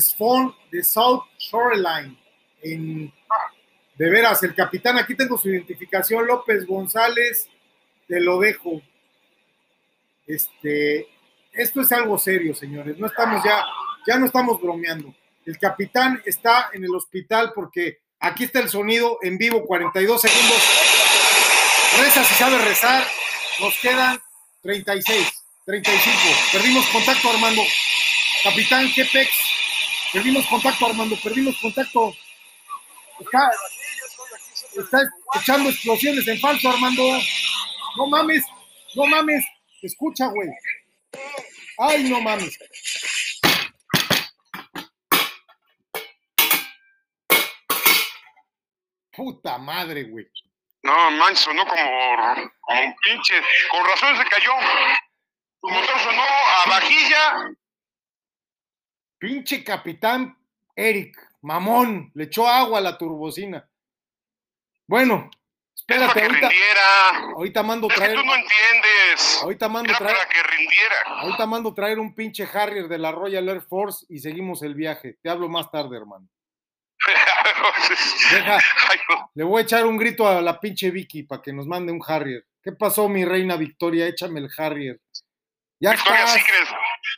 Swan 0.00 0.54
de 0.70 0.82
South 0.82 1.24
Shoreline, 1.38 2.16
en, 2.62 3.12
de 3.96 4.10
veras, 4.10 4.42
el 4.42 4.54
capitán, 4.54 4.98
aquí 4.98 5.14
tengo 5.14 5.38
su 5.38 5.48
identificación, 5.48 6.26
López 6.26 6.66
González, 6.66 7.48
te 8.06 8.20
lo 8.20 8.38
dejo. 8.38 8.82
Este, 10.26 11.08
esto 11.52 11.80
es 11.80 11.92
algo 11.92 12.18
serio, 12.18 12.54
señores. 12.54 12.98
No 12.98 13.06
estamos 13.06 13.42
ya, 13.44 13.64
ya 14.06 14.18
no 14.18 14.26
estamos 14.26 14.60
bromeando. 14.60 15.14
El 15.44 15.58
capitán 15.58 16.20
está 16.24 16.70
en 16.72 16.84
el 16.84 16.94
hospital 16.94 17.52
porque 17.54 17.98
aquí 18.18 18.44
está 18.44 18.60
el 18.60 18.68
sonido 18.68 19.18
en 19.22 19.38
vivo, 19.38 19.64
42 19.64 20.20
segundos. 20.20 20.62
Reza 21.98 22.24
si 22.24 22.34
sabe 22.34 22.58
rezar. 22.58 23.04
Nos 23.60 23.74
quedan 23.78 24.20
36, 24.62 25.32
35. 25.64 26.18
Perdimos 26.52 26.86
contacto, 26.88 27.30
Armando. 27.30 27.62
Capitán, 28.44 28.90
qué 28.94 29.04
pex. 29.06 29.30
Perdimos 30.12 30.46
contacto, 30.46 30.86
Armando. 30.86 31.16
Perdimos 31.22 31.56
contacto. 31.58 32.14
Está, 33.18 33.50
está 34.76 35.00
echando 35.40 35.70
explosiones 35.70 36.28
en 36.28 36.38
falso, 36.38 36.68
Armando. 36.68 37.02
No 37.96 38.06
mames, 38.08 38.44
no 38.94 39.06
mames. 39.06 39.44
Escucha, 39.80 40.26
güey. 40.28 40.48
Ay, 41.78 42.04
no 42.04 42.20
mames. 42.20 42.58
Puta 49.12 49.56
madre, 49.56 50.04
güey. 50.04 50.26
No, 50.86 51.10
man, 51.10 51.34
sonó 51.36 51.66
como, 51.66 51.84
como 52.60 52.80
un 52.80 52.94
pinche. 53.04 53.34
Con 53.70 53.84
razón 53.84 54.16
se 54.16 54.24
cayó. 54.24 54.52
Tu 55.60 55.68
motor 55.68 55.98
sonó 55.98 56.22
a 56.22 56.70
vajilla. 56.70 57.50
Pinche 59.18 59.64
capitán 59.64 60.36
Eric, 60.74 61.16
mamón, 61.42 62.10
le 62.14 62.24
echó 62.24 62.46
agua 62.46 62.78
a 62.78 62.82
la 62.82 62.98
turbocina. 62.98 63.66
Bueno, 64.86 65.30
espérate, 65.74 66.12
que 66.20 66.26
ahorita, 66.26 66.48
rindiera. 66.50 67.18
ahorita 67.34 67.62
mando 67.62 67.88
Es 67.88 67.94
que 67.94 68.00
traer. 68.00 68.14
tú 68.16 68.24
no 68.24 68.34
entiendes. 68.34 69.40
Ahorita 69.42 69.68
mando 69.68 69.90
Era 69.90 69.98
traer. 69.98 70.16
para 70.16 70.28
que 70.28 70.42
rindiera. 70.42 70.96
Ahorita 71.06 71.46
mando 71.46 71.74
traer 71.74 71.98
un 71.98 72.14
pinche 72.14 72.46
Harrier 72.52 72.88
de 72.88 72.98
la 72.98 73.10
Royal 73.10 73.48
Air 73.48 73.62
Force 73.62 74.04
y 74.10 74.18
seguimos 74.20 74.62
el 74.62 74.74
viaje. 74.74 75.16
Te 75.22 75.30
hablo 75.30 75.48
más 75.48 75.70
tarde, 75.70 75.96
hermano. 75.96 76.28
Deja, 78.32 78.58
le 79.34 79.44
voy 79.44 79.60
a 79.60 79.64
echar 79.64 79.86
un 79.86 79.96
grito 79.96 80.26
a 80.26 80.40
la 80.40 80.58
pinche 80.60 80.90
Vicky 80.90 81.22
para 81.24 81.42
que 81.42 81.52
nos 81.52 81.66
mande 81.66 81.92
un 81.92 82.02
Harrier. 82.06 82.44
¿Qué 82.62 82.72
pasó, 82.72 83.08
mi 83.08 83.24
reina 83.24 83.56
Victoria? 83.56 84.06
Échame 84.06 84.40
el 84.40 84.50
Harrier. 84.56 85.00
Ya 85.78 85.92
Victoria 85.92 86.24
estás. 86.24 86.32
Secret. 86.34 86.68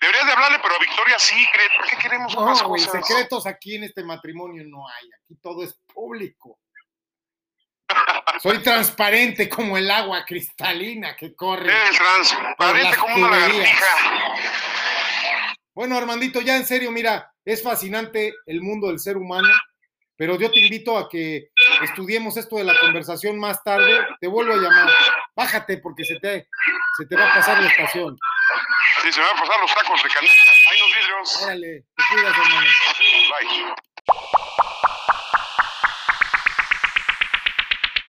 Deberías 0.00 0.26
de 0.26 0.32
hablarle, 0.32 0.58
pero 0.62 0.74
a 0.74 0.78
Victoria 0.78 1.18
Secret. 1.18 1.70
¿Por 1.76 1.88
qué 1.88 1.96
queremos 1.96 2.36
más 2.36 2.62
No, 2.62 2.68
güey, 2.68 2.84
cosas? 2.84 3.06
secretos 3.06 3.46
aquí 3.46 3.76
en 3.76 3.84
este 3.84 4.02
matrimonio 4.04 4.64
no 4.66 4.86
hay. 4.88 5.08
Aquí 5.24 5.36
todo 5.40 5.62
es 5.64 5.78
público. 5.92 6.58
Soy 8.42 8.58
transparente 8.62 9.48
como 9.48 9.76
el 9.78 9.90
agua 9.90 10.24
cristalina 10.24 11.16
que 11.16 11.34
corre. 11.34 11.70
Eres 11.72 11.98
transparente 11.98 12.96
como 12.96 13.16
una 13.16 13.30
lagartija. 13.30 13.86
Bueno, 15.74 15.96
Armandito, 15.96 16.40
ya 16.40 16.56
en 16.56 16.66
serio, 16.66 16.90
mira, 16.90 17.32
es 17.44 17.62
fascinante 17.62 18.34
el 18.46 18.60
mundo 18.60 18.88
del 18.88 18.98
ser 18.98 19.16
humano, 19.16 19.48
pero 20.18 20.36
yo 20.36 20.50
te 20.50 20.58
invito 20.58 20.98
a 20.98 21.08
que 21.08 21.50
estudiemos 21.80 22.36
esto 22.36 22.56
de 22.56 22.64
la 22.64 22.76
conversación 22.80 23.38
más 23.38 23.62
tarde. 23.62 24.04
Te 24.20 24.26
vuelvo 24.26 24.52
a 24.52 24.56
llamar. 24.56 24.90
Bájate 25.36 25.78
porque 25.78 26.04
se 26.04 26.18
te, 26.18 26.48
se 26.98 27.06
te 27.06 27.16
va 27.16 27.30
a 27.30 27.34
pasar 27.34 27.62
la 27.62 27.68
estación. 27.68 28.18
Sí, 29.00 29.12
se 29.12 29.20
me 29.20 29.26
van 29.28 29.36
a 29.36 29.40
pasar 29.40 29.60
los 29.60 29.72
tacos 29.72 30.02
de 30.02 30.08
canasta. 30.08 30.50
Hay 30.70 30.78
unos 30.82 30.96
vidrios. 30.96 31.42
Órale, 31.44 31.84
te 31.96 32.04
cuidas, 32.10 32.36
hermano. 32.36 32.66
Bye. 33.30 34.47